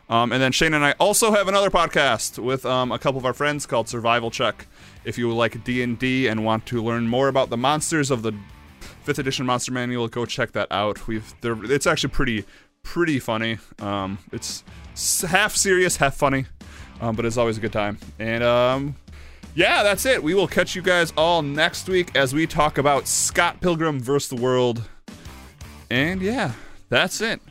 Um, 0.10 0.32
and 0.32 0.42
then 0.42 0.52
Shane 0.52 0.74
and 0.74 0.84
I 0.84 0.92
also 1.00 1.32
have 1.32 1.48
another 1.48 1.70
podcast 1.70 2.38
with 2.38 2.66
um, 2.66 2.92
a 2.92 3.00
couple 3.00 3.18
of 3.18 3.26
our 3.26 3.34
friends 3.34 3.66
called 3.66 3.88
Survival 3.88 4.30
Check. 4.30 4.68
If 5.06 5.18
you 5.18 5.32
like 5.34 5.64
D 5.64 5.82
and 5.84 5.98
D 5.98 6.28
and 6.28 6.44
want 6.44 6.66
to 6.68 6.84
learn 6.84 7.08
more 7.08 7.28
about 7.28 7.50
the 7.50 7.58
monsters 7.58 8.12
of 8.12 8.22
the 8.22 8.34
fifth 9.04 9.20
edition 9.20 9.46
Monster 9.46 9.72
Manual, 9.72 10.08
go 10.10 10.26
check 10.26 10.52
that 10.52 10.68
out. 10.70 11.08
We've 11.08 11.34
it's 11.44 11.88
actually 11.88 12.10
pretty 12.10 12.46
pretty 12.84 13.20
funny. 13.20 13.58
Um, 13.80 14.18
it's 14.32 14.64
half 15.22 15.56
serious, 15.56 15.98
half 15.98 16.16
funny, 16.16 16.46
um, 17.00 17.16
but 17.16 17.26
it's 17.26 17.38
always 17.38 17.58
a 17.58 17.62
good 17.62 17.74
time. 17.74 17.98
And 18.20 18.44
um, 18.44 18.96
yeah, 19.56 19.84
that's 19.84 20.06
it. 20.06 20.22
We 20.22 20.34
will 20.34 20.48
catch 20.48 20.76
you 20.76 20.82
guys 20.82 21.14
all 21.18 21.42
next 21.42 21.88
week 21.90 22.16
as 22.16 22.34
we 22.34 22.48
talk 22.48 22.78
about 22.78 23.08
Scott 23.08 23.62
Pilgrim 23.62 24.00
versus 24.00 24.30
the 24.30 24.42
World. 24.42 24.84
And 25.90 26.22
yeah, 26.22 26.54
that's 26.90 27.22
it. 27.22 27.42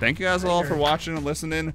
Thank 0.00 0.18
you 0.18 0.26
guys 0.26 0.44
all 0.44 0.62
for 0.64 0.76
watching 0.76 1.16
and 1.16 1.24
listening. 1.24 1.72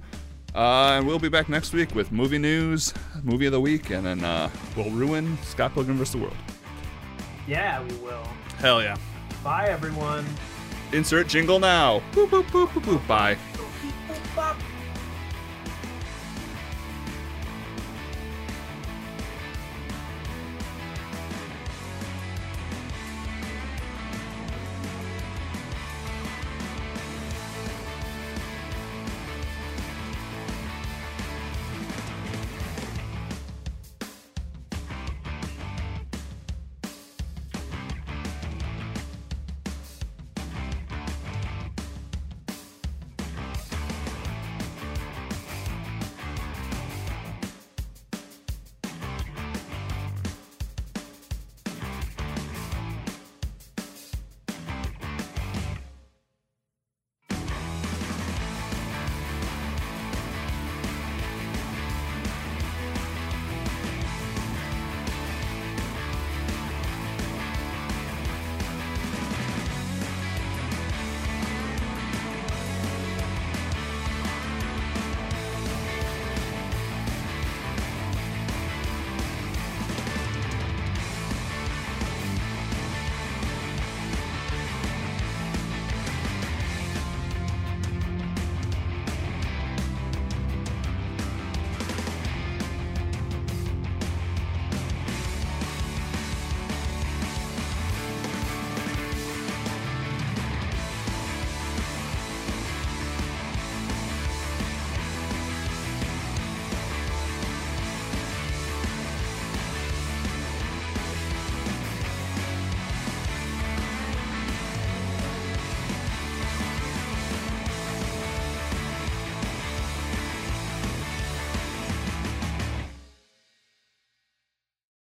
Uh, 0.54 0.96
and 0.98 1.06
we'll 1.06 1.18
be 1.18 1.28
back 1.30 1.48
next 1.48 1.72
week 1.72 1.94
with 1.94 2.12
movie 2.12 2.38
news, 2.38 2.92
movie 3.22 3.46
of 3.46 3.52
the 3.52 3.60
week, 3.60 3.90
and 3.90 4.04
then 4.04 4.22
uh, 4.22 4.50
we'll 4.76 4.90
ruin 4.90 5.38
Scott 5.42 5.72
Pilgrim 5.72 5.96
vs. 5.96 6.12
the 6.12 6.18
World. 6.18 6.36
yeah 7.46 7.82
we 7.82 7.94
will 7.96 8.26
Hell 8.58 8.82
yeah. 8.82 8.96
bye 9.42 9.66
everyone 9.68 10.24
Insert 10.92 11.26
jingle 11.26 11.58
now. 11.58 12.02
Boop, 12.12 12.28
boop, 12.28 12.44
boop, 12.50 12.68
boop, 12.68 12.82
boop. 12.82 13.06
Bye. 13.08 13.34
Boop, 13.54 13.66
boop, 14.08 14.36
bop. 14.36 14.56